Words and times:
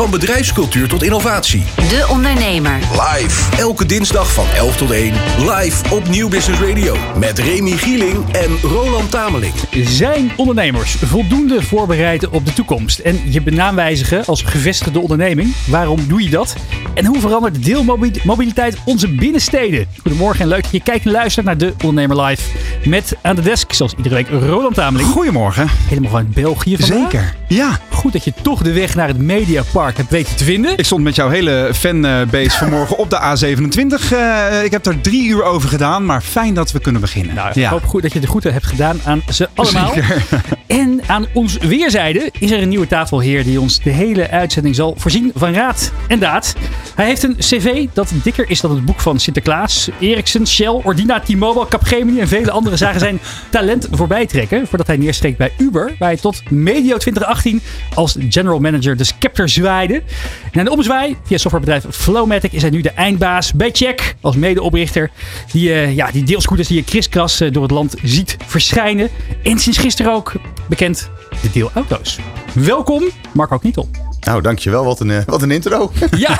Van 0.00 0.10
bedrijfscultuur 0.10 0.88
tot 0.88 1.02
innovatie. 1.02 1.64
De 1.76 2.06
Ondernemer. 2.10 2.78
Live. 2.90 3.56
Elke 3.56 3.86
dinsdag 3.86 4.32
van 4.32 4.46
11 4.56 4.76
tot 4.76 4.90
1. 4.90 5.12
Live 5.38 5.94
op 5.94 6.08
Nieuw 6.08 6.28
Business 6.28 6.60
Radio. 6.60 6.96
Met 7.18 7.38
Remy 7.38 7.70
Gieling 7.70 8.30
en 8.32 8.58
Roland 8.62 9.10
Tameling. 9.10 9.54
Zijn 9.70 10.30
ondernemers 10.36 10.94
voldoende 10.94 11.62
voorbereid 11.62 12.28
op 12.28 12.46
de 12.46 12.52
toekomst? 12.52 12.98
En 12.98 13.20
je 13.32 13.42
benaam 13.42 13.74
wijzigen 13.74 14.24
als 14.24 14.42
gevestigde 14.42 15.00
onderneming. 15.00 15.54
Waarom 15.66 16.08
doe 16.08 16.22
je 16.22 16.30
dat? 16.30 16.54
En 16.94 17.06
hoe 17.06 17.20
verandert 17.20 17.64
deelmobiliteit 17.64 18.76
onze 18.84 19.08
binnensteden? 19.08 19.86
Goedemorgen 20.02 20.40
en 20.40 20.48
leuk 20.48 20.62
dat 20.62 20.72
je 20.72 20.82
kijkt 20.82 21.04
en 21.04 21.10
luistert 21.10 21.46
naar 21.46 21.58
De 21.58 21.74
Ondernemer 21.84 22.24
Live. 22.24 22.42
Met 22.84 23.16
aan 23.22 23.36
de 23.36 23.42
desk, 23.42 23.72
zoals 23.72 23.94
iedere 23.96 24.14
week, 24.14 24.28
Roland 24.28 24.74
Tameling. 24.74 25.08
Goedemorgen. 25.08 25.68
Helemaal 25.88 26.10
vanuit 26.10 26.34
België 26.34 26.76
vandaag. 26.76 27.10
Zeker. 27.10 27.34
Ja. 27.48 27.78
Goed 27.90 28.12
dat 28.12 28.24
je 28.24 28.32
toch 28.42 28.62
de 28.62 28.72
weg 28.72 28.94
naar 28.94 29.08
het 29.08 29.18
Mediapark 29.18 29.89
hebt 29.96 30.10
weten 30.10 30.36
te 30.36 30.44
vinden. 30.44 30.76
Ik 30.76 30.84
stond 30.84 31.02
met 31.02 31.14
jouw 31.14 31.28
hele 31.28 31.70
fanbase 31.74 32.50
vanmorgen 32.50 32.98
op 32.98 33.10
de 33.10 33.16
A27. 33.16 34.12
Eh, 34.12 34.64
ik 34.64 34.70
heb 34.70 34.86
er 34.86 35.00
drie 35.00 35.28
uur 35.28 35.42
over 35.42 35.68
gedaan, 35.68 36.04
maar 36.04 36.20
fijn 36.20 36.54
dat 36.54 36.72
we 36.72 36.80
kunnen 36.80 37.00
beginnen. 37.00 37.34
Nou, 37.34 37.60
ik 37.60 37.66
hoop 37.66 37.84
goed 37.84 38.02
dat 38.02 38.12
je 38.12 38.20
de 38.20 38.26
groeten 38.26 38.52
hebt 38.52 38.66
gedaan 38.66 39.00
aan 39.04 39.22
ze 39.32 39.48
allemaal. 39.54 39.92
Zeker. 39.92 40.22
En 40.66 41.00
aan 41.06 41.26
ons 41.32 41.58
weerzijde 41.58 42.30
is 42.38 42.50
er 42.50 42.62
een 42.62 42.68
nieuwe 42.68 42.86
tafelheer 42.86 43.44
die 43.44 43.60
ons 43.60 43.80
de 43.82 43.90
hele 43.90 44.30
uitzending 44.30 44.74
zal 44.74 44.94
voorzien 44.98 45.32
van 45.34 45.52
raad 45.54 45.92
en 46.08 46.18
daad. 46.18 46.54
Hij 46.94 47.06
heeft 47.06 47.22
een 47.22 47.36
cv 47.38 47.86
dat 47.92 48.12
dikker 48.22 48.50
is 48.50 48.60
dan 48.60 48.70
het 48.70 48.84
boek 48.84 49.00
van 49.00 49.20
Sinterklaas. 49.20 49.88
Ericsson, 50.00 50.46
Shell, 50.46 50.80
Ordina, 50.84 51.20
T-Mobile, 51.20 51.68
Capgemini 51.68 52.20
en 52.20 52.28
vele 52.28 52.50
andere 52.50 52.76
zagen 52.76 53.00
zijn 53.00 53.20
talent 53.50 53.88
voorbij 53.90 54.26
trekken 54.26 54.66
voordat 54.66 54.86
hij 54.86 54.96
neerstreek 54.96 55.36
bij 55.36 55.52
Uber, 55.58 55.94
waar 55.98 56.08
hij 56.08 56.16
tot 56.16 56.50
medio 56.50 56.96
2018 56.96 57.62
als 57.94 58.16
general 58.28 58.58
manager 58.58 58.96
de 58.96 59.04
scepter 59.04 59.48
zwaaide. 59.48 59.79
En 59.88 60.58
aan 60.58 60.64
de 60.64 60.70
omzwaai, 60.70 61.16
via 61.24 61.38
softwarebedrijf 61.38 61.96
Flowmatic, 61.96 62.52
is 62.52 62.62
hij 62.62 62.70
nu 62.70 62.80
de 62.80 62.90
eindbaas 62.90 63.52
bij 63.52 63.70
Check 63.72 64.14
als 64.20 64.36
medeoprichter. 64.36 65.10
Die, 65.52 65.68
uh, 65.68 65.96
ja, 65.96 66.10
die 66.10 66.22
deelscooters 66.22 66.68
die 66.68 66.76
je 66.76 66.84
kriskras 66.84 67.40
uh, 67.40 67.52
door 67.52 67.62
het 67.62 67.70
land 67.70 67.94
ziet 68.02 68.36
verschijnen. 68.46 69.08
En 69.42 69.58
sinds 69.58 69.78
gisteren 69.78 70.12
ook 70.12 70.32
bekend 70.68 71.10
de 71.42 71.50
deelauto's. 71.52 72.18
Welkom, 72.52 73.02
Marco 73.32 73.58
Knietel. 73.58 73.88
Nou, 74.20 74.42
dankjewel. 74.42 74.84
Wat 74.84 75.00
een, 75.00 75.22
wat 75.26 75.42
een 75.42 75.50
intro. 75.50 75.92
Ja. 76.16 76.38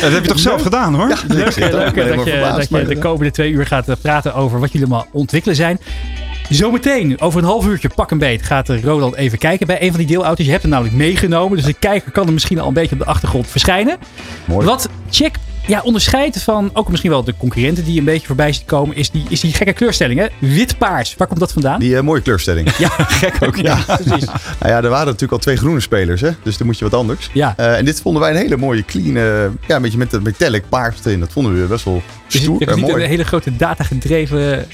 dat 0.00 0.12
heb 0.12 0.22
je 0.22 0.28
toch 0.28 0.38
zelf 0.38 0.62
gedaan 0.62 0.94
hoor? 0.94 1.08
Ja, 1.08 1.16
leuk, 1.28 1.56
leuk 1.56 1.94
dat, 1.94 2.24
je, 2.24 2.54
dat 2.56 2.68
je 2.68 2.84
de 2.84 2.98
komende 2.98 3.30
twee 3.30 3.50
uur 3.50 3.66
gaat 3.66 4.00
praten 4.00 4.34
over 4.34 4.60
wat 4.60 4.72
jullie 4.72 4.86
allemaal 4.86 5.06
ontwikkelen 5.12 5.56
zijn. 5.56 5.80
Zometeen, 6.50 7.20
over 7.20 7.38
een 7.38 7.44
half 7.46 7.66
uurtje, 7.66 7.90
pak 7.94 8.10
een 8.10 8.18
beet, 8.18 8.42
gaat 8.42 8.68
Roland 8.68 9.14
even 9.14 9.38
kijken 9.38 9.66
bij 9.66 9.82
een 9.82 9.88
van 9.88 9.98
die 9.98 10.06
deelauto's. 10.06 10.44
Je 10.44 10.50
hebt 10.50 10.62
hem 10.62 10.70
namelijk 10.70 10.96
meegenomen, 10.96 11.56
dus 11.56 11.66
de 11.66 11.74
kijker 11.74 12.12
kan 12.12 12.26
er 12.26 12.32
misschien 12.32 12.58
al 12.58 12.68
een 12.68 12.74
beetje 12.74 12.92
op 12.92 12.98
de 12.98 13.04
achtergrond 13.04 13.46
verschijnen. 13.46 13.98
Mooi. 14.44 14.66
Wat 14.66 14.88
check 15.10 15.34
ja, 15.66 15.80
onderscheidt 15.84 16.42
van 16.42 16.70
ook 16.72 16.88
misschien 16.88 17.10
wel 17.10 17.24
de 17.24 17.34
concurrenten 17.36 17.84
die 17.84 17.98
een 17.98 18.04
beetje 18.04 18.26
voorbij 18.26 18.52
zien 18.52 18.64
komen, 18.64 18.96
is 18.96 19.10
die, 19.10 19.24
is 19.28 19.40
die 19.40 19.52
gekke 19.52 19.72
kleurstelling. 19.72 20.20
Hè? 20.20 20.26
Wit-paars. 20.38 21.14
Waar 21.16 21.26
komt 21.26 21.40
dat 21.40 21.52
vandaan? 21.52 21.80
Die 21.80 21.92
uh, 21.92 22.00
mooie 22.00 22.20
kleurstelling. 22.20 22.68
Ja, 22.80 22.88
gek 22.88 23.36
ook. 23.40 23.56
Ja, 23.56 23.78
ja. 23.86 23.96
precies. 24.04 24.26
nou 24.26 24.72
ja, 24.72 24.82
er 24.82 24.88
waren 24.88 25.06
natuurlijk 25.06 25.32
al 25.32 25.38
twee 25.38 25.56
groene 25.56 25.80
spelers, 25.80 26.20
hè? 26.20 26.30
dus 26.42 26.56
dan 26.56 26.66
moet 26.66 26.78
je 26.78 26.84
wat 26.84 26.94
anders. 26.94 27.30
Ja. 27.32 27.54
Uh, 27.58 27.78
en 27.78 27.84
dit 27.84 28.00
vonden 28.00 28.22
wij 28.22 28.30
een 28.30 28.36
hele 28.36 28.56
mooie, 28.56 28.84
clean, 28.84 29.16
uh, 29.16 29.42
ja, 29.66 29.76
een 29.76 29.82
beetje 29.82 29.98
met 29.98 30.10
de 30.10 30.20
metallic 30.20 30.62
paars 30.68 30.96
erin. 31.04 31.20
Dat 31.20 31.32
vonden 31.32 31.60
we 31.60 31.66
best 31.66 31.84
wel 31.84 32.02
stoer 32.26 32.58
dus, 32.58 32.68
en 32.68 32.76
niet 32.76 32.86
mooi. 32.86 33.02
een 33.02 33.08
hele 33.08 33.24
grote 33.24 33.56
data 33.56 33.84
gedreven. 33.84 34.66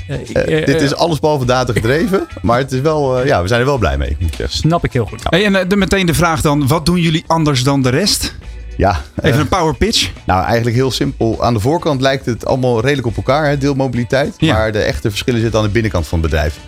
dit 0.44 0.80
is 0.80 0.94
alles 0.94 1.20
behalve 1.20 1.44
data 1.44 1.72
gedreven, 1.72 2.26
maar 2.42 2.58
het 2.58 2.72
is 2.72 2.80
wel, 2.80 3.26
ja, 3.26 3.42
we 3.42 3.48
zijn 3.48 3.60
er 3.60 3.66
wel 3.66 3.78
blij 3.78 3.98
mee. 3.98 4.16
Moet 4.18 4.28
ik 4.28 4.34
zeggen. 4.36 4.58
Snap 4.58 4.84
ik 4.84 4.92
heel 4.92 5.06
goed. 5.06 5.22
Hey, 5.22 5.44
en 5.44 5.68
de, 5.68 5.76
meteen 5.76 6.06
de 6.06 6.14
vraag 6.14 6.40
dan, 6.40 6.66
wat 6.66 6.86
doen 6.86 7.00
jullie 7.00 7.24
anders 7.26 7.62
dan 7.62 7.82
de 7.82 7.90
rest? 7.90 8.34
Ja, 8.76 9.00
Even 9.22 9.40
een 9.40 9.48
power 9.48 9.74
pitch. 9.74 10.10
Nou, 10.26 10.44
eigenlijk 10.44 10.76
heel 10.76 10.90
simpel. 10.90 11.42
Aan 11.42 11.54
de 11.54 11.60
voorkant 11.60 12.00
lijkt 12.00 12.26
het 12.26 12.46
allemaal 12.46 12.80
redelijk 12.80 13.06
op 13.06 13.16
elkaar, 13.16 13.48
hè, 13.48 13.58
deelmobiliteit. 13.58 14.34
Ja. 14.38 14.54
Maar 14.54 14.72
de 14.72 14.82
echte 14.82 15.08
verschillen 15.08 15.40
zitten 15.40 15.60
aan 15.60 15.66
de 15.66 15.72
binnenkant 15.72 16.06
van 16.06 16.20
het 16.20 16.30
bedrijf. 16.30 16.58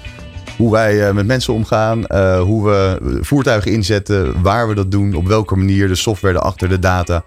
Hoe 0.57 0.71
wij 0.71 1.09
uh, 1.09 1.15
met 1.15 1.27
mensen 1.27 1.55
omgaan, 1.55 2.05
uh, 2.09 2.41
hoe 2.41 2.65
we 2.65 2.99
voertuigen 3.21 3.73
inzetten, 3.73 4.43
waar 4.43 4.69
we 4.69 4.75
dat 4.75 4.91
doen, 4.91 5.15
op 5.15 5.27
welke 5.27 5.57
manier, 5.57 5.89
de 5.89 5.95
software 5.95 6.35
erachter, 6.35 6.69
de 6.69 6.79
data. 6.79 7.23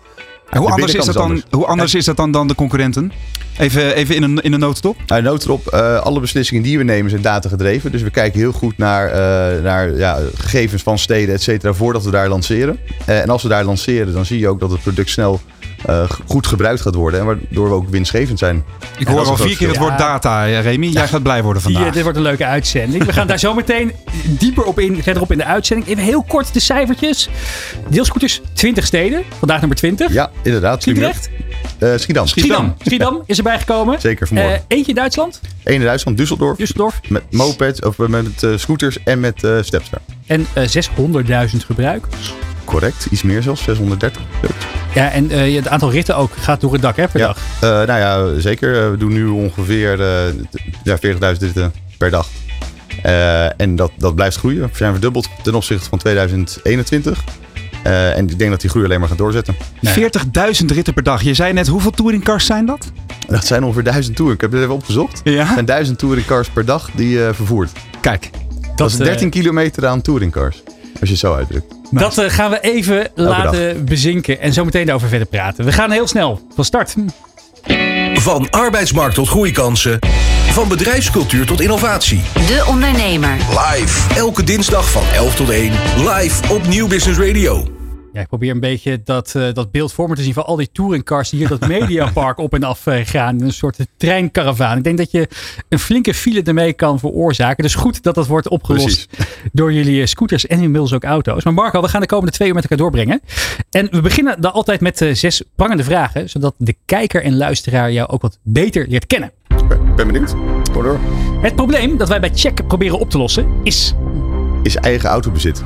En 0.51 0.59
hoe 0.59 0.69
anders, 0.69 0.94
is 0.94 1.06
dat, 1.06 1.13
dan, 1.13 1.23
anders. 1.23 1.44
hoe 1.50 1.66
anders 1.66 1.95
is 1.95 2.06
dat 2.06 2.17
dan, 2.17 2.31
dan 2.31 2.47
de 2.47 2.56
concurrenten? 2.56 3.12
Even, 3.57 3.95
even 3.95 4.16
in, 4.16 4.23
een, 4.23 4.41
in 4.41 4.53
een 4.53 4.59
notendop. 4.59 4.97
Nou, 5.07 5.22
notendop. 5.22 5.73
Uh, 5.73 6.00
alle 6.00 6.19
beslissingen 6.19 6.63
die 6.63 6.78
we 6.78 6.84
nemen 6.84 7.09
zijn 7.09 7.22
data 7.22 7.50
gedreven. 7.50 7.91
Dus 7.91 8.01
we 8.01 8.09
kijken 8.09 8.39
heel 8.39 8.51
goed 8.51 8.78
naar, 8.78 9.07
uh, 9.07 9.63
naar 9.63 9.97
ja, 9.97 10.19
gegevens 10.35 10.84
van 10.84 11.00
steden, 11.00 11.35
et 11.35 11.41
cetera, 11.41 11.73
voordat 11.73 12.03
we 12.03 12.12
daar 12.12 12.29
lanceren. 12.29 12.79
Uh, 13.09 13.22
en 13.22 13.29
als 13.29 13.44
we 13.44 13.50
daar 13.50 13.63
lanceren, 13.63 14.13
dan 14.13 14.25
zie 14.25 14.39
je 14.39 14.47
ook 14.47 14.59
dat 14.59 14.72
het 14.72 14.81
product 14.81 15.09
snel 15.09 15.41
uh, 15.90 16.09
goed 16.28 16.47
gebruikt 16.47 16.81
gaat 16.81 16.96
worden. 16.96 17.19
En 17.19 17.25
waardoor 17.25 17.69
we 17.69 17.75
ook 17.75 17.90
winstgevend 17.90 18.40
zijn. 18.40 18.64
Ik 18.97 19.08
hoor 19.08 19.25
al 19.25 19.38
vier 19.38 19.58
keer 19.58 19.68
het 19.68 19.78
woord 19.78 19.97
data, 19.97 20.44
Remy. 20.44 20.88
Jij 20.88 21.08
gaat 21.08 21.24
blij 21.24 21.44
worden 21.44 21.62
vandaag. 21.62 21.84
Hier, 21.84 21.92
dit 21.92 22.02
wordt 22.02 22.18
een 22.18 22.24
leuke 22.24 22.46
uitzending. 22.46 23.03
We 23.03 23.14
gaan 23.14 23.28
daar 23.28 23.40
zo 23.40 23.53
meteen 23.53 23.92
dieper 24.25 24.64
op 24.64 24.80
in, 24.80 25.03
verderop 25.03 25.31
in 25.31 25.38
de 25.38 25.46
uitzending. 25.46 25.90
Even 25.90 26.03
heel 26.03 26.24
kort 26.24 26.53
de 26.53 26.59
cijfertjes. 26.59 27.30
Deelscooters, 27.90 28.42
20 28.53 28.86
steden. 28.86 29.24
Vandaag 29.40 29.59
nummer 29.59 29.78
20. 29.78 30.14
Ja, 30.14 30.31
inderdaad. 30.42 30.84
Sliedrecht? 30.84 31.30
Uh, 31.80 31.98
Schiedam. 31.98 32.28
Schiedam. 32.28 32.75
Schiedam 32.86 33.24
is 33.25 33.38
erbij 33.38 33.59
gekomen. 33.59 34.02
Zeker, 34.02 34.28
vanmorgen. 34.28 34.53
Uh, 34.56 34.59
eentje 34.68 34.90
in 34.90 34.96
Duitsland. 34.96 35.42
Eén 35.63 35.74
in 35.74 35.81
Duitsland, 35.81 36.19
Düsseldorf. 36.22 36.62
Düsseldorf. 36.62 37.09
Met 37.09 37.24
mopeds, 37.30 37.80
of 37.80 37.98
met 37.98 38.44
uh, 38.44 38.58
scooters 38.58 39.03
en 39.03 39.19
met 39.19 39.44
uh, 39.44 39.58
Stepster. 39.62 39.98
En 40.28 40.46
600.000 40.46 41.58
gebruikers. 41.66 42.34
Correct, 42.72 43.08
iets 43.09 43.22
meer 43.22 43.42
zelfs, 43.42 43.64
630. 43.64 44.22
Ja, 44.94 45.12
en 45.12 45.32
uh, 45.32 45.56
het 45.56 45.68
aantal 45.68 45.92
ritten 45.92 46.16
ook 46.16 46.32
gaat 46.40 46.62
door 46.62 46.74
het 46.74 46.82
dak 46.82 46.96
hè, 46.96 47.08
per 47.08 47.20
ja. 47.20 47.28
dag. 47.28 47.38
Uh, 47.38 47.70
nou 47.70 48.00
ja, 48.00 48.40
zeker. 48.40 48.92
We 48.92 48.98
doen 48.98 49.14
nu 49.14 49.26
ongeveer 49.26 50.00
uh, 50.00 50.44
ja, 50.84 50.98
40.000 50.98 51.40
ritten 51.40 51.74
per 51.98 52.10
dag. 52.10 52.28
en 53.58 53.76
dat, 53.76 53.92
dat 53.98 54.16
blijft 54.16 54.38
groeien. 54.38 54.62
We 54.62 54.70
zijn 54.74 54.92
verdubbeld 54.92 55.28
ten 55.44 55.56
opzichte 55.56 55.90
van 55.90 55.98
2021. 55.98 57.24
en 57.84 58.30
ik 58.30 58.40
denk 58.40 58.52
dat 58.52 58.62
die 58.62 58.70
groei 58.70 58.86
alleen 58.86 59.00
maar 59.00 59.10
gaat 59.10 59.18
doorzetten. 59.18 59.56
Nee. 59.80 60.10
40.000 60.62 60.66
ritten 60.66 60.94
per 60.94 61.04
dag. 61.04 61.22
Je 61.22 61.34
zei 61.34 61.54
net, 61.54 61.68
hoeveel 61.68 61.92
touringcars 61.92 62.46
zijn 62.46 62.66
dat? 62.66 62.92
Dat 63.28 63.46
zijn 63.46 63.64
ongeveer 63.64 63.84
1000 63.84 64.16
touring. 64.16 64.36
Ik 64.36 64.42
heb 64.42 64.52
dit 64.52 64.62
even 64.62 64.74
opgezocht. 64.74 65.22
Ja? 65.24 65.46
Het 65.46 65.54
zijn 65.54 65.66
1000 65.66 66.00
touringcars 66.00 66.50
per 66.50 66.66
dag 66.66 66.90
die 66.96 67.10
je 67.10 67.30
vervoert. 67.34 67.72
Kijk. 68.02 68.30
Dat, 68.31 68.78
dat 68.78 68.90
is 68.90 68.96
13 68.96 69.30
kilometer 69.30 69.88
aan 69.88 70.02
touringcars. 70.02 70.64
Als 71.01 71.09
je 71.09 71.16
het 71.16 71.25
zo 71.25 71.34
uitdrukt. 71.34 71.73
Dat 71.91 72.17
uh, 72.17 72.29
gaan 72.29 72.51
we 72.51 72.59
even 72.59 73.07
laten 73.16 73.73
dag. 73.73 73.84
bezinken 73.84 74.39
en 74.39 74.53
zo 74.53 74.66
meteen 74.66 74.85
daarover 74.85 75.09
verder 75.09 75.28
praten. 75.28 75.66
We 75.66 75.72
gaan 75.72 75.91
heel 75.91 76.07
snel 76.07 76.41
van 76.56 76.66
start. 76.66 76.95
Van 78.13 78.50
arbeidsmarkt 78.50 79.16
tot 79.16 79.28
groeikansen. 79.28 80.00
Van 80.51 80.67
bedrijfscultuur 80.67 81.45
tot 81.45 81.62
innovatie. 81.62 82.22
De 82.34 82.66
Ondernemer. 82.67 83.38
Live. 83.50 84.16
Elke 84.16 84.44
dinsdag 84.44 84.91
van 84.91 85.03
11 85.16 85.35
tot 85.35 85.50
1. 85.50 85.72
Live 85.97 86.53
op 86.53 86.67
Nieuw 86.67 86.88
Business 86.88 87.19
Radio. 87.19 87.81
Ja, 88.14 88.22
ik 88.22 88.28
probeer 88.28 88.52
een 88.52 88.60
beetje 88.60 89.02
dat, 89.04 89.34
uh, 89.38 89.54
dat 89.54 89.72
beeld 89.72 89.94
voor 89.94 90.10
me 90.10 90.16
te 90.16 90.24
zien 90.24 90.34
van 90.34 90.46
al 90.46 90.56
die 90.56 90.70
touringcars 90.72 91.30
die 91.30 91.40
hier 91.40 91.48
dat 91.48 91.68
mediapark 91.80 92.38
op 92.38 92.54
en 92.54 92.64
af 92.64 92.86
uh, 92.86 93.06
gaan. 93.06 93.42
Een 93.42 93.54
soort 93.54 93.78
treinkaravaan. 93.98 94.78
Ik 94.78 94.84
denk 94.84 94.98
dat 94.98 95.12
je 95.12 95.28
een 95.70 95.80
flinke 95.80 96.14
file 96.14 96.44
ermee 96.44 96.74
kan 96.74 97.00
veroorzaken. 97.00 97.64
Dus 97.64 97.76
goed 97.76 98.04
dat 98.04 98.16
dat 98.16 98.28
wordt 98.28 98.48
opgelost 98.50 99.08
Precies. 99.08 99.28
door 99.54 99.74
jullie 99.74 100.06
scooters 100.06 100.48
en 100.48 100.62
inmiddels 100.62 100.94
ook 100.94 101.04
auto's. 101.04 101.44
Maar 101.44 101.54
Marco, 101.54 101.82
we 101.82 101.88
gaan 101.88 102.02
de 102.02 102.08
komende 102.08 102.32
twee 102.32 102.48
uur 102.48 102.54
met 102.54 102.64
elkaar 102.64 102.78
doorbrengen. 102.78 103.22
En 103.70 103.88
we 103.92 104.02
beginnen 104.02 104.42
dan 104.42 104.54
altijd 104.54 104.82
met 104.82 105.02
uh, 105.02 105.14
zes 105.14 105.44
prangende 105.56 105.84
vragen. 105.84 106.30
Zodat 106.30 106.54
de 106.58 106.76
kijker 106.86 107.24
en 107.24 107.38
luisteraar 107.38 107.92
jou 107.92 108.10
ook 108.10 108.22
wat 108.22 108.40
beter 108.44 108.88
leert 108.88 109.08
kennen. 109.08 109.32
Ik 109.50 109.96
ben 109.96 110.08
benieuwd. 110.08 110.36
Hoor 110.74 110.84
door. 110.84 111.00
Het 111.42 111.56
probleem 111.56 111.98
dat 111.98 112.08
wij 112.08 112.20
bij 112.20 112.32
Check 112.34 112.68
proberen 112.68 113.00
op 113.00 113.10
te 113.10 113.18
lossen 113.18 113.48
is... 113.64 113.94
Is 114.64 114.76
eigen 114.76 115.10
autobezit. 115.10 115.64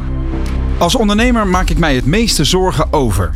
Als 0.78 0.96
ondernemer 0.96 1.48
maak 1.48 1.70
ik 1.70 1.78
mij 1.78 1.96
het 1.96 2.06
meeste 2.06 2.44
zorgen 2.44 2.94
over. 2.94 3.32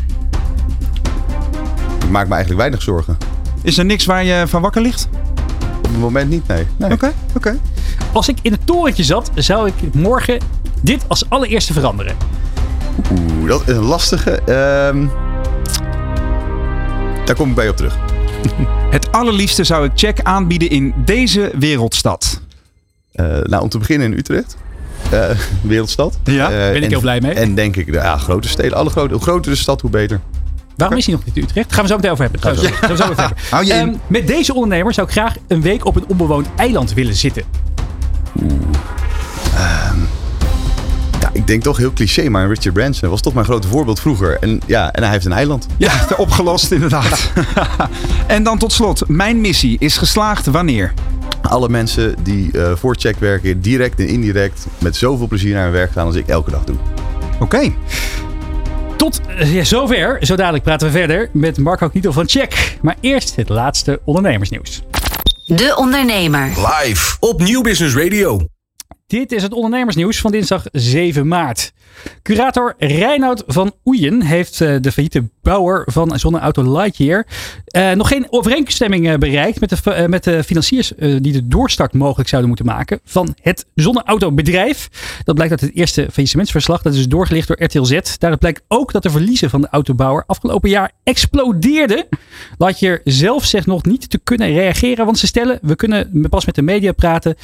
Ik 2.03 2.09
maak 2.09 2.27
me 2.27 2.33
eigenlijk 2.33 2.61
weinig 2.61 2.81
zorgen. 2.81 3.17
Is 3.61 3.77
er 3.77 3.85
niks 3.85 4.05
waar 4.05 4.23
je 4.23 4.43
van 4.47 4.61
wakker 4.61 4.81
ligt? 4.81 5.09
Op 5.77 5.83
het 5.83 5.99
moment 5.99 6.29
niet, 6.29 6.47
nee. 6.47 6.61
Oké, 6.61 6.71
nee. 6.77 6.91
oké. 6.91 7.05
Okay, 7.05 7.13
okay. 7.35 7.59
Als 8.11 8.27
ik 8.27 8.37
in 8.41 8.51
het 8.51 8.65
torentje 8.65 9.03
zat, 9.03 9.31
zou 9.35 9.67
ik 9.67 9.93
morgen 9.93 10.39
dit 10.81 11.05
als 11.07 11.29
allereerste 11.29 11.73
veranderen. 11.73 12.15
Oeh, 13.11 13.47
dat 13.47 13.61
is 13.67 13.75
een 13.75 13.83
lastige. 13.83 14.39
Uh, 14.41 15.09
daar 17.25 17.35
kom 17.35 17.49
ik 17.49 17.55
bij 17.55 17.69
op 17.69 17.75
terug. 17.75 17.97
Het 18.89 19.11
allerliefste 19.11 19.63
zou 19.63 19.85
ik 19.85 19.91
check 19.95 20.21
aanbieden 20.21 20.69
in 20.69 20.93
deze 21.05 21.51
wereldstad. 21.59 22.41
Uh, 23.13 23.25
nou, 23.25 23.63
om 23.63 23.69
te 23.69 23.77
beginnen 23.77 24.11
in 24.11 24.17
Utrecht. 24.17 24.57
Uh, 25.13 25.29
wereldstad. 25.61 26.19
Ja, 26.23 26.51
uh, 26.51 26.57
ben 26.57 26.75
ik 26.75 26.83
en, 26.83 26.89
heel 26.89 26.99
blij 26.99 27.21
mee. 27.21 27.33
En 27.33 27.55
denk 27.55 27.75
ik, 27.75 27.93
ja, 27.93 28.17
grote 28.17 28.47
steden. 28.47 28.77
Alle 28.77 28.89
grote, 28.89 29.13
hoe 29.13 29.21
groter 29.21 29.51
de 29.51 29.57
stad, 29.57 29.81
hoe 29.81 29.89
beter. 29.89 30.19
Waarom 30.75 30.97
is 30.97 31.05
hij 31.05 31.15
nog 31.15 31.25
niet 31.25 31.37
in 31.37 31.43
Utrecht? 31.43 31.73
Gaan 31.73 31.83
we 31.83 31.89
zo 31.89 31.95
meteen 31.95 32.11
over 32.11 32.23
hebben. 32.23 32.41
Gaan 32.41 32.55
we 32.55 32.61
zo, 32.61 32.73
gaan 32.73 32.89
we 32.89 32.97
zo 32.97 33.03
over 33.03 33.19
hebben. 33.25 33.37
Hou 33.49 33.65
je 33.65 33.73
um, 33.73 33.99
met 34.07 34.27
deze 34.27 34.53
ondernemer 34.53 34.93
zou 34.93 35.07
ik 35.07 35.13
graag 35.13 35.35
een 35.47 35.61
week 35.61 35.85
op 35.85 35.95
een 35.95 36.05
onbewoond 36.07 36.47
eiland 36.55 36.93
willen 36.93 37.15
zitten. 37.15 37.43
Oeh. 38.41 38.51
Um, 39.91 40.07
denk 41.49 41.63
toch 41.63 41.77
heel 41.77 41.93
cliché, 41.93 42.29
maar 42.29 42.47
Richard 42.47 42.73
Branson 42.73 43.09
was 43.09 43.21
toch 43.21 43.33
mijn 43.33 43.45
grote 43.45 43.67
voorbeeld 43.67 43.99
vroeger. 43.99 44.37
En 44.39 44.61
ja, 44.65 44.91
en 44.91 45.03
hij 45.03 45.11
heeft 45.11 45.25
een 45.25 45.31
eiland. 45.31 45.67
Ja, 45.77 45.91
opgelost 46.17 46.71
inderdaad. 46.71 47.31
en 48.27 48.43
dan 48.43 48.57
tot 48.57 48.71
slot, 48.71 49.07
mijn 49.07 49.41
missie 49.41 49.75
is 49.79 49.97
geslaagd 49.97 50.45
wanneer? 50.45 50.93
Alle 51.41 51.69
mensen 51.69 52.15
die 52.23 52.49
uh, 52.53 52.75
voor 52.75 52.95
check 52.95 53.19
werken, 53.19 53.61
direct 53.61 53.99
en 53.99 54.07
indirect, 54.07 54.65
met 54.77 54.95
zoveel 54.95 55.27
plezier 55.27 55.53
naar 55.53 55.63
hun 55.63 55.71
werk 55.71 55.91
gaan 55.91 56.05
als 56.05 56.15
ik 56.15 56.27
elke 56.27 56.51
dag 56.51 56.63
doe. 56.63 56.75
Oké. 57.39 57.73
Tot 58.97 59.21
ja, 59.43 59.63
zover. 59.63 60.17
Zo 60.21 60.35
dadelijk 60.35 60.63
praten 60.63 60.87
we 60.87 60.93
verder 60.93 61.29
met 61.33 61.57
Marco 61.57 61.89
Knietel 61.89 62.13
van 62.13 62.29
Check. 62.29 62.77
Maar 62.81 62.95
eerst 63.01 63.35
het 63.35 63.49
laatste 63.49 64.01
ondernemersnieuws. 64.03 64.81
De 65.45 65.73
Ondernemer. 65.77 66.45
Live 66.47 67.17
op 67.19 67.41
Nieuw 67.41 67.61
Business 67.61 67.95
Radio. 67.95 68.47
Dit 69.09 69.31
is 69.31 69.43
het 69.43 69.53
ondernemersnieuws 69.53 70.19
van 70.19 70.31
dinsdag 70.31 70.63
7 70.71 71.27
maart. 71.27 71.71
Curator 72.21 72.73
Reinoud 72.77 73.43
van 73.47 73.73
Oeyen 73.85 74.21
heeft 74.21 74.59
uh, 74.59 74.75
de 74.81 74.91
failliete 74.91 75.29
bouwer 75.41 75.83
van 75.85 76.19
zonneauto 76.19 76.77
Lightyear 76.77 77.27
uh, 77.75 77.91
nog 77.91 78.07
geen 78.07 78.27
overeenstemming 78.29 79.07
uh, 79.07 79.15
bereikt 79.15 79.59
met 79.59 79.69
de, 79.69 80.05
met 80.07 80.23
de 80.23 80.43
financiers 80.43 80.91
die 80.97 81.31
de 81.31 81.47
doorstart 81.47 81.93
mogelijk 81.93 82.29
zouden 82.29 82.49
moeten 82.49 82.67
maken 82.67 82.99
van 83.03 83.35
het 83.41 83.65
zonneautobedrijf. 83.75 84.89
Dat 85.23 85.35
blijkt 85.35 85.53
uit 85.53 85.61
het 85.61 85.75
eerste 85.75 86.07
faillissementsverslag. 86.11 86.81
Dat 86.81 86.93
is 86.93 87.07
doorgelicht 87.07 87.47
door 87.47 87.63
RTL 87.63 87.83
Z. 87.83 87.99
Daaruit 88.17 88.39
blijkt 88.39 88.61
ook 88.67 88.91
dat 88.91 89.03
de 89.03 89.09
verliezen 89.09 89.49
van 89.49 89.61
de 89.61 89.67
autobouwer 89.71 90.23
afgelopen 90.27 90.69
jaar 90.69 90.91
explodeerden. 91.03 92.07
Lightyear 92.57 93.01
zelf 93.03 93.45
zegt 93.45 93.65
nog 93.65 93.83
niet 93.83 94.09
te 94.09 94.19
kunnen 94.23 94.53
reageren, 94.53 95.05
want 95.05 95.17
ze 95.17 95.27
stellen 95.27 95.59
we 95.61 95.75
kunnen 95.75 96.27
pas 96.29 96.45
met 96.45 96.55
de 96.55 96.61
media 96.61 96.91
praten 96.91 97.35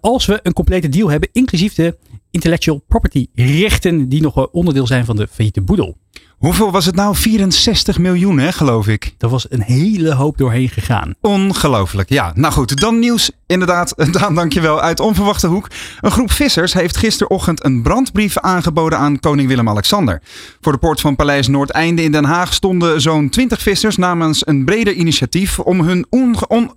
als 0.00 0.26
we 0.26 0.40
een 0.42 0.52
complete 0.80 0.98
deal 0.98 1.10
hebben, 1.10 1.28
inclusief 1.32 1.74
de 1.74 1.96
intellectual 2.30 2.82
property 2.88 3.26
rechten 3.34 4.08
die 4.08 4.22
nog 4.22 4.50
onderdeel 4.50 4.86
zijn 4.86 5.04
van 5.04 5.16
de 5.16 5.28
failliete 5.28 5.60
boedel. 5.60 5.96
Hoeveel 6.36 6.70
was 6.70 6.86
het 6.86 6.94
nou? 6.94 7.14
64 7.14 7.98
miljoen, 7.98 8.38
hè, 8.38 8.52
geloof 8.52 8.88
ik. 8.88 9.14
Er 9.18 9.28
was 9.28 9.50
een 9.50 9.62
hele 9.62 10.14
hoop 10.14 10.38
doorheen 10.38 10.68
gegaan. 10.68 11.14
Ongelooflijk, 11.20 12.08
ja. 12.08 12.32
Nou 12.34 12.52
goed, 12.52 12.80
dan 12.80 12.98
nieuws. 12.98 13.30
Inderdaad, 13.46 13.94
Daan, 14.12 14.34
dankjewel. 14.34 14.80
Uit 14.80 15.00
onverwachte 15.00 15.46
hoek. 15.46 15.68
Een 16.00 16.10
groep 16.10 16.32
vissers 16.32 16.72
heeft 16.72 16.96
gisterochtend 16.96 17.64
een 17.64 17.82
brandbrief 17.82 18.38
aangeboden 18.38 18.98
aan 18.98 19.20
koning 19.20 19.48
Willem-Alexander. 19.48 20.22
Voor 20.60 20.72
de 20.72 20.78
poort 20.78 21.00
van 21.00 21.16
Paleis 21.16 21.48
Noordeinde 21.48 22.02
in 22.02 22.12
Den 22.12 22.24
Haag 22.24 22.52
stonden 22.52 23.00
zo'n 23.00 23.28
20 23.28 23.62
vissers 23.62 23.96
namens 23.96 24.46
een 24.46 24.64
breder 24.64 24.92
initiatief 24.92 25.58
om 25.58 25.80
hun 25.80 26.06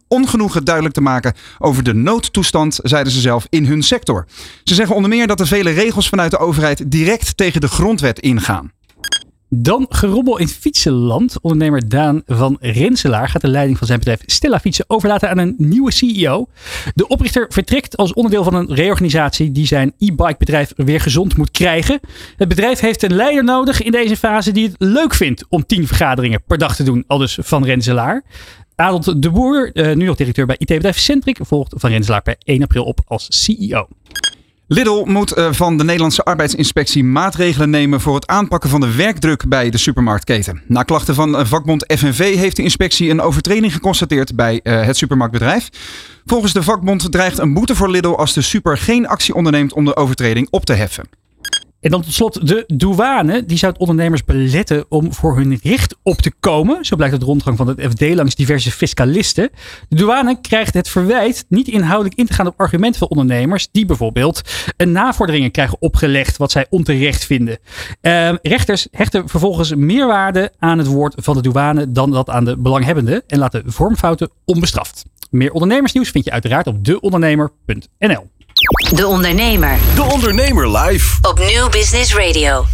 ongenoegen 0.08 0.64
duidelijk 0.64 0.96
te 0.96 1.02
maken 1.02 1.34
over 1.58 1.84
de 1.84 1.94
noodtoestand, 1.94 2.80
zeiden 2.84 3.14
ze 3.14 3.20
zelf, 3.20 3.48
in 3.50 3.66
hun 3.66 3.84
sector. 3.84 4.26
Ze 4.64 4.76
zeggen 4.76 4.96
onder 4.96 5.10
meer 5.10 5.28
dat 5.28 5.38
de 5.38 5.46
vele 5.46 5.72
regels 5.72 6.10
vanuit 6.10 6.32
de 6.32 6.40
overheid 6.40 6.92
direct 6.92 7.38
tegen 7.38 7.62
de 7.62 7.68
grondwet 7.68 8.20
ingaan. 8.20 8.72
Dan 9.52 9.86
gerommel 9.90 10.38
in 10.38 10.48
fietsenland. 10.48 11.42
Ondernemer 11.42 11.90
Daan 11.90 12.22
van 12.26 12.58
Renselaar 12.60 13.30
gaat 13.30 13.42
de 13.42 13.48
leiding 13.48 13.78
van 13.78 13.88
zijn 13.88 14.00
bedrijf 14.00 14.22
Stella 14.26 14.60
Fietsen 14.60 14.86
overlaten 14.88 15.30
aan 15.30 15.38
een 15.38 15.56
nieuwe 15.58 15.92
CEO. 15.92 16.48
De 16.96 17.08
oprichter 17.08 17.46
vertrekt 17.50 17.98
als 17.98 18.14
onderdeel 18.14 18.44
van 18.44 18.54
een 18.54 18.74
reorganisatie 18.74 19.52
die 19.52 19.66
zijn 19.66 19.94
e-bike 19.98 20.36
bedrijf 20.38 20.74
weer 20.76 21.02
gezond 21.02 21.38
moet 21.38 21.52
krijgen. 21.52 22.00
Het 22.38 22.48
bedrijf 22.48 22.80
heeft 22.80 23.04
een 23.04 23.14
leider 23.14 23.44
nodig 23.44 23.82
in 23.82 23.92
deze 23.92 24.18
fase 24.18 24.52
die 24.52 24.68
het 24.68 24.76
leuk 24.78 25.14
vindt 25.14 25.46
om 25.50 25.66
tien 25.66 25.88
vergaderingen 25.88 26.44
per 26.48 26.58
dag 26.58 26.76
te 26.76 26.84
doen, 26.84 27.04
al 27.08 27.18
dus 27.18 27.38
van 27.42 27.66
Renselaar. 27.66 28.24
Adelt 28.76 29.22
de 29.22 29.30
Boer, 29.30 29.72
eh, 29.74 29.96
nu 29.96 30.06
nog 30.06 30.16
directeur 30.16 30.46
bij 30.46 30.56
IT-bedrijf 30.60 30.98
Centric, 30.98 31.40
volgt 31.42 31.74
van 31.78 31.90
Renselaar 31.90 32.22
per 32.22 32.36
1 32.44 32.64
april 32.64 32.84
op 32.84 33.00
als 33.06 33.26
CEO. 33.30 33.88
Lidl 34.72 35.04
moet 35.06 35.32
eh, 35.32 35.48
van 35.52 35.78
de 35.78 35.84
Nederlandse 35.84 36.24
arbeidsinspectie 36.24 37.04
maatregelen 37.04 37.70
nemen 37.70 38.02
voor 38.02 38.16
het 38.16 38.28
aanpakken 38.28 38.70
van 38.70 38.82
de 38.82 38.96
werkdruk 38.96 39.48
bij 39.48 39.70
de 39.70 39.78
supermarktketen. 39.78 40.62
Na 40.68 40.84
klachten 40.84 41.16
van 41.16 41.38
eh, 41.38 41.46
vakbond 41.46 41.94
FNV 41.98 42.36
heeft 42.36 42.56
de 42.56 42.64
inspectie 42.64 43.10
een 43.10 43.22
overtreding 43.22 43.74
geconstateerd 43.74 44.36
bij 44.36 44.60
eh, 44.64 44.86
het 44.86 44.98
supermarktbedrijf. 44.98 45.70
Volgens 46.26 46.54
de 46.54 46.64
vakbond 46.64 47.12
dreigt 47.12 47.38
een 47.38 47.54
boete 47.54 47.76
voor 47.76 47.90
Lidl 47.90 48.10
als 48.10 48.34
de 48.34 48.42
super 48.42 48.78
geen 48.78 49.08
actie 49.08 49.34
onderneemt 49.34 49.74
om 49.74 49.86
de 49.86 49.96
overtreding 49.96 50.48
op 50.50 50.66
te 50.66 50.74
heffen. 50.74 51.10
En 51.82 51.92
dan 51.92 52.02
tot 52.02 52.14
slot 52.14 52.48
de 52.48 52.64
douane. 52.68 53.46
Die 53.46 53.58
zou 53.58 53.72
het 53.72 53.82
ondernemers 53.82 54.24
beletten 54.24 54.86
om 54.90 55.14
voor 55.14 55.36
hun 55.36 55.60
recht 55.64 55.96
op 56.04 56.22
te 56.22 56.32
komen. 56.40 56.86
Zo 56.86 56.96
blijkt 56.96 57.14
het 57.14 57.24
rondgang 57.24 57.58
van 57.58 57.68
het 57.68 57.82
FD 57.82 58.16
langs 58.16 58.36
diverse 58.36 58.72
fiscalisten. 58.72 59.50
De 59.90 59.96
douane 59.96 60.42
krijgt 60.42 60.74
het 60.74 60.90
verwijt 60.90 61.46
niet 61.50 61.68
inhoudelijk 61.68 62.16
in 62.16 62.26
te 62.26 62.34
gaan 62.34 62.48
op 62.48 62.60
argumenten 62.60 63.00
van 63.00 63.10
ondernemers. 63.10 63.68
Die 63.72 63.86
bijvoorbeeld 63.86 64.42
een 64.78 64.92
navorderingen 64.92 65.52
krijgen 65.52 65.82
opgelegd 65.82 66.38
wat 66.38 66.52
zij 66.52 66.66
onterecht 66.70 67.26
vinden. 67.26 67.58
Uh, 68.02 68.34
rechters 68.42 68.88
hechten 68.92 69.30
vervolgens 69.30 69.76
meer 69.76 70.08
waarde 70.08 70.52
aan 70.60 70.78
het 70.78 70.88
woord 70.88 71.14
van 71.18 71.36
de 71.36 71.42
douane 71.42 71.92
dan 71.92 72.12
dat 72.12 72.30
aan 72.30 72.46
de 72.46 72.58
belanghebbenden. 72.58 73.24
En 73.28 73.40
laten 73.40 73.64
vormfouten 73.66 74.30
onbestraft. 74.46 75.06
Meer 75.30 75.52
ondernemersnieuws 75.52 76.10
vind 76.10 76.26
je 76.26 76.32
uiteraard 76.32 76.68
op 76.68 76.86
deondernemer.nl. 76.86 78.28
De 78.96 79.08
Ondernemer. 79.08 79.78
De 79.96 80.04
Ondernemer 80.04 80.78
live. 80.78 81.18
Op 81.30 81.40
Nieuw 81.40 81.70
Business 81.70 82.16
Radio. 82.16 82.66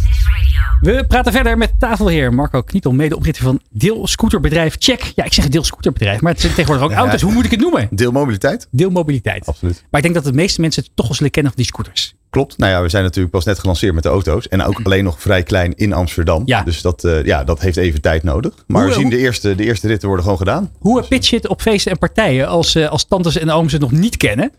We 0.80 1.04
praten 1.08 1.32
verder 1.32 1.58
met 1.58 1.72
tafelheer 1.78 2.34
Marco 2.34 2.62
Knietel, 2.62 2.92
medeoprichter 2.92 3.44
van 3.44 3.60
deelscooterbedrijf 3.70 4.76
Check. 4.78 5.12
Ja, 5.14 5.24
ik 5.24 5.32
zeg 5.32 5.48
deelscooterbedrijf, 5.48 6.20
maar 6.20 6.32
het 6.32 6.40
zijn 6.40 6.54
tegenwoordig 6.54 6.90
ook 6.90 6.96
auto's. 6.96 7.20
Hoe 7.22 7.32
moet 7.32 7.44
ik 7.44 7.50
het 7.50 7.60
noemen? 7.60 7.88
Deelmobiliteit? 7.90 8.68
Deelmobiliteit. 8.70 9.46
Absoluut. 9.46 9.84
Maar 9.90 10.00
ik 10.00 10.12
denk 10.12 10.14
dat 10.24 10.32
de 10.32 10.38
meeste 10.38 10.60
mensen 10.60 10.82
het 10.82 10.90
toch 10.94 11.06
wel 11.06 11.14
zullen 11.14 11.32
kennen 11.32 11.52
van 11.52 11.62
die 11.62 11.70
scooters. 11.72 12.14
Klopt. 12.30 12.58
Nou 12.58 12.72
ja, 12.72 12.82
we 12.82 12.88
zijn 12.88 13.02
natuurlijk 13.04 13.34
pas 13.34 13.44
net 13.44 13.58
gelanceerd 13.58 13.94
met 13.94 14.02
de 14.02 14.08
auto's. 14.08 14.48
En 14.48 14.62
ook 14.62 14.80
alleen 14.84 15.04
nog 15.04 15.20
vrij 15.20 15.42
klein 15.42 15.74
in 15.76 15.92
Amsterdam. 15.92 16.42
Ja. 16.46 16.62
Dus 16.62 16.82
dat, 16.82 17.04
uh, 17.04 17.24
ja, 17.24 17.44
dat 17.44 17.60
heeft 17.60 17.76
even 17.76 18.00
tijd 18.00 18.22
nodig. 18.22 18.52
Maar 18.66 18.80
Hoe- 18.80 18.88
we 18.90 18.94
zien 18.94 19.06
hoe- 19.06 19.12
de 19.14 19.18
eerste, 19.18 19.54
de 19.54 19.64
eerste 19.64 19.86
ritten 19.86 20.06
worden 20.06 20.24
gewoon 20.24 20.40
gedaan. 20.40 20.70
Hoe 20.78 21.02
pitch 21.02 21.30
je 21.30 21.36
het 21.36 21.48
op 21.48 21.60
feesten 21.62 21.92
en 21.92 21.98
partijen 21.98 22.48
als, 22.48 22.74
eh, 22.74 22.88
als 22.88 23.04
tantes 23.04 23.38
en 23.38 23.50
ooms 23.50 23.72
het 23.72 23.80
nog 23.80 23.92
niet 23.92 24.16
kennen? 24.16 24.52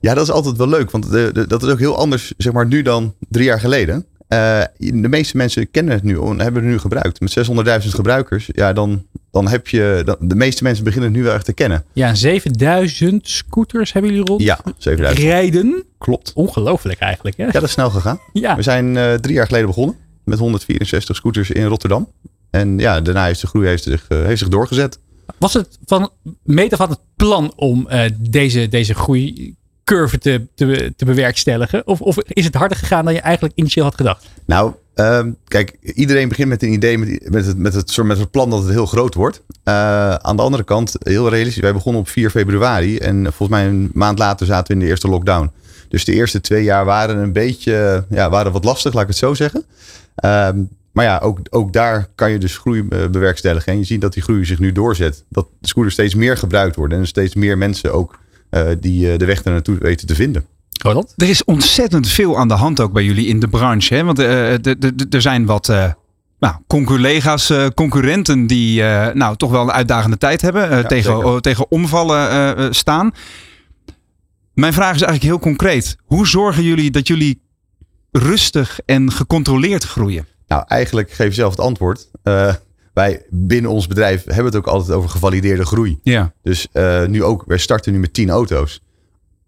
Ja, 0.00 0.14
dat 0.14 0.24
is 0.24 0.30
altijd 0.32 0.56
wel 0.56 0.68
leuk. 0.68 0.90
Want 0.90 1.10
de, 1.10 1.30
de- 1.32 1.46
dat 1.46 1.62
is 1.62 1.68
ook 1.70 1.78
heel 1.78 1.96
anders 1.96 2.32
zeg 2.36 2.52
maar, 2.52 2.66
nu 2.66 2.82
dan 2.82 3.14
drie 3.28 3.44
jaar 3.44 3.60
geleden. 3.60 4.06
Eh, 4.28 4.62
de 4.76 5.08
meeste 5.08 5.36
mensen 5.36 5.70
kennen 5.70 5.94
het 5.94 6.02
nu 6.02 6.20
en 6.20 6.40
hebben 6.40 6.62
het 6.62 6.70
nu 6.72 6.78
gebruikt. 6.78 7.20
Met 7.20 7.38
600.000 7.82 7.88
gebruikers, 7.88 8.48
ja, 8.52 8.72
dan, 8.72 9.06
dan 9.30 9.48
heb 9.48 9.68
je... 9.68 10.02
Dan, 10.04 10.16
de 10.20 10.34
meeste 10.34 10.62
mensen 10.62 10.84
beginnen 10.84 11.08
het 11.10 11.18
nu 11.18 11.24
wel 11.24 11.34
echt 11.34 11.44
te 11.44 11.52
kennen. 11.52 11.84
Ja, 11.92 12.14
7000 12.14 13.28
scooters 13.28 13.92
hebben 13.92 14.10
jullie 14.10 14.26
rond 14.26 14.42
Ja, 14.42 14.58
7000. 14.78 15.26
rijden. 15.28 15.84
Klopt. 15.98 16.32
Ongelooflijk 16.34 16.98
eigenlijk, 16.98 17.36
hè? 17.36 17.44
Ja, 17.44 17.50
dat 17.50 17.62
is 17.62 17.70
snel 17.70 17.90
gegaan. 17.90 18.18
Ja. 18.32 18.56
We 18.56 18.62
zijn 18.62 18.96
eh, 18.96 19.14
drie 19.14 19.34
jaar 19.34 19.46
geleden 19.46 19.66
begonnen 19.66 19.96
met 20.24 20.38
164 20.38 21.16
scooters 21.16 21.50
in 21.50 21.64
Rotterdam. 21.64 22.08
En 22.50 22.78
ja, 22.78 23.00
daarna 23.00 23.24
heeft 23.24 23.40
de 23.40 23.46
groei 23.46 23.66
heeft 23.66 23.82
zich, 23.82 24.04
eh, 24.08 24.24
heeft 24.24 24.38
zich 24.38 24.48
doorgezet. 24.48 24.98
Was 25.38 25.52
het 25.54 25.78
van 25.84 26.10
meet 26.42 26.72
af 26.72 26.80
aan 26.80 26.90
het 26.90 27.00
plan 27.16 27.52
om 27.56 27.88
deze, 28.18 28.68
deze 28.68 28.94
groeicurve 29.86 30.18
te, 30.18 30.46
te, 30.54 30.92
te 30.96 31.04
bewerkstelligen? 31.04 31.86
Of, 31.86 32.00
of 32.00 32.16
is 32.26 32.44
het 32.44 32.54
harder 32.54 32.76
gegaan 32.76 33.04
dan 33.04 33.14
je 33.14 33.20
eigenlijk 33.20 33.54
initieel 33.56 33.84
had 33.84 33.94
gedacht? 33.94 34.26
Nou, 34.44 34.72
ehm, 34.94 35.32
kijk, 35.48 35.76
iedereen 35.80 36.28
begint 36.28 36.48
met 36.48 36.62
een 36.62 36.72
idee, 36.72 36.98
met, 36.98 37.30
met, 37.30 37.46
het, 37.46 37.58
met, 37.58 37.74
het, 37.74 37.96
met 38.02 38.18
het 38.18 38.30
plan 38.30 38.50
dat 38.50 38.62
het 38.62 38.70
heel 38.70 38.86
groot 38.86 39.14
wordt. 39.14 39.42
Eh, 39.64 40.14
aan 40.14 40.36
de 40.36 40.42
andere 40.42 40.64
kant, 40.64 40.94
heel 40.98 41.28
realistisch, 41.28 41.62
wij 41.62 41.72
begonnen 41.72 42.00
op 42.00 42.08
4 42.08 42.30
februari. 42.30 42.98
En 42.98 43.22
volgens 43.22 43.48
mij 43.48 43.66
een 43.66 43.90
maand 43.94 44.18
later 44.18 44.46
zaten 44.46 44.66
we 44.66 44.72
in 44.72 44.78
de 44.78 44.86
eerste 44.86 45.08
lockdown. 45.08 45.50
Dus 45.88 46.04
de 46.04 46.12
eerste 46.12 46.40
twee 46.40 46.64
jaar 46.64 46.84
waren 46.84 47.16
een 47.18 47.32
beetje, 47.32 48.04
ja, 48.08 48.30
waren 48.30 48.52
wat 48.52 48.64
lastig, 48.64 48.92
laat 48.92 49.02
ik 49.02 49.08
het 49.08 49.16
zo 49.16 49.34
zeggen. 49.34 49.64
Ehm, 50.14 50.62
maar 50.92 51.04
ja, 51.04 51.18
ook, 51.18 51.38
ook 51.50 51.72
daar 51.72 52.08
kan 52.14 52.30
je 52.30 52.38
dus 52.38 52.58
groei 52.58 52.86
eh, 52.88 53.06
bewerkstelligen. 53.06 53.72
En 53.72 53.78
je 53.78 53.84
ziet 53.84 54.00
dat 54.00 54.12
die 54.12 54.22
groei 54.22 54.44
zich 54.44 54.58
nu 54.58 54.72
doorzet. 54.72 55.24
Dat 55.28 55.46
de 55.60 55.68
scooters 55.68 55.94
steeds 55.94 56.14
meer 56.14 56.36
gebruikt 56.36 56.76
worden. 56.76 56.98
En 56.98 57.06
steeds 57.06 57.34
meer 57.34 57.58
mensen 57.58 57.92
ook 57.92 58.18
die 58.80 59.12
eh, 59.12 59.18
de 59.18 59.24
weg 59.24 59.42
daar 59.42 59.52
naartoe 59.52 59.78
weten 59.78 60.06
te 60.06 60.14
vinden. 60.14 60.44
Roland? 60.82 61.12
Er 61.16 61.28
is 61.28 61.44
ontzettend 61.44 62.08
veel 62.08 62.38
aan 62.38 62.48
de 62.48 62.54
hand 62.54 62.80
ook 62.80 62.92
bij 62.92 63.04
jullie 63.04 63.26
in 63.26 63.40
de 63.40 63.48
branche. 63.48 63.94
Hè? 63.94 64.04
Want 64.04 64.18
eh, 64.18 64.52
er 65.14 65.20
zijn 65.22 65.46
wat 65.46 65.68
eh, 65.68 65.92
nou, 66.38 66.54
collega's, 66.84 67.50
eh, 67.50 67.66
concurrenten 67.74 68.46
die 68.46 68.82
eh, 68.82 69.14
nou, 69.14 69.36
toch 69.36 69.50
wel 69.50 69.62
een 69.62 69.72
uitdagende 69.72 70.18
tijd 70.18 70.40
hebben. 70.40 70.70
eh, 70.70 70.76
Ja, 70.80 70.86
tegen, 70.86 71.24
oh, 71.24 71.38
tegen 71.38 71.70
omvallen 71.70 72.30
eh, 72.30 72.50
eh, 72.64 72.72
staan. 72.72 73.12
Mijn 74.54 74.72
vraag 74.72 74.94
is 74.94 75.02
eigenlijk 75.02 75.22
heel 75.22 75.38
concreet. 75.38 75.96
Hoe 76.04 76.26
zorgen 76.26 76.62
jullie 76.62 76.90
dat 76.90 77.06
jullie 77.06 77.40
rustig 78.12 78.80
en 78.86 79.12
gecontroleerd 79.12 79.84
groeien? 79.84 80.26
Nou, 80.46 80.64
eigenlijk 80.66 81.10
geef 81.10 81.26
je 81.28 81.34
zelf 81.34 81.50
het 81.50 81.60
antwoord. 81.60 82.08
Eh, 82.22 82.54
wij 82.96 83.22
binnen 83.30 83.70
ons 83.70 83.86
bedrijf 83.86 84.24
hebben 84.24 84.44
het 84.44 84.56
ook 84.56 84.66
altijd 84.66 84.96
over 84.96 85.10
gevalideerde 85.10 85.64
groei. 85.64 85.98
Ja. 86.02 86.32
Dus 86.42 86.68
eh, 86.72 87.06
nu 87.06 87.22
ook, 87.22 87.44
wij 87.46 87.58
starten 87.58 87.92
nu 87.92 87.98
met 87.98 88.14
10 88.14 88.30
auto's. 88.30 88.82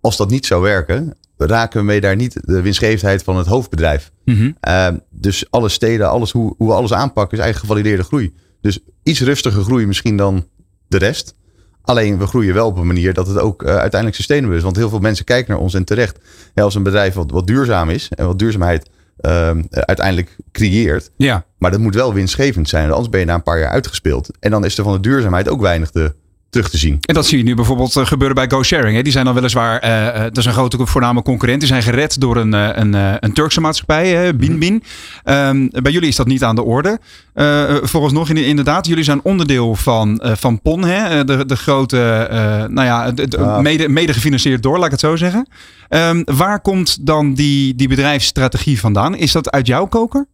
Als 0.01 0.17
dat 0.17 0.31
niet 0.31 0.47
zou 0.47 0.63
werken, 0.63 1.15
raken 1.37 1.81
we 1.81 1.87
mee 1.87 2.01
daar 2.01 2.17
niet 2.17 2.41
de 2.45 2.63
winstgevendheid 2.63 3.23
van 3.23 3.37
het 3.37 3.47
hoofdbedrijf. 3.47 4.13
Mhm. 4.25 4.51
Eh, 4.61 4.89
dus 5.11 5.51
alle 5.51 5.69
steden, 5.69 6.11
alles, 6.11 6.31
hoe, 6.31 6.55
hoe 6.57 6.69
we 6.69 6.75
alles 6.75 6.93
aanpakken, 6.93 7.39
is 7.39 7.45
eigenlijk 7.45 7.73
gevalideerde 7.73 8.09
groei. 8.09 8.35
Dus 8.61 8.79
iets 9.03 9.21
rustiger 9.21 9.63
groei 9.63 9.87
misschien 9.87 10.17
dan 10.17 10.47
de 10.89 10.99
rest. 10.99 11.35
Alleen 11.83 12.19
we 12.19 12.27
groeien 12.27 12.55
wel 12.55 12.67
op 12.67 12.77
een 12.77 12.87
manier 12.87 13.15
dat 13.15 13.27
het 13.27 13.39
ook 13.39 13.63
eh, 13.63 13.69
uiteindelijk 13.69 14.15
sustainable 14.15 14.57
is. 14.57 14.63
Want 14.63 14.77
heel 14.77 14.89
veel 14.89 14.99
mensen 14.99 15.25
kijken 15.25 15.53
naar 15.53 15.63
ons 15.63 15.75
en 15.75 15.85
terecht. 15.85 16.19
Als 16.55 16.75
een 16.75 16.83
bedrijf 16.83 17.15
wat, 17.15 17.31
wat 17.31 17.47
duurzaam 17.47 17.91
is 17.91 18.09
en 18.09 18.27
wat 18.27 18.39
duurzaamheid 18.39 18.91
ehm, 19.21 19.63
uiteindelijk 19.71 20.37
creëert. 20.53 21.11
Ja. 21.17 21.45
Maar 21.59 21.71
dat 21.71 21.81
moet 21.81 21.95
wel 21.95 22.15
winstgevend 22.15 22.69
zijn. 22.69 22.91
Anders 22.91 23.09
ben 23.09 23.21
je 23.21 23.27
na 23.27 23.35
een 23.35 23.43
paar 23.43 23.59
jaar 23.59 23.71
uitgespeeld. 23.71 24.31
En 24.41 24.51
dan 24.51 24.65
is 24.65 24.79
er 24.79 24.85
van 24.85 24.93
de 24.93 25.01
duurzaamheid 25.01 25.49
ook 25.49 25.61
weinig 25.61 25.91
te, 25.91 26.15
terug 26.51 26.71
te 26.71 26.79
zien. 26.79 26.99
En 27.01 27.15
dat 27.15 27.27
zie 27.27 27.39
je 27.39 27.45
nu 27.45 27.55
bijvoorbeeld 27.55 27.97
eh, 27.97 28.07
gebeuren 28.07 28.37
bij 28.37 28.51
GoSharing. 28.51 28.97
Hè. 28.97 29.03
Die 29.03 29.13
zijn 29.13 29.25
dan 29.25 29.35
weliswaar, 29.35 29.79
eh, 29.79 30.21
dat 30.23 30.37
is 30.37 30.45
een 30.45 30.53
grote 30.53 30.87
voorname 30.87 31.23
concurrent. 31.23 31.59
Die 31.61 31.69
zijn 31.69 31.83
gered 31.83 32.21
door 32.21 32.37
een, 32.37 32.53
een, 32.53 32.95
een 33.25 33.33
Turkse 33.33 33.61
maatschappij, 33.61 34.37
Binbin. 34.37 34.83
Ehm, 35.25 35.69
bij 35.71 35.93
jullie 35.93 36.09
is 36.09 36.17
dat 36.17 36.27
niet 36.27 36.45
aan 36.45 36.55
de 36.55 36.63
orde. 36.63 36.99
Eh 37.35 37.75
volgens 37.83 38.13
nog 38.13 38.29
inderdaad, 38.31 38.87
jullie 38.87 39.05
zijn 39.05 39.21
onderdeel 39.23 39.75
van, 39.75 40.21
van 40.23 40.61
PON. 40.63 40.85
Hè. 40.85 41.25
De, 41.25 41.47
de 41.47 41.57
grote, 41.57 42.27
nou 42.71 42.87
ja, 42.87 43.11
de, 43.13 43.29
de- 43.29 43.39
Ja. 43.39 43.61
mede, 43.61 43.89
mede 43.89 44.13
gefinancierd 44.13 44.63
door, 44.63 44.77
laat 44.77 44.85
ik 44.87 44.91
het 44.91 45.01
zo 45.01 45.17
zeggen. 45.17 45.49
Ehm, 45.89 46.23
waar 46.25 46.61
komt 46.61 47.07
dan 47.07 47.35
die, 47.35 47.75
die 47.75 47.89
bedrijfsstrategie 47.89 48.81
vandaan? 48.81 49.17
Is 49.17 49.33
dat 49.33 49.51
uit 49.51 49.67
jouw 49.67 49.87
koker? 49.87 50.27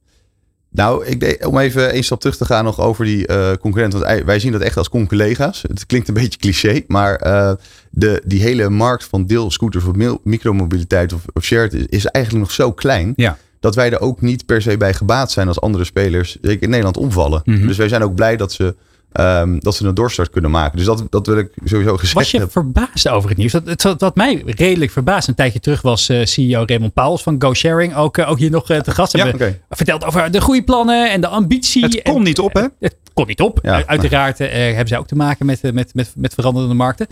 Nou, 0.75 1.07
ik 1.07 1.21
deed, 1.21 1.45
om 1.47 1.59
even 1.59 1.93
één 1.93 2.05
stap 2.05 2.21
terug 2.21 2.37
te 2.37 2.45
gaan 2.45 2.65
nog 2.65 2.81
over 2.81 3.05
die 3.05 3.27
eh 3.27 3.53
concurrenten. 3.61 4.01
Want 4.01 4.23
wij 4.25 4.39
zien 4.39 4.53
dat 4.53 4.61
echt 4.61 4.77
als 4.77 4.89
collega's. 4.89 5.63
Het 5.69 5.87
klinkt 5.87 6.09
een 6.09 6.15
beetje 6.15 6.39
cliché, 6.39 6.83
maar 6.87 7.17
eh, 7.17 7.53
de, 7.91 8.23
die 8.25 8.41
hele 8.41 8.71
markt 8.71 9.05
van 9.05 9.27
deelscooters 9.27 9.85
of 9.85 10.19
micromobiliteit 10.23 11.13
of, 11.13 11.23
of 11.33 11.45
shared 11.45 11.73
is, 11.73 11.87
is 11.87 12.07
eigenlijk 12.07 12.45
nog 12.45 12.55
zo 12.55 12.73
klein. 12.73 13.13
Ja. 13.17 13.39
Dat 13.61 13.75
wij 13.75 13.93
er 13.93 14.01
ook 14.01 14.21
niet 14.21 14.47
per 14.47 14.63
se 14.63 14.77
bij 14.77 14.95
gebaat 14.95 15.31
zijn 15.33 15.49
als 15.49 15.61
andere 15.61 15.85
spelers, 15.85 16.39
zeker 16.43 16.63
in 16.63 16.69
Nederland, 16.69 16.97
omvallen. 16.97 17.43
Mhm. 17.45 17.67
Dus 17.67 17.77
wij 17.77 17.89
zijn 17.89 18.03
ook 18.03 18.15
blij 18.15 18.37
dat 18.37 18.53
ze, 18.53 18.75
ehm, 19.15 19.59
dat 19.59 19.75
ze 19.75 19.87
een 19.87 19.95
doorstart 19.95 20.31
kunnen 20.31 20.51
maken. 20.51 20.77
Dus 20.77 20.87
dat, 20.87 21.05
dat 21.11 21.27
wil 21.27 21.39
ik 21.39 21.51
sowieso 21.65 21.97
gezegd 21.97 22.15
Was 22.15 22.31
je 22.31 22.49
verbaasd 22.49 23.09
over 23.09 23.29
het 23.29 23.39
nieuws? 23.39 23.53
Dat, 23.77 23.95
wat 23.99 24.15
mij 24.17 24.43
redelijk 24.47 24.91
verbaasd. 24.91 25.29
Een 25.29 25.35
tijdje 25.35 25.61
terug 25.61 25.83
was 25.83 26.09
eh, 26.09 26.25
CEO 26.25 26.63
Raymond 26.67 26.93
Pauwels 26.93 27.23
van 27.23 27.37
GoSharing 27.39 27.97
ook, 27.97 28.19
eh, 28.19 28.31
ook 28.31 28.39
hier 28.39 28.51
nog 28.51 28.71
eh, 28.71 28.81
te 28.81 28.91
gast. 28.91 29.17
Ja, 29.17 29.25
Hebben 29.25 29.47
oké. 29.49 29.59
verteld 29.71 30.05
over 30.05 30.31
de 30.31 30.41
groeiplannen 30.41 31.11
en 31.11 31.21
de 31.21 31.29
ambitie. 31.29 31.83
Het 31.85 32.03
kon 32.03 32.17
En- 32.17 32.23
niet 32.23 32.39
op, 32.39 32.53
hè? 32.53 32.65
Het 32.81 32.97
kon 33.13 33.27
niet 33.27 33.41
op. 33.41 33.59
Ja. 33.63 33.87
Uiteraard 33.87 34.39
hebben 34.39 34.89
zij 34.89 34.99
ook 34.99 35.07
te 35.07 35.17
maken 35.17 35.47
met, 35.47 35.73
met, 35.73 35.95
met, 35.95 36.13
met 36.17 36.35
veranderende 36.35 36.75
markten. 36.75 37.07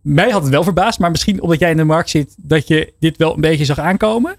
Mij 0.00 0.30
had 0.30 0.42
het 0.42 0.50
wel 0.50 0.62
verbaasd, 0.62 0.98
maar 0.98 1.10
misschien 1.10 1.42
omdat 1.42 1.58
jij 1.58 1.70
in 1.70 1.76
de 1.76 1.84
markt 1.84 2.10
zit, 2.10 2.34
dat 2.36 2.68
je 2.68 2.92
dit 3.00 3.16
wel 3.16 3.34
een 3.34 3.40
beetje 3.40 3.64
zag 3.64 3.78
aankomen. 3.78 4.36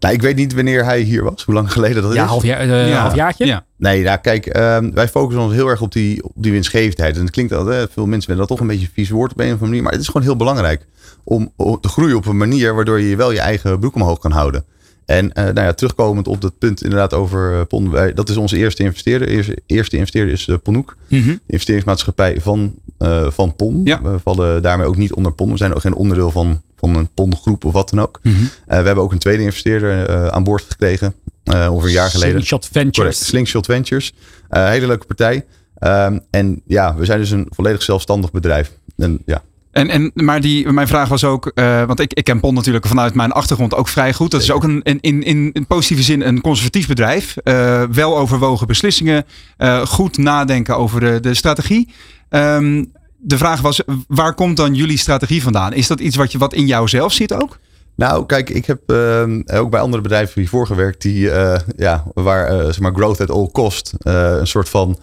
Nou, 0.00 0.14
ik 0.14 0.22
weet 0.22 0.36
niet 0.36 0.54
wanneer 0.54 0.84
hij 0.84 1.00
hier 1.00 1.24
was, 1.24 1.44
hoe 1.44 1.54
lang 1.54 1.72
geleden 1.72 2.02
dat 2.02 2.14
Ja, 2.14 2.22
is. 2.22 2.28
half 2.28 2.44
jaar, 2.44 2.60
eh, 2.60 2.88
Ja. 2.88 3.00
halfjaartje. 3.00 3.46
Ja. 3.46 3.64
Nee, 3.76 4.02
nou 4.02 4.18
kijk, 4.18 4.46
ehm, 4.46 4.90
wij 4.92 5.08
focussen 5.08 5.42
ons 5.42 5.52
heel 5.52 5.68
erg 5.68 5.80
op 5.80 5.92
die, 5.92 6.24
op 6.24 6.32
die 6.34 6.52
winstgevendheid. 6.52 7.14
En 7.16 7.20
het 7.22 7.30
klinkt 7.30 7.52
dat 7.52 7.66
veel 7.66 8.06
mensen 8.06 8.26
vinden 8.26 8.36
dat 8.36 8.48
toch 8.48 8.60
een 8.60 8.66
beetje 8.66 8.86
een 8.86 8.92
vies 8.94 9.10
woord 9.10 9.30
op 9.32 9.38
een 9.38 9.44
of 9.44 9.50
andere 9.50 9.66
manier. 9.68 9.82
Maar 9.82 9.92
het 9.92 10.00
is 10.00 10.06
gewoon 10.06 10.22
heel 10.22 10.36
belangrijk 10.36 10.86
om, 11.24 11.52
om 11.56 11.80
te 11.80 11.88
groeien 11.88 12.16
op 12.16 12.26
een 12.26 12.36
manier 12.36 12.74
waardoor 12.74 13.00
je 13.00 13.16
wel 13.16 13.32
je 13.32 13.40
eigen 13.40 13.78
broek 13.78 13.94
omhoog 13.94 14.18
kan 14.18 14.32
houden. 14.32 14.64
En 15.08 15.32
eh, 15.32 15.44
nou 15.44 15.60
ja, 15.60 15.72
terugkomend 15.72 16.28
op 16.28 16.40
dat 16.40 16.58
punt 16.58 16.82
inderdaad 16.82 17.14
over 17.14 17.52
eh, 17.52 17.66
PON. 17.66 17.90
Wij, 17.90 18.12
dat 18.12 18.28
is 18.28 18.36
onze 18.36 18.56
eerste 18.56 18.82
investeerder. 18.82 19.28
Eerste, 19.28 19.56
eerste 19.66 19.96
investeerder 19.96 20.32
is 20.32 20.46
uh, 20.46 20.56
Ponhoek. 20.62 20.96
Mhm. 21.08 21.26
De 21.28 21.40
investeringsmaatschappij 21.46 22.40
van, 22.40 22.74
eh, 22.98 23.30
van 23.30 23.56
PON. 23.56 23.80
Ja. 23.84 24.02
We 24.02 24.18
vallen 24.18 24.62
daarmee 24.62 24.86
ook 24.86 24.96
niet 24.96 25.12
onder 25.12 25.32
PON. 25.32 25.50
We 25.50 25.56
zijn 25.56 25.74
ook 25.74 25.80
geen 25.80 25.94
onderdeel 25.94 26.30
van, 26.30 26.62
van 26.76 26.96
een 26.96 27.08
PON-groep 27.14 27.64
of 27.64 27.72
wat 27.72 27.90
dan 27.90 28.00
ook. 28.00 28.20
Mhm. 28.22 28.34
Eh, 28.34 28.78
we 28.78 28.86
hebben 28.86 29.04
ook 29.04 29.12
een 29.12 29.18
tweede 29.18 29.42
investeerder 29.42 30.06
eh, 30.08 30.26
aan 30.26 30.44
boord 30.44 30.62
gekregen. 30.68 31.14
eh 31.44 31.68
ongeveer 31.70 31.88
een 31.88 31.94
jaar 31.94 32.10
geleden. 32.10 32.30
Slingshot 32.30 32.64
Ventures. 32.66 32.96
Correct, 32.96 33.16
Slingshot 33.16 33.66
Ventures. 33.66 34.12
Eh, 34.48 34.68
hele 34.68 34.86
leuke 34.86 35.06
partij. 35.06 35.44
Ehm, 35.78 36.18
en 36.30 36.62
ja, 36.66 36.94
we 36.96 37.04
zijn 37.04 37.18
dus 37.18 37.30
een 37.30 37.46
volledig 37.50 37.82
zelfstandig 37.82 38.30
bedrijf. 38.30 38.72
En 38.96 39.22
ja, 39.26 39.42
En, 39.70 39.88
en, 39.88 40.10
maar 40.14 40.40
die, 40.40 40.72
mijn 40.72 40.88
vraag 40.88 41.08
was 41.08 41.24
ook, 41.24 41.50
eh, 41.54 41.84
want 41.84 42.00
ik, 42.00 42.12
ik 42.12 42.24
ken 42.24 42.40
PON 42.40 42.54
natuurlijk 42.54 42.86
vanuit 42.86 43.14
mijn 43.14 43.32
achtergrond 43.32 43.74
ook 43.74 43.88
vrij 43.88 44.12
goed. 44.12 44.30
Dat 44.30 44.42
is 44.42 44.50
ook 44.50 44.64
een, 44.64 44.80
een, 44.82 44.98
in, 45.00 45.22
in, 45.22 45.50
in 45.52 45.66
positieve 45.66 46.02
zin 46.02 46.20
een 46.20 46.40
conservatief 46.40 46.86
bedrijf. 46.86 47.36
Eh, 47.36 47.82
wel 47.92 48.18
overwogen 48.18 48.66
beslissingen, 48.66 49.24
eh, 49.56 49.86
goed 49.86 50.16
nadenken 50.18 50.76
over 50.76 51.00
de, 51.00 51.20
de 51.20 51.34
strategie. 51.34 51.88
Ehm, 52.28 52.84
de 53.16 53.38
vraag 53.38 53.60
was, 53.60 53.82
waar 54.08 54.34
komt 54.34 54.56
dan 54.56 54.74
jullie 54.74 54.98
strategie 54.98 55.42
vandaan? 55.42 55.72
Is 55.72 55.86
dat 55.86 56.00
iets 56.00 56.16
wat, 56.16 56.32
je, 56.32 56.38
wat 56.38 56.54
in 56.54 56.66
jou 56.66 56.88
zelf 56.88 57.12
zit 57.12 57.32
ook? 57.32 57.58
Nou, 57.94 58.26
kijk, 58.26 58.50
ik 58.50 58.66
heb 58.66 58.80
ehm, 58.86 59.40
ook 59.46 59.70
bij 59.70 59.80
andere 59.80 60.02
bedrijven 60.02 60.40
hiervoor 60.40 60.66
gewerkt 60.66 61.02
die, 61.02 61.30
ja, 61.76 62.04
waar 62.14 62.64
zeg 62.64 62.80
maar 62.80 62.94
growth 62.94 63.20
at 63.20 63.30
all 63.30 63.48
cost 63.52 63.94
een 63.98 64.46
soort 64.46 64.68
van, 64.68 64.98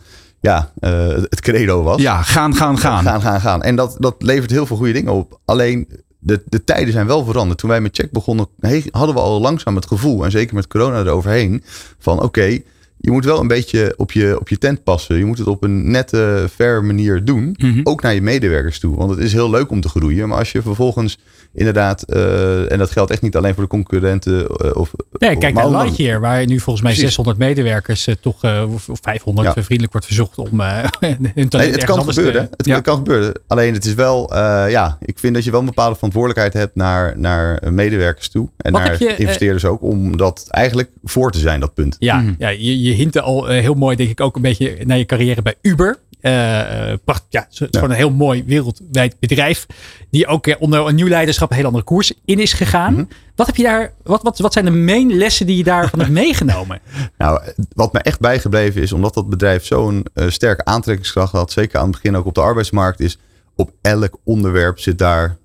ja, 0.45 0.71
eh, 0.79 1.07
het 1.07 1.41
credo 1.41 1.83
was. 1.83 2.01
Ja, 2.01 2.21
gaan, 2.21 2.55
gaan, 2.55 2.77
gaan. 2.77 3.03
Gaan, 3.03 3.21
gaan, 3.21 3.41
gaan. 3.41 3.61
En 3.61 3.75
dat, 3.75 3.95
dat 3.99 4.15
levert 4.19 4.51
heel 4.51 4.65
veel 4.65 4.77
goede 4.77 4.93
dingen 4.93 5.13
op. 5.13 5.39
Alleen 5.45 5.87
de, 6.19 6.43
de 6.45 6.63
tijden 6.63 6.93
zijn 6.93 7.07
wel 7.07 7.25
veranderd. 7.25 7.59
Toen 7.59 7.69
wij 7.69 7.81
met 7.81 7.95
Check 7.95 8.11
begonnen, 8.11 8.47
hadden 8.91 9.15
we 9.15 9.21
al 9.21 9.41
langzaam 9.41 9.75
het 9.75 9.87
gevoel, 9.87 10.25
en 10.25 10.31
zeker 10.31 10.55
met 10.55 10.67
corona 10.67 10.99
eroverheen, 10.99 11.63
van 11.99 12.21
oké, 12.21 12.59
je 12.97 13.11
moet 13.11 13.25
wel 13.25 13.39
een 13.39 13.47
beetje 13.47 13.93
op 13.97 14.11
je, 14.11 14.39
op 14.39 14.49
je 14.49 14.57
tent 14.57 14.83
passen. 14.83 15.17
Je 15.17 15.25
moet 15.25 15.37
het 15.37 15.47
op 15.47 15.63
een 15.63 15.91
nette, 15.91 16.47
fair 16.53 16.83
manier 16.83 17.25
doen. 17.25 17.55
Mhm. 17.57 17.79
Ook 17.83 18.01
naar 18.01 18.13
je 18.13 18.21
medewerkers 18.21 18.79
toe. 18.79 18.95
Want 18.95 19.09
het 19.09 19.19
is 19.19 19.33
heel 19.33 19.49
leuk 19.49 19.69
om 19.69 19.81
te 19.81 19.89
groeien. 19.89 20.27
Maar 20.27 20.37
als 20.37 20.51
je 20.51 20.61
vervolgens 20.61 21.19
inderdaad, 21.55 22.01
eh, 22.03 22.71
en 22.71 22.77
dat 22.77 22.91
geldt 22.91 23.11
echt 23.11 23.21
niet 23.21 23.35
alleen 23.35 23.53
voor 23.53 23.63
de 23.63 23.69
concurrenten. 23.69 24.47
eh, 24.47 24.75
of, 24.75 24.91
Nee, 25.17 25.31
of- 25.31 25.37
kijk 25.39 25.53
maar 25.53 25.69
naar 25.71 25.83
Lightyear, 25.83 26.19
waar 26.19 26.45
nu 26.45 26.59
volgens 26.59 26.81
mij 26.85 26.91
Precies. 26.93 27.01
600 27.01 27.37
medewerkers 27.37 28.07
eh, 28.07 28.15
toch, 28.21 28.43
of 28.73 28.89
of 28.89 28.99
500 29.01 29.47
Ja. 29.47 29.55
eh, 29.55 29.63
vriendelijk 29.63 29.91
wordt 29.91 30.07
verzocht 30.07 30.37
om 30.37 30.59
eh, 30.61 30.67
hun 30.99 31.49
talent 31.49 31.51
Nee, 31.51 31.71
het 31.71 31.83
kan 31.83 32.03
gebeuren. 32.03 32.49
te- 32.49 32.55
Het 32.57 32.65
Ja. 32.65 32.79
kan 32.79 32.95
gebeuren. 32.95 33.33
Alleen 33.47 33.73
het 33.73 33.85
is 33.85 33.93
wel, 33.93 34.33
eh, 34.33 34.65
ja, 34.69 34.97
ik 35.01 35.19
vind 35.19 35.33
dat 35.33 35.43
je 35.43 35.51
wel 35.51 35.59
een 35.59 35.65
bepaalde 35.65 35.95
verantwoordelijkheid 35.95 36.53
hebt 36.53 36.75
naar, 36.75 37.13
naar 37.19 37.59
medewerkers 37.73 38.29
toe. 38.29 38.49
En 38.57 38.71
Wat 38.71 38.81
naar 38.83 38.95
je, 39.03 39.15
investeerders 39.15 39.65
ook. 39.65 39.81
Om 39.81 40.17
dat 40.17 40.45
eigenlijk 40.49 40.89
voor 41.03 41.31
te 41.31 41.39
zijn, 41.39 41.59
dat 41.59 41.73
punt. 41.73 41.95
Ja, 41.99 42.17
Mhm. 42.21 42.33
ja 42.37 42.49
je, 42.49 42.81
je 42.81 42.91
hintte 42.93 43.21
al 43.21 43.45
heel 43.47 43.73
mooi, 43.73 43.95
denk 43.95 44.09
ik, 44.09 44.21
ook 44.21 44.35
een 44.35 44.41
beetje 44.41 44.77
naar 44.85 44.97
je 44.97 45.05
carrière 45.05 45.41
bij 45.41 45.55
Uber. 45.61 45.97
Eh, 46.25 46.91
eh, 46.91 46.99
pracht, 47.03 47.23
ja, 47.29 47.41
het 47.41 47.51
is 47.51 47.57
Ja. 47.59 47.67
gewoon 47.71 47.89
een 47.89 47.95
heel 47.95 48.11
mooi 48.11 48.43
wereldwijd 48.45 49.19
bedrijf. 49.19 49.65
Die 50.11 50.27
ook 50.27 50.47
eh, 50.47 50.55
onder 50.59 50.87
een 50.87 50.95
nieuw 50.95 51.07
leiderschap 51.07 51.49
een 51.49 51.55
hele 51.55 51.67
andere 51.67 51.85
koers 51.85 52.13
in 52.25 52.39
is 52.39 52.53
gegaan. 52.53 52.93
Mhm. 52.93 53.03
Wat, 53.35 53.47
heb 53.47 53.55
je 53.55 53.63
daar, 53.63 53.93
wat, 54.03 54.21
wat, 54.23 54.39
wat 54.39 54.53
zijn 54.53 54.65
de 54.65 54.71
main 54.71 55.13
lessen 55.13 55.45
die 55.45 55.57
je 55.57 55.63
daarvan 55.63 55.99
hebt 55.99 56.11
meegenomen? 56.23 56.79
Nou, 57.17 57.41
wat 57.73 57.93
me 57.93 57.99
echt 57.99 58.19
bijgebleven 58.19 58.81
is, 58.81 58.91
omdat 58.91 59.13
dat 59.13 59.29
bedrijf 59.29 59.65
zo'n 59.65 60.05
sterke 60.27 60.65
aantrekkingskracht 60.65 61.31
had, 61.31 61.51
zeker 61.51 61.79
aan 61.79 61.83
het 61.85 61.91
begin 62.01 62.15
ook 62.15 62.25
op 62.25 62.35
de 62.35 62.41
arbeidsmarkt, 62.41 62.99
is 62.99 63.17
op 63.55 63.71
elk 63.81 64.17
onderwerp 64.23 64.79
zit 64.79 64.97
daar 64.97 65.37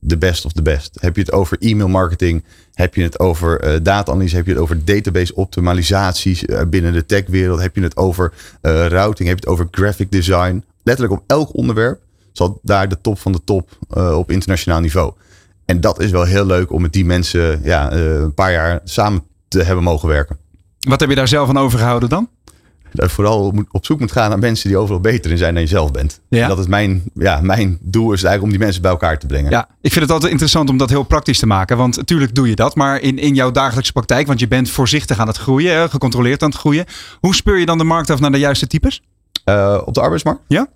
de 0.00 0.18
best 0.18 0.44
of 0.44 0.52
the 0.52 0.62
best. 0.62 0.96
Heb 1.00 1.14
je 1.14 1.20
het 1.22 1.32
over 1.32 1.56
e-mail 1.60 1.88
marketing, 1.88 2.44
heb 2.78 2.94
je 2.94 3.02
het 3.02 3.18
over 3.18 3.60
eh 3.60 3.80
data-analyse, 3.82 4.36
heb 4.36 4.46
je 4.46 4.52
het 4.52 4.60
over 4.60 4.84
database 4.84 5.34
optimalisaties 5.34 6.44
eh, 6.44 6.62
binnen 6.66 6.92
de 6.92 7.06
techwereld, 7.06 7.60
heb 7.60 7.74
je 7.74 7.82
het 7.82 7.96
over 7.96 8.32
eh, 8.60 8.86
routing, 8.86 9.28
heb 9.28 9.38
je 9.38 9.44
het 9.44 9.46
over 9.46 9.68
graphic 9.70 10.10
design. 10.10 10.64
Letterlijk 10.82 11.20
op 11.20 11.24
elk 11.26 11.56
onderwerp 11.56 12.00
zat 12.32 12.58
daar 12.62 12.88
de 12.88 13.00
top 13.00 13.18
van 13.18 13.32
de 13.32 13.40
top 13.44 13.78
op 14.14 14.30
internationaal 14.30 14.80
niveau. 14.80 15.12
En 15.64 15.80
dat 15.80 16.00
is 16.00 16.10
wel 16.10 16.24
heel 16.24 16.46
leuk 16.46 16.72
om 16.72 16.82
met 16.82 16.92
die 16.92 17.04
mensen 17.04 17.60
ja, 17.64 17.92
een 17.92 18.34
paar 18.34 18.52
jaar 18.52 18.80
samen 18.84 19.22
te 19.48 19.62
hebben 19.62 19.84
mogen 19.84 20.08
werken 20.08 20.38
Wat 20.78 21.00
heb 21.00 21.08
je 21.08 21.14
daar 21.14 21.28
zelf 21.28 21.46
van 21.46 21.58
overgehouden 21.58 22.08
dan? 22.08 22.28
Dat 22.92 23.08
je 23.08 23.14
vooral 23.14 23.54
op 23.70 23.84
zoek 23.84 24.00
moet 24.00 24.12
gaan 24.12 24.28
naar 24.28 24.38
mensen 24.38 24.68
die 24.68 24.78
overal 24.78 25.00
beter 25.00 25.30
in 25.30 25.38
zijn 25.38 25.54
dan 25.54 25.62
je 25.62 25.68
zelf 25.68 25.90
bent. 25.90 26.20
Ja. 26.28 26.42
En 26.42 26.48
dat 26.48 26.58
is 26.58 26.66
mijn, 26.66 27.02
ja, 27.14 27.40
mijn 27.40 27.78
doel 27.80 28.12
is 28.12 28.22
eigenlijk 28.22 28.42
om 28.42 28.50
die 28.50 28.58
mensen 28.58 28.82
bij 28.82 28.90
elkaar 28.90 29.18
te 29.18 29.26
brengen. 29.26 29.50
Ja, 29.50 29.68
ik 29.80 29.92
vind 29.92 30.04
het 30.04 30.12
altijd 30.12 30.30
interessant 30.30 30.70
om 30.70 30.76
dat 30.78 30.90
heel 30.90 31.02
praktisch 31.02 31.38
te 31.38 31.46
maken. 31.46 31.76
Want 31.76 31.96
natuurlijk 31.96 32.34
doe 32.34 32.48
je 32.48 32.54
dat. 32.54 32.74
Maar 32.74 33.00
in, 33.00 33.18
in 33.18 33.34
jouw 33.34 33.50
dagelijkse 33.50 33.92
praktijk, 33.92 34.26
want 34.26 34.40
je 34.40 34.48
bent 34.48 34.70
voorzichtig 34.70 35.18
aan 35.18 35.26
het 35.26 35.36
groeien, 35.36 35.90
gecontroleerd 35.90 36.42
aan 36.42 36.50
het 36.50 36.58
groeien. 36.58 36.84
Hoe 37.20 37.34
speur 37.34 37.58
je 37.58 37.66
dan 37.66 37.78
de 37.78 37.84
markt 37.84 38.10
af 38.10 38.20
naar 38.20 38.32
de 38.32 38.38
juiste 38.38 38.66
types? 38.66 39.02
Eh, 39.44 39.82
op 39.84 39.94
de 39.94 40.00
arbeidsmarkt? 40.00 40.40
Ja? 40.48 40.68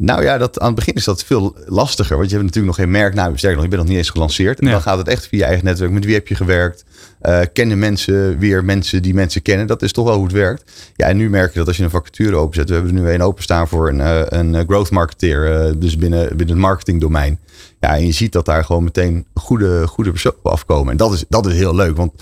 Nou 0.00 0.22
ja, 0.22 0.38
dat, 0.38 0.58
aan 0.60 0.66
het 0.66 0.74
begin 0.74 0.94
is 0.94 1.04
dat 1.04 1.24
veel 1.24 1.56
lastiger. 1.66 2.16
Want 2.16 2.28
je 2.30 2.34
hebt 2.36 2.46
natuurlijk 2.46 2.76
nog 2.76 2.84
geen 2.86 2.94
merk. 2.94 3.14
Nou, 3.14 3.36
sterker 3.38 3.54
nog, 3.54 3.62
je 3.64 3.70
bent 3.70 3.80
nog 3.82 3.90
niet 3.90 3.98
eens 3.98 4.10
gelanceerd. 4.10 4.60
En 4.60 4.66
Ja. 4.66 4.72
dan 4.72 4.82
gaat 4.82 4.98
het 4.98 5.08
echt 5.08 5.26
via 5.26 5.38
je 5.38 5.44
eigen 5.44 5.64
netwerk. 5.64 5.90
Met 5.90 6.04
wie 6.04 6.14
heb 6.14 6.28
je 6.28 6.34
gewerkt? 6.34 6.84
Eh, 7.20 7.40
kennen 7.52 7.78
mensen 7.78 8.38
weer 8.38 8.64
mensen 8.64 9.02
die 9.02 9.14
mensen 9.14 9.42
kennen? 9.42 9.66
Dat 9.66 9.82
is 9.82 9.92
toch 9.92 10.04
wel 10.04 10.14
hoe 10.14 10.24
het 10.24 10.32
werkt. 10.32 10.72
Ja, 10.96 11.06
en 11.06 11.16
nu 11.16 11.30
merk 11.30 11.52
je 11.52 11.58
dat 11.58 11.68
als 11.68 11.76
je 11.76 11.82
een 11.82 11.90
vacature 11.90 12.36
openzet. 12.36 12.68
We 12.68 12.74
hebben 12.74 12.96
er 12.96 13.02
nu 13.02 13.10
een 13.10 13.22
openstaan 13.22 13.68
voor 13.68 13.88
een, 13.88 14.00
eh, 14.00 14.22
een 14.26 14.54
eh, 14.54 14.62
growth 14.66 14.90
marketeer. 14.90 15.74
dus 15.78 15.96
binnen, 15.96 16.28
binnen 16.28 16.48
het 16.48 16.64
marketingdomein. 16.64 17.38
Ja, 17.80 17.96
en 17.96 18.06
je 18.06 18.12
ziet 18.12 18.32
dat 18.32 18.44
daar 18.44 18.64
gewoon 18.64 18.84
meteen 18.84 19.26
goede, 19.34 19.86
goede 19.86 20.10
personen 20.10 20.38
afkomen. 20.42 20.90
En 20.90 20.96
dat 20.96 21.12
is, 21.12 21.24
dat 21.28 21.46
is 21.46 21.52
heel 21.54 21.74
leuk. 21.74 21.96
Want 21.96 22.12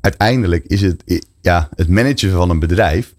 uiteindelijk 0.00 0.64
is 0.66 0.80
het, 0.80 1.02
ja, 1.40 1.68
het 1.74 1.88
managen 1.88 2.30
van 2.30 2.50
een 2.50 2.58
bedrijf 2.58 3.14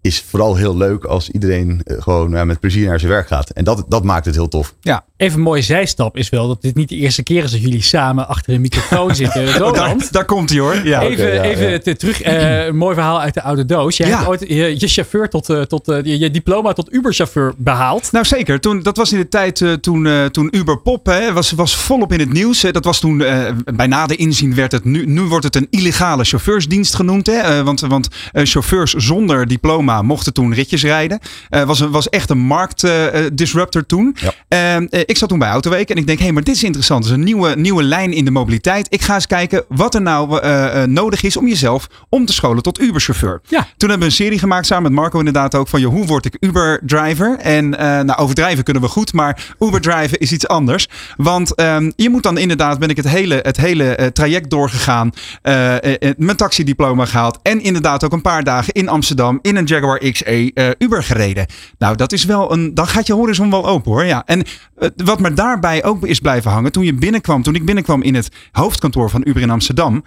is 0.00 0.24
vooral 0.28 0.56
heel 0.56 0.76
leuk 0.76 1.04
als 1.04 1.30
iedereen 1.30 1.80
eh, 1.84 1.96
gewoon 2.02 2.30
ja, 2.30 2.44
met 2.44 2.60
plezier 2.60 2.86
naar 2.88 2.98
zijn 2.98 3.10
werk 3.12 3.26
gaat. 3.28 3.50
En 3.50 3.64
dat, 3.64 3.84
dat 3.88 4.04
maakt 4.04 4.24
het 4.26 4.34
heel 4.34 4.48
tof. 4.48 4.74
Ja, 4.80 5.04
Even 5.16 5.36
een 5.38 5.44
mooie 5.44 5.62
zijstap 5.62 6.16
is 6.16 6.28
wel 6.28 6.48
dat 6.48 6.62
dit 6.62 6.74
niet 6.74 6.88
de 6.88 6.94
eerste 6.96 7.22
keer 7.22 7.44
is 7.44 7.50
dat 7.50 7.60
jullie 7.60 7.82
samen 7.82 8.28
achter 8.28 8.54
een 8.54 8.60
microfoon 8.60 9.14
zitten. 9.24 9.46
daar, 9.46 9.56
Roland, 9.58 10.12
daar 10.12 10.24
komt 10.24 10.50
hij 10.50 10.58
hoor. 10.58 10.86
Ja. 10.86 11.00
even, 11.02 11.34
ja, 11.34 11.42
even 11.42 11.70
ja. 11.70 11.78
te- 11.78 11.96
terug, 11.96 12.22
eh, 12.22 12.66
een 12.66 12.76
mooi 12.76 12.94
verhaal 12.94 13.20
uit 13.20 13.34
de 13.34 13.42
oude 13.42 13.64
doos. 13.64 13.96
Jij 13.96 14.08
Ja. 14.08 14.16
hebt 14.16 14.28
ooit 14.28 14.40
je, 14.48 14.74
je 14.80 14.88
chauffeur 14.88 15.28
tot, 15.28 15.50
eh, 15.50 15.60
tot 15.62 15.88
eh, 15.88 16.02
je, 16.04 16.18
je 16.18 16.30
diploma 16.30 16.72
tot 16.72 16.92
Uber-chauffeur 16.92 17.52
behaald. 17.56 18.12
Nou 18.12 18.24
zeker, 18.24 18.60
toen, 18.60 18.82
dat 18.82 18.96
was 18.96 19.12
in 19.12 19.18
de 19.18 19.28
tijd 19.28 19.60
eh, 19.60 19.72
toen, 19.72 20.06
eh, 20.06 20.24
toen 20.24 20.48
Uber 20.56 20.78
Pop 20.78 21.06
hè, 21.06 21.32
was, 21.32 21.50
was 21.52 21.76
volop 21.76 22.12
in 22.12 22.20
het 22.20 22.32
nieuws. 22.32 22.62
hè. 22.62 22.70
Dat 22.70 22.84
was 22.84 23.00
toen, 23.00 23.22
eh, 23.22 23.50
bij 23.74 23.86
nader 23.86 24.18
inzien 24.18 24.54
werd 24.54 24.72
het, 24.72 24.84
nu, 24.84 25.06
nu 25.06 25.20
wordt 25.20 25.44
het 25.44 25.56
een 25.56 25.66
illegale 25.70 26.24
chauffeursdienst 26.24 26.94
genoemd. 26.94 27.26
Hè, 27.26 27.32
eh, 27.38 27.60
want 27.60 27.80
want 27.80 28.08
eh, 28.32 28.44
chauffeurs 28.44 28.92
zonder 28.92 29.46
diploma 29.48 29.87
mochten 30.02 30.32
toen 30.32 30.54
ritjes 30.54 30.82
rijden. 30.82 31.18
Eh 31.48 31.62
was, 31.62 31.80
was 31.80 32.08
echt 32.08 32.30
een 32.30 32.38
marktdisruptor 32.38 33.86
toen. 33.86 34.16
Ja. 34.20 34.32
En, 34.48 34.88
eh, 34.88 35.00
ik 35.04 35.16
zat 35.16 35.28
toen 35.28 35.38
bij 35.38 35.48
Autoweek 35.48 35.90
en 35.90 35.96
ik 35.96 36.06
denk, 36.06 36.18
hé, 36.18 36.24
hey, 36.24 36.32
maar 36.32 36.42
dit 36.42 36.54
is 36.54 36.64
interessant. 36.64 37.04
Het 37.04 37.12
is 37.12 37.18
een 37.18 37.24
nieuwe, 37.24 37.56
nieuwe 37.56 37.82
lijn 37.82 38.12
in 38.12 38.24
de 38.24 38.30
mobiliteit. 38.30 38.86
Ik 38.90 39.02
ga 39.02 39.14
eens 39.14 39.26
kijken 39.26 39.64
wat 39.68 39.94
er 39.94 40.02
nou 40.02 40.40
eh, 40.40 40.82
eh, 40.82 40.88
nodig 40.88 41.22
is 41.22 41.36
om 41.36 41.48
jezelf 41.48 41.88
om 42.08 42.26
te 42.26 42.32
scholen 42.32 42.62
tot 42.62 42.80
Uber-chauffeur. 42.80 43.40
Ja. 43.48 43.66
Toen 43.76 43.88
hebben 43.88 44.08
we 44.08 44.14
een 44.14 44.20
serie 44.24 44.38
gemaakt 44.38 44.66
samen 44.66 44.82
met 44.82 45.00
Marco 45.00 45.18
inderdaad 45.18 45.54
ook 45.54 45.68
van, 45.68 45.82
hoe 45.82 46.06
word 46.06 46.24
ik 46.24 46.36
Uber-driver? 46.40 47.38
En 47.38 47.78
eh, 47.78 47.86
nou, 48.00 48.18
overdrijven 48.18 48.64
kunnen 48.64 48.82
we 48.82 48.88
goed, 48.88 49.12
maar 49.12 49.54
Uber-driven 49.58 50.18
is 50.18 50.32
iets 50.32 50.48
anders. 50.48 50.88
Want 51.16 51.54
ehm, 51.54 51.90
je 51.96 52.10
moet 52.10 52.22
dan 52.22 52.38
inderdaad, 52.38 52.78
ben 52.78 52.88
ik 52.88 52.96
het 52.96 53.08
hele, 53.08 53.38
het 53.42 53.56
hele 53.56 53.94
eh, 53.94 54.06
traject 54.06 54.50
doorgegaan, 54.50 55.12
eh, 55.42 55.76
eh, 55.76 55.94
eh, 55.98 56.14
mijn 56.16 56.36
taxidiploma 56.36 57.04
gehaald 57.04 57.38
en 57.42 57.60
inderdaad 57.60 58.04
ook 58.04 58.12
een 58.12 58.22
paar 58.22 58.44
dagen 58.44 58.72
in 58.72 58.88
Amsterdam 58.88 59.38
in 59.42 59.56
een 59.56 59.64
Jaguar 59.80 60.12
XE 60.12 60.50
eh, 60.54 60.68
Uber 60.78 61.02
gereden. 61.02 61.46
Nou, 61.78 61.96
dat 61.96 62.12
is 62.12 62.24
wel 62.24 62.52
een, 62.52 62.74
dan 62.74 62.86
gaat 62.86 63.06
je 63.06 63.12
horizon 63.12 63.50
wel 63.50 63.66
open 63.66 63.92
hoor. 63.92 64.04
Ja. 64.04 64.22
En 64.26 64.44
eh, 64.76 64.88
wat 64.96 65.20
me 65.20 65.32
daarbij 65.32 65.84
ook 65.84 66.06
is 66.06 66.18
blijven 66.18 66.50
hangen, 66.50 66.72
toen 66.72 66.84
je 66.84 66.94
binnenkwam, 66.94 67.42
toen 67.42 67.54
ik 67.54 67.64
binnenkwam 67.64 68.02
in 68.02 68.14
het 68.14 68.28
hoofdkantoor 68.52 69.10
van 69.10 69.22
Uber 69.24 69.42
in 69.42 69.50
Amsterdam, 69.50 70.04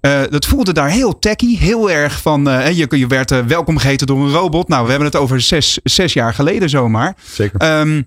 eh, 0.00 0.20
dat 0.30 0.46
voelde 0.46 0.72
daar 0.72 0.90
heel 0.90 1.18
techy, 1.18 1.56
heel 1.56 1.90
erg 1.90 2.20
van, 2.20 2.44
je, 2.74 2.86
je 2.90 3.06
werd 3.06 3.46
welkom 3.46 3.78
geheten 3.78 4.06
door 4.06 4.20
een 4.20 4.30
robot. 4.32 4.68
Nou, 4.68 4.84
we 4.84 4.90
hebben 4.90 5.08
het 5.08 5.16
over 5.16 5.40
zes, 5.40 5.78
zes 5.82 6.12
jaar 6.12 6.34
geleden 6.34 6.68
zomaar. 6.68 7.16
Zeker. 7.24 7.60
Ehm, 7.60 8.02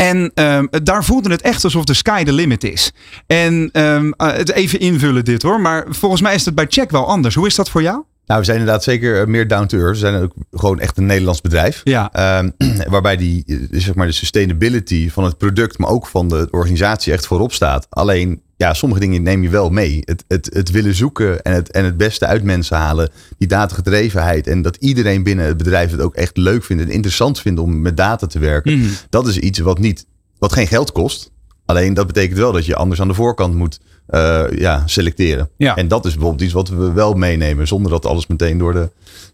en 0.00 0.30
ehm, 0.34 0.66
daar 0.82 1.04
voelde 1.04 1.30
het 1.30 1.40
echt 1.40 1.64
alsof 1.64 1.84
de 1.84 1.94
sky 1.94 2.24
the 2.24 2.32
limit 2.32 2.64
is. 2.64 2.92
En 3.26 3.68
ehm, 3.72 4.10
eh, 4.16 4.32
het 4.32 4.52
even 4.52 4.80
invullen 4.80 5.24
dit 5.24 5.42
hoor, 5.42 5.60
maar 5.60 5.86
volgens 5.88 6.20
mij 6.20 6.34
is 6.34 6.44
het 6.44 6.54
bij 6.54 6.66
Check 6.68 6.90
wel 6.90 7.06
anders. 7.06 7.34
Hoe 7.34 7.46
is 7.46 7.54
dat 7.54 7.70
voor 7.70 7.82
jou? 7.82 8.02
Nou, 8.30 8.42
we 8.42 8.48
zijn 8.48 8.58
inderdaad 8.58 8.84
zeker 8.84 9.20
eh, 9.20 9.26
meer 9.26 9.48
down 9.48 9.66
to 9.66 9.78
earth. 9.78 9.92
We 9.92 9.98
zijn 9.98 10.22
ook 10.22 10.32
gewoon 10.50 10.80
echt 10.80 10.98
een 10.98 11.06
Nederlands 11.06 11.40
bedrijf. 11.40 11.80
Ja. 11.84 12.12
Ehm, 12.12 12.50
waarbij 12.94 13.16
die, 13.16 13.44
eh, 13.46 13.56
zeg 13.70 13.94
maar 13.94 14.06
de 14.06 14.12
sustainability 14.12 15.10
van 15.10 15.24
het 15.24 15.38
product, 15.38 15.78
maar 15.78 15.90
ook 15.90 16.06
van 16.06 16.28
de 16.28 16.48
organisatie 16.50 17.12
echt 17.12 17.26
voorop 17.26 17.52
staat. 17.52 17.86
Alleen, 17.88 18.42
ja, 18.56 18.74
sommige 18.74 19.00
dingen 19.00 19.22
neem 19.22 19.42
je 19.42 19.48
wel 19.48 19.70
mee. 19.70 20.02
Het, 20.04 20.24
het, 20.28 20.50
het 20.52 20.70
willen 20.70 20.94
zoeken 20.94 21.42
en 21.42 21.52
het, 21.52 21.70
en 21.70 21.84
het 21.84 21.96
beste 21.96 22.26
uit 22.26 22.42
mensen 22.42 22.76
halen. 22.76 23.10
Die 23.38 23.48
datagedrevenheid. 23.48 24.46
En 24.46 24.62
dat 24.62 24.76
iedereen 24.76 25.22
binnen 25.22 25.46
het 25.46 25.56
bedrijf 25.56 25.90
het 25.90 26.00
ook 26.00 26.14
echt 26.14 26.36
leuk 26.36 26.64
vindt 26.64 26.82
en 26.82 26.90
interessant 26.90 27.40
vindt 27.40 27.60
om 27.60 27.80
met 27.80 27.96
data 27.96 28.26
te 28.26 28.38
werken. 28.38 28.90
Dat 29.08 29.26
is 29.26 29.38
iets 29.38 29.58
wat, 29.58 29.78
niet, 29.78 30.06
wat 30.38 30.52
geen 30.52 30.66
geld 30.66 30.92
kost. 30.92 31.30
Alleen 31.66 31.94
dat 31.94 32.06
betekent 32.06 32.38
wel 32.38 32.52
dat 32.52 32.66
je 32.66 32.76
anders 32.76 33.00
aan 33.00 33.08
de 33.08 33.14
voorkant 33.14 33.54
moet 33.54 33.80
eh, 34.10 34.42
ja, 34.58 34.82
selecteren. 34.86 35.48
Ja. 35.56 35.76
En 35.76 35.88
dat 35.88 36.04
is 36.04 36.12
bijvoorbeeld 36.12 36.42
iets 36.42 36.52
wat 36.52 36.68
we 36.68 36.92
wel 36.92 37.14
meenemen. 37.14 37.66
Zonder 37.66 37.90
dat 37.90 38.06
alles 38.06 38.26
meteen 38.26 38.58
door 38.58 38.72
de 38.72 38.90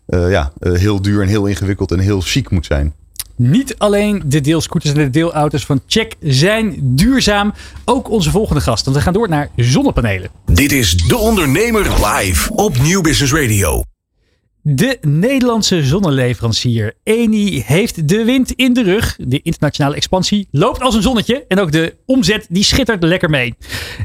eh, 0.06 0.30
ja, 0.30 0.52
eh, 0.58 0.72
heel 0.72 1.02
duur 1.02 1.22
en 1.22 1.28
heel 1.28 1.46
ingewikkeld 1.46 1.92
en 1.92 1.98
heel 1.98 2.20
chic 2.20 2.50
moet 2.50 2.66
zijn. 2.66 2.94
Niet 3.36 3.74
alleen 3.78 4.22
de 4.26 4.40
deelscooters 4.40 4.92
en 4.94 4.98
de 4.98 5.10
deelauto's 5.10 5.64
van 5.64 5.80
Check 5.86 6.14
zijn 6.20 6.78
duurzaam. 6.82 7.52
Ook 7.84 8.10
onze 8.10 8.30
volgende 8.30 8.60
gast. 8.60 8.84
Want 8.84 8.96
we 8.96 9.02
gaan 9.02 9.12
door 9.12 9.28
naar 9.28 9.50
zonnepanelen. 9.56 10.30
Dit 10.46 10.72
is 10.72 10.96
De 10.96 11.16
Ondernemer 11.16 12.06
live 12.06 12.52
op 12.52 12.78
Nieuw 12.78 13.00
Business 13.00 13.32
Radio. 13.32 13.82
De 14.68 14.98
Nederlandse 15.00 15.82
zonneleverancier 15.82 16.94
Eni 17.02 17.62
heeft 17.66 18.08
de 18.08 18.24
wind 18.24 18.52
in 18.52 18.72
de 18.72 18.82
rug. 18.82 19.16
De 19.20 19.42
internationale 19.42 19.94
expansie 19.94 20.48
loopt 20.50 20.80
als 20.80 20.94
een 20.94 21.02
zonnetje. 21.02 21.44
En 21.48 21.58
ook 21.58 21.72
de 21.72 21.94
omzet 22.06 22.46
die 22.50 22.62
schittert 22.62 23.02
lekker 23.02 23.30
mee. 23.30 23.54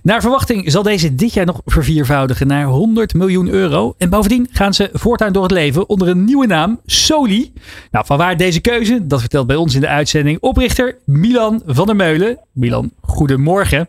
Naar 0.04 0.22
verwachting 0.22 0.72
zal 0.72 0.84
deze 0.84 1.16
dit 1.16 1.34
jaar 1.34 1.46
nog 1.46 1.62
verviervoudigen 1.66 2.48
naar 2.48 2.66
100 2.66 3.14
miljoen 3.14 3.50
euro. 3.50 3.94
En 3.98 4.10
bovendien 4.10 4.48
gaan 4.52 4.74
ze 4.74 4.90
voortaan 4.94 5.34
door 5.34 5.44
het 5.44 5.52
leven 5.52 5.90
onder 5.90 6.08
een 6.08 6.24
nieuwe 6.24 6.48
naam, 6.48 6.80
Soli. 6.86 7.54
Nou, 7.92 8.06
vanwaar 8.06 8.38
deze 8.38 8.62
keuze? 8.62 9.08
Dat 9.08 9.20
vertelt 9.20 9.48
bij 9.48 9.56
ons 9.56 9.76
in 9.76 9.82
de 9.82 9.88
uitzending 9.88 10.40
oprichter 10.40 10.98
Milan 11.06 11.62
van 11.66 11.86
der 11.86 11.96
Meulen. 11.96 12.40
Milan, 12.52 12.92
goedemorgen. 13.02 13.88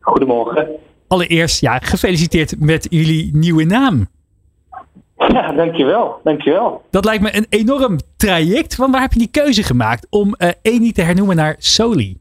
Goedemorgen. 0.00 0.68
Allereerst, 1.06 1.60
ja, 1.60 1.78
gefeliciteerd 1.78 2.60
met 2.60 2.86
jullie 2.90 3.30
nieuwe 3.36 3.64
naam. 3.64 4.08
Ja, 5.32 5.52
dankjewel. 5.52 6.20
Dankjewel. 6.24 6.82
Dat 6.90 7.04
lijkt 7.04 7.22
me 7.22 7.36
een 7.36 7.46
enorm 7.48 7.98
traject. 8.16 8.76
Want 8.76 8.92
waar 8.92 9.00
heb 9.00 9.12
je 9.12 9.18
die 9.18 9.30
keuze 9.30 9.62
gemaakt 9.62 10.06
om 10.10 10.34
eh 10.34 10.48
Eni 10.62 10.92
te 10.92 11.02
hernoemen 11.02 11.36
naar 11.36 11.54
Soli? 11.58 12.18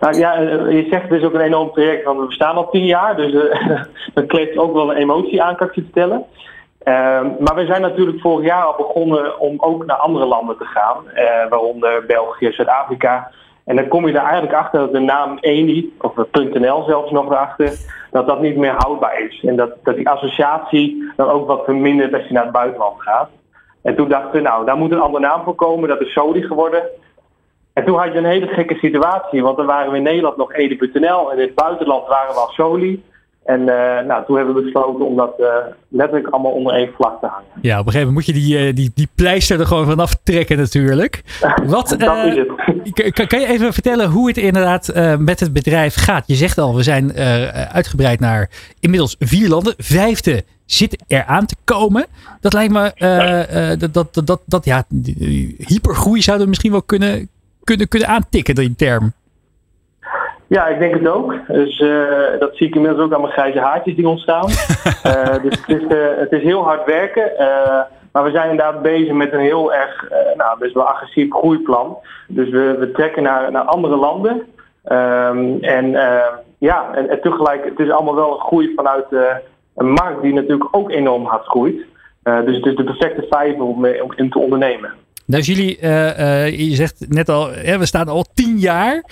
Nou 0.00 0.18
ja, 0.18 0.34
eh, 0.34 0.70
je 0.70 0.86
zegt 0.90 1.02
het 1.02 1.12
is 1.12 1.24
ook 1.24 1.34
een 1.34 1.40
enorm 1.40 1.70
project, 1.70 2.04
want 2.04 2.20
we 2.20 2.26
bestaan 2.26 2.54
al 2.56 2.70
tien 2.70 2.84
jaar. 2.84 3.16
Dus 3.16 3.34
eh 3.34 3.82
dat 4.14 4.26
kleeft 4.26 4.56
ook 4.56 4.72
wel 4.72 4.90
een 4.90 4.96
emotie 4.96 5.42
aan, 5.42 5.56
kan 5.56 5.66
ik 5.66 5.74
je 5.74 5.82
vertellen. 5.82 6.24
Ehm, 6.82 7.26
maar 7.38 7.54
we 7.54 7.66
zijn 7.66 7.80
natuurlijk 7.80 8.20
vorig 8.20 8.46
jaar 8.46 8.62
al 8.62 8.76
begonnen 8.76 9.40
om 9.40 9.54
ook 9.56 9.86
naar 9.86 9.96
andere 9.96 10.26
landen 10.26 10.56
te 10.58 10.64
gaan. 10.64 11.04
waaronder 11.48 12.06
België, 12.06 12.52
Zuid-Afrika. 12.52 13.30
En 13.64 13.76
dan 13.76 13.88
kom 13.88 14.06
je 14.06 14.12
er 14.12 14.24
eigenlijk 14.24 14.54
achter 14.54 14.80
dat 14.80 14.92
de 14.92 14.98
naam 14.98 15.38
Eni, 15.40 15.94
of 16.00 16.14
.nl 16.32 16.82
zelfs 16.82 17.10
nog 17.10 17.26
erachter, 17.26 17.72
dat 18.10 18.26
dat 18.26 18.40
niet 18.40 18.56
meer 18.56 18.74
houdbaar 18.76 19.20
is. 19.20 19.44
En 19.44 19.56
dat, 19.56 19.70
dat 19.82 19.96
die 19.96 20.08
associatie 20.08 21.12
dan 21.16 21.28
ook 21.28 21.46
wat 21.46 21.64
vermindert 21.64 22.14
als 22.14 22.26
je 22.26 22.32
naar 22.32 22.42
het 22.42 22.52
buitenland 22.52 23.02
gaat. 23.02 23.28
En 23.82 23.94
toen 23.94 24.08
dachten 24.08 24.32
we, 24.32 24.40
nou, 24.40 24.64
daar 24.64 24.76
moet 24.76 24.92
een 24.92 25.00
andere 25.00 25.26
naam 25.26 25.42
voor 25.42 25.54
komen. 25.54 25.88
Dat 25.88 26.00
is 26.00 26.12
Soli 26.12 26.42
geworden. 26.42 26.82
En 27.72 27.84
toen 27.84 27.98
had 27.98 28.12
je 28.12 28.18
een 28.18 28.24
hele 28.24 28.46
gekke 28.46 28.74
situatie, 28.74 29.42
want 29.42 29.56
dan 29.56 29.66
waren 29.66 29.90
we 29.90 29.96
in 29.96 30.02
Nederland 30.02 30.36
nog 30.36 30.52
Ede.nl 30.52 31.32
en 31.32 31.38
in 31.38 31.44
het 31.44 31.54
buitenland 31.54 32.06
waren 32.08 32.34
we 32.34 32.40
al 32.40 32.48
Soli. 32.48 33.04
En 33.44 33.60
eh, 33.68 34.06
nou, 34.06 34.24
toen 34.24 34.36
hebben 34.36 34.54
we 34.54 34.62
besloten 34.62 35.06
om 35.06 35.16
dat 35.16 35.38
eh, 35.38 35.46
letterlijk 35.88 36.28
allemaal 36.28 36.52
onder 36.52 36.74
één 36.74 36.90
vlag 36.94 37.18
te 37.20 37.26
hangen. 37.26 37.48
Ja, 37.60 37.80
op 37.80 37.86
een 37.86 37.92
gegeven 37.92 38.12
moment 38.12 38.26
moet 38.26 38.36
je 38.36 38.42
die, 38.42 38.58
eh, 38.58 38.74
die, 38.74 38.90
die 38.94 39.08
pleister 39.14 39.60
er 39.60 39.66
gewoon 39.66 39.86
vanaf 39.86 40.14
trekken 40.22 40.56
natuurlijk. 40.56 41.22
Wat, 41.66 41.96
Dat 41.98 42.26
is 42.26 42.36
het. 42.36 43.26
Kan- 43.28 43.40
je 43.40 43.46
even 43.46 43.72
vertellen 43.72 44.10
hoe 44.10 44.28
het 44.28 44.36
inderdaad 44.36 44.92
met 45.18 45.40
het 45.40 45.52
bedrijf 45.52 45.94
gaat? 45.94 46.26
Je 46.26 46.34
zegt 46.34 46.58
al, 46.58 46.74
we 46.76 46.82
zijn 46.82 47.12
uitgebreid 47.72 48.20
naar 48.20 48.50
inmiddels 48.80 49.16
vier 49.18 49.48
landen. 49.48 49.74
Vijfde 49.78 50.44
zit 50.66 51.04
eraan 51.08 51.46
te 51.46 51.56
komen. 51.64 52.06
Dat 52.40 52.52
lijkt 52.52 52.72
me, 52.72 53.76
dat, 53.78 53.94
dat, 53.94 54.26
dat, 54.26 54.40
dat, 54.46 54.64
ja, 54.64 54.84
hypergroei 55.58 56.22
zouden 56.22 56.44
we 56.44 56.50
misschien 56.50 56.72
wel 56.72 56.82
kunnen, 56.82 57.28
kunnen, 57.64 57.88
kunnen 57.88 58.08
aantikken, 58.08 58.54
die 58.54 58.74
term. 58.76 59.12
Ja, 60.54 60.66
ik 60.66 60.78
denk 60.78 60.94
het 60.94 61.08
ook. 61.08 61.34
Dus 61.46 61.80
eh, 61.80 62.38
dat 62.38 62.56
zie 62.56 62.66
ik 62.66 62.74
inmiddels 62.74 63.04
ook 63.04 63.12
aan 63.12 63.20
mijn 63.20 63.32
grijze 63.32 63.60
haartjes 63.60 63.96
die 63.96 64.08
ontstaan. 64.08 64.48
Eh, 65.02 65.42
dus 65.42 65.58
het 65.66 65.82
is, 65.82 65.86
eh, 65.86 65.98
het 66.16 66.32
is 66.32 66.42
heel 66.42 66.62
hard 66.62 66.86
werken. 66.86 67.32
maar 68.12 68.24
we 68.24 68.30
zijn 68.30 68.50
inderdaad 68.50 68.82
bezig 68.82 69.12
met 69.12 69.32
een 69.32 69.40
heel 69.40 69.74
erg, 69.74 70.08
nou, 70.36 70.58
best 70.58 70.74
wel 70.74 70.88
agressief 70.88 71.32
groeiplan. 71.32 71.96
Dus 72.28 72.48
we, 72.48 72.76
we 72.78 72.90
trekken 72.90 73.22
naar, 73.22 73.50
naar 73.50 73.62
andere 73.62 73.96
landen. 73.96 74.42
Ehm, 74.84 75.56
en 75.60 75.90
ja, 76.58 76.94
en, 76.94 77.08
en 77.08 77.20
tegelijk, 77.20 77.64
het 77.64 77.78
is 77.78 77.90
allemaal 77.90 78.14
wel 78.14 78.32
een 78.32 78.40
groei 78.40 78.72
vanuit 78.76 79.06
een 79.76 79.90
markt 79.90 80.22
die 80.22 80.34
natuurlijk 80.34 80.68
ook 80.70 80.90
enorm 80.90 81.24
hard 81.24 81.46
groeit. 81.46 81.80
Dus 82.22 82.56
het 82.56 82.66
is 82.66 82.76
de 82.76 82.84
perfecte 82.84 83.26
vijver 83.30 83.62
om, 83.62 83.86
om 83.86 84.12
in 84.16 84.30
te 84.30 84.38
ondernemen. 84.38 84.92
Nou, 85.26 85.42
jullie, 85.42 85.78
je 86.68 86.74
zegt 86.74 87.06
net 87.08 87.28
al, 87.28 87.50
hè, 87.52 87.78
we 87.78 87.86
staan 87.86 88.08
al 88.08 88.24
tien 88.34 88.58
jaar. 88.58 89.02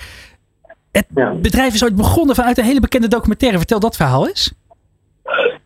Het 0.93 1.07
Ja. 1.15 1.33
bedrijf 1.33 1.75
is 1.75 1.85
ooit 1.85 1.97
begonnen 1.97 2.35
vanuit 2.35 2.59
een 2.59 2.65
hele 2.65 2.81
bekende 2.81 3.09
documentaire. 3.09 3.59
Vertel 3.59 3.81
dat 3.81 3.97
verhaal 3.97 4.27
eens. 4.29 4.55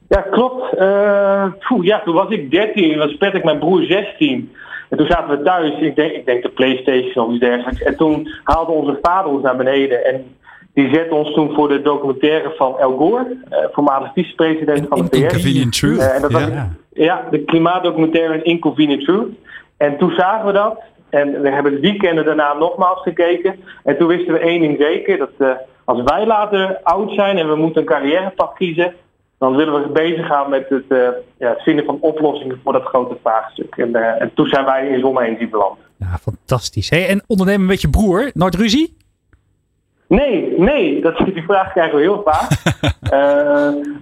Ja, 0.09 0.21
klopt. 0.21 0.75
Eh, 0.77 1.45
poeh, 1.69 1.85
ja, 1.87 2.03
toen 2.05 2.15
was 2.15 2.31
ik 2.31 2.51
13, 2.51 2.99
was 2.99 3.17
Patrick 3.17 3.45
mijn 3.45 3.59
broer 3.59 3.83
16. 3.83 4.53
En 4.91 4.97
toen 4.99 5.07
zaten 5.07 5.39
we 5.39 5.45
thuis, 5.45 5.79
ik 5.81 5.97
denk, 5.97 6.13
ik 6.13 6.27
denk 6.27 6.43
de 6.43 6.49
Playstation 6.49 7.27
of 7.27 7.31
iets 7.33 7.41
dergelijks. 7.41 7.83
En 7.83 7.97
toen 7.97 8.29
haalde 8.45 8.73
onze 8.73 8.99
vader 9.03 9.33
ons 9.33 9.43
naar 9.43 9.57
beneden. 9.57 10.05
En 10.05 10.25
die 10.75 10.95
zette 10.95 11.15
ons 11.15 11.33
toen 11.35 11.55
voor 11.55 11.69
de 11.69 11.83
documentaire 11.83 12.53
van 12.57 12.79
El 12.79 12.97
Gore, 12.97 13.37
eh, 13.51 13.59
voormalig 13.73 14.13
vicepresident 14.15 14.87
van 14.89 15.07
de. 15.11 15.17
Inconvenient 15.17 15.73
Truth. 15.73 15.99
Eh, 16.01 16.15
en 16.15 16.21
dat 16.23 16.33
was, 16.33 16.43
Ja. 16.43 16.71
ja. 16.93 17.25
de 17.31 17.45
klimaatdocumentaire 17.45 18.43
Inconvenient 18.43 19.05
Truth. 19.05 19.29
En 19.77 19.99
toen 19.99 20.11
zagen 20.11 20.47
we 20.47 20.53
dat. 20.53 20.81
En 21.11 21.43
we 21.43 21.51
hebben 21.51 21.73
het 21.73 21.81
weekenden 21.81 22.25
daarna 22.25 22.53
nogmaals 22.53 23.03
gekeken. 23.03 23.57
En 23.85 23.99
toen 23.99 24.07
wisten 24.07 24.33
we 24.33 24.39
één 24.39 24.61
ding 24.61 24.77
zeker. 24.81 25.19
Dat 25.19 25.31
eh, 25.39 25.51
als 25.85 26.03
wij 26.03 26.27
later 26.27 26.81
oud 26.83 27.13
zijn 27.13 27.39
en 27.39 27.49
we 27.49 27.57
moeten 27.57 27.81
een 27.81 27.89
carrièrepad 27.89 28.53
kiezen. 28.55 28.95
dan 29.39 29.57
willen 29.57 29.83
we 29.83 29.89
bezig 29.89 30.27
gaan 30.27 30.51
met 30.51 30.69
het, 30.69 30.85
eh, 30.89 31.09
ja, 31.39 31.49
het 31.49 31.63
vinden 31.63 31.85
van 31.85 31.99
oplossingen 32.01 32.61
voor 32.65 32.73
dat 32.73 32.85
grote 32.85 33.17
vraagstuk. 33.23 33.77
En, 33.77 33.95
eh, 33.95 34.23
en 34.23 34.31
toen 34.35 34.47
zijn 34.47 34.65
wij 34.65 34.89
in 34.89 35.01
zonne-energie 35.01 35.49
beland. 35.49 35.79
Ja, 35.97 36.19
fantastisch. 36.23 36.91
Hey, 36.91 37.09
en 37.09 37.23
ondernemen 37.27 37.67
met 37.67 37.81
je 37.81 37.91
broer, 37.91 38.31
nooit 38.35 38.55
ruzie? 38.55 38.97
Nee, 40.09 40.55
nee, 40.59 41.01
dat, 41.01 41.17
die 41.35 41.43
vraag 41.43 41.73
krijgen 41.73 41.97
we 41.97 42.03
heel 42.03 42.23
vaak. 42.25 42.51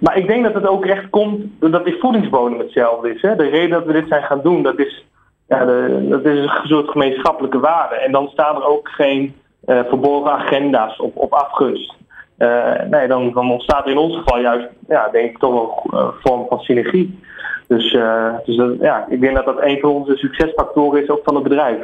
Maar 0.01 0.17
ik 0.17 0.27
denk 0.27 0.45
dat 0.45 0.55
het 0.55 0.67
ook 0.67 0.87
echt 0.87 1.11
komt 1.11 1.43
doordat 1.61 1.85
die 1.85 1.97
voedingsbodem 2.01 2.59
hetzelfde 2.59 3.15
is. 3.15 3.23
Hè. 3.23 3.37
De 3.37 3.49
reden 3.49 3.71
dat 3.71 3.85
we 3.85 3.93
dit 3.93 4.09
zijn 4.09 4.23
gaan 4.23 4.41
doen, 4.43 4.63
dat 4.63 4.79
is, 4.79 5.05
ja, 5.47 5.65
dat 6.09 6.25
is 6.25 6.39
een 6.39 6.51
soort 6.65 6.89
gemeenschappelijke 6.89 7.59
waarde. 7.59 7.95
En 7.95 8.13
dan 8.13 8.29
staan 8.29 8.57
er 8.57 8.67
ook 8.67 8.89
geen 8.89 9.35
eh, 9.65 9.81
verborgen 9.89 10.33
agenda's 10.33 10.97
op, 10.99 11.17
op 11.17 11.33
afgunst. 11.33 11.95
Eh, 12.37 12.81
nee, 12.91 13.09
dan, 13.09 13.33
dan 13.33 13.51
ontstaat 13.51 13.85
er 13.85 13.91
in 13.91 13.99
ons 13.99 14.17
geval 14.17 14.41
juist, 14.41 14.69
ja, 14.89 15.09
denk 15.09 15.31
ik, 15.31 15.39
toch 15.39 15.85
een 15.93 16.13
vorm 16.23 16.47
van 16.49 16.61
synergie. 16.61 17.19
Dus, 17.67 17.95
eh, 17.95 18.35
dus 18.45 18.57
dat, 18.57 18.71
ja, 18.81 19.07
ik 19.09 19.21
denk 19.21 19.35
dat 19.35 19.45
dat 19.45 19.63
een 19.63 19.81
van 19.81 19.91
onze 19.91 20.17
succesfactoren 20.17 21.03
is, 21.03 21.09
ook 21.09 21.25
van 21.25 21.35
het 21.35 21.43
bedrijf. 21.43 21.79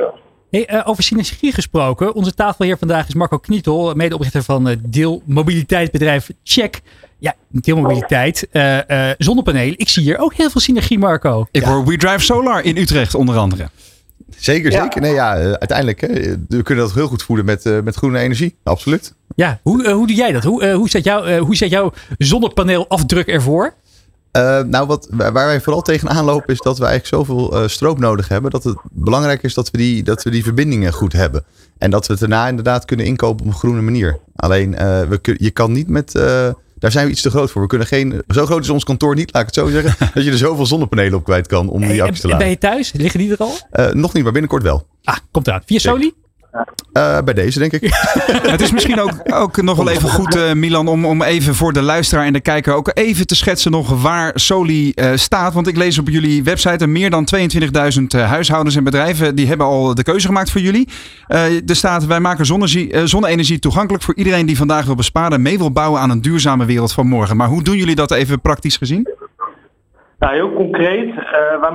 Hey, 0.51 0.67
eh, 0.67 0.89
over 0.89 1.03
synergie 1.03 1.53
gesproken. 1.53 2.15
Onze 2.15 2.35
tafelheer 2.35 2.79
vandaag 2.79 3.09
is 3.09 3.15
Marco 3.15 3.39
Knietel, 3.39 3.95
medeoprichter 3.95 4.43
van 4.43 4.69
uh, 4.69 4.77
deelmobiliteitsbedrijf 4.87 6.31
Check. 6.45 6.81
Ja, 7.19 7.35
deelmobiliteit, 7.49 8.49
eh, 8.51 9.09
eh, 9.11 9.15
zonnepanelen. 9.19 9.79
Ik 9.79 9.89
zie 9.89 10.03
hier 10.03 10.19
ook 10.19 10.35
heel 10.35 10.51
veel 10.51 10.61
synergie, 10.61 10.99
Marco. 10.99 11.47
Ik 11.51 11.63
hoor 11.63 11.85
We 11.85 11.97
Drive 11.97 12.19
Solar 12.25 12.65
in 12.65 12.77
Utrecht 12.77 13.15
onder 13.15 13.37
andere. 13.37 13.69
Zeker, 14.37 14.71
Ja. 14.73 14.83
zeker. 14.83 15.01
Nee, 15.01 15.13
ja, 15.13 15.37
eh, 15.37 15.43
uiteindelijk, 15.53 16.01
hè, 16.01 16.09
we 16.49 16.63
kunnen 16.63 16.85
dat 16.85 16.95
heel 16.95 17.07
goed 17.07 17.23
voeden 17.23 17.45
met, 17.45 17.67
eh, 17.67 17.81
met 17.81 17.95
groene 17.97 18.19
energie. 18.19 18.57
Absoluut. 18.63 19.15
Ja, 19.37 19.61
hoe, 19.63 19.85
eh, 19.85 19.93
hoe 19.93 20.07
doe 20.07 20.17
jij 20.17 20.33
dat? 20.33 20.45
Hoe, 20.45 20.63
eh, 20.63 20.75
hoe, 20.75 20.89
zet 20.89 21.05
jou, 21.05 21.27
eh, 21.29 21.41
hoe 21.41 21.57
zet 21.57 21.71
jouw 21.71 21.93
zonnepaneelafdruk 22.19 23.27
ervoor? 23.27 23.75
Eh, 24.33 24.63
nou, 24.63 24.87
wat, 24.87 25.09
waar 25.11 25.33
wij 25.33 25.61
vooral 25.61 25.83
tegenaan 25.83 26.25
lopen 26.25 26.55
is 26.55 26.61
dat 26.61 26.79
we 26.79 26.85
eigenlijk 26.85 27.15
zoveel 27.15 27.57
eh, 27.57 27.69
stroop 27.69 27.99
nodig 27.99 28.29
hebben. 28.29 28.51
Dat 28.51 28.65
het 28.65 28.77
belangrijk 28.91 29.43
is 29.43 29.55
dat 29.55 29.71
we, 29.71 29.79
die, 29.79 30.03
dat 30.03 30.23
we 30.23 30.31
die 30.31 30.43
verbindingen 30.43 30.93
goed 30.93 31.13
hebben. 31.13 31.45
En 31.79 31.91
dat 31.91 32.07
we 32.07 32.13
het 32.13 32.21
daarna 32.21 32.49
inderdaad 32.49 32.85
kunnen 32.85 33.07
inkopen 33.07 33.47
op 33.47 33.53
een 33.53 33.59
groene 33.59 33.81
manier. 33.81 34.19
Alleen, 34.37 34.75
eh, 34.75 35.03
we 35.03 35.19
kun, 35.19 35.37
je 35.39 35.51
kan 35.51 35.73
niet 35.73 35.89
met... 35.89 36.13
daar 36.79 36.91
zijn 36.91 37.07
we 37.07 37.13
iets 37.13 37.23
te 37.23 37.31
groot 37.31 37.51
voor. 37.51 37.63
We 37.63 37.69
kunnen 37.69 37.87
geen... 37.87 38.23
Zo 38.29 38.47
groot 38.47 38.63
is 38.63 38.71
ons 38.71 38.85
kantoor 38.85 39.15
niet, 39.15 39.33
laat 39.33 39.43
ik 39.43 39.55
het 39.55 39.65
zo 39.65 39.71
zeggen. 39.71 39.95
dat 40.15 40.25
je 40.25 40.31
er 40.31 40.39
zoveel 40.39 40.67
zonnepanelen 40.67 41.15
op 41.15 41.25
kwijt 41.25 41.47
kan 41.47 41.69
om 41.69 41.81
die 41.81 42.03
accu's 42.03 42.21
te 42.21 42.31
en 42.31 42.39
ben 42.39 42.49
je 42.49 42.59
thuis? 42.59 42.93
Liggen 42.93 43.21
die 43.21 43.31
er 43.31 43.39
al? 43.39 43.57
Nog 43.93 44.13
niet, 44.13 44.23
maar 44.23 44.33
binnenkort 44.33 44.63
wel. 44.63 44.87
Ah, 45.05 45.17
komt 45.31 45.47
eraan. 45.47 45.63
Via 45.67 45.79
Soli? 45.79 46.15
Eh, 46.93 47.19
bij 47.25 47.35
deze, 47.35 47.59
denk 47.59 47.73
ik. 47.73 47.95
Het 48.51 48.61
is 48.61 48.73
misschien 48.73 49.01
ook, 49.01 49.13
ook 49.35 49.63
nog 49.63 49.77
wel 49.77 49.89
even 49.89 50.09
goed, 50.09 50.37
eh, 50.37 50.53
Milan, 50.53 50.89
om, 50.89 51.05
om 51.05 51.23
even 51.23 51.55
voor 51.55 51.73
de 51.73 51.83
luisteraar 51.83 52.25
en 52.25 52.33
de 52.33 52.41
kijker 52.41 52.75
ook 52.75 52.91
even 52.95 53.27
te 53.27 53.35
schetsen 53.35 53.71
nog 53.71 54.03
waar 54.03 54.33
Soli 54.35 54.93
eh, 54.93 55.11
staat. 55.15 55.55
Want 55.55 55.67
ik 55.67 55.77
lees 55.77 55.99
op 55.99 56.09
jullie 56.09 56.43
website 56.45 56.85
er 56.85 56.89
meer 56.89 57.11
dan 57.11 57.29
22.000 57.37 58.03
eh, 58.09 58.29
huishoudens 58.29 58.77
en 58.77 58.85
bedrijven 58.85 59.35
die 59.35 59.47
hebben 59.47 59.67
al 59.67 59.95
de 59.95 60.03
keuze 60.03 60.27
gemaakt 60.27 60.51
voor 60.51 60.61
jullie. 60.61 60.89
Er 61.27 61.77
staat, 61.77 62.07
wij 62.07 62.21
maken 62.21 62.47
zonne- 62.47 63.03
zonne-energie 63.05 63.59
toegankelijk 63.59 64.05
voor 64.05 64.15
iedereen 64.15 64.47
die 64.47 64.57
vandaag 64.57 64.85
wil 64.85 64.95
besparen 64.95 65.33
en 65.33 65.43
mee 65.43 65.59
wil 65.59 65.73
bouwen 65.73 66.01
aan 66.01 66.11
een 66.11 66.21
duurzame 66.21 66.65
wereld 66.65 66.93
van 66.93 67.07
morgen. 67.07 67.37
Maar 67.37 67.49
hoe 67.49 67.63
doen 67.63 67.77
jullie 67.77 67.95
dat 67.95 68.11
even 68.11 68.41
praktisch 68.41 68.77
gezien? 68.77 69.09
Nou, 70.21 70.35
heel 70.35 70.53
concreet, 70.53 71.09
eh, 71.09 71.61
wij 71.61 71.71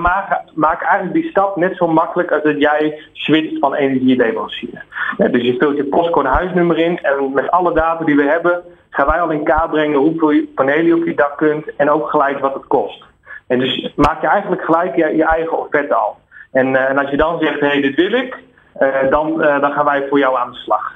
maken, 0.54 0.88
eigenlijk 0.88 1.14
die 1.14 1.30
stap 1.30 1.56
net 1.56 1.78
zo 1.78 1.88
makkelijk 1.88 2.32
als 2.32 2.44
dat 2.44 2.60
jij 2.60 3.02
switcht 3.14 3.60
van 3.60 3.74
energieleverancier. 3.74 4.86
Ja, 5.18 5.28
dus 5.28 5.42
je 5.42 5.56
vult 5.58 5.78
je 5.78 5.84
postcode 5.84 6.28
huisnummer 6.28 6.78
in 6.78 7.00
en 7.02 7.34
met 7.34 7.52
alle 7.52 7.74
data 7.74 8.04
die 8.04 8.16
we 8.16 8.24
hebben, 8.24 8.64
gaan 8.90 9.08
wij 9.08 9.22
al 9.22 9.30
in 9.30 9.44
kaart 9.44 9.72
brengen 9.72 10.00
hoeveel 10.00 10.42
panelen 10.56 10.86
je 10.86 10.96
op 10.96 11.06
je 11.06 11.14
dak 11.14 11.38
kunt 11.38 11.76
en 11.76 11.90
ook 11.90 12.10
gelijk 12.10 12.40
wat 12.40 12.54
het 12.54 12.68
kost. 12.68 13.04
En 13.48 13.60
dus 13.60 13.94
maak 13.96 14.22
je 14.22 14.28
eigenlijk 14.28 14.62
gelijk 14.62 14.96
je, 14.96 15.16
je 15.16 15.26
eigen 15.26 15.58
offerte 15.58 15.94
al. 15.94 16.18
En, 16.52 16.76
eh, 16.76 16.98
als 16.98 17.10
je 17.10 17.18
dan 17.18 17.40
zegt, 17.40 17.60
hé, 17.60 17.68
hey, 17.68 17.82
dit 17.82 17.96
wil 17.96 18.12
ik, 18.12 18.38
eh, 18.74 19.10
dan, 19.10 19.38
dan 19.38 19.72
gaan 19.72 19.86
wij 19.86 20.08
voor 20.10 20.20
jou 20.20 20.38
aan 20.38 20.52
de 20.52 20.58
slag. 20.58 20.94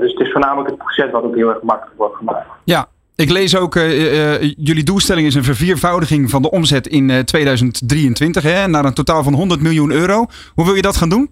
Dus 0.00 0.12
het 0.12 0.20
is 0.20 0.32
voornamelijk 0.32 0.68
het 0.68 0.78
proces 0.78 1.10
wat 1.10 1.22
ook 1.22 1.34
heel 1.34 1.48
erg 1.48 1.62
makkelijk 1.62 1.96
wordt 1.96 2.16
gemaakt. 2.16 2.46
Ja, 2.64 2.86
ik 3.16 3.30
lees 3.30 3.56
ook, 3.56 3.76
eh, 3.76 4.34
eh, 4.34 4.52
jullie 4.56 4.84
doelstelling 4.84 5.26
is 5.26 5.34
een 5.34 5.44
verviervoudiging 5.44 6.30
van 6.30 6.42
de 6.42 6.50
omzet 6.50 6.86
in 6.86 7.10
eh, 7.10 7.18
2023 7.18 8.42
hè, 8.42 8.66
naar 8.66 8.84
een 8.84 8.94
totaal 8.94 9.22
van 9.22 9.32
100 9.34 9.60
miljoen 9.60 9.92
euro. 9.92 10.26
Hoe 10.54 10.64
wil 10.64 10.74
je 10.74 10.82
dat 10.82 10.96
gaan 10.96 11.08
doen? 11.08 11.30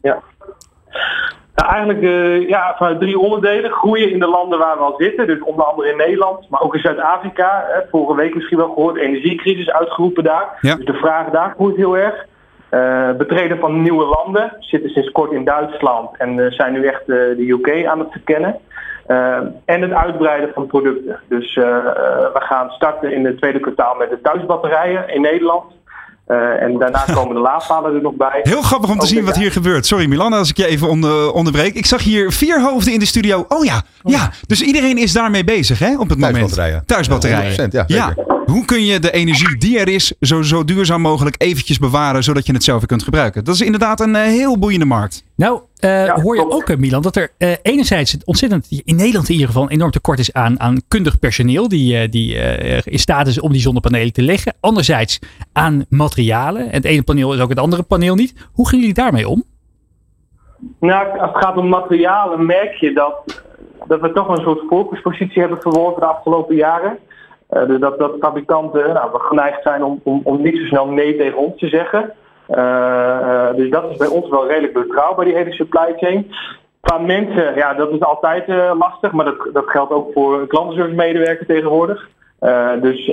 Nou, 1.54 1.72
eigenlijk 1.72 2.02
eh, 2.02 2.48
ja, 2.48 2.74
vanuit 2.78 3.00
drie 3.00 3.18
onderdelen. 3.18 3.70
Groeien 3.70 4.10
in 4.10 4.18
de 4.18 4.26
landen 4.26 4.58
waar 4.58 4.76
we 4.76 4.82
al 4.82 4.94
zitten. 4.98 5.26
Dus 5.26 5.40
onder 5.40 5.64
andere 5.64 5.90
in 5.90 5.96
Nederland, 5.96 6.48
maar 6.50 6.60
ook 6.60 6.74
in 6.74 6.80
Zuid-Afrika. 6.80 7.64
Vorige 7.90 8.14
week 8.14 8.34
misschien 8.34 8.58
wel 8.58 8.72
gehoord. 8.72 8.96
Energiecrisis 8.96 9.70
uitgeroepen 9.70 10.24
daar. 10.24 10.58
Ja. 10.60 10.74
Dus 10.74 10.84
de 10.84 10.94
vraag 10.94 11.30
daar 11.30 11.54
groeit 11.56 11.76
heel 11.76 11.96
erg. 11.96 12.26
Eh, 12.74 13.12
betreden 13.16 13.58
van 13.58 13.82
nieuwe 13.82 14.04
landen. 14.04 14.56
Zitten 14.58 14.90
sinds 14.90 15.10
kort 15.10 15.32
in 15.32 15.44
Duitsland 15.44 16.16
en 16.16 16.38
eh, 16.38 16.50
zijn 16.50 16.72
nu 16.72 16.86
echt 16.86 17.00
eh, 17.00 17.06
de 17.06 17.48
UK 17.48 17.86
aan 17.86 17.98
het 17.98 18.10
verkennen. 18.10 18.58
Eh, 19.06 19.36
en 19.64 19.82
het 19.82 19.92
uitbreiden 19.92 20.50
van 20.54 20.66
producten. 20.66 21.20
Dus 21.28 21.56
eh, 21.56 21.64
eh, 21.64 21.84
we 22.32 22.40
gaan 22.40 22.70
starten 22.70 23.12
in 23.12 23.24
het 23.24 23.36
tweede 23.36 23.60
kwartaal 23.60 23.94
met 23.94 24.10
de 24.10 24.20
thuisbatterijen 24.22 25.08
in 25.08 25.20
Nederland. 25.20 25.64
Eh, 26.26 26.62
en 26.62 26.78
daarna 26.78 27.04
komen 27.14 27.34
de 27.34 27.40
laadpalen 27.40 27.94
er 27.94 28.02
nog 28.02 28.14
bij. 28.14 28.40
Heel 28.42 28.62
grappig 28.62 28.90
om 28.90 28.96
te 28.96 29.02
Ook 29.02 29.08
zien 29.08 29.24
wat 29.24 29.36
hier 29.36 29.52
gebeurt. 29.52 29.86
Sorry 29.86 30.06
Milan, 30.06 30.32
als 30.32 30.50
ik 30.50 30.56
je 30.56 30.66
even 30.66 30.88
onder, 30.88 31.32
onderbreek. 31.32 31.74
Ik 31.74 31.86
zag 31.86 32.02
hier 32.02 32.32
vier 32.32 32.62
hoofden 32.62 32.92
in 32.92 32.98
de 32.98 33.06
studio. 33.06 33.44
Oh 33.48 33.64
ja, 33.64 33.82
ja. 34.02 34.30
Dus 34.46 34.62
iedereen 34.62 34.98
is 34.98 35.12
daarmee 35.12 35.44
bezig 35.44 35.78
hè, 35.78 35.98
op 35.98 36.08
het 36.08 36.18
moment. 36.18 36.34
Thuisbatterijen. 36.34 36.82
Thuisbatterijen. 36.86 37.70
100%, 37.70 37.72
ja, 37.72 37.84
zeker. 37.86 38.32
Hoe 38.46 38.64
kun 38.64 38.84
je 38.84 38.98
de 38.98 39.10
energie 39.10 39.58
die 39.58 39.78
er 39.78 39.88
is 39.88 40.14
zo, 40.20 40.42
zo 40.42 40.64
duurzaam 40.64 41.00
mogelijk 41.00 41.34
eventjes 41.38 41.78
bewaren, 41.78 42.22
zodat 42.22 42.46
je 42.46 42.52
het 42.52 42.64
zelf 42.64 42.78
weer 42.78 42.88
kunt 42.88 43.02
gebruiken? 43.02 43.44
Dat 43.44 43.54
is 43.54 43.60
inderdaad 43.60 44.00
een 44.00 44.14
heel 44.14 44.58
boeiende 44.58 44.84
markt. 44.84 45.24
Nou, 45.36 45.60
eh, 45.78 46.06
Ja, 46.06 46.20
hoor 46.20 46.36
je 46.36 46.50
ook, 46.50 46.68
eh, 46.68 46.76
Milan, 46.76 47.02
dat 47.02 47.16
er 47.16 47.30
eh, 47.38 47.52
enerzijds 47.62 48.24
ontzettend, 48.24 48.82
in 48.84 48.96
Nederland 48.96 49.28
in 49.28 49.32
ieder 49.32 49.46
geval, 49.46 49.62
een 49.62 49.68
enorm 49.68 49.90
tekort 49.90 50.18
is 50.18 50.32
aan, 50.32 50.60
aan 50.60 50.76
kundig 50.88 51.18
personeel 51.18 51.68
die, 51.68 52.08
die 52.08 52.34
in 52.84 52.98
staat 52.98 53.26
is 53.26 53.40
om 53.40 53.52
die 53.52 53.60
zonnepanelen 53.60 54.12
te 54.12 54.22
leggen. 54.22 54.54
Anderzijds 54.60 55.18
aan 55.52 55.84
materialen. 55.88 56.68
Het 56.68 56.84
ene 56.84 57.02
paneel 57.02 57.34
is 57.34 57.40
ook 57.40 57.48
het 57.48 57.58
andere 57.58 57.82
paneel 57.82 58.14
niet. 58.14 58.48
Hoe 58.52 58.68
gaan 58.68 58.78
jullie 58.78 58.94
daarmee 58.94 59.28
om? 59.28 59.44
Nou, 60.80 61.18
als 61.18 61.30
het 61.32 61.44
gaat 61.44 61.56
om 61.56 61.68
materialen 61.68 62.46
merk 62.46 62.74
je 62.74 62.92
dat, 62.92 63.42
dat 63.86 64.00
we 64.00 64.12
toch 64.12 64.28
een 64.28 64.42
soort 64.42 64.62
voorkeurspositie 64.68 65.40
hebben 65.40 65.60
verworven 65.60 66.00
de 66.00 66.06
afgelopen 66.06 66.56
jaren. 66.56 66.98
Dus 67.48 67.80
dat, 67.80 67.98
dat 67.98 68.16
fabrikanten 68.20 68.92
nou, 68.92 69.10
we 69.12 69.18
geneigd 69.18 69.62
zijn 69.62 69.84
om, 69.84 70.00
om, 70.02 70.20
om 70.24 70.42
niet 70.42 70.56
zo 70.56 70.64
snel 70.64 70.86
nee 70.86 71.16
tegen 71.16 71.38
ons 71.38 71.58
te 71.58 71.68
zeggen. 71.68 72.12
Eh, 72.46 73.48
eh, 73.48 73.56
dus 73.56 73.70
dat 73.70 73.90
is 73.90 73.96
bij 73.96 74.06
ons 74.06 74.28
wel 74.28 74.46
redelijk 74.46 74.72
betrouwbaar, 74.72 75.24
die 75.24 75.34
hele 75.34 75.52
supply 75.52 75.94
chain. 75.96 76.32
Qua 76.80 76.98
mensen, 76.98 77.54
ja, 77.54 77.74
dat 77.74 77.90
is 77.90 78.00
altijd 78.00 78.48
eh, 78.48 78.72
lastig, 78.78 79.12
maar 79.12 79.24
dat, 79.24 79.48
dat 79.52 79.64
geldt 79.66 79.92
ook 79.92 80.12
voor 80.12 80.46
klantenservice 80.46 81.44
tegenwoordig. 81.46 82.08
Dus 82.80 83.06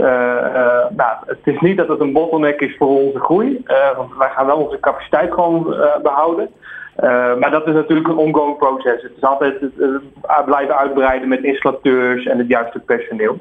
nou, 0.95 1.15
het 1.25 1.39
is 1.43 1.59
niet 1.59 1.77
dat 1.77 1.87
het 1.87 1.99
een 1.99 2.13
bottleneck 2.13 2.61
is 2.61 2.75
voor 2.77 2.87
onze 2.87 3.19
groei, 3.19 3.63
want 3.95 4.17
wij 4.17 4.29
gaan 4.29 4.45
wel 4.45 4.57
onze 4.57 4.79
capaciteit 4.79 5.33
gewoon 5.33 5.73
eh, 5.73 6.01
behouden. 6.01 6.49
Eh, 6.95 7.35
maar 7.35 7.51
dat 7.51 7.67
is 7.67 7.73
natuurlijk 7.73 8.07
een 8.07 8.17
ongoing 8.17 8.57
proces. 8.57 9.01
Het 9.01 9.11
is 9.15 9.23
altijd 9.23 9.59
het, 9.61 10.45
blijven 10.45 10.77
uitbreiden 10.77 11.27
met 11.27 11.43
installateurs 11.43 12.25
en 12.25 12.37
het 12.37 12.47
juiste 12.47 12.79
personeel. 12.79 13.39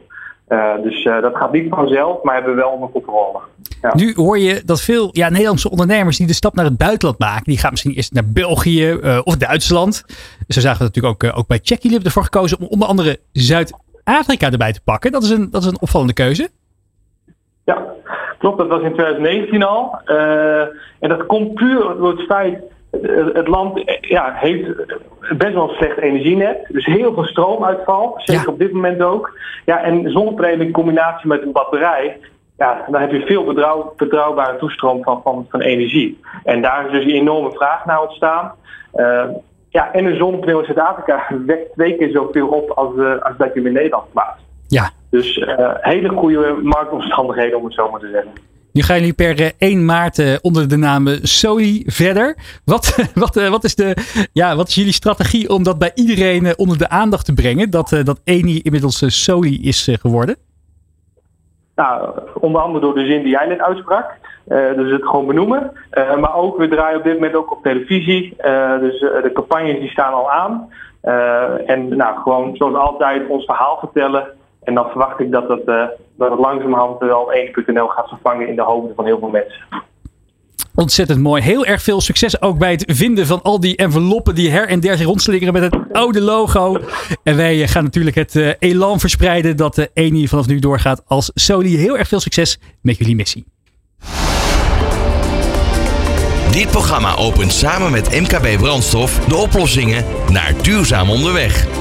Dus 0.82 1.02
dat 1.02 1.36
gaat 1.36 1.52
niet 1.52 1.74
vanzelf, 1.74 2.22
maar 2.22 2.34
hebben 2.34 2.54
we 2.54 2.60
wel 2.60 2.70
onder 2.70 2.90
controle. 2.90 3.38
Ja. 3.82 3.92
Nu 3.94 4.12
hoor 4.14 4.38
je 4.38 4.62
dat 4.64 4.80
veel 4.80 5.08
ja, 5.12 5.28
Nederlandse 5.28 5.70
ondernemers 5.70 6.16
die 6.16 6.26
de 6.26 6.32
stap 6.34 6.54
naar 6.54 6.64
het 6.64 6.76
buitenland 6.76 7.18
maken, 7.18 7.44
die 7.44 7.58
gaan 7.58 7.70
misschien 7.70 7.92
eerst 7.92 8.12
naar 8.12 8.26
België 8.26 8.90
eh, 8.90 9.20
of 9.24 9.36
Duitsland. 9.36 10.04
Zo 10.48 10.60
zagen 10.60 10.78
we 10.78 10.84
dat 10.84 10.94
natuurlijk 10.94 11.24
ook, 11.24 11.30
eh, 11.32 11.38
ook 11.38 11.46
bij 11.46 11.60
Check. 11.62 11.82
Jullie 11.82 11.90
hebben 11.90 12.06
ervoor 12.06 12.24
gekozen 12.24 12.58
om 12.60 12.66
onder 12.66 12.88
andere 12.88 13.18
Zuid-Afrika 13.32 14.50
erbij 14.50 14.72
te 14.72 14.80
pakken. 14.84 15.12
Dat 15.12 15.22
is 15.22 15.30
een, 15.30 15.50
dat 15.50 15.62
is 15.62 15.68
een 15.68 15.80
opvallende 15.80 16.12
keuze. 16.12 16.48
Ja, 17.64 17.84
klopt. 18.38 18.58
Dat 18.58 18.68
was 18.68 18.82
in 18.82 18.92
2019 18.92 19.62
al. 19.62 20.00
Eh, 20.04 20.60
en 20.98 21.08
dat 21.08 21.26
komt 21.26 21.54
puur 21.54 21.80
door 21.98 22.10
het 22.10 22.26
feit, 22.26 22.58
het, 22.90 23.34
het 23.34 23.48
land 23.48 23.82
ja, 24.00 24.32
heeft 24.34 24.66
best 25.38 25.54
wel 25.54 25.68
een 25.68 25.76
slecht 25.76 25.98
energienet. 25.98 26.56
Dus 26.68 26.84
heel 26.86 27.14
veel 27.14 27.24
stroomuitval, 27.24 28.14
zeker 28.16 28.42
Ja. 28.46 28.52
op 28.52 28.58
dit 28.58 28.72
moment 28.72 29.02
ook. 29.02 29.38
Ja, 29.64 29.82
en 29.82 30.10
zonnepanelen 30.10 30.66
in 30.66 30.72
combinatie 30.72 31.28
met 31.28 31.42
een 31.42 31.52
batterij, 31.52 32.16
ja, 32.60 32.84
dan 32.90 33.00
heb 33.00 33.10
je 33.10 33.26
veel 33.26 33.44
betrouw, 33.44 33.92
betrouwbare 33.96 34.58
toestroom 34.58 35.02
van, 35.02 35.20
van, 35.22 35.46
van 35.50 35.60
energie. 35.60 36.20
En 36.44 36.62
daar 36.62 36.86
is 36.86 36.92
dus 36.92 37.04
een 37.04 37.20
enorme 37.20 37.52
vraag 37.52 37.84
naar 37.84 38.02
ontstaan. 38.02 38.52
Eh, 38.92 39.24
ja, 39.68 39.92
en 39.92 40.04
een 40.04 40.16
zonnepaneel 40.16 40.58
in 40.58 40.64
Zuid-Afrika 40.64 41.26
wekt 41.46 41.72
twee 41.72 41.96
keer 41.96 42.10
zoveel 42.10 42.46
op 42.46 42.70
als, 42.70 42.96
eh, 42.96 43.22
als 43.22 43.36
dat 43.38 43.48
je 43.48 43.54
hem 43.54 43.66
in 43.66 43.72
Nederland 43.72 44.12
plaatst. 44.12 44.44
Ja, 44.68 44.90
Dus 45.10 45.38
eh, 45.38 45.70
hele 45.74 46.08
goede 46.08 46.58
marktomstandigheden 46.62 47.58
om 47.58 47.64
het 47.64 47.74
zo 47.74 47.90
maar 47.90 48.00
te 48.00 48.10
zeggen. 48.12 48.32
nu 48.72 48.82
gaan 48.82 48.96
jullie 48.96 49.12
per 49.12 49.40
eh, 49.40 49.50
1 49.58 49.84
maart 49.84 50.40
onder 50.42 50.68
de 50.68 50.76
naam 50.76 51.08
Soli 51.22 51.82
verder. 51.86 52.36
Wat, 52.64 52.96
wat, 53.14 53.34
wat, 53.34 53.64
is 53.64 53.74
de, 53.74 53.96
ja, 54.32 54.56
wat 54.56 54.68
is 54.68 54.74
jullie 54.74 54.92
strategie 54.92 55.48
om 55.48 55.62
dat 55.62 55.78
bij 55.78 55.90
iedereen 55.94 56.58
onder 56.58 56.78
de 56.78 56.88
aandacht 56.88 57.24
te 57.24 57.32
brengen? 57.32 57.70
Dat, 57.70 58.00
dat 58.04 58.20
Eni 58.24 58.60
inmiddels 58.62 59.22
Soli 59.24 59.62
is 59.62 59.88
geworden? 60.00 60.36
Nou, 61.80 62.10
onder 62.40 62.60
andere 62.60 62.80
door 62.80 62.94
de 62.94 63.06
zin 63.06 63.22
die 63.22 63.30
jij 63.30 63.46
net 63.46 63.60
uitsprak. 63.60 64.16
Eh, 64.48 64.74
dus 64.74 64.90
het 64.90 65.04
gewoon 65.04 65.26
benoemen. 65.26 65.72
Eh, 65.90 66.16
maar 66.16 66.34
ook, 66.34 66.58
we 66.58 66.68
draaien 66.68 66.98
op 66.98 67.04
dit 67.04 67.14
moment 67.14 67.34
ook 67.34 67.52
op 67.52 67.62
televisie. 67.62 68.34
Eh, 68.36 68.78
dus 68.78 69.00
de 69.00 69.30
campagnes 69.34 69.78
die 69.78 69.90
staan 69.90 70.12
al 70.12 70.30
aan. 70.30 70.68
En 71.66 71.96
nou, 71.96 72.18
gewoon 72.18 72.56
zoals 72.56 72.74
altijd 72.74 73.28
ons 73.28 73.44
verhaal 73.44 73.78
vertellen. 73.78 74.26
En 74.62 74.74
dan 74.74 74.88
verwacht 74.88 75.20
ik 75.20 75.30
dat 75.32 75.50
eh, 75.50 75.88
dat 76.16 76.30
het 76.30 76.38
langzamerhand 76.38 76.98
wel 76.98 77.32
1.nl 77.32 77.86
gaat 77.86 78.08
vervangen 78.08 78.48
in 78.48 78.56
de 78.56 78.62
hoofden 78.62 78.94
van 78.94 79.04
heel 79.04 79.18
veel 79.18 79.28
mensen. 79.28 79.64
Ontzettend 80.74 81.20
mooi. 81.20 81.42
Heel 81.42 81.66
erg 81.66 81.82
veel 81.82 82.00
succes 82.00 82.42
ook 82.42 82.58
bij 82.58 82.70
het 82.70 82.84
vinden 82.86 83.26
van 83.26 83.42
al 83.42 83.60
die 83.60 83.76
enveloppen 83.76 84.34
die 84.34 84.50
her 84.50 84.68
en 84.68 84.80
der 84.80 84.96
zich 84.96 85.06
rondslingeren 85.06 85.52
met 85.52 85.62
het 85.62 85.76
oude 85.92 86.20
logo. 86.20 86.80
En 87.22 87.36
wij 87.36 87.62
eh, 87.62 87.68
gaan 87.68 87.84
natuurlijk 87.84 88.16
het 88.16 88.36
eh, 88.36 88.48
elan 88.58 89.00
verspreiden 89.00 89.56
dat 89.56 89.74
de 89.74 89.90
Eni 89.94 90.28
vanaf 90.28 90.46
nu 90.46 90.58
doorgaat 90.58 91.02
als 91.06 91.30
Soli. 91.34 91.76
Heel 91.76 91.98
erg 91.98 92.08
veel 92.08 92.20
succes 92.20 92.58
met 92.82 92.98
jullie 92.98 93.16
missie. 93.16 93.44
Dit 96.50 96.70
programma 96.70 97.16
opent 97.16 97.52
samen 97.52 97.90
met 97.90 98.20
MKB 98.20 98.58
Brandstof 98.58 99.18
de 99.28 99.36
oplossingen 99.36 100.04
naar 100.30 100.54
duurzaam 100.62 101.10
onderweg. 101.10 101.79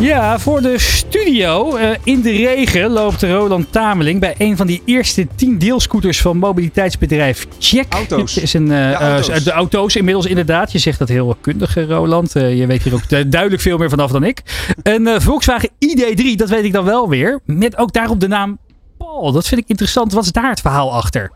Ja, 0.00 0.38
voor 0.38 0.60
de 0.62 0.78
studio 0.78 1.76
eh, 1.76 1.90
in 2.04 2.20
de 2.20 2.30
regen 2.30 2.90
loopt 2.90 3.22
Roland 3.22 3.72
Tameling 3.72 4.20
bij 4.20 4.34
een 4.38 4.56
van 4.56 4.66
die 4.66 4.82
eerste 4.84 5.26
10 5.34 5.58
deelscooters 5.58 6.20
van 6.20 6.36
mobiliteitsbedrijf 6.36 7.46
Check. 7.58 7.86
Auto's. 7.92 8.36
Is 8.36 8.52
een, 8.54 8.70
eh, 8.72 8.78
Ja, 8.90 9.00
auto's. 9.00 9.28
eh, 9.28 9.44
de 9.44 9.50
auto's 9.50 9.96
inmiddels 9.96 10.26
inderdaad. 10.26 10.72
Je 10.72 10.78
zegt 10.78 10.98
dat 10.98 11.08
heel 11.08 11.36
kundig, 11.40 11.74
Roland. 11.74 12.32
Je 12.32 12.64
weet 12.66 12.82
hier 12.82 12.94
ook 12.94 13.08
du- 13.08 13.28
duidelijk 13.28 13.62
veel 13.62 13.78
meer 13.78 13.88
vanaf 13.90 14.10
dan 14.10 14.24
ik. 14.24 14.42
Een 14.82 15.20
Volkswagen 15.20 15.68
ID3, 15.78 16.36
dat 16.36 16.48
weet 16.48 16.64
ik 16.64 16.72
dan 16.72 16.84
wel 16.84 17.08
weer. 17.08 17.40
Met 17.44 17.76
ook 17.76 17.92
daarop 17.92 18.20
de 18.20 18.28
naam 18.28 18.58
Paul. 18.98 19.32
Dat 19.32 19.46
vind 19.48 19.60
ik 19.60 19.68
interessant. 19.68 20.12
Wat 20.12 20.24
is 20.24 20.32
daar 20.32 20.50
het 20.50 20.60
verhaal 20.60 20.92
achter? 20.92 21.30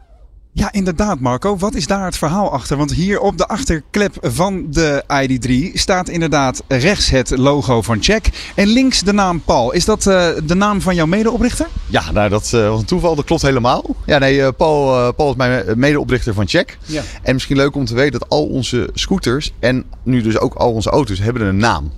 Ja, 0.53 0.73
inderdaad, 0.73 1.21
Marco. 1.21 1.57
Wat 1.57 1.75
is 1.75 1.87
daar 1.87 2.05
het 2.05 2.17
verhaal 2.17 2.53
achter? 2.53 2.77
Want 2.77 2.93
hier 2.93 3.21
op 3.21 3.39
de 3.39 3.47
achterklep 3.47 4.17
van 4.21 4.67
de 4.71 5.05
ID3 5.13 5.79
staat 5.79 6.09
inderdaad 6.09 6.63
rechts 6.69 7.11
het 7.11 7.31
logo 7.37 7.83
van 7.83 8.03
Check 8.03 8.53
en 8.55 8.67
links 8.67 9.01
de 9.01 9.13
naam 9.13 9.43
Paul. 9.43 9.73
Is 9.73 9.85
dat 9.85 10.07
eh, 10.07 10.29
de 10.45 10.55
naam 10.55 10.81
van 10.81 10.95
jouw 10.95 11.07
medeoprichter? 11.07 11.67
Ja, 11.87 12.11
nou 12.11 12.29
dat 12.29 12.53
eh, 12.53 12.69
was 12.69 12.81
een 12.81 12.87
toeval, 12.87 13.15
dat 13.15 13.25
klopt 13.25 13.43
helemaal. 13.43 13.85
Ja, 14.07 14.19
nee, 14.19 14.43
eh, 14.43 14.49
Paul, 14.57 15.13
Paul 15.13 15.31
is 15.31 15.37
mijn 15.37 15.79
medeoprichter 15.79 16.35
van 16.35 16.49
Check. 16.49 16.79
Ja. 16.85 17.03
En 17.23 17.33
misschien 17.33 17.57
leuk 17.57 17.75
om 17.75 17.85
te 17.85 17.95
weten 17.95 18.19
dat 18.19 18.29
al 18.29 18.47
onze 18.47 18.91
scooters 18.95 19.53
en 19.59 19.85
nu 20.03 20.23
dus 20.23 20.39
ook 20.39 20.55
al 20.55 20.73
onze 20.73 20.91
auto's 20.91 21.19
hebben 21.19 21.43
een 21.43 21.57
naam. 21.57 21.93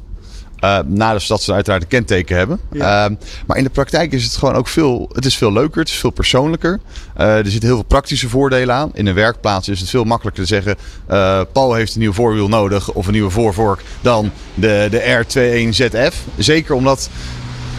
Eh 0.63 0.79
nadat 0.87 1.27
dat 1.27 1.43
ze 1.43 1.53
uiteraard 1.53 1.83
een 1.83 1.89
kenteken 1.89 2.37
hebben. 2.37 2.61
Ja. 2.73 3.05
Ehm, 3.05 3.15
maar 3.47 3.57
in 3.57 3.65
de 3.65 3.71
praktijk 3.71 4.13
is 4.13 4.25
het 4.25 4.37
gewoon 4.37 4.55
ook 4.55 4.69
veel, 4.69 5.11
het 5.13 5.25
is 5.25 5.37
veel 5.37 5.53
leuker, 5.53 5.81
het 5.81 5.89
is 5.89 5.97
veel 5.97 6.11
persoonlijker. 6.11 6.81
Eh, 7.15 7.37
er 7.37 7.51
zitten 7.51 7.69
heel 7.69 7.79
veel 7.79 7.87
praktische 7.87 8.29
voordelen 8.29 8.75
aan. 8.75 8.91
In 8.95 9.07
een 9.07 9.15
werkplaats 9.15 9.69
is 9.69 9.81
het 9.81 9.91
veel 9.91 10.05
makkelijker 10.05 10.43
te 10.43 10.49
zeggen, 10.49 10.77
eh, 11.07 11.41
Paul 11.53 11.75
heeft 11.75 11.95
een 11.95 12.01
nieuw 12.01 12.13
voorwiel 12.13 12.49
nodig 12.49 12.93
of 12.93 13.07
een 13.07 13.13
nieuwe 13.13 13.31
voorvork 13.31 13.83
dan 14.01 14.31
de, 14.55 14.89
de 14.91 15.01
R21ZF. 15.01 16.15
Zeker 16.37 16.75
omdat 16.75 17.11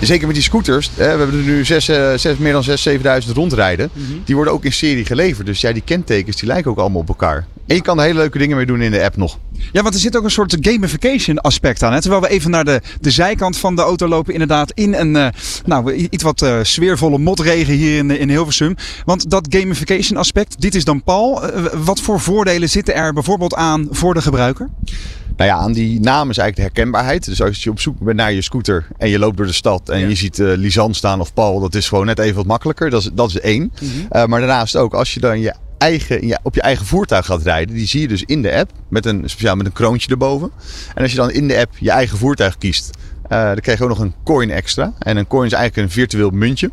Zeker 0.02 0.26
met 0.26 0.36
die 0.36 0.46
scooters. 0.46 0.90
Hè, 0.96 1.12
we 1.12 1.18
hebben 1.18 1.38
er 1.38 1.46
nu 1.46 1.66
zes, 1.66 1.88
eh, 1.88 2.14
zes, 2.16 2.38
meer 2.38 2.52
dan 2.52 2.64
6.000, 2.64 2.80
7.000 2.80 3.36
rondrijden. 3.36 3.90
Die 4.26 4.36
worden 4.36 4.54
ook 4.54 4.66
in 4.66 4.74
serie 4.74 5.06
geleverd. 5.06 5.46
Dus 5.46 5.62
ja, 5.62 5.72
die 5.72 5.82
kentekens 5.86 6.36
die 6.36 6.48
lijken 6.48 6.72
ook 6.72 6.78
allemaal 6.78 7.02
op 7.02 7.08
elkaar. 7.08 7.46
En 7.68 7.76
je 7.76 7.82
kan 7.82 7.98
er 8.00 8.06
hele 8.06 8.20
leuke 8.20 8.38
dingen 8.38 8.58
mee 8.58 8.66
doen 8.66 8.82
in 8.82 8.92
de 8.92 9.04
app 9.04 9.18
nog. 9.18 9.40
Ja, 9.72 9.82
want 9.82 9.94
er 9.94 10.00
zit 10.00 10.18
ook 10.18 10.24
een 10.24 10.32
soort 10.32 10.58
gamification 10.60 11.38
aspect 11.40 11.84
aan. 11.84 11.94
Hè? 11.94 12.02
Terwijl 12.02 12.22
we 12.22 12.30
even 12.30 12.52
naar 12.52 12.66
de, 12.66 12.82
de 13.02 13.12
zijkant 13.12 13.58
van 13.58 13.76
de 13.76 13.82
auto 13.82 14.08
lopen. 14.08 14.34
Inderdaad 14.34 14.72
in 14.74 14.94
een 14.94 15.16
eh, 15.16 15.28
nou, 15.66 15.94
iets 15.94 16.24
wat 16.24 16.42
eh, 16.42 16.60
sfeervolle 16.62 17.18
motregen 17.18 17.74
hier 17.74 17.98
in, 17.98 18.12
in 18.12 18.30
Hilversum. 18.30 18.76
Want 19.06 19.30
dat 19.30 19.48
gamification 19.50 20.18
aspect, 20.18 20.62
dit 20.62 20.76
is 20.76 20.86
dan 20.86 21.04
Paul. 21.04 21.44
Eh, 21.48 21.64
wat 21.84 22.00
voor 22.02 22.20
voordelen 22.20 22.70
zitten 22.70 22.96
er 22.96 23.14
bijvoorbeeld 23.14 23.56
aan 23.56 23.88
voor 23.92 24.14
de 24.14 24.22
gebruiker? 24.22 24.70
Nou 25.38 25.50
ja, 25.50 25.56
aan 25.58 25.74
die 25.74 26.00
naam 26.00 26.30
is 26.30 26.38
eigenlijk 26.38 26.56
de 26.56 26.62
herkenbaarheid. 26.62 27.26
Dus 27.26 27.42
als 27.42 27.64
je 27.64 27.70
op 27.70 27.80
zoek 27.80 28.00
bent 28.00 28.18
naar 28.18 28.34
je 28.34 28.42
scooter 28.42 28.88
en 28.98 29.10
je 29.10 29.20
loopt 29.20 29.38
door 29.38 29.46
de 29.46 29.52
stad 29.54 29.90
en 29.90 30.00
Ja. 30.00 30.08
je 30.08 30.16
ziet 30.16 30.38
Lisanne 30.38 30.96
staan 30.96 31.20
of 31.20 31.34
Paul, 31.34 31.60
dat 31.60 31.76
is 31.76 31.88
gewoon 31.88 32.06
net 32.06 32.20
even 32.20 32.36
wat 32.36 32.46
makkelijker. 32.46 32.90
Dat 32.90 33.02
is, 33.02 33.10
dat 33.14 33.30
is 33.30 33.40
één. 33.40 33.72
Eh, 34.10 34.26
maar 34.26 34.40
daarnaast 34.40 34.76
ook, 34.76 34.94
als 34.94 35.14
je 35.14 35.20
dan 35.20 35.40
je 35.40 35.54
eigen, 35.84 36.40
op 36.44 36.56
je 36.56 36.62
eigen 36.62 36.86
voertuig 36.86 37.26
gaat 37.26 37.44
rijden, 37.44 37.76
die 37.76 37.88
zie 37.88 38.02
je 38.02 38.08
dus 38.08 38.24
in 38.24 38.42
de 38.42 38.54
app 38.54 38.72
met 38.88 39.06
een 39.06 39.30
speciaal 39.30 39.56
met 39.56 39.66
een 39.66 39.72
kroontje 39.72 40.10
erboven. 40.10 40.52
En 40.96 41.02
als 41.02 41.12
je 41.12 41.18
dan 41.18 41.32
in 41.32 41.48
de 41.48 41.58
app 41.58 41.72
je 41.80 41.92
eigen 41.92 42.18
voertuig 42.18 42.58
kiest, 42.58 42.90
eh, 43.30 43.46
dan 43.46 43.60
krijg 43.60 43.78
je 43.78 43.84
ook 43.84 43.90
nog 43.90 44.00
een 44.00 44.14
coin 44.24 44.50
extra. 44.50 44.94
En 45.00 45.18
een 45.18 45.28
coin 45.28 45.46
is 45.46 45.54
eigenlijk 45.54 45.88
een 45.88 45.94
virtueel 45.94 46.30
muntje 46.30 46.72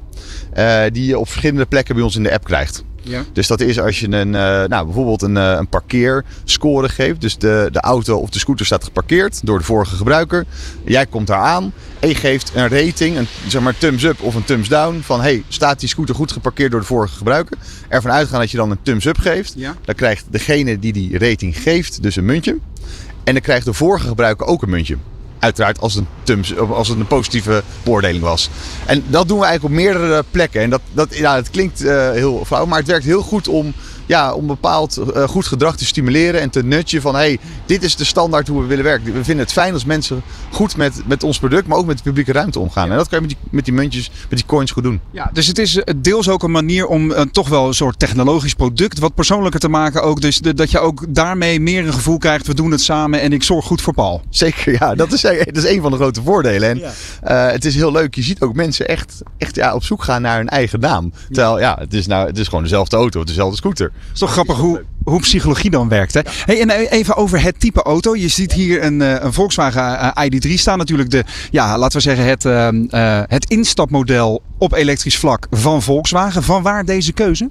eh, 0.53 0.83
die 0.93 1.07
je 1.07 1.19
op 1.19 1.29
verschillende 1.29 1.67
plekken 1.67 1.95
bij 1.95 2.05
ons 2.05 2.17
in 2.17 2.23
de 2.23 2.33
app 2.33 2.45
krijgt. 2.45 2.85
Ja. 3.03 3.25
Dus 3.33 3.47
dat 3.47 3.61
is 3.61 3.81
als 3.81 4.01
je 4.01 4.07
een, 4.07 4.35
eh, 4.35 4.65
nou, 4.65 4.85
bijvoorbeeld 4.85 5.23
een, 5.23 5.37
een 5.37 5.69
parkeerscore 5.69 6.89
geeft. 6.89 7.21
Dus 7.21 7.39
de, 7.39 7.69
de 7.73 7.81
auto 7.81 8.17
of 8.17 8.31
de 8.31 8.39
scooter 8.39 8.67
staat 8.67 8.85
geparkeerd 8.85 9.47
door 9.47 9.59
de 9.59 9.65
vorige 9.65 9.97
gebruiker. 9.97 10.45
Jij 10.85 11.07
komt 11.07 11.27
daar 11.27 11.41
aan 11.41 11.73
en 12.01 12.09
je 12.09 12.15
geeft 12.15 12.53
een 12.55 12.69
rating, 12.69 13.17
een 13.17 13.27
zeg 13.47 13.63
maar 13.63 13.79
thumbs 13.79 14.03
up 14.03 14.23
of 14.23 14.35
een 14.35 14.45
thumbs 14.45 14.69
down. 14.69 15.01
Van 15.03 15.21
hey, 15.21 15.43
staat 15.49 15.81
die 15.81 15.89
scooter 15.89 16.15
goed 16.15 16.33
geparkeerd 16.33 16.71
door 16.71 16.81
de 16.81 16.87
vorige 16.87 17.17
gebruiker? 17.17 17.57
Ervan 17.89 18.11
uitgaan 18.11 18.41
dat 18.41 18.51
je 18.51 18.57
dan 18.57 18.71
een 18.71 18.83
thumbs 18.83 19.05
up 19.05 19.19
geeft. 19.19 19.53
Ja. 19.57 19.75
Dan 19.85 19.95
krijgt 19.95 20.25
degene 20.31 20.79
die 20.79 20.93
die 20.93 21.19
rating 21.19 21.57
geeft 21.57 22.03
dus 22.03 22.17
een 22.17 22.25
muntje. 22.25 22.59
En 23.25 23.33
dan 23.33 23.43
krijgt 23.43 23.65
de 23.65 23.73
vorige 23.73 24.07
gebruiker 24.07 24.47
ook 24.47 24.63
een 24.63 24.71
muntje. 24.71 24.97
Uiteraard 25.41 25.81
als 25.81 25.95
een, 25.95 26.07
thumbs, 26.23 26.57
als 26.57 26.89
het 26.89 26.99
een 26.99 27.07
positieve 27.07 27.63
beoordeling 27.83 28.23
was. 28.23 28.51
En 28.87 29.05
dat 29.07 29.29
doen 29.29 29.39
we 29.39 29.45
eigenlijk 29.45 29.75
op 29.75 29.81
meerdere 29.81 30.25
plekken. 30.31 30.63
En 30.63 30.71
dat, 30.71 30.81
dat, 30.93 31.17
ja, 31.17 31.37
het 31.37 31.51
klinkt 31.51 31.85
eh, 31.85 32.11
heel 32.11 32.45
flauw, 32.47 32.67
maar 32.67 32.79
het 32.79 32.87
werkt 32.87 33.05
heel 33.05 33.23
goed 33.23 33.49
om, 33.49 33.75
ja, 34.11 34.33
om 34.35 34.47
bepaald 34.47 34.97
eh, 34.97 35.29
goed 35.29 35.47
gedrag 35.47 35.77
te 35.77 35.85
stimuleren. 35.85 36.41
En 36.41 36.51
te 36.51 36.65
nutje 36.65 37.01
van, 37.01 37.15
hey, 37.15 37.39
dit 37.67 37.83
is 37.83 37.97
de 37.97 38.05
standaard 38.05 38.49
hoe 38.49 38.61
we 38.61 38.67
willen 38.67 38.85
werken. 38.85 39.13
We 39.13 39.25
vinden 39.25 39.45
het 39.45 39.53
fijn 39.53 39.73
als 39.73 39.85
mensen 39.85 40.23
goed 40.53 40.77
met, 40.77 41.03
met 41.07 41.23
ons 41.23 41.39
product, 41.39 41.67
maar 41.67 41.79
ook 41.79 41.87
met 41.87 41.97
de 41.97 42.03
publieke 42.03 42.33
ruimte 42.33 42.59
omgaan. 42.59 42.91
En 42.91 42.97
dat 42.97 43.09
kan 43.09 43.21
je 43.21 43.27
met 43.27 43.37
die, 43.37 43.49
met 43.51 43.65
die 43.65 43.75
muntjes, 43.75 44.11
met 44.29 44.39
die 44.39 44.47
coins 44.47 44.71
goed 44.71 44.83
doen. 44.83 45.01
Ja, 45.11 45.31
dus 45.33 45.47
het 45.47 45.59
is 45.59 45.77
eh, 45.77 45.95
deels 45.97 46.29
ook 46.29 46.43
een 46.43 46.51
manier 46.51 46.87
om 46.87 47.13
eh, 47.13 47.23
toch 47.33 47.49
wel 47.49 47.67
een 47.67 47.75
soort 47.75 47.99
technologisch 47.99 48.55
product 48.55 48.99
wat 48.99 49.15
persoonlijker 49.15 49.61
te 49.61 49.69
maken. 49.69 50.03
Ook. 50.03 50.21
Dus 50.21 50.39
de- 50.41 50.55
dat 50.55 50.71
je 50.71 50.79
ook 50.79 51.05
daarmee 51.09 51.61
meer 51.61 51.87
een 51.87 51.93
gevoel 51.93 52.19
krijgt, 52.19 52.47
we 52.47 52.55
doen 52.55 52.71
het 52.71 52.81
samen 52.83 53.21
en 53.21 53.33
ik 53.33 53.43
zorg 53.43 53.65
goed 53.65 53.83
voor 53.83 53.95
Paul. 53.95 54.23
Zeker, 54.31 54.73
ja. 54.73 54.95
Dat 54.95 55.13
is, 55.13 55.21
dat 55.53 55.57
is 55.57 55.67
een 55.67 55.81
van 55.83 55.91
de 55.91 55.97
grote 55.97 56.23
voordelen. 56.23 56.69
En 56.69 56.81
het 57.53 57.65
is 57.65 57.75
heel 57.75 57.93
leuk. 57.93 58.15
Je 58.15 58.23
ziet 58.23 58.41
ook 58.41 58.55
mensen 58.55 58.89
echt, 58.89 59.23
echt 59.39 59.55
ja, 59.55 59.75
op 59.75 59.85
zoek 59.85 60.03
gaan 60.05 60.23
naar 60.23 60.37
hun 60.37 60.49
eigen 60.49 60.81
naam. 60.81 61.13
Terwijl, 61.31 61.59
ja, 61.61 61.77
het 61.81 61.95
is, 61.95 62.07
nou, 62.07 62.27
het 62.27 62.39
is 62.39 62.49
gewoon 62.49 62.63
dezelfde 62.63 62.97
auto, 62.97 63.25
dezelfde 63.25 63.57
scooter. 63.57 63.93
Het 64.03 64.13
is 64.13 64.19
toch 64.19 64.33
grappig 64.33 64.57
hoe, 64.57 64.85
hoe 65.05 65.21
psychologie 65.21 65.71
dan 65.71 65.89
werkt. 65.89 66.15
Hè? 66.15 66.21
Hey, 66.45 66.61
en 66.61 66.71
eh, 66.71 66.93
even 66.93 67.17
over 67.17 67.43
het 67.43 67.61
type 67.61 67.83
auto. 67.83 68.17
Je 68.17 68.29
ziet 68.29 68.53
hier 68.53 68.85
een, 68.85 69.03
eh, 69.03 69.15
een 69.21 69.33
Volkswagen 69.33 69.99
eh, 69.99 70.25
ID3 70.25 70.55
staan. 70.55 70.79
Natuurlijk 70.79 71.11
de, 71.11 71.25
ja, 71.51 71.79
laten 71.79 71.97
we 71.97 72.03
zeggen, 72.03 72.25
het, 72.25 72.45
ehm, 72.45 72.85
eh, 72.91 73.23
het 73.27 73.51
instapmodel 73.51 74.43
op 74.61 74.73
elektrisch 74.73 75.19
vlak 75.19 75.47
van 75.51 75.83
Volkswagen. 75.83 76.43
Van 76.43 76.63
waar 76.63 76.85
deze 76.85 77.13
keuze? 77.13 77.49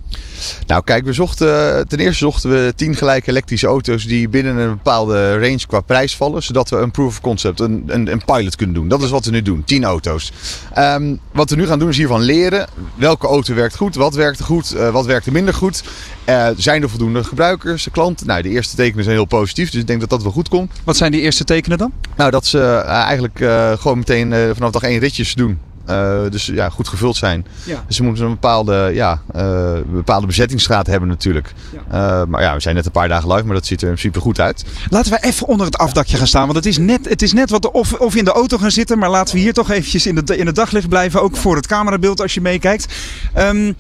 Nou, 0.68 0.84
kijk, 0.84 1.06
we 1.06 1.14
zochten, 1.14 1.88
ten 1.88 2.00
eerste 2.00 2.26
zochten 2.26 2.50
we 2.50 2.74
tien 2.76 2.96
gelijke 2.96 3.30
elektrische 3.30 3.68
auto's 3.68 4.04
die 4.04 4.30
binnen 4.30 4.58
een 4.58 4.70
bepaalde 4.70 5.40
range 5.40 5.68
qua 5.68 5.80
prijs 5.80 6.16
vallen. 6.16 6.44
Zodat 6.44 6.70
we 6.70 6.76
een 6.76 6.92
proof 6.92 7.08
of 7.08 7.22
concept, 7.22 7.60
een, 7.60 7.84
een, 7.88 8.12
een 8.12 8.26
pilot 8.26 8.56
kunnen 8.56 8.76
doen. 8.76 8.88
Dat 8.88 9.02
is 9.02 9.10
wat 9.10 9.26
we 9.26 9.32
nu 9.32 9.42
doen, 9.42 9.64
tien 9.64 9.84
auto's. 9.84 10.32
Ehm, 10.74 11.16
wat 11.32 11.50
we 11.50 11.56
nu 11.56 11.66
gaan 11.66 11.80
doen 11.80 11.90
is 11.90 11.98
hiervan 11.98 12.22
leren 12.22 12.68
welke 12.96 13.28
auto 13.28 13.54
werkt 13.54 13.76
goed, 13.76 13.96
wat 13.96 14.16
werkt 14.16 14.40
er 14.40 14.46
goed, 14.46 14.72
eh, 14.72 14.90
wat 14.90 15.06
werkt 15.06 15.26
er 15.26 15.32
minder 15.32 15.54
goed. 15.54 15.84
Eh, 16.26 16.48
zijn 16.58 16.82
er 16.82 16.90
voldoende 16.90 17.24
gebruikers, 17.24 17.88
klanten? 17.92 18.28
Nou, 18.28 18.42
de 18.42 18.50
eerste 18.50 18.76
tekenen 18.76 19.04
zijn 19.04 19.16
heel 19.16 19.26
positief, 19.26 19.70
dus 19.70 19.82
ik 19.82 19.88
denk 19.88 20.00
dat 20.00 20.10
dat 20.10 20.24
wel 20.24 20.32
goed 20.32 20.50
komt. 20.50 20.72
Wat 20.84 20.98
zijn 20.98 21.12
die 21.12 21.22
eerste 21.22 21.44
tekenen 21.44 21.78
dan? 21.78 21.92
Nou, 22.16 22.32
dat 22.32 22.46
ze 22.46 22.60
eh, 22.60 22.90
eigenlijk 22.90 23.40
eh, 23.40 23.72
gewoon 23.78 23.98
meteen 23.98 24.34
eh, 24.34 24.50
vanaf 24.54 24.72
dag 24.72 24.84
één 24.84 25.00
ritjes 25.00 25.34
doen. 25.34 25.60
Eh, 25.90 26.22
dus 26.30 26.46
ja, 26.46 26.70
goed 26.70 26.88
gevuld 26.88 27.16
zijn. 27.16 27.46
Ja. 27.64 27.84
Dus 27.88 27.96
ze 27.96 28.04
moeten 28.04 28.24
een 28.24 28.32
bepaalde, 28.32 28.92
ja, 28.94 29.22
eh, 29.32 29.78
bepaalde 29.86 30.28
bezettingsgraad 30.28 30.88
hebben 30.88 31.10
natuurlijk. 31.10 31.54
Eh, 31.90 32.24
maar 32.28 32.42
ja, 32.42 32.54
we 32.54 32.60
zijn 32.60 32.76
net 32.76 32.86
een 32.86 32.92
paar 32.92 33.08
dagen 33.08 33.32
live, 33.32 33.46
maar 33.46 33.56
dat 33.56 33.66
ziet 33.66 33.82
er 33.82 33.88
in 33.88 33.94
principe 33.94 34.20
goed 34.20 34.40
uit. 34.40 34.66
Laten 34.90 35.12
we 35.12 35.24
even 35.24 35.48
onder 35.48 35.66
het 35.66 35.78
afdakje 35.78 36.18
gaan 36.18 36.28
staan. 36.28 36.44
Want 36.44 36.56
het 36.56 36.66
is 36.66 36.78
net, 36.78 37.10
het 37.10 37.22
is 37.22 37.34
net 37.34 37.50
wat 37.50 37.72
of, 37.72 37.94
of 37.94 38.16
in 38.16 38.26
de 38.26 38.32
auto 38.32 38.58
gaan 38.58 38.72
zitten. 38.72 38.98
Maar 38.98 39.10
laten 39.10 39.36
we 39.36 39.42
hier 39.42 39.54
toch 39.54 39.72
eventjes 39.72 40.06
in, 40.06 40.16
de, 40.16 40.38
in 40.38 40.46
het 40.46 40.56
daglicht 40.56 40.90
blijven. 40.90 41.22
Ook 41.22 41.38
voor 41.38 41.56
het 41.56 41.68
camerabeeld 41.68 42.22
als 42.22 42.34
je 42.34 42.42
meekijkt. 42.42 42.94
Ehm, 43.34 43.74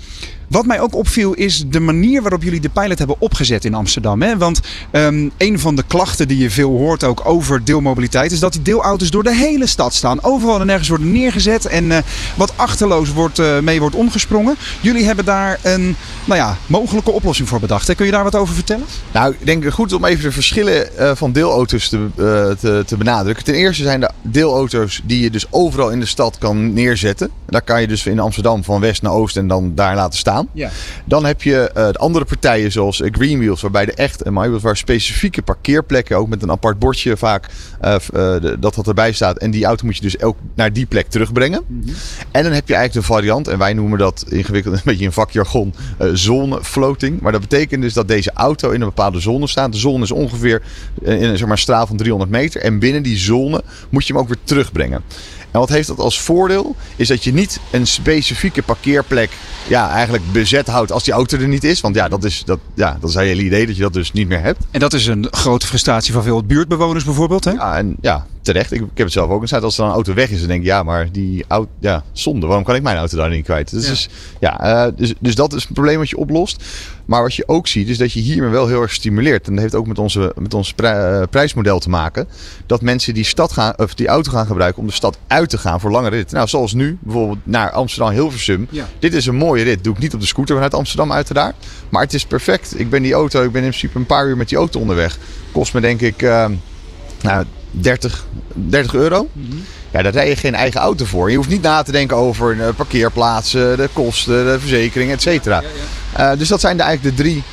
Wat 0.49 0.65
mij 0.65 0.79
ook 0.79 0.95
opviel 0.95 1.33
is 1.33 1.63
de 1.67 1.79
manier 1.79 2.21
waarop 2.21 2.43
jullie 2.43 2.59
de 2.59 2.69
pilot 2.69 2.97
hebben 2.97 3.15
opgezet 3.19 3.65
in 3.65 3.73
Amsterdam. 3.73 4.21
Hè? 4.21 4.37
Want 4.37 4.59
ehm, 4.91 5.29
een 5.37 5.59
van 5.59 5.75
de 5.75 5.83
klachten 5.87 6.27
die 6.27 6.37
je 6.37 6.49
veel 6.49 6.69
hoort 6.69 7.03
ook 7.03 7.21
over 7.25 7.63
deelmobiliteit 7.63 8.31
is 8.31 8.39
dat 8.39 8.53
die 8.53 8.61
deelauto's 8.61 9.11
door 9.11 9.23
de 9.23 9.35
hele 9.35 9.67
stad 9.67 9.93
staan. 9.93 10.23
Overal 10.23 10.59
en 10.59 10.65
nergens 10.65 10.89
worden 10.89 11.11
neergezet 11.11 11.65
en 11.65 11.91
eh, 11.91 11.97
wat 12.35 12.53
achterloos 12.55 13.13
wordt, 13.13 13.39
eh, 13.39 13.59
mee 13.59 13.79
wordt 13.79 13.95
omgesprongen. 13.95 14.55
Jullie 14.81 15.05
hebben 15.05 15.25
daar 15.25 15.59
een 15.61 15.95
nou 16.25 16.39
ja, 16.39 16.57
mogelijke 16.67 17.11
oplossing 17.11 17.47
voor 17.47 17.59
bedacht. 17.59 17.95
Kun 17.95 18.05
je 18.05 18.11
daar 18.11 18.23
wat 18.23 18.35
over 18.35 18.53
vertellen? 18.53 18.85
Nou, 19.11 19.35
ik 19.39 19.45
denk 19.45 19.73
goed 19.73 19.93
om 19.93 20.05
even 20.05 20.23
de 20.23 20.31
verschillen 20.31 20.97
eh, 20.97 21.11
van 21.15 21.31
deelauto's 21.31 21.89
te, 21.89 22.07
te, 22.59 22.83
te 22.85 22.97
benadrukken. 22.97 23.43
Ten 23.43 23.53
eerste 23.53 23.83
zijn 23.83 23.99
de 23.99 24.09
deelauto's 24.21 25.01
die 25.03 25.21
je 25.23 25.29
dus 25.29 25.45
overal 25.49 25.89
in 25.89 25.99
de 25.99 26.05
stad 26.05 26.37
kan 26.37 26.73
neerzetten. 26.73 27.29
Daar 27.45 27.61
kan 27.61 27.81
je 27.81 27.87
dus 27.87 28.05
in 28.05 28.19
Amsterdam 28.19 28.63
van 28.63 28.79
west 28.79 29.01
naar 29.01 29.11
oost 29.11 29.37
en 29.37 29.47
dan 29.47 29.75
daar 29.75 29.95
laten 29.95 30.19
staan. 30.19 30.38
Ja. 30.53 30.69
Dan 31.05 31.25
heb 31.25 31.41
je 31.41 31.69
eh, 31.69 31.87
de 31.91 31.97
andere 31.97 32.25
partijen 32.25 32.71
zoals 32.71 33.01
eh, 33.01 33.09
Greenwheels, 33.11 33.61
waarbij 33.61 33.85
de 33.85 33.93
echt 33.93 34.21
en 34.21 34.33
MyWheels, 34.33 34.61
waar 34.61 34.77
specifieke 34.77 35.41
parkeerplekken, 35.41 36.17
ook 36.17 36.27
met 36.29 36.43
een 36.43 36.51
apart 36.51 36.79
bordje 36.79 37.17
vaak, 37.17 37.49
eh, 37.81 37.95
de- 38.13 38.57
dat 38.59 38.75
dat 38.75 38.87
erbij 38.87 39.11
staat. 39.11 39.37
En 39.37 39.51
die 39.51 39.65
auto 39.65 39.85
moet 39.85 39.95
je 39.95 40.01
dus 40.01 40.21
ook 40.21 40.37
naar 40.55 40.73
die 40.73 40.85
plek 40.85 41.07
terugbrengen. 41.09 41.61
En 42.31 42.43
dan 42.43 42.51
heb 42.51 42.67
je 42.67 42.75
eigenlijk 42.75 43.07
de 43.07 43.13
variant, 43.13 43.47
en 43.47 43.57
wij 43.57 43.73
noemen 43.73 43.97
dat 43.99 44.25
ingewikkeld 44.29 44.73
een 44.75 44.81
beetje 44.85 45.05
in 45.05 45.11
vakjargon, 45.11 45.73
eh 45.97 46.07
zonefloating. 46.13 47.21
Maar 47.21 47.31
dat 47.31 47.41
betekent 47.41 47.81
dus 47.81 47.93
dat 47.93 48.07
deze 48.07 48.31
auto 48.33 48.69
in 48.69 48.81
een 48.81 48.87
bepaalde 48.87 49.19
zone 49.19 49.47
staat. 49.47 49.71
De 49.71 49.77
zone 49.77 50.03
is 50.03 50.11
ongeveer 50.11 50.61
in 51.01 51.23
een 51.23 51.37
zeg 51.37 51.47
maar, 51.47 51.57
straal 51.57 51.87
van 51.87 51.97
300 51.97 52.31
meter. 52.31 52.61
En 52.61 52.79
binnen 52.79 53.03
die 53.03 53.17
zone 53.17 53.63
moet 53.89 54.07
je 54.07 54.13
hem 54.13 54.21
ook 54.21 54.27
weer 54.27 54.37
terugbrengen. 54.43 55.01
En 55.51 55.59
wat 55.59 55.69
heeft 55.69 55.87
dat 55.87 55.99
als 55.99 56.19
voordeel? 56.19 56.75
Is 56.95 57.07
dat 57.07 57.23
je 57.23 57.33
niet 57.33 57.59
een 57.71 57.87
specifieke 57.87 58.63
parkeerplek 58.63 59.31
ja, 59.67 59.89
eigenlijk 59.89 60.31
bezet 60.31 60.67
houdt 60.67 60.91
als 60.91 61.03
die 61.03 61.13
auto 61.13 61.37
er 61.37 61.47
niet 61.47 61.63
is. 61.63 61.81
Want 61.81 61.95
ja, 61.95 62.07
dat 62.07 62.23
is, 62.23 62.43
dat, 62.45 62.59
ja, 62.73 62.97
dat 62.99 63.09
is 63.09 63.15
het 63.15 63.23
hele 63.23 63.43
idee 63.43 63.65
dat 63.65 63.75
je 63.75 63.81
dat 63.81 63.93
dus 63.93 64.11
niet 64.11 64.27
meer 64.27 64.41
hebt. 64.41 64.65
En 64.71 64.79
dat 64.79 64.93
is 64.93 65.07
een 65.07 65.27
grote 65.31 65.67
frustratie 65.67 66.13
van 66.13 66.23
veel 66.23 66.43
buurtbewoners 66.43 67.03
bijvoorbeeld. 67.03 67.43
Hè? 67.43 67.51
Ja, 67.51 67.77
en 67.77 67.95
ja, 68.01 68.25
terecht. 68.53 68.71
Ik, 68.71 68.81
ik 68.81 68.87
heb 68.93 69.05
het 69.05 69.11
zelf 69.11 69.29
ook 69.29 69.41
eens 69.41 69.53
Als 69.53 69.73
er 69.77 69.79
dan 69.79 69.87
een 69.89 69.93
auto 69.95 70.13
weg 70.13 70.29
is, 70.29 70.39
dan 70.39 70.47
denk 70.47 70.59
ik, 70.61 70.65
ja, 70.67 70.83
maar 70.83 71.11
die 71.11 71.45
auto, 71.47 71.69
ja, 71.79 72.03
zonde. 72.11 72.45
Waarom 72.45 72.63
kan 72.65 72.75
ik 72.75 72.81
mijn 72.81 72.97
auto 72.97 73.17
daar 73.17 73.29
niet 73.29 73.43
kwijt? 73.43 73.71
Dus, 73.71 73.83
Ja. 73.85 73.89
dus, 73.89 74.09
ja, 74.39 74.59
eh, 74.85 74.91
dus, 74.95 75.13
dus 75.19 75.35
dat 75.35 75.53
is 75.53 75.63
een 75.65 75.73
probleem 75.73 75.97
wat 75.97 76.09
je 76.09 76.17
oplost. 76.17 76.63
Maar 77.05 77.21
wat 77.21 77.35
je 77.35 77.47
ook 77.47 77.67
ziet, 77.67 77.89
is 77.89 77.97
dat 77.97 78.11
je 78.13 78.19
hiermee 78.19 78.49
wel 78.49 78.67
heel 78.67 78.81
erg 78.81 78.93
stimuleert. 78.93 79.47
En 79.47 79.53
dat 79.53 79.61
heeft 79.61 79.75
ook 79.75 79.87
met 79.87 79.99
onze, 79.99 80.33
met 80.37 80.53
ons 80.53 80.73
pri- 80.73 80.87
eh, 80.87 81.21
prijsmodel 81.29 81.79
te 81.79 81.89
maken. 81.89 82.27
Dat 82.65 82.81
mensen 82.81 83.13
die, 83.13 83.23
stad 83.23 83.51
gaan, 83.51 83.73
of 83.77 83.93
die 83.93 84.07
auto 84.07 84.31
gaan 84.31 84.45
gebruiken 84.45 84.81
om 84.81 84.87
de 84.87 84.93
stad 84.93 85.17
uit 85.27 85.49
te 85.49 85.57
gaan 85.57 85.79
voor 85.79 85.91
lange 85.91 86.09
ritten. 86.09 86.35
Nou, 86.35 86.47
zoals 86.47 86.73
nu, 86.73 86.97
bijvoorbeeld 87.01 87.37
naar 87.43 87.71
Amsterdam-Hilversum. 87.71 88.67
Ja. 88.69 88.87
Dit 88.99 89.13
is 89.13 89.25
een 89.25 89.35
mooie 89.35 89.63
rit. 89.63 89.83
Doe 89.83 89.93
ik 89.93 89.99
niet 89.99 90.13
op 90.13 90.19
de 90.19 90.25
scooter 90.25 90.55
vanuit 90.55 90.73
Amsterdam 90.73 91.11
uiteraard. 91.11 91.55
Maar 91.89 92.01
het 92.01 92.13
is 92.13 92.25
perfect. 92.25 92.79
Ik 92.79 92.89
ben 92.89 93.01
die 93.01 93.13
auto, 93.13 93.43
ik 93.43 93.51
ben 93.51 93.63
in 93.63 93.67
principe 93.67 93.97
een 93.99 94.05
paar 94.05 94.27
uur 94.27 94.37
met 94.37 94.49
die 94.49 94.57
auto 94.57 94.79
onderweg. 94.79 95.17
Kost 95.51 95.73
me 95.73 95.81
denk 95.81 96.01
ik... 96.01 96.21
eh, 96.21 96.45
nou, 97.21 97.45
30, 97.71 98.25
30 98.53 98.93
euro. 98.93 99.27
Ja, 99.91 100.01
daar 100.01 100.11
rij 100.11 100.29
je 100.29 100.35
geen 100.35 100.55
eigen 100.55 100.81
auto 100.81 101.05
voor. 101.05 101.29
Je 101.29 101.37
hoeft 101.37 101.49
niet 101.49 101.61
na 101.61 101.81
te 101.81 101.91
denken 101.91 102.17
over 102.17 102.57
de 102.57 102.73
parkeerplaatsen, 102.75 103.77
de 103.77 103.89
kosten, 103.93 104.45
de 104.45 104.59
verzekering, 104.59 105.11
et 105.11 105.21
cetera. 105.21 105.63
Eh, 106.13 106.31
dus 106.37 106.47
dat 106.47 106.59
zijn 106.59 106.77
de, 106.77 106.83
eigenlijk 106.83 107.17
de 107.17 107.23
drie, 107.23 107.43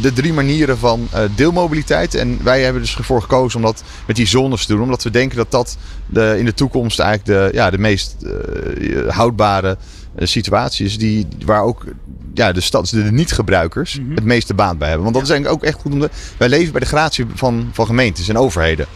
de 0.00 0.12
drie 0.12 0.32
manieren 0.32 0.78
van 0.78 1.08
eh, 1.10 1.20
deelmobiliteit. 1.34 2.14
En 2.14 2.38
wij 2.42 2.62
hebben 2.62 2.82
dus 2.82 2.96
ervoor 2.96 3.20
gekozen 3.20 3.58
om 3.58 3.64
dat 3.64 3.82
met 4.06 4.16
die 4.16 4.26
zones 4.26 4.66
te 4.66 4.72
doen. 4.72 4.82
Omdat 4.82 5.02
we 5.02 5.10
denken 5.10 5.36
dat 5.36 5.50
dat 5.50 5.76
de, 6.06 6.34
in 6.38 6.44
de 6.44 6.54
toekomst 6.54 6.98
eigenlijk 7.00 7.52
de, 7.52 7.56
ja, 7.56 7.70
de 7.70 7.78
meest 7.78 8.16
eh, 8.22 9.08
houdbare 9.08 9.76
eh, 10.14 10.26
situatie 10.26 10.86
is. 10.86 10.98
Die, 10.98 11.26
waar 11.44 11.62
ook 11.62 11.84
ja, 12.34 12.52
de, 12.52 12.60
stad, 12.60 12.88
de 12.88 13.12
niet-gebruikers 13.12 14.00
het 14.14 14.24
meeste 14.24 14.54
baat 14.54 14.78
bij 14.78 14.88
hebben. 14.88 15.04
Want 15.04 15.16
dat 15.16 15.24
is 15.24 15.30
eigenlijk 15.30 15.62
ook 15.62 15.68
echt 15.68 15.80
goed 15.80 15.92
om 15.92 16.00
te... 16.00 16.10
Wij 16.36 16.48
leven 16.48 16.72
bij 16.72 16.80
de 16.80 16.86
gratie 16.86 17.26
van, 17.34 17.68
van 17.72 17.86
gemeentes 17.86 18.28
en 18.28 18.38
overheden. 18.38 18.86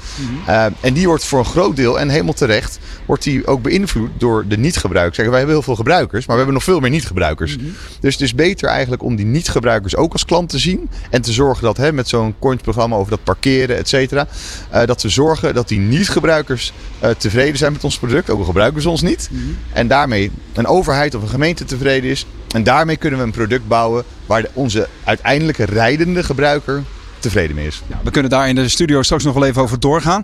Uh, 0.48 0.64
en 0.80 0.92
die 0.94 1.06
wordt 1.06 1.24
voor 1.24 1.38
een 1.38 1.44
groot 1.44 1.76
deel, 1.76 2.00
en 2.00 2.08
helemaal 2.08 2.32
terecht, 2.32 2.78
wordt 3.06 3.22
die 3.22 3.46
ook 3.46 3.62
beïnvloed 3.62 4.10
door 4.18 4.44
de 4.48 4.58
niet-gebruikers. 4.58 5.16
Wij 5.16 5.26
hebben 5.26 5.54
heel 5.54 5.62
veel 5.62 5.76
gebruikers, 5.76 6.26
maar 6.26 6.36
we 6.36 6.42
hebben 6.42 6.54
nog 6.54 6.64
veel 6.64 6.80
meer 6.80 6.90
niet-gebruikers. 6.90 7.56
Dus 8.00 8.12
het 8.12 8.22
is 8.22 8.34
beter 8.34 8.68
eigenlijk 8.68 9.02
om 9.02 9.16
die 9.16 9.26
niet-gebruikers 9.26 9.96
ook 9.96 10.12
als 10.12 10.24
klant 10.24 10.48
te 10.48 10.58
zien. 10.58 10.90
En 11.10 11.22
te 11.22 11.32
zorgen 11.32 11.62
dat 11.64 11.76
hè, 11.76 11.92
met 11.92 12.08
zo'n 12.08 12.34
coins-programma 12.38 12.96
over 12.96 13.10
dat 13.10 13.24
parkeren, 13.24 13.76
et 13.76 13.88
cetera, 13.88 14.26
uh, 14.74 14.84
dat 14.84 15.02
we 15.02 15.08
zorgen 15.08 15.54
dat 15.54 15.68
die 15.68 15.78
niet-gebruikers 15.78 16.72
uh, 17.04 17.10
tevreden 17.10 17.58
zijn 17.58 17.72
met 17.72 17.84
ons 17.84 17.98
product. 17.98 18.30
Ook 18.30 18.38
al 18.38 18.44
gebruiken 18.44 18.82
ze 18.82 18.88
ons 18.88 19.02
niet. 19.02 19.30
En 19.72 19.88
daarmee 19.88 20.30
een 20.54 20.66
overheid 20.66 21.14
of 21.14 21.22
een 21.22 21.28
gemeente 21.28 21.64
tevreden 21.64 22.10
is. 22.10 22.26
En 22.54 22.62
daarmee 22.62 22.96
kunnen 22.96 23.18
we 23.18 23.24
een 23.24 23.32
product 23.32 23.68
bouwen 23.68 24.04
waar 24.26 24.46
onze 24.52 24.88
uiteindelijke 25.04 25.64
rijdende 25.64 26.22
gebruiker 26.22 26.82
tevreden 27.18 27.56
mee 27.56 27.66
is. 27.66 27.82
Ja, 27.86 28.00
we 28.04 28.10
kunnen 28.10 28.30
daar 28.30 28.48
in 28.48 28.54
de 28.54 28.68
studio 28.68 29.02
straks 29.02 29.24
nog 29.24 29.34
wel 29.34 29.44
even 29.44 29.62
over 29.62 29.80
doorgaan. 29.80 30.22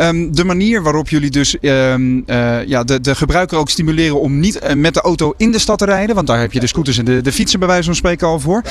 Um, 0.00 0.34
de 0.34 0.44
manier 0.44 0.82
waarop 0.82 1.08
jullie 1.08 1.30
dus 1.30 1.56
um, 1.60 2.24
uh, 2.26 2.66
ja, 2.66 2.84
de, 2.84 3.00
de 3.00 3.14
gebruiker 3.14 3.58
ook 3.58 3.70
stimuleren 3.70 4.20
om 4.20 4.38
niet 4.38 4.62
uh, 4.62 4.72
met 4.72 4.94
de 4.94 5.00
auto 5.00 5.34
in 5.36 5.52
de 5.52 5.58
stad 5.58 5.78
te 5.78 5.84
rijden. 5.84 6.14
Want 6.14 6.26
daar 6.26 6.40
heb 6.40 6.52
je 6.52 6.60
de 6.60 6.66
scooters 6.66 6.98
en 6.98 7.04
de, 7.04 7.20
de 7.20 7.32
fietsen 7.32 7.58
bij 7.58 7.68
wijze 7.68 7.84
van 7.84 7.94
spreken 7.94 8.26
al 8.26 8.40
voor. 8.40 8.62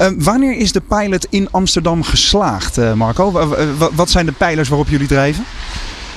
Uh, 0.00 0.06
wanneer 0.18 0.56
is 0.56 0.72
de 0.72 0.80
pilot 0.80 1.26
in 1.30 1.48
Amsterdam 1.50 2.02
geslaagd, 2.02 2.78
eh, 2.78 2.92
Marco? 2.92 3.30
wat 3.94 4.10
zijn 4.10 4.26
de 4.26 4.32
pijlers 4.32 4.68
waarop 4.68 4.88
jullie 4.88 5.06
drijven? 5.06 5.44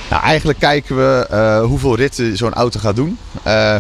Nou, 0.10 0.24
eigenlijk 0.24 0.60
kijken 0.60 0.96
we 0.96 1.62
hoeveel 1.68 1.96
ritten 1.96 2.38
zo'n 2.38 2.54
auto 2.54 2.80
gaat 2.80 2.96
doen. 2.96 3.18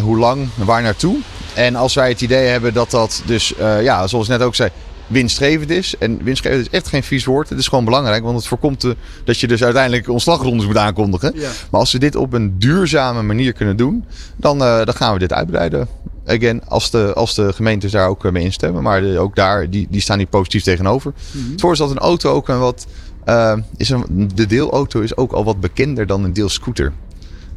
Hoe 0.01 0.17
lang, 0.17 0.47
waar 0.55 0.81
naartoe. 0.81 1.17
En 1.55 1.75
als 1.75 1.93
wij 1.93 2.09
het 2.09 2.21
idee 2.21 2.47
hebben 2.47 2.73
dat 2.73 2.91
dat 2.91 3.21
dus, 3.25 3.53
uh, 3.59 3.83
ja, 3.83 4.07
zoals 4.07 4.25
ik 4.25 4.31
net 4.37 4.41
ook 4.41 4.55
zei, 4.55 4.69
winstgevend 5.07 5.69
is. 5.69 5.97
En 5.97 6.23
winstgevend 6.23 6.61
is 6.61 6.69
echt 6.69 6.87
geen 6.87 7.03
vies 7.03 7.25
woord. 7.25 7.49
Het 7.49 7.59
is 7.59 7.67
gewoon 7.67 7.85
belangrijk, 7.85 8.23
want 8.23 8.37
het 8.37 8.47
voorkomt 8.47 8.81
de, 8.81 8.95
dat 9.23 9.39
je 9.39 9.47
dus 9.47 9.63
uiteindelijk 9.63 10.09
ontslagrondes 10.09 10.65
moet 10.65 10.77
aankondigen. 10.77 11.31
Ja. 11.35 11.49
Maar 11.71 11.79
als 11.79 11.91
we 11.91 11.99
dit 11.99 12.15
op 12.15 12.33
een 12.33 12.59
duurzame 12.59 13.21
manier 13.21 13.53
kunnen 13.53 13.75
doen, 13.75 14.05
dan, 14.35 14.61
uh, 14.61 14.85
dan 14.85 14.93
gaan 14.93 15.13
we 15.13 15.19
dit 15.19 15.33
uitbreiden. 15.33 15.87
Again, 16.25 16.67
als 16.67 16.91
de, 16.91 17.13
als 17.13 17.35
de 17.35 17.53
gemeentes 17.53 17.91
daar 17.91 18.07
ook 18.07 18.31
mee 18.31 18.43
instemmen. 18.43 18.83
Maar 18.83 19.01
de, 19.01 19.19
ook 19.19 19.35
daar, 19.35 19.69
die, 19.69 19.87
die 19.89 20.01
staan 20.01 20.17
hier 20.17 20.27
positief 20.27 20.63
tegenover. 20.63 21.13
Mm-hmm. 21.31 21.51
Het 21.51 21.61
voordeel 21.61 21.85
is 21.85 21.91
dat 21.91 22.01
een 22.01 22.07
auto 22.07 22.31
ook 22.31 22.47
een 22.47 22.59
wat... 22.59 22.85
Uh, 23.25 23.53
is 23.77 23.89
een, 23.89 24.31
de 24.35 24.45
deelauto 24.45 24.99
is 24.99 25.17
ook 25.17 25.31
al 25.31 25.43
wat 25.43 25.59
bekender 25.59 26.07
dan 26.07 26.23
een 26.23 26.33
deelscooter. 26.33 26.91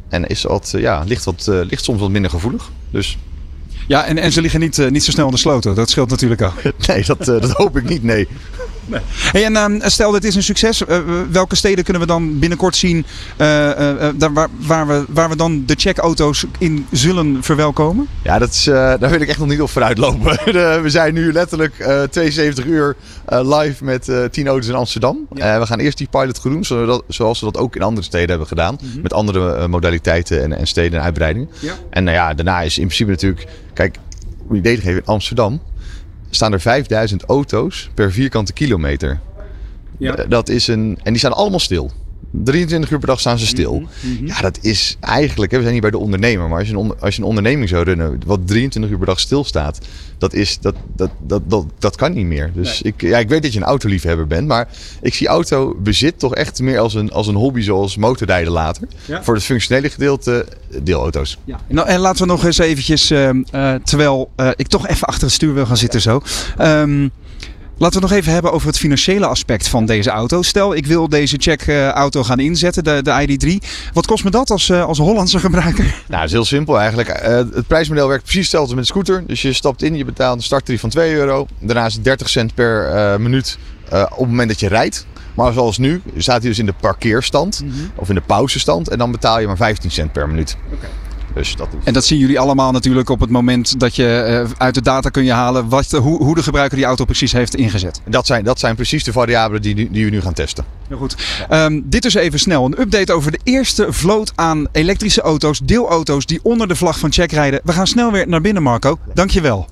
En 0.08 0.26
is 0.26 0.42
wat, 0.42 0.72
uh, 0.74 0.80
ja, 0.80 1.02
ligt, 1.06 1.24
wat, 1.24 1.46
ligt 1.46 1.84
soms 1.84 2.00
wat 2.00 2.10
minder 2.10 2.30
gevoelig. 2.30 2.70
Dus 2.90 3.18
ja, 3.88 4.04
en, 4.04 4.18
en 4.18 4.32
ze 4.32 4.40
liggen 4.40 4.60
niet, 4.60 4.78
uh, 4.78 4.90
niet 4.90 5.04
zo 5.04 5.10
snel 5.10 5.26
in 5.26 5.32
de 5.32 5.38
sloten. 5.38 5.74
Dat 5.74 5.90
scheelt 5.90 6.10
natuurlijk 6.10 6.42
ook. 6.42 6.62
Nee, 6.86 7.04
dat, 7.04 7.20
uh, 7.20 7.40
dat 7.40 7.50
hoop 7.50 7.76
ik 7.76 7.88
niet, 7.88 8.02
nee. 8.02 8.28
Nee. 8.88 9.00
Hey, 9.32 9.44
en 9.44 9.74
uh, 9.74 9.86
stel 9.86 10.10
dit 10.10 10.24
is 10.24 10.34
een 10.34 10.42
succes. 10.42 10.82
Uh, 10.82 10.98
welke 11.30 11.56
steden 11.56 11.84
kunnen 11.84 12.02
we 12.02 12.08
dan 12.08 12.38
binnenkort 12.38 12.76
zien 12.76 13.06
daar, 13.36 14.32
waar, 14.32 14.48
waar, 14.58 14.86
we, 14.86 15.04
waar 15.08 15.28
we 15.28 15.36
dan 15.36 15.62
de 15.66 15.74
checkauto's 15.76 16.44
in 16.58 16.86
zullen 16.90 17.42
verwelkomen? 17.42 18.08
Ja, 18.22 18.38
dat 18.38 18.50
is, 18.50 18.64
daar 18.64 19.10
wil 19.10 19.20
ik 19.20 19.28
echt 19.28 19.38
nog 19.38 19.48
niet 19.48 19.60
op 19.60 19.70
vooruit 19.70 19.98
lopen. 19.98 20.38
we 20.82 20.90
zijn 20.90 21.14
nu 21.14 21.32
letterlijk 21.32 21.74
72 22.10 22.64
uur 22.64 22.96
live 23.26 23.84
met 23.84 24.10
10 24.30 24.46
auto's 24.46 24.68
in 24.68 24.74
Amsterdam. 24.74 25.26
Ja. 25.34 25.58
we 25.58 25.66
gaan 25.66 25.78
eerst 25.78 25.98
die 25.98 26.08
pilot 26.10 26.42
doen, 26.42 26.64
zodat, 26.64 27.02
zoals 27.08 27.40
we 27.40 27.46
dat 27.46 27.56
ook 27.56 27.76
in 27.76 27.82
andere 27.82 28.06
steden 28.06 28.28
hebben 28.28 28.46
gedaan. 28.46 28.78
Mm 28.82 28.90
-hmm. 28.92 29.02
Met 29.02 29.12
andere 29.12 29.68
modaliteiten 29.68 30.42
en, 30.42 30.58
en 30.58 30.66
steden 30.66 30.98
en 30.98 31.04
uitbreidingen. 31.04 31.48
Ja. 31.58 31.72
En 31.90 32.04
nou 32.04 32.16
ja, 32.16 32.34
daarna 32.34 32.60
is 32.60 32.78
in 32.78 32.84
principe 32.84 33.10
natuurlijk... 33.10 33.46
Kijk, 33.74 33.96
om 34.48 34.54
je 34.54 34.60
idee 34.60 34.74
te 34.74 34.80
geven, 34.80 35.00
in 35.00 35.06
Amsterdam 35.06 35.60
staan 36.30 36.52
er 36.52 36.60
5000 36.60 37.24
auto's 37.24 37.90
per 37.94 38.12
vierkante 38.12 38.52
kilometer. 38.52 39.20
Ja. 39.98 40.14
Dat 40.14 40.48
is 40.48 40.66
een, 40.66 40.98
en 41.02 41.10
die 41.12 41.18
staan 41.18 41.32
allemaal 41.32 41.60
stil. 41.60 41.90
23 42.30 42.90
uur 42.90 42.98
per 42.98 43.08
dag 43.08 43.20
staan 43.20 43.38
ze 43.38 43.46
stil. 43.46 43.78
Mm 43.78 43.88
-hmm. 44.00 44.26
Ja, 44.26 44.40
dat 44.40 44.58
is 44.62 44.96
eigenlijk, 45.00 45.50
hè, 45.50 45.56
we 45.56 45.62
zijn 45.62 45.74
hier 45.74 45.82
bij 45.82 45.90
de 45.90 45.98
ondernemer, 45.98 46.48
maar 46.48 46.58
als 46.58 46.68
je, 46.68 46.74
een, 46.74 47.00
als 47.00 47.14
je 47.14 47.22
een 47.22 47.28
onderneming 47.28 47.68
zou 47.68 47.84
runnen 47.84 48.20
wat 48.26 48.40
23 48.46 48.90
uur 48.90 48.98
per 48.98 49.06
dag 49.06 49.20
stilstaat, 49.20 49.78
dat, 50.18 50.34
is, 50.34 50.58
dat, 50.60 50.74
dat, 50.96 51.10
dat, 51.20 51.42
dat, 51.46 51.66
dat 51.78 51.96
kan 51.96 52.12
niet 52.12 52.26
meer. 52.26 52.50
Dus 52.54 52.82
nee. 52.82 52.92
ik, 52.92 53.00
ja, 53.00 53.18
ik 53.18 53.28
weet 53.28 53.42
dat 53.42 53.52
je 53.52 53.58
een 53.58 53.64
autoliefhebber 53.64 54.26
bent, 54.26 54.46
maar 54.46 54.68
ik 55.02 55.14
zie 55.14 55.26
autobezit 55.26 56.18
toch 56.18 56.34
echt 56.34 56.60
meer 56.60 56.78
als 56.78 56.94
een, 56.94 57.12
als 57.12 57.26
een 57.26 57.34
hobby 57.34 57.60
zoals 57.60 57.96
motorrijden 57.96 58.52
later. 58.52 58.88
Ja. 59.04 59.22
Voor 59.22 59.34
het 59.34 59.44
functionele 59.44 59.90
gedeelte 59.90 60.46
deelauto's. 60.82 61.38
Ja. 61.44 61.60
Nou, 61.68 61.88
en 61.88 62.00
laten 62.00 62.26
we 62.26 62.32
nog 62.32 62.44
eens 62.44 62.58
eventjes, 62.58 63.10
uh, 63.10 63.30
uh, 63.54 63.74
terwijl 63.74 64.30
uh, 64.36 64.50
ik 64.56 64.66
toch 64.66 64.88
even 64.88 65.06
achter 65.06 65.24
het 65.24 65.32
stuur 65.32 65.54
wil 65.54 65.66
gaan 65.66 65.76
zitten 65.76 66.00
zo. 66.00 66.22
Um, 66.60 67.10
Laten 67.78 68.00
we 68.00 68.06
het 68.06 68.14
nog 68.14 68.20
even 68.20 68.32
hebben 68.32 68.52
over 68.52 68.66
het 68.66 68.78
financiële 68.78 69.26
aspect 69.26 69.68
van 69.68 69.86
deze 69.86 70.10
auto. 70.10 70.42
Stel, 70.42 70.74
ik 70.74 70.86
wil 70.86 71.08
deze 71.08 71.36
check-auto 71.38 72.24
gaan 72.24 72.40
inzetten, 72.40 72.84
de, 72.84 73.02
de 73.02 73.38
ID3. 73.60 73.66
Wat 73.92 74.06
kost 74.06 74.24
me 74.24 74.30
dat 74.30 74.50
als, 74.50 74.72
als 74.72 74.98
Hollandse 74.98 75.38
gebruiker? 75.38 75.84
Nou, 76.08 76.20
dat 76.20 76.24
is 76.24 76.32
heel 76.32 76.44
simpel 76.44 76.78
eigenlijk. 76.78 77.08
Uh, 77.08 77.36
het 77.54 77.66
prijsmodel 77.66 78.08
werkt 78.08 78.22
precies 78.22 78.40
hetzelfde 78.40 78.74
met 78.74 78.84
de 78.84 78.90
scooter. 78.90 79.22
Dus 79.26 79.42
je 79.42 79.52
stapt 79.52 79.82
in, 79.82 79.96
je 79.96 80.04
betaalt 80.04 80.36
een 80.36 80.42
starttarief 80.42 80.80
van 80.80 80.90
2 80.90 81.14
euro. 81.14 81.46
Daarna 81.58 81.86
is 81.86 81.94
het 81.94 82.04
30 82.04 82.28
cent 82.28 82.54
per 82.54 82.94
uh, 82.94 83.16
minuut 83.16 83.58
uh, 83.92 84.02
op 84.02 84.18
het 84.18 84.28
moment 84.28 84.48
dat 84.48 84.60
je 84.60 84.68
rijdt. 84.68 85.06
Maar 85.34 85.52
zoals 85.52 85.78
nu 85.78 86.02
staat 86.16 86.40
hij 86.40 86.48
dus 86.48 86.58
in 86.58 86.66
de 86.66 86.74
parkeerstand 86.80 87.60
mm 87.64 87.70
-hmm. 87.70 87.90
of 87.94 88.08
in 88.08 88.14
de 88.14 88.20
pauzestand. 88.20 88.88
En 88.88 88.98
dan 88.98 89.10
betaal 89.10 89.40
je 89.40 89.46
maar 89.46 89.56
15 89.56 89.90
cent 89.90 90.12
per 90.12 90.28
minuut. 90.28 90.56
Okay. 90.72 90.90
Dus 91.38 91.56
dat. 91.56 91.68
En 91.84 91.92
dat 91.92 92.04
zien 92.04 92.18
jullie 92.18 92.40
allemaal 92.40 92.72
natuurlijk 92.72 93.08
op 93.08 93.20
het 93.20 93.30
moment 93.30 93.80
dat 93.80 93.96
je 93.96 94.20
eh, 94.20 94.50
uit 94.56 94.74
de 94.74 94.82
data 94.82 95.08
kun 95.08 95.24
je 95.24 95.32
halen 95.32 95.68
wat, 95.68 95.90
hoe, 95.90 96.24
hoe 96.24 96.34
de 96.34 96.42
gebruiker 96.42 96.76
die 96.76 96.86
auto 96.86 97.04
precies 97.04 97.32
heeft 97.32 97.54
ingezet. 97.54 98.00
Dat 98.08 98.26
zijn, 98.26 98.44
dat 98.44 98.58
zijn 98.58 98.74
precies 98.74 99.04
de 99.04 99.12
variabelen 99.12 99.62
die, 99.62 99.90
die 99.90 100.04
we 100.04 100.10
nu 100.10 100.20
gaan 100.20 100.32
testen. 100.32 100.64
Heel 100.88 100.96
goed. 100.96 101.16
Ehm, 101.48 101.80
dit 101.84 102.04
is 102.04 102.14
even 102.14 102.38
snel. 102.38 102.64
Een 102.64 102.80
update 102.80 103.12
over 103.12 103.32
de 103.32 103.40
eerste 103.42 103.86
vloot 103.92 104.32
aan 104.34 104.66
elektrische 104.72 105.20
auto's, 105.20 105.60
deelauto's 105.64 106.26
die 106.26 106.40
onder 106.42 106.68
de 106.68 106.76
vlag 106.76 106.98
van 106.98 107.12
Check 107.12 107.32
rijden. 107.32 107.60
We 107.64 107.72
gaan 107.72 107.86
snel 107.86 108.12
weer 108.12 108.28
naar 108.28 108.40
binnen, 108.40 108.62
Marco. 108.62 108.98
Dankjewel. 109.14 109.68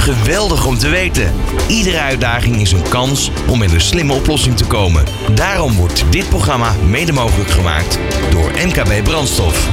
Geweldig 0.00 0.66
om 0.66 0.78
te 0.78 0.88
weten. 0.88 1.32
Iedere 1.68 1.98
uitdaging 2.00 2.56
is 2.56 2.72
een 2.72 2.88
kans 2.88 3.30
om 3.48 3.58
met 3.58 3.72
een 3.72 3.80
slimme 3.80 4.12
oplossing 4.12 4.56
te 4.56 4.66
komen. 4.66 5.04
Daarom 5.34 5.76
wordt 5.76 6.12
dit 6.12 6.28
programma 6.28 6.72
mede 6.88 7.12
mogelijk 7.12 7.50
gemaakt 7.50 7.98
door 8.30 8.50
MKB 8.50 9.04
Brandstof. 9.04 9.70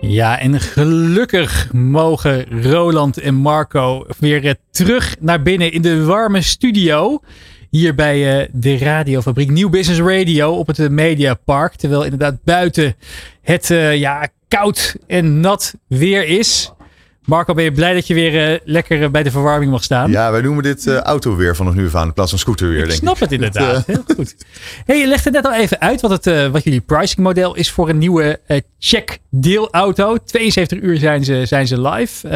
Ja, 0.00 0.38
en 0.38 0.60
gelukkig 0.60 1.72
mogen 1.72 2.62
Roland 2.62 3.18
en 3.18 3.34
Marco 3.34 4.06
weer 4.18 4.44
eh, 4.46 4.52
terug 4.70 5.16
naar 5.20 5.42
binnen 5.42 5.72
in 5.72 5.82
de 5.82 6.04
warme 6.04 6.42
studio. 6.42 7.20
Hier 7.70 7.94
bij 7.94 8.40
eh, 8.40 8.48
de 8.52 8.78
radiofabriek 8.78 9.50
Nieuw 9.50 9.68
Business 9.68 10.00
Radio 10.00 10.52
op 10.52 10.66
het 10.66 10.78
eh, 10.78 10.88
Mediapark. 10.88 11.74
Terwijl 11.74 12.02
inderdaad 12.04 12.44
buiten 12.44 12.96
het 13.42 13.66
ja, 13.92 14.28
koud 14.48 14.96
en 15.06 15.40
nat 15.40 15.74
weer 15.86 16.26
is. 16.26 16.70
Marco, 17.26 17.54
ben 17.54 17.64
je 17.64 17.72
blij 17.72 17.94
dat 17.94 18.06
je 18.06 18.14
weer 18.14 18.52
eh, 18.52 18.58
lekker 18.64 19.02
eh, 19.02 19.08
bij 19.08 19.22
de 19.22 19.30
verwarming 19.30 19.70
mag 19.70 19.84
staan? 19.84 20.10
Ja, 20.10 20.30
wij 20.30 20.40
noemen 20.40 20.62
dit 20.62 20.86
eh 20.86 20.96
autoweer 21.00 21.56
vanaf 21.56 21.74
nu 21.74 21.86
af 21.86 21.94
aan 21.94 22.06
in 22.06 22.12
plaats 22.12 22.30
van 22.30 22.38
scooterweer, 22.38 22.82
Ik 22.82 22.88
denk 22.88 23.00
snap 23.00 23.14
ik. 23.14 23.20
het 23.20 23.32
inderdaad. 23.32 23.86
Heel 23.86 24.04
goed. 24.16 24.36
Hey, 24.84 24.98
je 24.98 25.06
legde 25.06 25.30
net 25.30 25.44
al 25.44 25.54
even 25.54 25.80
uit 25.80 26.00
wat, 26.00 26.10
het, 26.24 26.50
wat 26.50 26.64
jullie 26.64 26.80
pricing 26.80 27.20
model 27.20 27.54
is 27.54 27.70
voor 27.70 27.88
een 27.88 27.98
nieuwe 27.98 28.40
check 28.78 29.18
deelauto. 29.30 30.16
72 30.24 30.78
uur 30.80 30.98
zijn 30.98 31.24
ze, 31.24 31.42
zijn 31.46 31.66
ze 31.66 31.80
live. 31.80 32.28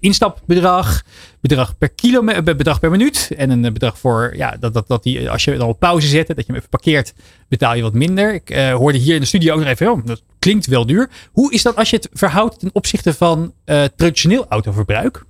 Instapbedrag, 0.00 1.02
bedrag 1.48 1.78
per 1.78 1.88
kilometer, 1.88 2.56
bedrag 2.56 2.80
per 2.80 2.90
minuut. 2.90 3.30
En 3.36 3.50
een 3.50 3.72
bedrag 3.72 3.98
voor, 3.98 4.32
ja, 4.36 4.56
dat, 4.60 4.74
dat, 4.74 4.88
dat 4.88 5.02
die, 5.02 5.30
als 5.30 5.44
je 5.44 5.56
dan 5.56 5.68
op 5.68 5.78
pauze 5.78 6.06
zet, 6.06 6.26
dat 6.26 6.36
je 6.36 6.44
hem 6.46 6.56
even 6.56 6.68
parkeert, 6.68 7.14
betaal 7.48 7.74
je 7.74 7.82
wat 7.82 7.92
minder. 7.92 8.34
Ik 8.34 8.50
eh, 8.50 8.74
hoorde 8.74 8.98
hier 8.98 9.14
in 9.14 9.20
de 9.20 9.26
studio 9.26 9.52
ook 9.54 9.58
nog 9.60 9.68
even, 9.68 9.92
oh, 9.92 10.00
dat 10.04 10.22
klinkt 10.38 10.66
wel 10.66 10.86
duur. 10.86 11.10
Hoe 11.32 11.52
is 11.52 11.62
dat 11.62 11.76
als 11.76 11.90
je 11.90 11.96
het 11.96 12.08
verhoudt 12.12 12.58
ten 12.58 12.70
opzichte 12.72 13.14
van 13.14 13.52
eh, 13.64 13.84
traditioneel 13.96 14.46
autoverbruik? 14.48 15.24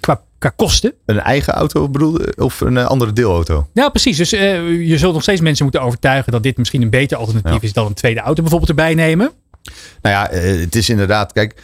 Qua, 0.00 0.20
qua 0.38 0.52
kosten? 0.56 0.92
Een 1.06 1.20
eigen 1.20 1.52
auto 1.52 1.88
bedoel? 1.88 2.18
Of 2.36 2.60
een 2.60 2.76
eh, 2.76 2.86
andere 2.86 3.12
deelauto? 3.12 3.68
Ja, 3.74 3.88
precies. 3.88 4.16
Dus 4.16 4.30
je 4.30 4.94
zult 4.98 5.12
nog 5.12 5.22
steeds 5.22 5.40
mensen 5.40 5.64
moeten 5.64 5.82
overtuigen 5.82 6.32
dat 6.32 6.42
dit 6.42 6.56
misschien 6.56 6.82
een 6.82 6.90
beter 6.90 7.16
alternatief 7.16 7.60
Ja. 7.60 7.66
is 7.66 7.72
dan 7.72 7.86
een 7.86 7.94
tweede 7.94 8.20
auto 8.20 8.40
bijvoorbeeld 8.40 8.70
erbij 8.70 8.94
nemen. 8.94 9.30
Nou 10.02 10.14
ja, 10.14 10.38
het 10.38 10.76
is 10.76 10.88
inderdaad, 10.88 11.32
kijk, 11.32 11.62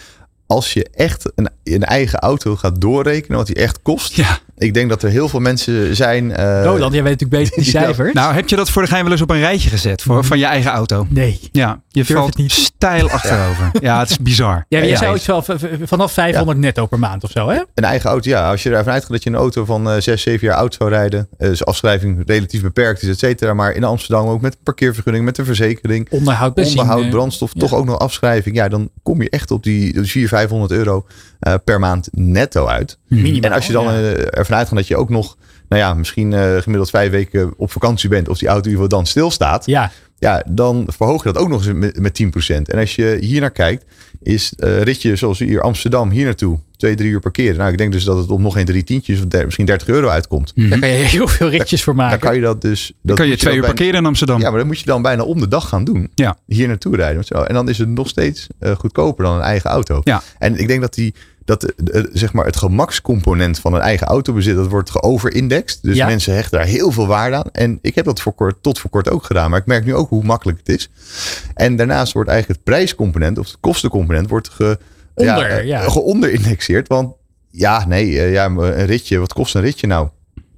als 0.49 0.73
je 0.73 0.89
echt 0.93 1.31
een, 1.35 1.49
een 1.65 1.85
eigen 1.85 2.19
auto 2.19 2.57
gaat 2.57 2.81
doorrekenen, 2.81 3.37
wat 3.37 3.47
die 3.47 3.57
echt 3.57 3.83
kost. 3.83 4.15
Ja. 4.15 4.39
Ik 4.59 4.75
denk 4.75 4.89
dat 4.89 5.03
er 5.03 5.11
heel 5.11 5.29
veel 5.29 5.41
mensen 5.41 5.97
zijn. 5.97 6.33
eh, 6.33 6.63
Roland, 6.65 6.93
jij 6.95 7.03
weet 7.03 7.21
natuurlijk 7.21 7.43
beter 7.51 7.57
die 7.65 7.73
ja. 7.73 7.81
cijfers. 7.85 8.13
Nou, 8.13 8.35
heb 8.35 8.49
je 8.49 8.57
dat 8.57 8.71
voor 8.71 8.83
de 8.83 8.89
gein 8.89 9.03
wel 9.03 9.13
eens 9.13 9.21
op 9.23 9.31
een 9.31 9.39
rijtje 9.39 9.69
gezet 9.71 10.03
voor, 10.03 10.25
van 10.25 10.39
je 10.39 10.45
eigen 10.45 10.71
auto? 10.71 11.07
nee. 11.11 11.39
Ja, 11.53 11.81
je 11.89 12.05
Durf 12.05 12.19
valt 12.19 12.37
niet. 12.37 12.53
stijl 12.53 13.11
achterover. 13.11 13.71
Ja, 13.81 13.99
het 13.99 14.11
is 14.11 14.19
bizar. 14.19 14.65
Ja, 14.69 14.79
jij 14.79 14.89
Ja, 14.89 14.97
zou 14.97 15.17
iets 15.17 15.27
wel 15.27 15.45
vanaf 15.85 16.13
500 16.13 16.59
netto 16.59 16.87
per 16.87 16.99
maand 16.99 17.25
of 17.25 17.31
zo, 17.31 17.49
hè? 17.49 17.61
Een 17.75 17.85
eigen 17.85 18.11
auto, 18.11 18.31
ja. 18.31 18.51
Als 18.51 18.63
je 18.63 18.71
ervan 18.71 18.93
uitgaat 18.93 19.11
dat 19.13 19.23
je 19.23 19.31
een 19.31 19.37
auto 19.37 19.65
van 19.65 19.91
eh 19.91 20.01
6, 20.01 20.23
7 20.23 20.47
jaar 20.47 20.57
oud 20.57 20.75
zou 20.75 20.91
rijden. 20.91 21.29
eh, 21.39 21.49
dus 21.49 21.65
afschrijving 21.65 22.23
relatief 22.27 22.63
beperkt 22.63 23.03
is, 23.03 23.09
et 23.09 23.19
cetera. 23.19 23.55
Maar 23.55 23.73
in 23.73 23.85
Amsterdam 23.85 24.29
ook 24.29 24.41
met 24.41 24.53
een 24.53 24.63
parkeervergunning, 24.63 25.25
met 25.25 25.39
een 25.39 25.45
verzekering. 25.45 26.07
Onderhoud, 26.11 26.55
benzine. 26.55 26.81
Onderhoud, 26.81 27.11
brandstof, 27.11 27.51
ja. 27.55 27.61
toch 27.61 27.75
ook 27.75 27.85
nog 27.85 27.99
afschrijving. 27.99 28.57
Ja, 28.57 28.69
dan 28.69 28.91
kom 29.03 29.23
je 29.23 29.31
echt 29.31 29.51
op 29.51 29.63
die 29.63 29.93
400, 29.93 30.29
500 30.29 30.71
euro 30.73 31.07
eh, 31.39 31.55
per 31.65 31.79
maand 31.79 32.09
netto 32.13 32.67
uit. 32.67 32.99
Minimaal, 33.07 33.51
En 33.51 33.57
als 33.57 33.67
je 33.67 33.73
dan 33.73 33.85
ja. 33.85 33.91
eh, 33.91 34.39
ervan 34.39 34.57
uitgaat 34.57 34.77
dat 34.77 34.87
je 34.87 34.97
ook 34.97 35.11
nog, 35.11 35.37
nou 35.69 35.83
ja, 35.83 35.95
misschien 35.95 36.33
eh, 36.33 36.57
gemiddeld 36.57 36.91
vijf 36.91 37.11
weken 37.11 37.55
op 37.57 37.71
vakantie 37.71 38.09
bent. 38.09 38.29
Of 38.29 38.39
die 38.39 38.49
auto 38.49 38.65
in 38.65 38.71
ieder 38.71 38.85
geval 38.85 38.99
dan 38.99 39.09
stilstaat. 39.09 39.67
Ja, 39.67 39.91
Ja, 40.19 40.43
dan 40.49 40.85
verhoog 40.87 41.25
je 41.25 41.33
dat 41.33 41.43
ook 41.43 41.49
nog 41.49 41.67
eens 41.67 41.75
met, 41.75 42.01
met 42.01 42.23
10%. 42.23 42.57
En 42.63 42.79
als 42.79 42.95
je 42.95 43.19
hier 43.21 43.41
naar 43.41 43.51
kijkt, 43.51 43.85
is 44.23 44.53
eh 44.57 44.83
ritje 44.83 45.17
zoals 45.17 45.39
hier 45.39 45.61
Amsterdam 45.61 46.11
hier 46.11 46.25
naartoe. 46.25 46.59
Twee, 46.77 46.95
drie 46.95 47.11
uur 47.11 47.21
parkeren. 47.21 47.57
Nou, 47.57 47.71
ik 47.73 47.79
denk 47.79 47.93
dus 47.93 48.05
dat 48.05 48.17
het 48.19 48.31
op 48.31 48.41
nog 48.41 48.53
geen 48.55 48.65
drie 48.65 48.85
tientjes 48.85 49.19
of 49.19 49.25
der- 49.27 49.45
misschien 49.45 49.67
30 49.67 49.89
euro 49.89 50.09
uitkomt. 50.09 50.53
daar 50.55 50.79
kan 50.79 50.89
je 50.89 50.95
heel 50.95 51.29
veel 51.29 51.49
ritjes 51.49 51.83
voor 51.85 51.95
Dan 51.95 52.05
maken. 52.05 52.21
kan 52.21 52.35
je 52.35 52.41
dat 52.41 52.63
dus... 52.63 52.87
Dan 52.87 52.95
dat 53.03 53.17
kan 53.17 53.27
je 53.29 53.37
twee 53.37 53.55
uur 53.55 53.61
dan 53.61 53.61
bijna- 53.61 53.75
parkeren 53.77 54.01
in 54.01 54.07
Amsterdam. 54.07 54.41
Ja, 54.41 54.49
maar 54.49 54.59
dat 54.59 54.67
moet 54.67 54.79
je 54.79 54.85
dan 54.87 55.03
bijna 55.03 55.23
om 55.23 55.41
de 55.41 55.49
dag 55.49 55.69
gaan 55.69 55.85
doen. 55.85 56.11
Ja. 56.15 56.37
Hier 56.47 56.69
naartoe 56.69 56.97
rijden. 56.97 57.25
Zo. 57.25 57.35
En 57.35 57.55
dan 57.55 57.69
is 57.69 57.79
het 57.79 57.89
nog 57.89 58.09
steeds 58.09 58.47
eh, 58.59 58.73
goedkoper 58.77 59.25
dan 59.25 59.35
een 59.37 59.41
eigen 59.43 59.71
auto. 59.71 60.01
Ja. 60.05 60.23
En 60.39 60.57
ik 60.59 60.69
denk 60.69 60.81
dat 60.81 60.95
die 60.95 61.15
dat 61.49 61.63
eh, 61.65 61.99
eh, 61.99 62.05
zeg 62.13 62.33
maar 62.33 62.45
het 62.45 62.57
gemakscomponent 62.57 63.59
van 63.59 63.75
een 63.75 63.81
eigen 63.81 64.07
autobezit, 64.07 64.57
dat 64.57 64.69
wordt 64.69 64.91
geoverindexed. 64.91 65.83
Dus 65.83 65.97
Ja. 65.97 66.07
mensen 66.07 66.35
hechten 66.35 66.59
daar 66.59 66.67
heel 66.67 66.93
veel 66.93 67.07
waarde 67.07 67.37
aan. 67.37 67.51
En 67.53 67.79
ik 67.83 67.95
heb 67.95 68.05
dat 68.05 68.21
voor 68.21 68.33
kort, 68.33 68.57
tot 68.63 68.79
voor 68.79 68.91
kort 68.91 69.11
ook 69.11 69.25
gedaan. 69.25 69.51
Maar 69.51 69.59
ik 69.61 69.67
merk 69.67 69.85
nu 69.85 69.95
ook 69.95 70.09
hoe 70.09 70.25
makkelijk 70.25 70.59
het 70.59 70.69
is. 70.69 70.91
En 71.55 71.77
daarnaast 71.77 72.13
wordt 72.13 72.29
eigenlijk 72.31 72.61
het 72.61 72.75
prijscomponent 72.75 73.39
of 73.39 73.47
het 73.47 73.57
kostencomponent 73.61 74.29
wordt 74.29 74.49
ge, 74.49 74.79
Onder, 75.15 75.51
eh, 75.51 75.65
ja. 75.67 75.81
geonderindexeerd. 75.89 76.89
Want 76.89 77.15
ja, 77.51 77.87
nee, 77.87 78.11
ja, 78.31 78.45
een 78.47 78.87
ritje, 78.87 79.19
wat 79.19 79.33
kost 79.33 79.55
een 79.55 79.61
ritje 79.61 79.87
nou? 79.87 80.09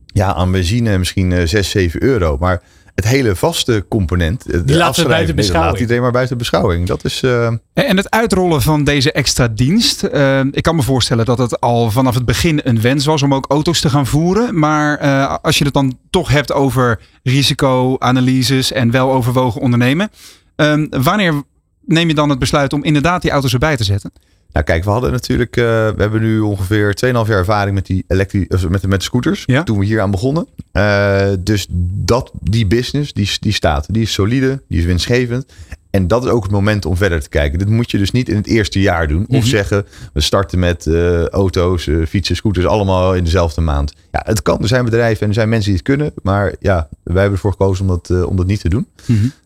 Ja, 0.06 0.34
aan 0.34 0.50
benzine 0.52 0.98
misschien 0.98 1.32
eh 1.32 1.46
6, 1.46 1.70
7 1.70 2.02
euro. 2.02 2.36
Maar 2.40 2.62
het 3.00 3.08
hele 3.08 3.36
vaste 3.36 3.84
component, 3.88 4.44
de 4.44 4.50
laten 4.52 4.66
we 4.76 4.82
afschrijving, 4.84 5.08
buiten 5.08 5.36
beschouwing. 5.36 5.70
laat 5.72 5.80
iedereen 5.80 6.02
maar 6.02 6.12
buiten 6.12 6.38
beschouwing. 6.38 6.86
Dat 6.86 7.04
is, 7.04 7.22
eh, 7.22 7.46
En 7.72 7.96
het 7.96 8.10
uitrollen 8.10 8.62
van 8.62 8.84
deze 8.84 9.12
extra 9.12 9.48
dienst. 9.48 10.02
eh, 10.02 10.40
ik 10.50 10.62
kan 10.62 10.76
me 10.76 10.82
voorstellen 10.82 11.24
dat 11.24 11.38
het 11.38 11.60
al 11.60 11.90
vanaf 11.90 12.14
het 12.14 12.24
begin 12.24 12.60
een 12.64 12.80
wens 12.80 13.04
was 13.04 13.22
om 13.22 13.34
ook 13.34 13.44
auto's 13.48 13.80
te 13.80 13.90
gaan 13.90 14.06
voeren. 14.06 14.58
Maar 14.58 14.98
eh, 14.98 15.36
als 15.42 15.58
je 15.58 15.64
het 15.64 15.74
dan 15.74 15.98
toch 16.10 16.28
hebt 16.28 16.52
over 16.52 17.00
risicoanalyses 17.22 18.72
en 18.72 18.90
weloverwogen 18.90 19.60
ondernemen. 19.60 20.10
eh, 20.56 20.82
wanneer 20.90 21.42
neem 21.84 22.08
je 22.08 22.14
dan 22.14 22.30
het 22.30 22.38
besluit 22.38 22.72
om 22.72 22.84
inderdaad 22.84 23.22
die 23.22 23.30
auto's 23.30 23.52
erbij 23.52 23.76
te 23.76 23.84
zetten? 23.84 24.12
Nou 24.52 24.64
kijk, 24.64 24.84
we 24.84 24.90
hadden 24.90 25.12
natuurlijk, 25.12 25.56
eh, 25.56 25.64
we 25.64 25.94
hebben 25.96 26.20
nu 26.20 26.40
ongeveer 26.40 26.94
2,5 26.94 27.28
jaar 27.28 27.38
ervaring 27.38 27.74
met 27.74 27.86
die 27.86 28.04
elektri 28.08 28.46
met, 28.68 28.86
met 28.86 29.02
scooters. 29.02 29.42
Ja. 29.46 29.62
Toen 29.62 29.78
we 29.78 29.84
hier 29.84 30.00
aan 30.00 30.10
begonnen. 30.10 30.46
Eh, 30.72 31.28
dus 31.38 31.66
dat, 32.04 32.30
die 32.40 32.66
business, 32.66 33.12
die, 33.12 33.30
die 33.40 33.52
staat. 33.52 33.86
Die 33.88 34.02
is 34.02 34.12
solide, 34.12 34.62
die 34.68 34.78
is 34.78 34.84
winstgevend. 34.84 35.52
En 35.90 36.06
dat 36.06 36.24
is 36.24 36.30
ook 36.30 36.42
het 36.42 36.52
moment 36.52 36.84
om 36.84 36.96
verder 36.96 37.20
te 37.20 37.28
kijken. 37.28 37.58
Dit 37.58 37.68
moet 37.68 37.90
je 37.90 37.98
dus 37.98 38.10
niet 38.10 38.28
in 38.28 38.36
het 38.36 38.46
eerste 38.46 38.80
jaar 38.80 39.08
doen. 39.08 39.26
Of 39.28 39.46
zeggen, 39.46 39.86
we 40.12 40.20
starten 40.20 40.58
met 40.58 40.86
eh, 40.86 41.26
auto's, 41.26 41.86
eh, 41.86 41.96
fietsen, 42.08 42.36
scooters, 42.36 42.66
allemaal 42.66 43.14
in 43.14 43.24
dezelfde 43.24 43.60
maand. 43.60 43.92
Ja, 44.10 44.22
het 44.24 44.42
kan. 44.42 44.62
Er 44.62 44.68
zijn 44.68 44.84
bedrijven 44.84 45.22
en 45.22 45.28
er 45.28 45.34
zijn 45.34 45.48
mensen 45.48 45.68
die 45.68 45.78
het 45.78 45.88
kunnen. 45.88 46.12
Maar 46.22 46.54
ja, 46.60 46.88
wij 47.02 47.20
hebben 47.20 47.32
ervoor 47.32 47.50
gekozen 47.50 47.88
om 47.88 47.90
dat, 47.90 48.10
eh, 48.10 48.26
om 48.26 48.36
dat 48.36 48.46
niet 48.46 48.60
te 48.60 48.68
doen. 48.68 48.86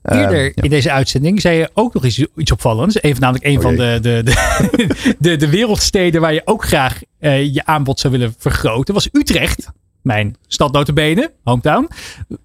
Eh, 0.03 0.18
Eerder 0.18 0.45
ja. 0.45 0.53
in 0.55 0.70
deze 0.70 0.92
uitzending 0.92 1.40
zei 1.40 1.59
je 1.59 1.70
ook 1.72 1.95
nog 1.95 2.05
iets, 2.05 2.26
iets 2.36 2.53
opvallends. 2.53 3.03
Even 3.03 3.20
namelijk 3.20 3.45
een 3.45 3.57
Oh 3.57 3.62
van 3.62 3.76
de, 3.76 3.99
de, 4.01 4.20
de, 4.24 5.14
de, 5.18 5.36
de 5.36 5.49
wereldsteden 5.49 6.20
waar 6.20 6.34
je 6.34 6.42
ook 6.45 6.64
graag 6.64 7.01
je 7.20 7.62
aanbod 7.64 8.01
zou 8.01 8.12
willen 8.12 8.34
vergroten. 8.38 8.95
Was 8.95 9.09
Utrecht. 9.12 9.68
Mijn 10.05 10.36
stad 10.46 10.72
notabene, 10.72 11.32
hometown. 11.44 11.88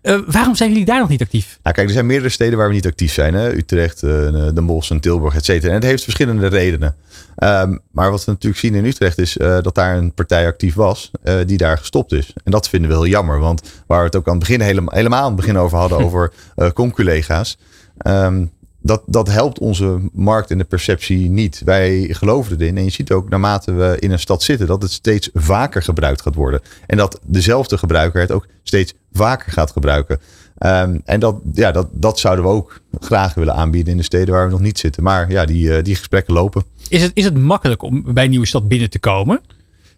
Eh, 0.02 0.20
waarom 0.28 0.56
zijn 0.56 0.70
jullie 0.70 0.86
daar 0.86 1.00
nog 1.00 1.10
niet 1.10 1.22
actief? 1.22 1.60
Nou, 1.64 1.76
kijk, 1.76 1.88
er 1.88 1.94
zijn 1.94 2.06
meerdere 2.06 2.30
steden 2.30 2.58
waar 2.58 2.68
we 2.68 2.74
niet 2.74 2.86
actief 2.88 3.14
zijn. 3.14 3.34
Hè? 3.34 3.54
Utrecht, 3.54 4.04
eh, 4.04 4.10
Den 4.54 4.66
Bosch 4.66 4.92
en 4.92 5.00
Tilburg, 5.00 5.36
et 5.36 5.46
cetera. 5.46 5.70
En 5.70 5.76
het 5.76 5.84
heeft 5.84 6.04
verschillende 6.04 6.48
redenen. 6.48 6.96
Ehm, 7.36 7.78
maar 7.92 8.12
wat 8.12 8.26
we 8.26 8.32
natuurlijk 8.32 8.62
zien 8.62 8.76
in 8.76 8.86
Utrecht 8.86 9.18
is 9.18 9.34
dat 9.40 9.76
daar 9.76 9.98
een 9.98 10.14
partij 10.14 10.48
actief 10.48 10.74
was 10.76 11.12
die 11.46 11.58
daar 11.58 11.78
gestopt 11.78 12.12
is. 12.12 12.34
En 12.44 12.52
dat 12.52 12.70
vinden 12.70 12.90
we 12.90 12.96
heel 12.96 13.08
jammer. 13.08 13.40
Want 13.40 13.62
waar 13.88 14.00
we 14.00 14.06
het 14.06 14.16
ook 14.16 14.28
aan 14.28 14.38
het 14.38 14.48
begin 14.48 14.62
helemaal, 14.62 14.96
helemaal 14.96 15.22
aan 15.22 15.28
het 15.28 15.36
begin 15.36 15.58
over 15.58 15.78
hadden, 15.78 15.98
over 16.06 16.32
conculega's. 16.74 17.58
ehm, 17.98 18.46
dat, 18.90 19.04
dat 19.06 19.28
helpt 19.28 19.60
onze 19.60 20.00
markt 20.14 20.52
en 20.52 20.58
de 20.58 20.64
perceptie 20.64 21.30
niet. 21.30 21.62
Wij 21.66 22.08
geloven 22.12 22.60
erin. 22.60 22.78
En 22.78 22.84
je 22.84 22.90
ziet 22.90 23.12
ook 23.12 23.30
naarmate 23.30 23.72
we 23.72 23.98
in 24.00 24.12
een 24.12 24.20
stad 24.20 24.44
zitten, 24.44 24.68
dat 24.68 24.82
het 24.82 24.92
steeds 24.92 25.30
vaker 25.34 25.84
gebruikt 25.84 26.22
gaat 26.22 26.36
worden. 26.36 26.62
En 26.88 26.98
dat 26.98 27.20
dezelfde 27.26 27.78
gebruiker 27.78 28.22
het 28.22 28.32
ook 28.32 28.46
steeds 28.64 28.94
vaker 29.12 29.52
gaat 29.52 29.72
gebruiken. 29.72 30.20
Ehm, 30.58 30.98
en 31.06 31.20
dat, 31.20 31.36
ja, 31.54 31.72
dat, 31.72 31.88
dat 31.92 32.20
zouden 32.20 32.46
we 32.46 32.52
ook 32.52 32.80
graag 33.00 33.34
willen 33.34 33.54
aanbieden 33.54 33.92
in 33.92 33.98
de 33.98 34.04
steden 34.04 34.34
waar 34.34 34.46
we 34.46 34.52
nog 34.52 34.60
niet 34.60 34.80
zitten. 34.80 35.04
Maar 35.04 35.32
ja, 35.32 35.46
die, 35.46 35.76
eh, 35.76 35.84
die 35.84 35.96
gesprekken 35.96 36.34
lopen. 36.34 36.64
Is 36.88 37.02
het, 37.02 37.12
is 37.14 37.24
het 37.24 37.38
makkelijk 37.38 37.82
om 37.82 38.14
bij 38.14 38.24
een 38.24 38.30
nieuwe 38.30 38.48
stad 38.48 38.68
binnen 38.68 38.90
te 38.90 39.00
komen? 39.00 39.42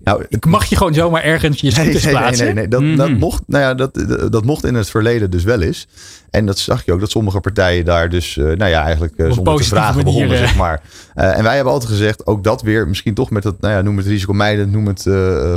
Nou, 0.04 0.26
Ik 0.30 0.46
mag 0.46 0.66
je 0.66 0.76
gewoon 0.76 0.94
zomaar 0.94 1.24
ergens 1.24 1.62
je 1.62 1.72
scooters 1.72 2.04
nee, 2.04 2.14
nee, 2.14 2.22
plaatsen? 2.22 2.46
nee, 2.46 2.54
nee. 2.54 2.68
Dat, 2.68 2.82
Mhm. 2.82 2.96
dat, 2.96 3.10
mocht, 3.10 3.44
nou 3.48 3.64
ja, 3.64 3.74
dat, 3.74 4.04
dat, 4.32 4.46
mocht 4.46 4.66
in 4.66 4.76
het 4.76 4.90
verleden 4.90 5.30
dus 5.32 5.44
wel 5.44 5.62
eens. 5.62 5.88
En 6.30 6.46
dat 6.46 6.58
zag 6.60 6.86
je 6.86 6.94
ook, 6.94 7.00
dat 7.00 7.12
sommige 7.12 7.40
partijen 7.40 7.86
daar 7.86 8.10
dus, 8.10 8.38
eh, 8.38 8.44
nou 8.44 8.66
ja, 8.66 8.84
eigenlijk 8.84 9.14
een 9.18 9.34
zonder 9.34 9.56
te 9.56 9.64
vragen 9.64 9.96
manier, 9.96 10.04
begonnen, 10.04 10.38
eh. 10.38 10.44
zeg 10.44 10.56
maar. 10.56 10.82
En 11.14 11.44
wij 11.44 11.56
hebben 11.56 11.74
altijd 11.74 11.92
gezegd, 11.92 12.28
ook 12.28 12.44
dat 12.44 12.62
weer, 12.62 12.88
misschien 12.88 13.14
toch 13.14 13.30
met 13.30 13.44
dat, 13.44 13.62
nou 13.62 13.74
ja, 13.74 13.82
noem 13.82 13.98
het 13.98 14.06
risicomijdend, 14.06 14.72
noem 14.72 14.88
het 14.88 15.04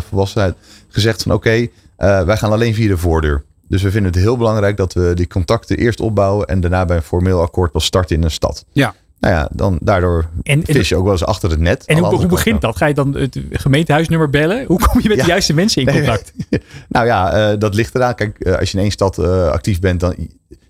volwassenheid, 0.09 0.55
gezegd 0.89 1.23
van 1.23 1.33
oké, 1.33 1.67
wij 1.97 2.37
gaan 2.37 2.53
alleen 2.53 2.75
via 2.75 2.89
de 2.89 2.99
voordeur. 2.99 3.45
Dus 3.69 3.83
we 3.83 3.91
vinden 3.91 4.13
het 4.13 4.21
heel 4.21 4.37
belangrijk 4.37 4.77
dat 4.77 4.93
we 4.93 5.13
die 5.15 5.27
contacten 5.27 5.77
eerst 5.77 6.01
opbouwen 6.01 6.47
en 6.47 6.61
daarna 6.61 6.85
bij 6.85 6.97
een 6.97 7.03
formeel 7.03 7.41
akkoord 7.41 7.73
pas 7.73 7.85
starten 7.85 8.17
in 8.17 8.23
een 8.23 8.31
stad. 8.31 8.65
Ja. 8.73 8.95
Nou 9.25 9.37
ja, 9.37 9.49
dan 9.53 9.79
daardoor 9.83 10.27
En- 10.43 10.63
vis 10.65 10.89
je 10.89 10.97
ook 10.97 11.03
wel 11.03 11.13
eens 11.13 11.25
achter 11.25 11.51
het 11.51 11.61
net. 11.61 11.85
En 11.85 11.99
hoe, 11.99 12.27
begint 12.27 12.61
dat? 12.61 12.77
Ga 12.77 12.87
je 12.87 12.95
dan 12.95 13.15
het 13.15 13.41
gemeentehuisnummer 13.51 14.31
bellen? 14.31 14.65
Hoe 14.67 14.79
kom 14.79 15.01
je 15.01 15.09
met 15.09 15.19
de 15.19 15.27
juiste 15.27 15.55
mensen 15.55 15.81
in 15.83 15.87
Nee, 15.87 15.97
contact? 15.97 16.33
Nou 16.89 17.07
ja, 17.07 17.33
eh, 17.33 17.59
dat 17.59 17.75
ligt 17.75 17.95
eraan. 17.95 18.15
Kijk, 18.15 18.39
eh, 18.39 18.59
als 18.59 18.71
je 18.71 18.77
in 18.77 18.83
één 18.83 18.93
stad 18.93 19.19
eh, 19.19 19.49
actief 19.49 19.81
bent, 19.81 20.01
dan. 20.01 20.15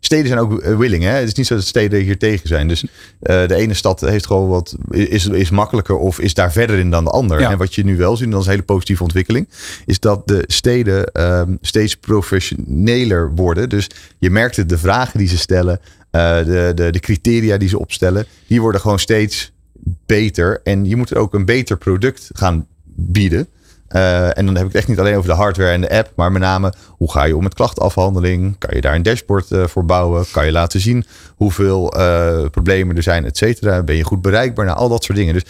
Steden 0.00 0.26
zijn 0.26 0.38
ook 0.38 0.64
willing. 0.64 1.02
Hè? 1.02 1.10
Het 1.10 1.26
is 1.26 1.34
niet 1.34 1.46
zo 1.46 1.54
dat 1.54 1.64
steden 1.64 2.00
hier 2.00 2.18
tegen 2.18 2.48
zijn. 2.48 2.68
Dus 2.68 2.84
de 3.18 3.54
ene 3.54 3.74
stad 3.74 4.00
heeft 4.00 4.26
gewoon 4.26 4.48
wat. 4.48 4.76
Is, 4.90 5.26
is 5.26 5.50
makkelijker 5.50 5.96
of 5.96 6.20
is 6.20 6.34
daar 6.34 6.52
verder 6.52 6.78
in 6.78 6.90
dan 6.90 7.04
de 7.04 7.10
ander. 7.10 7.40
Ja. 7.40 7.50
En 7.50 7.58
wat 7.58 7.74
je 7.74 7.84
nu 7.84 7.96
wel 7.96 8.16
ziet, 8.16 8.30
dat 8.30 8.40
is 8.40 8.46
een 8.46 8.52
hele 8.52 8.64
positieve 8.64 9.02
ontwikkeling. 9.02 9.48
Is 9.86 10.00
dat 10.00 10.28
de 10.28 10.44
steden 10.46 11.06
ehm, 11.06 11.56
steeds 11.60 11.96
professioneler 11.96 13.34
worden. 13.34 13.68
Dus 13.68 13.90
je 14.18 14.30
merkt 14.30 14.56
het, 14.56 14.68
de 14.68 14.78
vragen 14.78 15.18
die 15.18 15.28
ze 15.28 15.38
stellen. 15.38 15.80
Eh, 16.14 16.44
de, 16.44 16.72
de, 16.74 16.90
de 16.90 17.00
criteria 17.00 17.56
die 17.56 17.68
ze 17.68 17.78
opstellen. 17.78 18.26
Die 18.46 18.60
worden 18.60 18.80
gewoon 18.80 18.98
steeds 18.98 19.52
beter. 20.06 20.60
En 20.62 20.84
je 20.84 20.96
moet 20.96 21.14
ook 21.14 21.34
een 21.34 21.44
beter 21.44 21.76
product 21.76 22.30
gaan 22.32 22.66
bieden. 22.84 23.48
Eh, 23.88 24.38
en 24.38 24.46
dan 24.46 24.54
heb 24.54 24.66
ik 24.66 24.72
het 24.72 24.74
echt 24.74 24.88
niet 24.88 24.98
alleen 24.98 25.16
over 25.16 25.28
de 25.28 25.36
hardware 25.36 25.70
en 25.70 25.80
de 25.80 25.90
app, 25.90 26.12
maar 26.16 26.32
met 26.32 26.42
name 26.42 26.72
hoe 26.88 27.10
ga 27.10 27.24
je 27.24 27.36
om 27.36 27.42
met 27.42 27.54
klachtenafhandeling? 27.54 28.58
Kan 28.58 28.74
je 28.74 28.80
daar 28.80 28.94
een 28.94 29.02
dashboard 29.02 29.50
eh, 29.50 29.66
voor 29.66 29.84
bouwen? 29.84 30.24
Kan 30.32 30.44
je 30.44 30.52
laten 30.52 30.80
zien 30.80 31.04
hoeveel 31.36 31.94
problemen 32.50 32.96
er 32.96 33.02
zijn, 33.02 33.24
et 33.24 33.36
cetera? 33.36 33.82
Ben 33.82 33.96
je 33.96 34.04
goed 34.04 34.22
bereikbaar? 34.22 34.64
Nou, 34.64 34.78
al 34.78 34.88
dat 34.88 35.04
soort 35.04 35.18
dingen. 35.18 35.34
Dus 35.34 35.44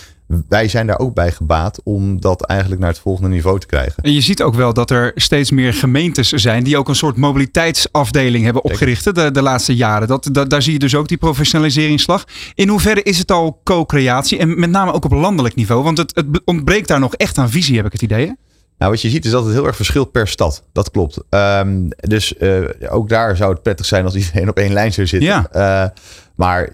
wij 0.49 0.69
zijn 0.69 0.87
daar 0.87 0.99
ook 0.99 1.15
bij 1.15 1.33
gebaat 1.33 1.81
om 1.83 2.21
dat 2.21 2.43
eigenlijk 2.43 2.81
naar 2.81 2.91
het 2.91 2.99
volgende 2.99 3.29
niveau 3.29 3.61
te 3.61 3.67
krijgen. 3.67 4.03
En 4.03 4.13
je 4.13 4.21
ziet 4.21 4.43
ook 4.43 4.55
wel 4.55 4.75
dat 4.75 4.91
er 4.91 5.13
steeds 5.15 5.51
meer 5.51 5.75
gemeentes 5.75 6.33
zijn 6.33 6.65
die 6.65 6.77
ook 6.77 6.89
een 6.89 6.95
soort 6.95 7.17
mobiliteitsafdeling 7.17 8.45
hebben 8.45 8.65
opgericht 8.65 9.15
de, 9.15 9.31
de 9.31 9.43
laatste 9.43 9.77
jaren. 9.77 10.09
Dat, 10.09 10.29
dat, 10.33 10.51
daar 10.51 10.63
zie 10.63 10.73
je 10.73 10.79
dus 10.79 10.95
ook 10.95 11.09
die 11.09 11.17
professionaliseringsslag. 11.17 12.25
In 12.55 12.69
hoeverre 12.69 13.03
is 13.03 13.19
het 13.19 13.31
al 13.31 13.61
co-creatie 13.65 14.39
en 14.39 14.59
met 14.61 14.71
name 14.71 14.93
ook 14.93 15.05
op 15.05 15.13
landelijk 15.13 15.55
niveau? 15.55 15.83
Want 15.83 15.99
het, 15.99 16.15
het 16.15 16.41
ontbreekt 16.45 16.89
daar 16.89 17.01
nog 17.01 17.15
echt 17.15 17.39
aan 17.39 17.51
visie, 17.51 17.77
heb 17.77 17.87
ik 17.87 17.93
het 17.93 18.03
idee. 18.03 18.27
Hè? 18.27 18.33
Nou, 18.79 18.91
wat 18.91 19.01
je 19.03 19.09
ziet 19.11 19.25
is 19.25 19.31
dat 19.31 19.45
het 19.45 19.55
heel 19.55 19.67
erg 19.67 19.77
verschilt 19.77 20.13
per 20.13 20.29
stad. 20.29 20.63
Dat 20.73 20.91
klopt. 20.91 21.19
Ehm, 21.29 21.89
dus 21.97 22.37
eh, 22.37 22.63
ook 22.89 23.09
daar 23.09 23.37
zou 23.37 23.53
het 23.53 23.63
prettig 23.63 23.87
zijn 23.87 24.05
als 24.05 24.15
iedereen 24.15 24.49
op 24.49 24.57
één 24.57 24.73
lijn 24.73 24.93
zou 24.93 25.07
zitten. 25.07 25.29
Ja. 25.29 25.49
Eh, 25.51 25.91
maar 26.35 26.69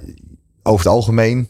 over 0.62 0.84
het 0.84 0.94
algemeen 0.94 1.48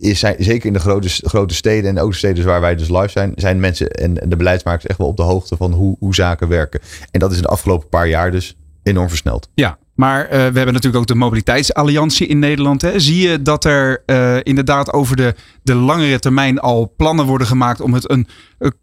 is 0.00 0.18
zeker 0.18 0.66
in 0.66 0.72
de 0.72 0.78
grote, 0.78 1.08
grote 1.08 1.54
steden 1.54 1.90
en 1.90 2.02
ook 2.02 2.10
de 2.10 2.16
steden 2.16 2.44
waar 2.44 2.60
wij 2.60 2.76
dus 2.76 2.88
live 2.88 3.08
zijn, 3.08 3.32
zijn 3.36 3.60
mensen 3.60 3.90
en 3.90 4.14
de 4.14 4.36
beleidsmakers 4.36 4.86
echt 4.86 4.98
wel 4.98 5.06
op 5.08 5.16
de 5.16 5.22
hoogte 5.22 5.56
van 5.56 5.72
hoe, 5.72 5.96
hoe 5.98 6.14
zaken 6.14 6.48
werken. 6.48 6.80
En 7.10 7.20
dat 7.20 7.30
is 7.30 7.36
in 7.36 7.42
de 7.42 7.48
afgelopen 7.48 7.88
paar 7.88 8.08
jaar 8.08 8.30
dus 8.30 8.56
enorm 8.82 9.08
versneld. 9.08 9.48
Ja, 9.54 9.78
maar 10.00 10.24
eh, 10.24 10.30
we 10.30 10.36
hebben 10.36 10.64
natuurlijk 10.64 10.96
ook 10.96 11.06
de 11.06 11.14
Mobiliteitsalliantie 11.14 12.26
in 12.26 12.38
Nederland. 12.38 12.82
Hè. 12.82 13.00
Zie 13.00 13.28
je 13.28 13.42
dat 13.42 13.64
er 13.64 14.02
eh, 14.06 14.36
inderdaad 14.42 14.92
over 14.92 15.16
de, 15.16 15.34
de 15.62 15.74
langere 15.74 16.18
termijn 16.18 16.58
al 16.58 16.94
plannen 16.96 17.26
worden 17.26 17.46
gemaakt 17.46 17.80
om 17.80 17.94
het 17.94 18.10
een 18.10 18.26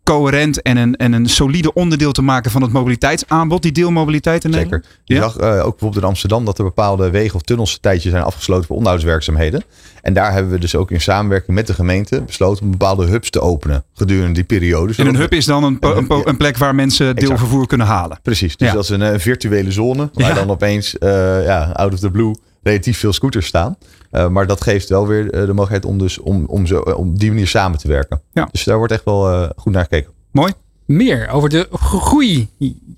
coherent 0.03 0.61
en 0.61 0.78
een, 0.78 0.95
en 0.95 1.13
een 1.13 1.30
solide 1.30 1.73
onderdeel 1.73 2.11
te 2.11 2.21
maken 2.21 2.51
van 2.51 2.61
het 2.61 2.71
mobiliteitsaanbod, 2.71 3.61
die 3.61 3.71
deelmobiliteit 3.71 4.43
in 4.43 4.53
Zeker. 4.53 4.69
Nederland? 4.69 4.99
Je 5.03 5.13
Ja? 5.13 5.21
zag 5.21 5.38
eh, 5.38 5.49
ook 5.49 5.71
bijvoorbeeld 5.71 6.03
in 6.03 6.09
Amsterdam 6.09 6.45
dat 6.45 6.57
er 6.57 6.63
bepaalde 6.63 7.09
wegen 7.09 7.36
of 7.36 7.41
tunnels 7.41 7.73
een 7.73 7.80
tijdje 7.82 8.09
zijn 8.09 8.23
afgesloten 8.23 8.65
voor 8.65 8.75
onderhoudswerkzaamheden. 8.75 9.63
En 10.01 10.13
daar 10.13 10.34
hebben 10.34 10.51
we 10.51 10.59
dus 10.59 10.75
ook 10.75 10.91
in 10.91 11.01
samenwerking 11.01 11.55
met 11.55 11.67
de 11.67 11.73
gemeente 11.73 12.21
besloten 12.21 12.63
om 12.63 12.71
bepaalde 12.71 13.05
hubs 13.05 13.30
te 13.30 13.39
openen 13.41 13.84
gedurende 13.93 14.34
die 14.34 14.43
periode. 14.43 14.93
En 14.97 15.07
een 15.07 15.15
hub 15.15 15.34
is 15.34 15.45
dan 15.45 15.63
een, 15.63 15.78
een, 16.25 16.38
plek 16.38 16.57
waar 16.57 16.75
mensen 16.75 17.15
deelvervoer 17.15 17.67
kunnen 17.67 17.88
halen. 17.88 18.19
Precies, 18.23 18.57
dus 18.57 18.67
Ja. 18.67 18.73
dat 18.73 18.84
is 18.84 18.89
een, 18.89 19.01
eh, 19.01 19.19
virtuele 19.19 19.71
zone 19.71 20.09
waar 20.13 20.28
Ja. 20.28 20.34
dan 20.34 20.49
opeens 20.49 20.97
eh, 20.97 21.09
ja, 21.45 21.71
out 21.73 21.93
of 21.93 21.99
the 21.99 22.11
blue 22.11 22.36
relatief 22.63 22.97
veel 22.97 23.13
scooters 23.13 23.45
staan. 23.47 23.78
Eh, 24.18 24.28
maar 24.28 24.47
dat 24.47 24.61
geeft 24.61 24.89
wel 24.89 25.07
weer 25.07 25.32
eh, 25.32 25.39
de 25.39 25.53
mogelijkheid 25.53 25.86
om, 25.86 25.97
dus, 25.97 26.20
om, 26.20 26.45
om, 26.45 26.65
zo, 26.65 26.80
om 26.80 27.18
die 27.18 27.30
manier 27.30 27.47
samen 27.47 27.80
te 27.80 27.88
werken. 27.88 28.22
Ja. 28.34 28.47
Dus 28.51 28.63
daar 28.63 28.78
wordt 28.78 28.93
echt 28.93 29.03
wel 29.03 29.30
eh, 29.32 29.49
goed 29.55 29.74
naar 29.74 29.84
gekeken. 29.84 30.11
Mooi. 30.32 30.53
Meer 30.86 31.30
over 31.30 31.49
de 31.49 31.68
groei, 31.72 32.47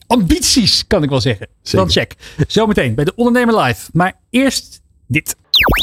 ambities 0.07 0.87
kan 0.87 1.03
ik 1.03 1.09
wel 1.09 1.21
zeggen. 1.21 1.47
Zeker. 1.61 1.79
Dan 1.79 1.89
check. 1.89 2.15
Zometeen 2.47 2.95
bij 2.95 3.05
de 3.05 3.15
Ondernemer 3.15 3.61
Live. 3.61 3.89
Maar 3.93 4.13
eerst 4.29 4.81
dit. 5.07 5.35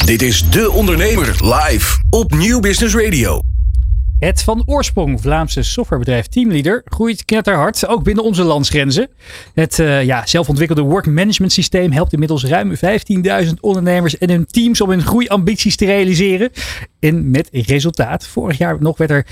Dit 0.04 0.22
is 0.22 0.50
De 0.50 0.70
Ondernemer 0.70 1.26
live 1.40 2.02
op 2.10 2.34
Nieuw 2.34 2.60
Business 2.60 2.94
Radio. 2.94 3.40
Het 4.18 4.42
van 4.42 4.62
oorsprong 4.66 5.20
Vlaamse 5.20 5.62
softwarebedrijf 5.62 6.26
Teamleader 6.26 6.82
groeit 6.84 7.24
knetterhard, 7.24 7.86
ook 7.86 8.02
binnen 8.02 8.24
onze 8.24 8.42
landsgrenzen. 8.42 9.08
Het 9.54 9.78
eh, 9.78 10.04
ja, 10.04 10.26
zelfontwikkelde 10.26 10.82
work 10.82 11.06
management 11.06 11.52
systeem 11.52 11.92
helpt 11.92 12.12
inmiddels 12.12 12.44
ruim 12.44 12.74
15.000 12.74 13.52
ondernemers 13.60 14.18
en 14.18 14.30
hun 14.30 14.46
teams 14.46 14.80
om 14.80 14.90
hun 14.90 15.02
groeiambities 15.02 15.76
te 15.76 15.84
realiseren. 15.84 16.50
En 17.00 17.30
met 17.30 17.48
resultaat, 17.52 18.26
vorig 18.26 18.58
jaar 18.58 18.76
nog 18.80 18.98
werd 18.98 19.10
er 19.10 19.26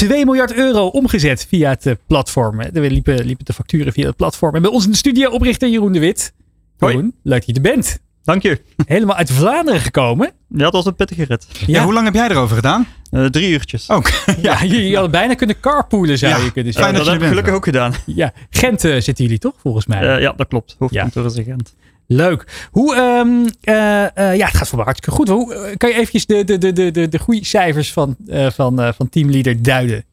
7,2 0.00 0.08
miljard 0.08 0.54
euro 0.54 0.86
omgezet 0.86 1.46
via 1.48 1.70
het 1.70 1.86
eh, 1.86 1.94
platform. 2.06 2.60
Er 2.60 2.90
liepen, 2.90 3.24
liepen 3.24 3.44
de 3.44 3.52
facturen 3.52 3.92
via 3.92 4.06
het 4.06 4.16
platform. 4.16 4.54
En 4.54 4.62
bij 4.62 4.70
ons 4.70 4.84
in 4.84 4.90
de 4.90 4.96
studio 4.96 5.30
oprichter 5.30 5.68
Jeroen 5.68 5.92
de 5.92 5.98
Wit. 5.98 6.32
Hoi. 6.78 6.92
Jeroen, 6.92 7.14
leuk 7.22 7.46
dat 7.46 7.46
je 7.46 7.54
er 7.54 7.60
bent. 7.60 8.02
Dank 8.24 8.42
je. 8.42 8.60
Helemaal 8.86 9.16
uit 9.16 9.30
Vlaanderen 9.30 9.80
gekomen. 9.80 10.32
Ja, 10.48 10.58
dat 10.58 10.72
was 10.72 10.86
een 10.86 10.94
pittige 10.94 11.24
rit. 11.24 11.46
Ja. 11.66 11.84
hoe 11.84 11.92
lang 11.92 12.04
heb 12.04 12.14
jij 12.14 12.28
erover 12.28 12.56
gedaan? 12.56 12.86
Eh, 13.10 13.24
drie 13.24 13.48
uurtjes. 13.50 13.90
Ook. 13.90 14.10
Ja, 14.42 14.64
jullie 14.64 14.92
hadden 14.92 15.10
bijna 15.10 15.34
kunnen 15.34 15.60
carpoolen 15.60 16.18
zou 16.18 16.32
Ja. 16.32 16.44
je 16.44 16.52
kunnen 16.52 16.72
zeggen. 16.72 16.92
fijn 16.92 16.94
dat 16.94 17.04
dat 17.04 17.04
je 17.06 17.10
heb 17.12 17.22
ik 17.22 17.28
gelukkig 17.28 17.54
ook 17.54 17.64
gedaan. 17.64 17.92
Ja, 18.20 18.32
Gent 18.50 18.84
eh, 18.84 19.00
zitten 19.00 19.24
jullie 19.24 19.38
toch 19.38 19.54
volgens 19.62 19.86
mij? 19.86 20.14
Eh, 20.14 20.20
ja, 20.20 20.32
dat 20.36 20.48
klopt. 20.48 20.76
Hoofdkantoor 20.78 21.24
is 21.24 21.36
in 21.36 21.44
Gent. 21.44 21.74
Leuk. 22.06 22.68
Hoe, 22.70 22.94
ehm, 22.94 23.48
eh, 23.60 24.02
eh, 24.30 24.36
ja, 24.36 24.46
het 24.46 24.56
gaat 24.56 24.68
voor 24.68 24.78
me 24.78 24.84
hartstikke 24.84 25.16
goed. 25.16 25.28
Hoe, 25.28 25.74
kan 25.76 25.88
je 25.90 25.94
eventjes 25.96 26.26
de, 26.26 26.44
de, 26.44 26.58
de, 26.58 26.72
de, 26.72 26.90
de, 26.90 27.08
de 27.08 27.18
groeicijfers 27.18 27.92
van, 27.92 28.16
eh, 28.28 28.50
van, 28.50 28.80
eh, 28.80 28.88
van 28.96 29.08
Teamleader 29.08 29.62
duiden? 29.62 30.04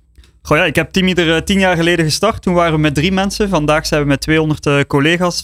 Goh 0.41 0.57
ja, 0.57 0.64
ik 0.66 0.76
heb 0.76 0.91
Teamleader 0.91 1.43
tien 1.43 1.59
jaar 1.59 1.76
geleden 1.76 2.05
gestart. 2.05 2.41
Toen 2.41 2.53
waren 2.53 2.74
we 2.74 2.80
met 2.80 2.95
drie 2.95 3.12
mensen. 3.12 3.49
Vandaag 3.49 3.86
zijn 3.86 4.01
we 4.01 4.07
met 4.07 4.22
200 4.22 4.66
eh, 4.66 4.80
collega's, 4.88 5.43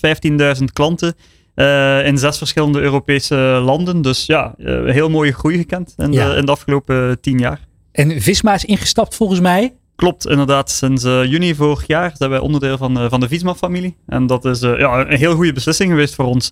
15.000 0.57 0.63
klanten. 0.73 1.15
Eh, 1.57 2.05
in 2.05 2.17
zes 2.17 2.37
verschillende 2.37 2.79
Europese 2.81 3.35
landen. 3.63 4.01
Dus 4.01 4.25
ja, 4.25 4.53
een 4.57 4.89
heel 4.89 5.09
mooie 5.09 5.31
groei 5.33 5.57
gekend 5.57 5.93
in, 5.97 6.11
Ja. 6.11 6.29
de, 6.31 6.37
in 6.37 6.45
de 6.45 6.51
afgelopen 6.51 7.09
eh, 7.09 7.15
tien 7.21 7.39
jaar. 7.39 7.59
En 7.91 8.21
Visma 8.21 8.53
is 8.53 8.65
ingestapt 8.65 9.15
volgens 9.15 9.39
mij. 9.39 9.75
Klopt, 9.95 10.27
inderdaad. 10.27 10.71
Sinds 10.71 11.03
juni 11.03 11.55
vorig 11.55 11.87
jaar 11.87 12.11
zijn 12.17 12.29
wij 12.29 12.39
onderdeel 12.39 12.77
van, 12.77 13.09
van 13.09 13.19
de 13.19 13.27
Visma-familie. 13.27 13.95
En 14.05 14.27
dat 14.27 14.45
is 14.45 14.59
ja, 14.59 14.99
een 15.07 15.17
heel 15.17 15.35
goede 15.35 15.53
beslissing 15.53 15.89
geweest 15.89 16.15
voor 16.15 16.25
ons. 16.25 16.51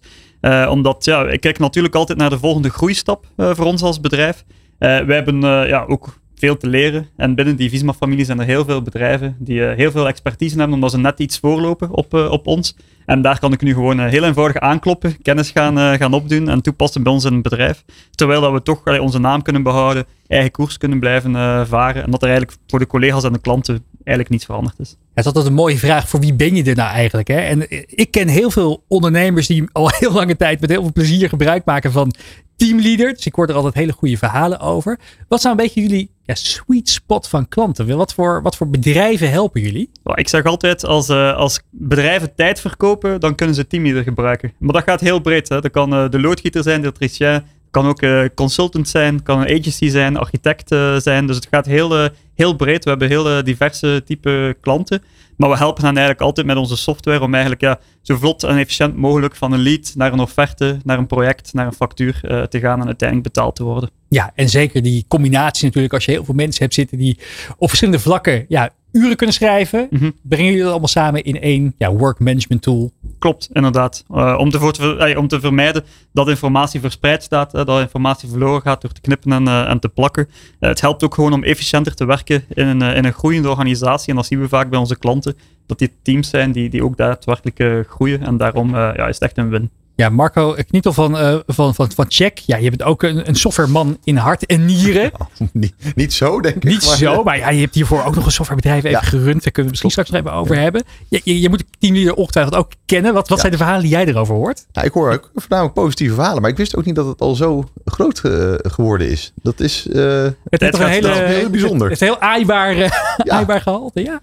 Omdat, 0.70 1.06
ja, 1.06 1.28
ik 1.28 1.42
kijk 1.42 1.60
natuurlijk 1.60 1.96
altijd 1.96 2.18
naar 2.18 2.30
de 2.30 2.40
volgende 2.40 2.70
groeistap 2.70 3.26
voor 3.38 3.66
ons 3.66 3.82
als 3.82 4.00
bedrijf. 4.00 4.44
Wij 4.78 5.06
hebben 5.16 5.42
ja, 5.68 5.86
ook 5.88 6.20
veel 6.36 6.58
te 6.58 6.68
leren. 6.68 7.08
En 7.16 7.36
binnen 7.36 7.56
die 7.56 7.70
Visma-familie 7.70 8.26
zijn 8.26 8.40
er 8.40 8.46
heel 8.46 8.66
veel 8.66 8.82
bedrijven 8.82 9.36
die 9.40 9.62
heel 9.62 9.92
veel 9.92 10.08
expertise 10.08 10.58
hebben, 10.58 10.76
omdat 10.76 10.92
ze 10.92 10.98
net 10.98 11.20
iets 11.20 11.40
voorlopen 11.40 11.90
op, 11.92 12.14
op 12.14 12.48
ons. 12.48 12.76
En 13.06 13.22
daar 13.22 13.40
kan 13.40 13.54
ik 13.54 13.62
nu 13.62 13.74
gewoon 13.74 14.00
eh, 14.00 14.10
heel 14.10 14.24
eenvoudig 14.24 14.58
aankloppen, 14.58 15.22
kennis 15.22 15.52
gaan, 15.52 15.80
eh, 15.80 15.94
gaan 15.94 16.14
opdoen 16.14 16.50
en 16.50 16.62
toepassen 16.62 17.04
bij 17.04 17.12
ons 17.12 17.24
in 17.26 17.34
het 17.34 17.42
bedrijf. 17.42 17.84
Terwijl 18.12 18.42
dat 18.42 18.52
we 18.52 18.62
toch 18.62 19.00
onze 19.00 19.20
naam 19.20 19.42
kunnen 19.42 19.64
behouden, 19.64 20.06
eigen 20.28 20.52
koers 20.52 20.78
kunnen 20.78 21.00
blijven 21.00 21.36
eh, 21.36 21.62
varen. 21.66 22.04
En 22.04 22.12
dat 22.12 22.22
er 22.22 22.28
eigenlijk 22.28 22.58
voor 22.68 22.80
de 22.80 22.88
collega's 22.88 23.24
en 23.24 23.34
de 23.34 23.40
klanten 23.40 23.84
eigenlijk 23.94 24.30
niets 24.30 24.46
veranderd 24.46 24.80
is. 24.80 24.90
Ja, 24.90 25.06
het 25.14 25.20
is 25.20 25.26
altijd 25.26 25.46
een 25.46 25.54
mooie 25.54 25.78
vraag. 25.78 26.10
Voor 26.10 26.20
wie 26.20 26.34
ben 26.34 26.56
je 26.56 26.64
er 26.64 26.76
nou 26.76 26.90
eigenlijk? 26.90 27.28
Hè? 27.28 27.40
En 27.40 27.66
ik 27.96 28.12
ken 28.12 28.28
heel 28.28 28.52
veel 28.52 28.84
ondernemers 28.88 29.48
die 29.48 29.64
al 29.72 29.90
heel 30.00 30.12
lange 30.12 30.36
tijd 30.36 30.62
met 30.62 30.70
heel 30.70 30.82
veel 30.82 30.92
plezier 30.94 31.30
gebruik 31.30 31.66
maken 31.66 31.92
van 31.92 32.14
Teamleader. 32.56 33.14
Dus 33.14 33.26
ik 33.26 33.36
hoor 33.36 33.48
er 33.48 33.56
altijd 33.56 33.74
hele 33.74 33.92
goede 33.92 34.18
verhalen 34.18 34.60
over. 34.60 35.00
Wat 35.28 35.42
zijn 35.42 35.54
een 35.58 35.64
beetje 35.64 35.82
jullie 35.82 36.10
ja, 36.26 36.36
sweet 36.36 36.90
spot 36.90 37.28
van 37.28 37.48
klanten? 37.48 37.98
Wat 37.98 38.14
voor, 38.14 38.42
wat 38.42 38.56
voor 38.56 38.70
bedrijven 38.70 39.30
helpen 39.30 39.62
jullie? 39.62 39.90
Ik 40.14 40.28
zeg 40.28 40.44
altijd, 40.44 40.86
als, 40.86 41.10
eh, 41.10 41.36
als 41.36 41.60
bedrijven 41.70 42.36
tijd 42.36 42.60
verkopen, 42.60 43.20
dan 43.20 43.36
kunnen 43.36 43.56
ze 43.56 43.68
Teamleader 43.68 44.04
gebruiken. 44.04 44.54
Maar 44.60 44.74
dat 44.74 44.84
gaat 44.84 45.00
heel 45.00 45.20
breed. 45.20 45.50
Hè. 45.50 45.62
Dat 45.62 45.72
kan 45.72 45.94
eh, 45.94 46.10
de 46.10 46.20
loodgieter 46.20 46.64
zijn, 46.64 46.82
de 46.82 46.88
elektricien, 46.88 47.44
kan 47.72 47.88
ook 47.88 48.02
eh, 48.02 48.24
consultant 48.36 48.88
zijn, 48.88 49.24
kan 49.24 49.40
een 49.40 49.60
agency 49.60 49.90
zijn, 49.90 50.18
architect 50.18 50.68
zijn. 50.98 51.28
Dus 51.28 51.36
het 51.36 51.48
gaat 51.52 51.66
heel, 51.66 52.10
heel 52.36 52.56
breed. 52.56 52.84
We 52.84 52.90
hebben 52.90 53.08
heel 53.08 53.44
diverse 53.44 54.02
type 54.06 54.58
klanten. 54.62 55.04
Maar 55.38 55.50
we 55.50 55.58
helpen 55.58 55.84
hen 55.84 55.92
eigenlijk 55.92 56.22
altijd 56.22 56.48
met 56.48 56.58
onze 56.58 56.78
software 56.78 57.22
om 57.22 57.34
eigenlijk 57.34 57.62
ja, 57.62 57.80
zo 58.02 58.16
vlot 58.16 58.44
en 58.44 58.58
efficiënt 58.58 58.96
mogelijk 58.96 59.36
van 59.36 59.52
een 59.52 59.60
lead 59.60 59.94
naar 59.96 60.14
een 60.14 60.20
offerte, 60.20 60.78
naar 60.84 60.98
een 60.98 61.08
project, 61.08 61.54
naar 61.54 61.66
een 61.66 61.74
factuur 61.74 62.20
eh, 62.22 62.44
te 62.44 62.60
gaan 62.60 62.80
en 62.80 62.86
uiteindelijk 62.86 63.34
betaald 63.34 63.56
te 63.56 63.64
worden. 63.64 63.90
Ja, 64.16 64.32
en 64.36 64.50
zeker 64.50 64.82
die 64.82 65.06
combinatie 65.08 65.66
natuurlijk. 65.66 65.94
Als 65.94 66.06
je 66.06 66.12
heel 66.12 66.26
veel 66.26 66.34
mensen 66.34 66.62
hebt 66.62 66.74
zitten 66.74 66.98
die 66.98 67.18
op 67.58 67.68
verschillende 67.68 68.00
vlakken 68.00 68.46
ja, 68.48 68.70
uren 68.92 69.16
kunnen 69.16 69.36
schrijven. 69.36 69.88
Mhm. 69.90 70.12
Brengen 70.22 70.46
jullie 70.46 70.62
dat 70.62 70.72
allemaal 70.72 70.88
samen 70.88 71.24
in 71.24 71.42
één 71.42 71.74
ja, 71.78 71.92
work 71.92 72.20
management 72.20 72.62
tool. 72.62 72.92
Klopt, 73.20 73.50
inderdaad. 73.54 74.04
Eh, 74.10 74.36
om, 74.40 74.50
te 74.50 74.72
te 74.72 75.16
om 75.18 75.28
te 75.28 75.40
vermijden 75.40 75.84
dat 76.12 76.30
informatie 76.30 76.80
verspreid 76.80 77.24
staat, 77.24 77.54
eh, 77.54 77.66
dat 77.66 77.80
informatie 77.80 78.30
verloren 78.30 78.62
gaat 78.62 78.82
door 78.82 78.92
te 78.92 79.02
knippen 79.02 79.32
en, 79.32 79.48
eh, 79.48 79.70
en 79.70 79.80
te 79.80 79.90
plakken. 79.90 80.30
Het 80.60 80.82
helpt 80.82 81.04
ook 81.04 81.14
gewoon 81.14 81.34
om 81.34 81.44
efficiënter 81.44 81.96
te 81.96 82.06
werken 82.06 82.46
in 82.50 82.68
een, 82.68 82.82
in 82.82 83.06
een 83.06 83.14
groeiende 83.14 83.50
organisatie. 83.50 84.10
En 84.10 84.16
dat 84.16 84.26
zien 84.26 84.40
we 84.40 84.48
vaak 84.48 84.70
bij 84.70 84.80
onze 84.80 84.98
klanten, 84.98 85.36
dat 85.66 85.80
die 85.80 85.92
teams 86.02 86.30
zijn 86.30 86.52
die, 86.52 86.70
die 86.70 86.84
ook 86.84 86.98
daadwerkelijk 86.98 87.88
groeien. 87.88 88.22
En 88.22 88.38
daarom 88.38 88.70
ja, 88.70 89.08
is 89.08 89.14
het 89.14 89.24
echt 89.24 89.38
een 89.38 89.50
win. 89.50 89.70
Ja, 89.98 90.10
Marco 90.10 90.56
Knietel 90.68 90.94
van, 90.94 91.18
eh 91.18 91.38
van, 91.48 91.76
van, 91.76 91.92
van 91.92 92.06
Check. 92.08 92.38
Ja, 92.38 92.58
je 92.58 92.70
bent 92.70 92.84
ook 92.84 93.04
een, 93.04 93.28
een 93.30 93.36
softwareman 93.36 93.98
in 94.04 94.18
hart 94.18 94.46
en 94.46 94.66
nieren. 94.66 95.12
niet, 95.54 95.74
niet 95.96 96.14
zo, 96.14 96.42
denk 96.42 96.56
ik. 96.56 96.64
Niet 96.64 96.86
maar- 96.86 96.98
zo, 96.98 97.24
maar 97.24 97.38
ja, 97.38 97.50
je 97.50 97.62
hebt 97.62 97.76
hiervoor 97.76 98.04
ook 98.04 98.16
nog 98.16 98.26
een 98.26 98.32
softwarebedrijf 98.32 98.84
even 98.84 98.90
Ja. 98.90 99.02
gerund. 99.02 99.44
Daar 99.44 99.52
kunnen 99.52 99.64
we 99.64 99.70
misschien 99.70 99.90
straks 99.92 100.10
nog 100.10 100.20
even 100.20 100.34
over 100.34 100.58
hebben. 100.58 100.84
Je, 101.10 101.22
je, 101.24 101.40
je 101.42 101.50
moet 101.50 101.60
de 101.60 101.66
teamleader 101.80 102.14
ongetwijfeld 102.14 102.56
ook 102.56 102.72
kennen. 102.86 103.14
Wat, 103.14 103.28
wat 103.28 103.38
Ja. 103.38 103.40
zijn 103.40 103.52
de 103.52 103.58
verhalen 103.58 103.82
die 103.82 103.92
jij 103.92 104.06
erover 104.06 104.36
hoort? 104.36 104.66
Ja, 104.72 104.82
ik 104.82 104.92
hoor 104.92 105.12
ook 105.14 105.32
voornamelijk 105.36 105.74
positieve 105.76 106.14
verhalen, 106.16 106.42
maar 106.42 106.52
ik 106.52 106.58
wist 106.58 106.76
ook 106.76 106.86
niet 106.86 106.96
dat 106.96 107.06
het 107.06 107.22
al 107.22 107.36
zo 107.36 107.70
groot 107.86 108.20
eh, 108.24 108.54
geworden 108.58 109.10
is. 109.10 109.34
Dat 109.42 109.60
is. 109.60 109.88
eh, 109.88 110.24
Het 110.50 110.62
heeft 110.62 110.72
toch 110.74 110.82
een 110.82 110.88
hele. 110.88 111.12
Heel 111.14 111.50
bijzonder. 111.50 111.90
Het, 111.90 112.00
het 112.00 112.10
is 112.10 112.16
heel 112.16 112.20
aaibaar, 112.30 112.76
Ja. 112.78 112.90
aaibaar 113.28 113.62
gehalte. 113.62 114.02
Ja. 114.04 114.20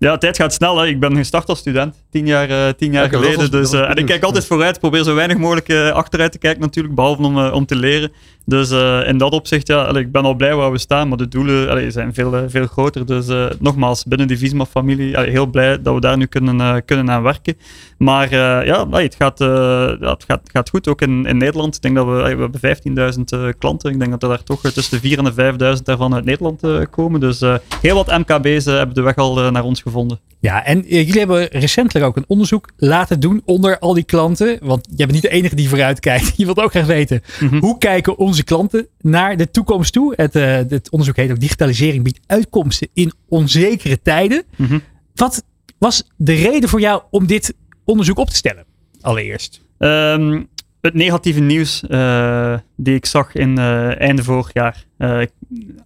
Ja, 0.00 0.18
tijd 0.18 0.36
gaat 0.36 0.52
snel. 0.52 0.78
Hè. 0.78 0.86
Ik 0.86 1.00
ben 1.00 1.16
gestart 1.16 1.48
als 1.48 1.58
student, 1.58 2.04
tien 2.10 2.26
jaar, 2.26 2.50
eh, 2.50 2.72
tien 2.76 2.92
jaar 2.92 3.08
geleden. 3.08 3.36
was- 3.38 3.50
dus, 3.50 3.72
eh, 3.72 3.90
en 3.90 3.96
ik 3.96 4.06
kijk 4.06 4.22
altijd 4.22 4.46
vooruit, 4.46 4.78
probeer 4.80 5.02
zo 5.04 5.14
weinig 5.14 5.36
mogelijk 5.36 5.68
eh, 5.68 5.90
achteruit 5.90 6.32
te 6.32 6.38
kijken 6.38 6.60
natuurlijk, 6.60 6.94
behalve 6.94 7.22
om, 7.22 7.38
om 7.38 7.66
te 7.66 7.76
leren. 7.76 8.12
Dus 8.44 8.70
eh, 8.70 9.08
in 9.08 9.18
dat 9.18 9.32
opzicht, 9.32 9.66
ja, 9.66 9.82
allee, 9.82 10.02
ik 10.02 10.12
ben 10.12 10.22
al 10.22 10.34
blij 10.34 10.54
waar 10.54 10.72
we 10.72 10.78
staan, 10.78 11.08
maar 11.08 11.18
de 11.18 11.28
doelen 11.28 11.70
allee, 11.70 11.90
zijn 11.90 12.14
veel, 12.14 12.36
eh, 12.36 12.42
veel 12.46 12.66
groter. 12.66 13.06
Dus 13.06 13.28
eh, 13.28 13.46
nogmaals, 13.58 14.04
binnen 14.04 14.26
die 14.28 14.38
Visma-familie, 14.38 15.20
heel 15.20 15.46
blij 15.46 15.82
dat 15.82 15.94
we 15.94 16.00
daar 16.00 16.16
nu 16.16 16.26
kunnen, 16.26 16.84
kunnen 16.84 17.10
aan 17.10 17.22
werken. 17.22 17.56
Maar 17.98 18.34
ja, 18.66 18.74
allee, 18.74 19.04
het, 19.04 19.14
gaat, 19.14 19.38
ja, 19.38 20.10
het 20.10 20.24
gaat, 20.26 20.40
gaat 20.52 20.68
goed, 20.68 20.88
ook 20.88 21.00
in, 21.02 21.26
in 21.26 21.36
Nederland. 21.36 21.76
Ik 21.76 21.82
denk 21.82 21.94
dat 21.94 22.06
we, 22.06 22.12
we 22.12 22.40
hebben 22.42 23.14
15.000 23.14 23.20
eh, 23.24 23.48
klanten. 23.58 23.90
Ik 23.90 23.98
denk 23.98 24.10
dat 24.10 24.22
er 24.22 24.28
daar 24.28 24.42
toch 24.42 24.60
tussen 24.60 25.00
de 25.02 25.08
4.000 25.08 25.16
en 25.16 25.56
de 25.58 25.76
5.000 25.76 25.82
daarvan 25.82 26.14
uit 26.14 26.24
Nederland 26.24 26.62
komen. 26.90 27.20
Dus 27.20 27.40
heel 27.80 27.94
wat 27.94 28.18
MKB's 28.18 28.64
hebben 28.64 28.94
de 28.94 29.02
weg 29.02 29.16
al 29.16 29.50
naar 29.50 29.64
ons 29.64 29.82
gevonden. 29.82 30.18
Ja, 30.40 30.64
en 30.64 30.84
jullie 30.86 31.18
hebben 31.18 31.46
recentelijk 31.46 32.06
ook 32.06 32.16
een 32.16 32.24
onderzoek 32.26 32.68
laten 32.76 33.20
doen 33.20 33.42
onder 33.44 33.78
al 33.78 33.94
die 33.94 34.04
klanten. 34.04 34.58
Want 34.62 34.86
jij 34.88 35.06
bent 35.06 35.12
niet 35.12 35.22
de 35.22 35.28
enige 35.28 35.54
die 35.54 35.68
vooruit 35.68 36.00
kijkt. 36.00 36.32
Je 36.36 36.44
wilt 36.44 36.60
ook 36.60 36.70
graag 36.70 36.86
weten, 36.86 37.22
Mhm. 37.40 37.58
hoe 37.58 37.78
kijken 37.78 38.18
onze 38.18 38.29
klanten 38.44 38.88
naar 39.00 39.36
de 39.36 39.50
toekomst 39.50 39.92
toe? 39.92 40.12
Het, 40.16 40.34
eh, 40.34 40.54
het 40.54 40.90
onderzoek 40.90 41.16
heet 41.16 41.30
ook 41.30 41.40
Digitalisering 41.40 42.04
biedt 42.04 42.20
uitkomsten 42.26 42.88
in 42.92 43.12
onzekere 43.28 44.02
tijden. 44.02 44.44
Mhm. 44.56 44.78
Wat 45.14 45.44
was 45.78 46.04
de 46.16 46.34
reden 46.34 46.68
voor 46.68 46.80
jou 46.80 47.02
om 47.10 47.26
dit 47.26 47.54
onderzoek 47.84 48.18
op 48.18 48.28
te 48.28 48.36
stellen? 48.36 48.64
Allereerst. 49.00 49.60
Ehm, 49.78 50.42
het 50.80 50.94
negatieve 50.94 51.40
nieuws 51.40 51.86
eh, 51.86 52.54
die 52.76 52.94
ik 52.94 53.06
zag 53.06 53.34
in 53.34 53.58
eh 53.58 54.00
einde 54.00 54.24
vorig 54.24 54.50
jaar. 54.52 54.84
Eh, 54.98 55.20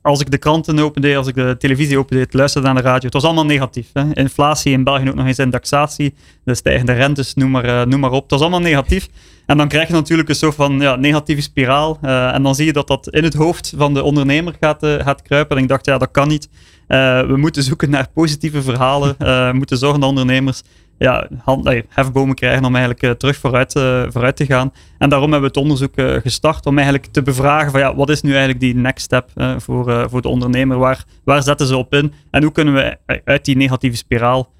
als 0.03 0.21
ik 0.21 0.31
de 0.31 0.39
kranten 0.39 0.79
opendeed, 0.79 1.17
als 1.17 1.27
ik 1.27 1.35
de 1.35 1.57
televisie 1.59 1.99
opendeed, 1.99 2.35
luisterde 2.35 2.67
naar 2.67 2.77
de 2.77 2.83
radio. 2.83 3.05
Het 3.05 3.13
was 3.13 3.25
allemaal 3.25 3.47
negatief. 3.47 3.91
Hè? 3.93 4.15
Inflatie 4.15 4.73
in 4.73 4.85
België 4.85 5.09
ook 5.09 5.15
nog 5.15 5.27
eens 5.27 5.39
indexatie, 5.39 6.15
de 6.45 6.55
stijgende 6.55 6.93
rentes, 6.93 7.35
noem 7.35 7.51
maar, 7.51 7.89
noem 7.89 8.01
maar 8.01 8.11
op. 8.11 8.23
Het 8.23 8.31
was 8.31 8.41
allemaal 8.41 8.61
negatief. 8.61 9.09
En 9.47 9.57
dan 9.57 9.69
krijg 9.69 9.87
je 9.87 9.93
natuurlijk 9.93 10.29
een 10.29 10.35
soort 10.35 10.55
van 10.55 10.81
ja, 10.81 10.97
negatieve 10.97 11.43
spiraal. 11.43 11.99
En 12.03 12.43
dan 12.43 12.55
zie 12.55 12.67
je 12.67 12.73
dat 12.73 12.87
dat 12.87 13.09
in 13.09 13.25
het 13.25 13.35
hoofd 13.35 13.73
van 13.77 13.95
de 13.95 14.03
ondernemer 14.03 14.55
gaat, 14.61 14.79
gaat 14.81 15.23
kruipen. 15.23 15.57
En 15.57 15.63
ik 15.63 15.69
dacht, 15.69 15.87
ja, 15.87 15.99
dat 15.99 16.11
kan 16.11 16.29
niet. 16.29 16.49
We 16.87 17.35
moeten 17.37 17.63
zoeken 17.63 17.91
naar 17.91 18.09
positieve 18.15 18.63
verhalen. 18.63 19.15
We 19.19 19.51
moeten 19.55 19.79
zorgen 19.79 20.01
dat 20.01 20.09
ondernemers 20.09 20.63
ja, 20.99 21.29
hand, 21.43 21.83
hefbomen 21.89 22.35
krijgen 22.35 22.65
om 22.65 22.75
eigenlijk 22.75 23.03
eh, 23.03 23.11
terug 23.11 23.37
vooruit, 23.37 23.77
eh, 23.77 24.03
vooruit 24.09 24.37
te 24.37 24.47
gaan. 24.47 24.73
En 24.99 25.09
daarom 25.09 25.33
hebben 25.33 25.51
we 25.51 25.57
het 25.59 25.65
onderzoek 25.65 25.97
eh, 25.97 26.15
gestart 26.15 26.67
om 26.67 26.77
eigenlijk 26.77 27.07
te 27.07 27.23
bevragen 27.23 27.71
van 27.71 27.81
ja, 27.81 27.95
wat 27.95 28.09
is 28.09 28.23
nu 28.23 28.31
eigenlijk 28.31 28.61
die 28.61 28.75
next 28.75 29.05
step 29.05 29.31
voor, 29.57 30.11
voor 30.11 30.23
de 30.23 30.29
ondernemer? 30.29 30.79
Waar, 30.79 31.05
waar 31.25 31.43
zetten 31.43 31.67
ze 31.67 31.77
op 31.77 31.95
in? 31.95 32.13
En 32.31 32.43
hoe 32.43 32.53
kunnen 32.53 32.75
we 32.75 32.99
uit 33.25 33.45
die 33.45 33.57
negatieve 33.57 33.97
spiraal, 33.97 34.53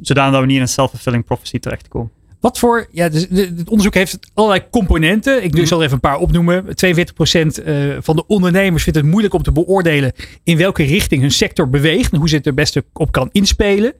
zodanig 0.00 0.32
dat 0.32 0.40
we 0.40 0.46
niet 0.46 0.56
in 0.56 0.62
een 0.62 0.68
self-fulfilling 0.68 1.24
prophecy 1.24 1.58
terechtkomen? 1.58 2.17
Wat 2.40 2.58
voor, 2.58 2.86
ja, 2.90 3.08
dus 3.08 3.26
het 3.30 3.68
onderzoek 3.68 3.94
heeft 3.94 4.18
allerlei 4.34 4.64
componenten. 4.70 5.44
Ik 5.44 5.66
zal 5.66 5.78
er 5.78 5.84
even 5.84 5.94
een 5.94 6.00
paar 6.00 6.18
opnoemen. 6.18 6.64
42% 6.64 6.68
eh, 6.68 7.74
van 8.00 8.16
de 8.16 8.26
ondernemers 8.26 8.82
vindt 8.82 8.98
het 8.98 9.08
moeilijk 9.08 9.34
om 9.34 9.42
te 9.42 9.52
beoordelen 9.52 10.12
in 10.44 10.56
welke 10.56 10.82
richting 10.82 11.20
hun 11.20 11.30
sector 11.30 11.70
beweegt 11.70 12.12
en 12.12 12.18
hoe 12.18 12.28
ze 12.28 12.36
het 12.36 12.46
er 12.46 12.54
beste 12.54 12.84
op 12.92 13.12
kan 13.12 13.28
inspelen. 13.32 13.92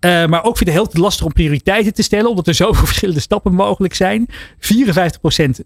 Eh, 0.00 0.26
maar 0.26 0.44
ook 0.44 0.56
vindt 0.56 0.72
het 0.72 0.92
heel 0.92 1.02
lastig 1.02 1.26
om 1.26 1.32
prioriteiten 1.32 1.94
te 1.94 2.02
stellen, 2.02 2.30
omdat 2.30 2.46
er 2.46 2.54
zoveel 2.54 2.86
verschillende 2.92 3.20
stappen 3.20 3.54
mogelijk 3.54 3.94
zijn. 3.94 4.26
54% 4.28 4.30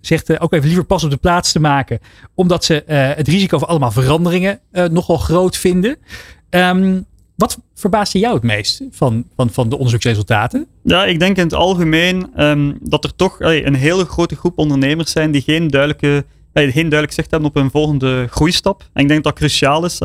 zegt 0.00 0.30
eh, 0.30 0.36
ook 0.38 0.52
even 0.52 0.66
liever 0.66 0.84
pas 0.84 1.04
op 1.04 1.10
de 1.10 1.16
plaats 1.16 1.52
te 1.52 1.60
maken, 1.60 1.98
omdat 2.34 2.64
ze 2.64 2.82
het 2.86 3.28
risico 3.28 3.58
van 3.58 3.68
allemaal 3.68 3.90
veranderingen 3.90 4.60
nogal 4.90 5.16
groot 5.16 5.56
vinden. 5.56 5.96
Ehm, 6.50 7.00
wat 7.38 7.58
verbaasde 7.74 8.18
jou 8.18 8.34
het 8.34 8.42
meest 8.42 8.82
van, 8.90 9.24
van, 9.36 9.50
van 9.50 9.68
de 9.68 9.74
onderzoeksresultaten? 9.74 10.66
Ja, 10.82 11.04
ik 11.04 11.18
denk 11.18 11.36
in 11.36 11.42
het 11.42 11.54
algemeen 11.54 12.30
ehm, 12.34 12.72
dat 12.80 13.04
er 13.04 13.14
toch 13.14 13.36
een 13.40 13.74
hele 13.74 14.04
grote 14.04 14.36
groep 14.36 14.58
ondernemers 14.58 15.10
zijn 15.10 15.30
die 15.30 15.42
geen 15.42 15.68
duidelijke, 15.68 16.24
geen 16.52 16.72
duidelijk 16.72 17.12
zicht 17.12 17.30
hebben 17.30 17.48
op 17.48 17.54
hun 17.54 17.70
volgende 17.70 18.26
groeistap. 18.30 18.80
En 18.92 19.02
ik 19.02 19.08
denk 19.08 19.24
dat 19.24 19.32
dat 19.32 19.42
cruciaal 19.42 19.84
is. 19.84 20.00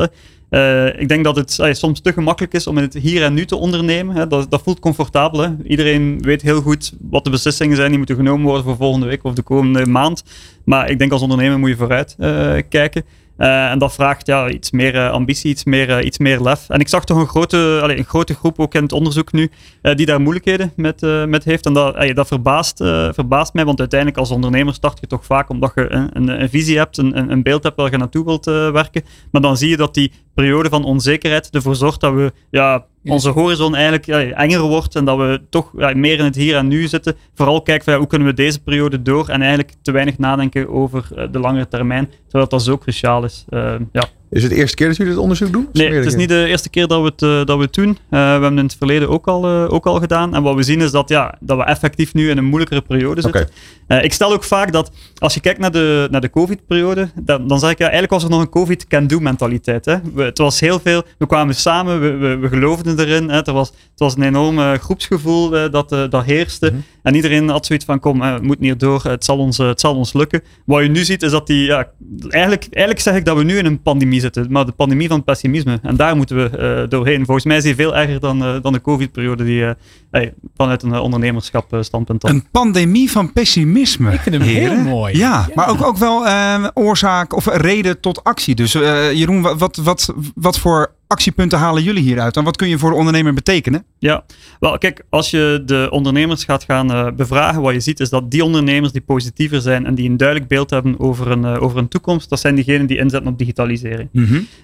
Eh, 0.50 1.00
ik 1.00 1.08
denk 1.08 1.24
dat 1.24 1.36
het 1.36 1.76
soms 1.76 2.00
te 2.00 2.12
gemakkelijk 2.12 2.52
is 2.52 2.66
om 2.66 2.76
het 2.76 2.94
hier 2.94 3.22
en 3.22 3.34
nu 3.34 3.44
te 3.44 3.56
ondernemen. 3.56 4.16
Hè. 4.16 4.26
Dat, 4.26 4.50
dat 4.50 4.62
voelt 4.62 4.80
comfortabel. 4.80 5.56
Iedereen 5.64 6.22
weet 6.22 6.42
heel 6.42 6.60
goed 6.60 6.92
wat 7.00 7.24
de 7.24 7.30
beslissingen 7.30 7.76
zijn 7.76 7.88
die 7.88 7.98
moeten 7.98 8.16
genomen 8.16 8.46
worden 8.46 8.64
voor 8.64 8.76
volgende 8.76 9.06
week 9.06 9.24
of 9.24 9.34
de 9.34 9.42
komende 9.42 9.86
maand. 9.86 10.24
Maar 10.64 10.90
ik 10.90 10.98
denk 10.98 11.12
als 11.12 11.22
ondernemer 11.22 11.58
moet 11.58 11.68
je 11.68 11.76
vooruit 11.76 12.14
eh, 12.18 12.56
kijken. 12.68 13.04
Eh, 13.36 13.70
en 13.70 13.78
dat 13.78 13.94
vraagt 13.94 14.26
ja, 14.26 14.48
iets 14.48 14.70
meer 14.70 14.94
eh, 14.94 15.10
ambitie, 15.10 15.50
iets 15.50 15.64
meer, 15.64 15.90
eh, 15.90 16.06
iets 16.06 16.18
meer 16.18 16.40
lef. 16.40 16.68
En 16.68 16.80
ik 16.80 16.88
zag 16.88 17.04
toch 17.04 17.18
een 17.18 17.26
grote, 17.26 17.56
een 17.96 18.04
grote 18.04 18.34
groep 18.34 18.58
ook 18.60 18.74
in 18.74 18.82
het 18.82 18.92
onderzoek 18.92 19.32
nu 19.32 19.50
die 19.82 20.06
daar 20.06 20.20
moeilijkheden 20.20 20.72
met, 20.76 21.00
met 21.26 21.44
heeft. 21.44 21.66
En 21.66 21.72
dat, 21.72 22.14
dat 22.14 22.26
verbaast, 22.26 22.76
verbaast 23.10 23.54
mij, 23.54 23.64
want 23.64 23.78
uiteindelijk 23.78 24.18
als 24.20 24.30
ondernemer 24.30 24.74
start 24.74 25.00
je 25.00 25.06
toch 25.06 25.24
vaak 25.24 25.48
omdat 25.48 25.72
je 25.74 25.92
een, 25.92 26.08
een, 26.12 26.40
een 26.42 26.48
visie 26.48 26.78
hebt, 26.78 26.96
een, 26.96 27.30
een- 27.30 27.42
beeld 27.42 27.62
hebt 27.62 27.76
waar 27.76 27.90
je 27.90 27.96
naartoe 27.96 28.24
wilt 28.24 28.44
werken. 28.44 29.02
Maar 29.30 29.42
dan 29.42 29.56
zie 29.56 29.68
je 29.68 29.76
dat 29.76 29.94
die 29.94 30.12
periode 30.34 30.68
van 30.68 30.84
onzekerheid 30.84 31.50
ervoor 31.50 31.76
zorgt 31.76 32.00
dat 32.00 32.14
we 32.14 32.32
ja, 32.50 32.84
onze 33.04 33.30
horizon 33.30 33.74
eigenlijk 33.74 34.06
enger 34.34 34.60
wordt 34.60 34.96
en 34.96 35.04
dat 35.04 35.16
we 35.16 35.40
toch 35.50 35.72
meer 35.72 36.18
in 36.18 36.24
het 36.24 36.34
hier 36.34 36.56
en 36.56 36.68
nu 36.68 36.86
zitten. 36.86 37.16
Vooral 37.34 37.62
kijken 37.62 37.84
van 37.84 37.94
hoe 37.94 38.06
kunnen 38.06 38.28
we 38.28 38.34
deze 38.34 38.62
periode 38.62 39.02
door 39.02 39.28
en 39.28 39.40
eigenlijk 39.40 39.72
te 39.82 39.92
weinig 39.92 40.18
nadenken 40.18 40.68
over 40.68 41.08
eh, 41.16 41.24
de 41.30 41.38
langere 41.38 41.68
termijn, 41.68 42.10
terwijl 42.28 42.48
dat 42.48 42.62
zo 42.62 42.78
cruciaal 42.78 43.24
is. 43.24 43.44
Eh, 43.48 43.74
ja. 43.92 44.04
Is 44.34 44.42
het 44.42 44.52
de 44.52 44.58
eerste 44.58 44.76
keer 44.76 44.86
dat 44.86 44.96
jullie 44.96 45.12
dit 45.12 45.22
onderzoek 45.22 45.52
doen? 45.52 45.68
Nee, 45.72 45.92
het 45.92 46.06
is 46.06 46.14
niet 46.14 46.28
de 46.28 46.46
eerste 46.46 46.68
keer 46.68 46.86
dat 46.86 47.00
we 47.00 47.06
het, 47.06 47.22
eh, 47.22 47.44
dat 47.44 47.56
we 47.56 47.62
het 47.62 47.74
doen. 47.74 47.88
Eh, 47.88 47.96
we 48.10 48.16
hebben 48.16 48.50
het 48.50 48.58
in 48.58 48.64
het 48.64 48.76
verleden 48.78 49.08
ook 49.08 49.26
al, 49.26 49.44
eh, 49.44 49.72
ook 49.72 49.86
al 49.86 50.00
gedaan. 50.00 50.34
En 50.34 50.42
wat 50.42 50.54
we 50.54 50.62
zien 50.62 50.80
is 50.80 50.90
dat, 50.90 51.08
ja, 51.08 51.34
dat 51.40 51.56
we 51.56 51.64
effectief 51.64 52.14
nu 52.14 52.30
in 52.30 52.38
een 52.38 52.44
moeilijkere 52.44 52.80
periode 52.80 53.20
zitten. 53.20 53.48
Ik 53.88 54.12
stel 54.12 54.32
ook 54.32 54.44
vaak 54.44 54.72
dat 54.72 54.90
als 55.18 55.34
je 55.34 55.40
kijkt 55.40 55.58
naar 55.58 55.70
de, 55.70 56.08
naar 56.10 56.20
de 56.20 56.30
COVID-periode, 56.30 57.08
dan, 57.20 57.48
dan 57.48 57.58
zeg 57.58 57.70
ik 57.70 57.78
ja, 57.78 57.84
eigenlijk 57.84 58.12
was 58.12 58.24
er 58.24 58.30
nog 58.30 58.40
een 58.40 58.48
COVID-can-do 58.48 59.20
mentaliteit. 59.20 59.84
Hè. 59.84 59.96
We, 60.14 60.22
het 60.22 60.38
was 60.38 60.60
heel 60.60 60.80
veel, 60.80 61.02
we 61.18 61.26
kwamen 61.26 61.54
samen, 61.54 62.00
we, 62.00 62.10
we, 62.10 62.36
we 62.36 62.48
geloofden 62.48 62.98
erin. 62.98 63.28
Hè. 63.28 63.46
Er 63.46 63.52
was, 63.52 63.68
het 63.68 63.98
was 63.98 64.16
een 64.16 64.22
enorm 64.22 64.58
groepsgevoel 64.78 65.70
dat, 65.70 65.88
dat 65.88 66.24
heerste. 66.24 66.66
Mhm. 66.66 66.80
En 67.02 67.14
iedereen 67.14 67.48
had 67.48 67.66
zoiets 67.66 67.84
van, 67.84 68.00
kom, 68.00 68.20
we 68.20 68.38
moeten 68.42 68.64
hier 68.64 68.78
door, 68.78 69.02
het 69.04 69.24
zal, 69.24 69.38
ons, 69.38 69.58
het 69.58 69.80
zal 69.80 69.96
ons 69.96 70.12
lukken. 70.12 70.42
Wat 70.64 70.82
je 70.82 70.88
nu 70.88 71.04
ziet 71.04 71.22
is 71.22 71.30
dat 71.30 71.46
die, 71.46 71.64
ja, 71.64 71.90
eigenlijk, 72.28 72.66
eigenlijk 72.70 73.00
zeg 73.00 73.14
ik 73.16 73.24
dat 73.24 73.36
we 73.36 73.44
nu 73.44 73.58
in 73.58 73.66
een 73.66 73.82
pandemie 73.82 74.20
zitten, 74.24 74.52
maar 74.52 74.66
de 74.66 74.72
pandemie 74.72 75.08
van 75.08 75.24
pessimisme. 75.24 75.78
En 75.82 75.96
daar 75.96 76.16
moeten 76.16 76.36
we 76.36 76.56
eh, 76.58 76.88
doorheen. 76.88 77.24
Volgens 77.24 77.44
mij 77.46 77.56
is 77.56 77.62
die 77.62 77.74
veel 77.74 77.96
erger 77.96 78.20
dan, 78.20 78.44
eh, 78.44 78.54
dan 78.62 78.72
de 78.72 78.80
COVID-periode 78.80 79.44
die 79.44 79.64
eh, 79.66 79.74
hey, 80.10 80.34
vanuit 80.56 80.82
een 80.82 80.94
ondernemerschap 80.98 81.76
standpunt 81.80 82.22
had. 82.22 82.30
Een 82.30 82.44
pandemie 82.50 83.10
van 83.10 83.32
pessimisme. 83.32 84.12
Ik 84.12 84.20
vind 84.20 84.34
hem 84.34 84.44
heel 84.44 84.54
heren. 84.54 84.82
mooi. 84.82 85.16
Ja, 85.18 85.48
maar 85.54 85.68
ook, 85.68 85.82
ook 85.82 85.96
wel 85.96 86.26
oorzaak 86.74 87.34
of 87.36 87.46
reden 87.46 88.00
tot 88.00 88.24
actie. 88.24 88.54
Dus 88.54 88.74
eh, 88.74 89.12
Jeroen, 89.12 89.42
wa- 89.42 89.56
wat, 89.56 89.76
wat, 89.76 90.14
wat 90.34 90.58
voor 90.58 90.94
actiepunten 91.06 91.58
halen 91.58 91.82
jullie 91.82 92.02
hieruit? 92.02 92.36
En 92.36 92.44
wat 92.44 92.56
kun 92.56 92.68
je 92.68 92.78
voor 92.78 92.90
de 92.90 92.96
ondernemer 92.96 93.34
betekenen? 93.34 93.84
Ja, 93.98 94.24
wel 94.60 94.78
kijk, 94.78 95.04
als 95.10 95.30
je 95.30 95.62
de 95.66 95.86
ondernemers 95.90 96.44
gaat 96.44 96.64
gaan 96.64 96.92
eh, 96.92 97.06
bevragen, 97.16 97.62
wat 97.62 97.72
je 97.72 97.80
ziet 97.80 98.00
is 98.00 98.10
dat 98.10 98.30
die 98.30 98.44
ondernemers 98.44 98.92
die 98.92 99.00
positiever 99.00 99.60
zijn 99.60 99.86
en 99.86 99.94
die 99.94 100.10
een 100.10 100.16
duidelijk 100.16 100.48
beeld 100.48 100.70
hebben 100.70 101.00
over 101.00 101.30
een, 101.30 101.44
eh, 101.44 101.62
over 101.62 101.78
een 101.78 101.88
toekomst, 101.88 102.28
dat 102.28 102.40
zijn 102.40 102.54
diegenen 102.54 102.86
die 102.86 102.98
inzetten 102.98 103.30
op 103.32 103.38
digitalisering. 103.38 104.08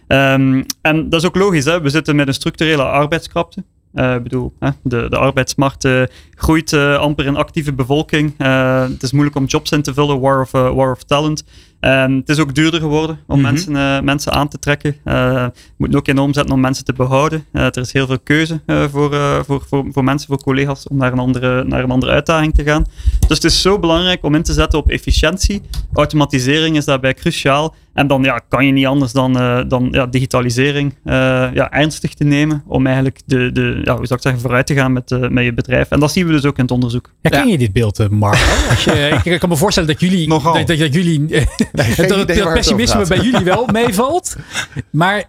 Ehm, 0.06 0.62
en 0.82 1.08
dat 1.08 1.20
is 1.20 1.26
ook 1.26 1.36
logisch, 1.36 1.64
hè? 1.64 1.80
we 1.80 1.88
zitten 1.88 2.16
met 2.16 2.28
een 2.28 2.34
structurele 2.34 2.82
arbeidskrapte. 2.82 3.64
Eh, 3.94 4.14
Ik 4.14 4.22
bedoel, 4.22 4.52
hè, 4.58 4.70
de, 4.82 5.06
de 5.08 5.16
arbeidsmarkt 5.16 5.88
groeit 6.34 6.72
amper 6.72 7.26
in 7.26 7.36
actieve 7.36 7.72
bevolking. 7.72 8.34
Het 8.92 9.02
is 9.02 9.12
moeilijk 9.12 9.36
om 9.36 9.44
jobs 9.44 9.70
in 9.70 9.82
te 9.82 9.94
vullen, 9.94 10.20
war 10.20 10.40
of, 10.40 10.50
war 10.50 10.92
of 10.92 11.02
talent. 11.02 11.44
Ehm, 11.80 12.12
het 12.16 12.28
is 12.28 12.38
ook 12.38 12.54
duurder 12.54 12.80
geworden 12.80 13.18
om 13.26 13.40
Mhm. 13.40 13.52
mensen, 13.52 13.76
eh, 13.76 14.00
mensen 14.00 14.32
aan 14.32 14.48
te 14.48 14.58
trekken. 14.58 14.96
Eh 15.04 15.46
moet 15.76 15.96
ook 15.96 16.08
enorm 16.08 16.32
zetten 16.32 16.54
om 16.54 16.60
mensen 16.60 16.84
te 16.84 16.92
behouden. 16.92 17.44
Eh, 17.52 17.62
er 17.64 17.78
is 17.78 17.92
heel 17.92 18.06
veel 18.06 18.18
keuze 18.18 18.60
voor, 18.66 19.14
voor, 19.46 19.64
voor, 19.68 19.86
voor 19.92 20.04
mensen, 20.04 20.28
voor 20.28 20.42
collega's, 20.42 20.88
om 20.88 20.96
naar 20.96 21.12
een, 21.12 21.18
andere, 21.18 21.64
naar 21.64 21.82
een 21.82 21.90
andere 21.90 22.12
uitdaging 22.12 22.54
te 22.54 22.62
gaan. 22.62 22.84
Dus 23.28 23.36
het 23.36 23.44
is 23.44 23.62
zo 23.62 23.78
belangrijk 23.78 24.24
om 24.24 24.34
in 24.34 24.42
te 24.42 24.52
zetten 24.52 24.78
op 24.78 24.90
efficiëntie. 24.90 25.62
Automatisering 25.92 26.76
is 26.76 26.84
daarbij 26.84 27.14
cruciaal. 27.14 27.74
En 28.00 28.06
dan 28.06 28.22
ja, 28.22 28.40
kan 28.48 28.66
je 28.66 28.72
niet 28.72 28.86
anders 28.86 29.12
dan, 29.12 29.38
eh, 29.38 29.60
dan 29.68 29.88
ja, 29.90 30.06
digitalisering 30.06 30.94
eh, 31.04 31.14
ja, 31.54 31.70
ernstig 31.70 32.14
te 32.14 32.24
nemen. 32.24 32.62
Om 32.66 32.86
eigenlijk 32.86 33.20
de, 33.26 33.52
de, 33.52 33.80
ja, 33.84 33.96
hoe 33.96 34.06
zou 34.06 34.14
ik 34.14 34.22
zeggen, 34.22 34.40
vooruit 34.40 34.66
te 34.66 34.74
gaan 34.74 34.92
met, 34.92 35.10
eh, 35.10 35.28
met 35.28 35.44
je 35.44 35.54
bedrijf. 35.54 35.90
En 35.90 36.00
dat 36.00 36.12
zien 36.12 36.26
we 36.26 36.32
dus 36.32 36.44
ook 36.44 36.56
in 36.56 36.62
het 36.62 36.72
onderzoek. 36.72 37.12
Herken 37.22 37.48
je 37.48 37.58
dit 37.58 37.72
beeld, 37.72 37.98
eh, 37.98 38.08
Marco? 38.08 38.38
Als 38.70 38.84
je, 38.84 39.20
ik 39.24 39.40
kan 39.40 39.48
me 39.48 39.56
voorstellen 39.56 39.88
dat 39.88 40.00
jullie, 40.00 40.28
Nogal. 40.28 40.52
dat, 40.52 40.66
dat, 40.66 40.78
dat 40.78 40.94
jullie 40.94 41.26
dat, 41.72 41.86
het 41.86 42.52
pessimisme 42.52 43.06
bij 43.06 43.18
jullie 43.18 43.44
wel 43.44 43.66
meevalt. 43.72 44.36
Maar 44.90 45.24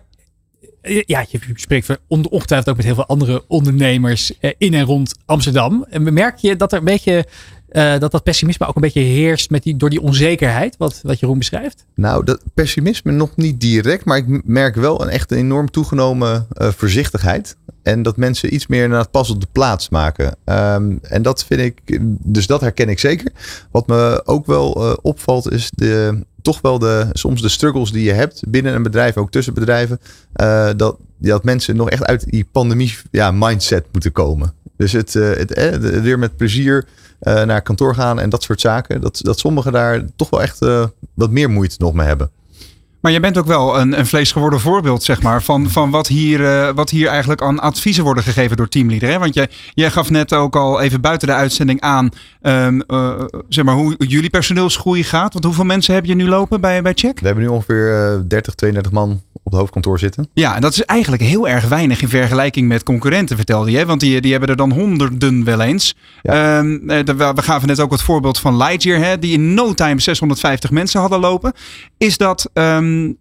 ja, 0.82 1.26
je 1.30 1.40
spreekt 1.56 2.00
ongetwijfeld 2.08 2.70
ook 2.70 2.76
met 2.76 2.86
heel 2.86 2.96
veel 2.96 3.06
andere 3.06 3.44
ondernemers 3.48 4.34
in 4.58 4.74
en 4.74 4.84
rond 4.84 5.16
Amsterdam. 5.26 5.86
En 5.90 6.14
merk 6.14 6.38
je 6.38 6.56
dat 6.56 6.72
er 6.72 6.78
een 6.78 6.86
beetje 6.86 7.26
eh, 7.72 8.00
dat 8.00 8.12
dat 8.12 8.24
pessimisme 8.24 8.68
ook 8.68 8.76
een 8.76 8.82
beetje 8.82 9.00
heerst 9.00 9.50
met 9.50 9.64
die, 9.64 9.76
door 9.76 9.90
die 9.90 10.02
onzekerheid, 10.02 10.76
wat, 10.78 11.00
wat 11.04 11.20
Jeroen 11.20 11.38
beschrijft? 11.38 11.86
Nou, 11.96 12.26
dat 12.26 12.42
pessimisme 12.54 13.12
nog 13.12 13.36
niet 13.36 13.62
direct, 13.62 14.06
maar 14.06 14.18
ik 14.18 14.46
merk 14.46 14.76
wel 14.76 15.02
een 15.02 15.10
echt 15.10 15.32
enorm 15.32 15.72
toegenomen 15.72 16.48
eh, 16.54 16.68
voorzichtigheid. 16.68 17.56
En 17.84 18.02
dat 18.02 18.18
mensen 18.18 18.54
iets 18.54 18.68
meer 18.68 18.84
inderdaad 18.84 19.12
pas 19.12 19.30
op 19.30 19.42
de 19.42 19.48
plaats 19.52 19.90
maken. 19.90 20.36
Ehm, 20.46 20.98
en 21.02 21.22
dat 21.22 21.46
vind 21.46 21.62
ik, 21.62 22.00
dus 22.20 22.48
dat 22.48 22.62
herken 22.62 22.90
ik 22.90 23.00
zeker. 23.00 23.32
Wat 23.72 23.88
me 23.88 24.22
ook 24.26 24.46
wel 24.46 24.76
eh, 24.76 24.98
opvalt 25.02 25.52
is 25.52 25.72
de, 25.76 26.26
toch 26.42 26.62
wel 26.62 26.80
de, 26.80 27.08
soms 27.14 27.42
de 27.42 27.50
struggles 27.50 27.92
die 27.92 28.04
je 28.04 28.14
hebt 28.14 28.44
binnen 28.48 28.76
een 28.76 28.84
bedrijf, 28.84 29.18
ook 29.18 29.32
tussen 29.32 29.54
bedrijven. 29.54 30.00
dat, 30.78 30.98
dat 31.18 31.44
mensen 31.44 31.76
nog 31.76 31.90
echt 31.90 32.06
uit 32.06 32.30
die 32.30 32.48
pandemie 32.52 32.98
ja, 33.12 33.32
mindset 33.32 33.86
moeten 33.92 34.12
komen. 34.12 34.54
Dus 34.78 34.92
het, 34.92 35.14
het 35.14 36.02
weer 36.02 36.20
met 36.20 36.38
plezier 36.38 36.86
naar 37.22 37.62
kantoor 37.62 37.96
gaan 37.96 38.20
en 38.20 38.30
dat 38.30 38.44
soort 38.44 38.62
zaken. 38.62 39.02
Dat, 39.02 39.20
dat 39.22 39.40
sommigen 39.40 39.72
daar 39.72 40.06
toch 40.16 40.30
wel 40.30 40.42
echt 40.42 40.62
eh, 40.62 40.86
wat 41.14 41.30
meer 41.30 41.50
moeite 41.50 41.76
nog 41.78 41.94
mee 41.94 42.08
hebben. 42.08 42.32
Maar 43.02 43.12
jij 43.12 43.22
bent 43.22 43.38
ook 43.38 43.46
wel 43.46 43.80
een, 43.80 44.00
een 44.00 44.06
vleesgeworden 44.06 44.60
voorbeeld, 44.60 45.04
zeg 45.04 45.22
maar, 45.22 45.44
van, 45.44 45.70
van 45.70 45.90
wat, 45.90 46.08
hier, 46.08 46.46
eh, 46.46 46.70
wat 46.76 46.90
hier 46.90 47.08
eigenlijk 47.08 47.42
aan 47.42 47.60
adviezen 47.60 48.04
worden 48.04 48.24
gegeven 48.24 48.58
door 48.58 48.68
teamleader. 48.68 49.10
Hè? 49.10 49.20
Want 49.20 49.34
jij, 49.34 49.50
jij 49.74 49.92
gaf 49.92 50.10
net 50.10 50.34
ook 50.34 50.56
al 50.56 50.82
even 50.82 51.02
buiten 51.02 51.28
de 51.28 51.34
uitzending 51.34 51.82
aan, 51.82 52.10
ehm, 52.42 52.80
eh, 52.88 53.24
zeg 53.50 53.66
maar, 53.66 53.76
hoe 53.76 53.96
jullie 53.98 54.30
personeelsgroei 54.30 55.04
gaat. 55.04 55.34
Want 55.34 55.46
hoeveel 55.46 55.66
mensen 55.66 55.94
heb 55.94 56.06
je 56.06 56.16
nu 56.16 56.28
lopen 56.28 56.62
bij, 56.62 56.82
bij 56.82 56.94
Check? 56.96 57.20
We 57.20 57.26
hebben 57.26 57.44
nu 57.44 57.50
ongeveer 57.50 58.14
eh, 58.14 58.20
30, 58.28 58.56
32 58.56 58.92
man 58.92 59.22
op 59.44 59.52
het 59.52 59.62
hoofdkantoor 59.62 60.00
zitten. 60.00 60.30
Ja, 60.34 60.56
en 60.56 60.62
dat 60.62 60.72
is 60.72 60.86
eigenlijk 60.86 61.22
heel 61.22 61.48
erg 61.48 61.68
weinig 61.68 62.02
in 62.02 62.10
vergelijking 62.10 62.68
met 62.68 62.84
concurrenten, 62.84 63.36
vertelde 63.36 63.72
je. 63.72 63.86
Want 63.86 64.00
die, 64.00 64.22
die 64.22 64.32
hebben 64.32 64.50
er 64.50 64.56
dan 64.56 64.72
honderden 64.72 65.44
wel 65.44 65.62
eens. 65.62 65.96
Ja. 66.22 66.58
Ehm, 66.58 66.90
eh, 66.90 67.34
we 67.34 67.42
gaven 67.42 67.68
net 67.68 67.80
ook 67.80 67.92
het 67.92 68.02
voorbeeld 68.02 68.40
van 68.40 68.58
Lightyear, 68.58 69.00
hè, 69.00 69.20
die 69.20 69.34
in 69.34 69.54
no 69.54 69.74
time 69.74 70.00
650 70.00 70.72
mensen 70.72 71.00
hadden 71.00 71.20
lopen. 71.20 71.54
Is 71.98 72.18
dat 72.18 72.50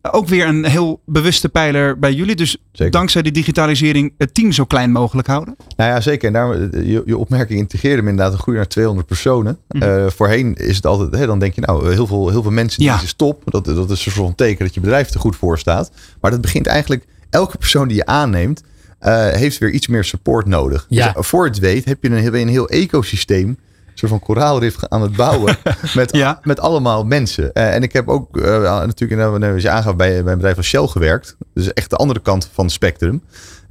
ehm, 0.03 0.14
ook 0.14 0.29
weer 0.29 0.47
een 0.47 0.64
heel 0.64 1.01
bewuste 1.07 1.49
pijler 1.49 1.99
bij 1.99 2.12
jullie? 2.12 2.37
Dus 2.37 2.57
Zeker. 2.73 2.93
dankzij 2.93 3.23
die 3.23 3.33
digitalisering 3.33 4.12
het 4.18 4.35
team 4.35 4.53
zo 4.53 4.64
klein 4.64 4.91
mogelijk 4.93 5.29
houden? 5.29 5.57
Nou 5.77 5.91
ja, 5.91 6.01
zeker. 6.01 6.27
En 6.27 6.33
daarom, 6.33 6.53
eh, 6.71 6.87
je, 6.87 7.03
je 7.07 7.16
opmerking 7.16 7.59
integreerde 7.59 7.97
hem 7.99 8.09
inderdaad 8.09 8.33
een 8.33 8.39
groei 8.39 8.57
naar 8.57 8.68
200 8.68 9.07
personen. 9.07 9.59
Eh, 9.68 10.07
voorheen 10.07 10.55
is 10.55 10.77
het 10.77 10.87
altijd, 10.87 11.14
hè, 11.21 11.27
dan 11.27 11.39
denk 11.39 11.55
je 11.55 11.61
nou, 11.61 11.93
heel 11.93 12.07
veel, 12.07 12.29
heel 12.31 12.43
veel 12.43 12.51
mensen, 12.51 12.83
Ja. 12.83 12.95
die 12.97 13.05
is 13.05 13.12
top. 13.14 13.43
Dat, 13.45 13.64
dat 13.64 13.91
is 13.91 14.07
een 14.07 14.12
soort 14.12 14.27
van 14.27 14.35
teken 14.35 14.64
dat 14.64 14.75
je 14.75 14.81
bedrijf 14.81 15.11
er 15.14 15.21
goed 15.21 15.37
voor 15.37 15.59
staat. 15.59 15.91
Maar 16.21 16.31
dat 16.31 16.41
begint 16.41 16.66
eigenlijk, 16.66 17.05
elke 17.31 17.59
persoon 17.59 17.89
die 17.89 17.97
je 17.97 18.07
aanneemt, 18.07 18.62
eh, 18.99 19.29
heeft 19.29 19.59
weer 19.59 19.71
iets 19.71 19.87
meer 19.87 20.05
support 20.05 20.47
nodig. 20.47 20.87
Ja. 20.89 21.12
Dus 21.12 21.27
voor 21.27 21.45
het 21.45 21.59
weet 21.59 21.85
heb 21.85 22.03
je 22.03 22.09
een, 22.11 22.16
heel- 22.16 22.35
een 22.35 22.49
heel 22.49 22.68
ecosysteem, 22.68 23.57
soort 23.95 24.11
van 24.11 24.20
koraalrif 24.20 24.76
aan 24.88 25.03
het 25.03 25.16
bouwen 25.16 25.57
met, 25.95 26.16
Ja. 26.16 26.41
met 26.43 26.61
allemaal 26.61 27.05
mensen. 27.05 27.53
Eh, 27.53 27.74
en 27.74 27.82
ik 27.82 27.93
heb 27.93 28.09
ook 28.09 28.36
eh, 28.36 28.62
natuurlijk, 28.86 29.20
nou, 29.20 29.53
als 29.53 29.62
je 29.62 29.70
aangaf, 29.70 29.97
bij, 29.97 30.22
bij 30.22 30.32
een 30.32 30.38
bedrijf 30.38 30.57
als 30.57 30.66
Shell 30.66 30.86
gewerkt. 30.86 31.36
Dus 31.55 31.72
echt 31.72 31.91
de 31.91 31.97
andere 31.97 32.20
kant 32.20 32.49
van 32.53 32.64
het 32.64 32.74
spectrum. 32.74 33.22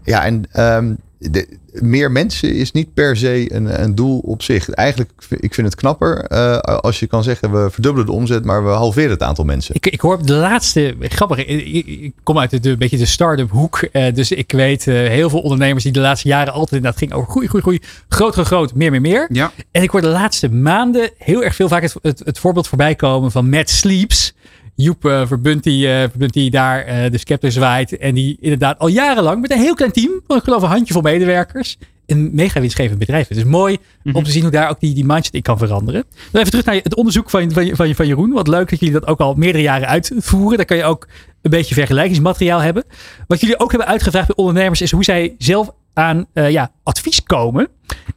Ja, 0.04 0.26
en 0.26 0.44
ehm, 0.52 0.94
de, 1.18 1.59
meer 1.74 2.12
mensen 2.12 2.54
is 2.56 2.72
niet 2.72 2.94
per 2.94 3.18
se 3.18 3.54
een, 3.54 3.84
een 3.84 3.96
doel 3.96 4.20
op 4.20 4.42
zich. 4.42 4.70
Eigenlijk, 4.70 5.10
ik 5.30 5.54
vind 5.54 5.68
het 5.68 5.76
knapper 5.76 6.24
eh, 6.26 6.58
als 6.58 7.00
je 7.00 7.08
kan 7.08 7.24
zeggen, 7.24 7.52
we 7.64 7.70
verdubbelen 7.72 8.06
de 8.08 8.12
omzet, 8.14 8.46
maar 8.46 8.64
we 8.64 8.70
halveren 8.70 9.10
het 9.10 9.24
aantal 9.24 9.46
mensen. 9.46 9.76
Ik, 9.76 9.86
ik 9.86 10.02
hoor 10.02 10.26
de 10.26 10.34
laatste, 10.34 10.96
grappig, 11.02 11.46
ik, 11.46 12.12
kom 12.24 12.40
uit 12.40 12.50
de, 12.50 12.60
de- 12.60 12.70
een 12.70 12.78
beetje 12.78 12.98
de 12.98 13.06
start-up 13.06 13.50
hoek. 13.52 13.78
eh, 13.92 14.14
dus 14.14 14.32
ik 14.32 14.52
weet 14.52 14.88
eh, 14.88 14.94
heel 14.96 15.30
veel 15.30 15.42
ondernemers 15.42 15.84
die 15.84 15.94
de 15.94 16.00
laatste 16.00 16.28
jaren 16.28 16.54
altijd 16.54 16.72
inderdaad 16.72 17.00
gingen 17.00 17.16
over 17.16 17.30
groei, 17.30 17.48
groei, 17.48 17.62
groei. 17.62 17.80
Groot, 18.10 18.34
groot, 18.34 18.46
groot, 18.46 18.74
meer, 18.76 18.92
meer, 18.92 19.02
meer. 19.02 19.28
Ja. 19.32 19.52
En 19.72 19.82
ik 19.84 19.90
hoor 19.90 20.02
de 20.02 20.08
laatste 20.08 20.50
maanden 20.50 21.10
heel 21.18 21.44
erg 21.44 21.56
veel 21.56 21.68
vaak 21.68 21.82
het, 21.82 21.96
het, 22.02 22.22
het 22.26 22.40
voorbeeld 22.40 22.68
voorbij 22.68 22.96
komen 22.96 23.32
van 23.32 23.50
Matt 23.50 23.70
Sleeps. 23.70 24.34
Joep 24.82 25.06
uh, 25.06 25.28
Verbunt, 25.28 25.64
die, 25.64 25.88
eh, 25.88 26.00
Verbunt 26.00 26.34
die 26.34 26.50
daar 26.50 26.82
eh, 26.82 27.12
de 27.12 27.18
scepter 27.18 27.52
zwaait. 27.52 27.98
En 27.98 28.14
die 28.14 28.38
inderdaad 28.40 28.80
al 28.80 28.88
jarenlang 28.88 29.42
met 29.42 29.52
een 29.52 29.60
heel 29.60 29.74
klein 29.74 29.92
team, 29.92 30.12
ik 30.28 30.44
geloof 30.44 30.62
een 30.62 30.70
handjevol 30.70 31.02
medewerkers, 31.02 31.78
een 32.06 32.30
mega 32.34 32.60
winstgevend 32.60 33.00
bedrijf. 33.00 33.28
Het 33.28 33.38
is 33.38 33.44
mooi 33.44 33.78
om 34.14 34.24
te 34.24 34.32
zien 34.32 34.42
hoe 34.42 34.52
daar 34.52 34.70
ook 34.70 34.80
die, 34.80 34.94
die 34.94 35.06
mindset 35.06 35.34
in 35.34 35.42
kan 35.42 35.58
veranderen. 35.58 36.04
Dan 36.32 36.42
even 36.42 36.52
terug 36.52 36.66
naar 36.66 36.76
het 36.76 36.96
onderzoek 36.96 37.30
van, 37.30 37.52
van, 37.52 37.70
van, 37.74 37.96
van 37.96 38.08
Jeroen. 38.08 38.32
Wat 38.32 38.48
leuk 38.48 38.70
dat 38.70 38.80
jullie 38.80 39.00
dat 39.00 39.08
ook 39.08 39.20
al 39.20 39.34
meerdere 39.34 39.64
jaren 39.64 39.88
uitvoeren. 39.88 40.58
Daar 40.58 40.66
kan 40.66 40.78
je 40.78 40.84
ook 40.84 41.08
een 41.42 41.52
beetje 41.52 41.76
vergelijkingsmateriaal 41.76 42.60
hebben. 42.60 42.84
Wat 43.28 43.42
jullie 43.42 43.60
ook 43.60 43.70
hebben 43.70 43.88
uitgevraagd 43.88 44.28
bij 44.28 44.36
ondernemers 44.36 44.82
is 44.82 44.92
hoe 44.92 45.04
zij 45.04 45.36
zelf 45.38 45.72
aan 46.00 46.26
uh, 46.34 46.50
ja, 46.50 46.72
advies 46.84 47.24
komen. 47.24 47.68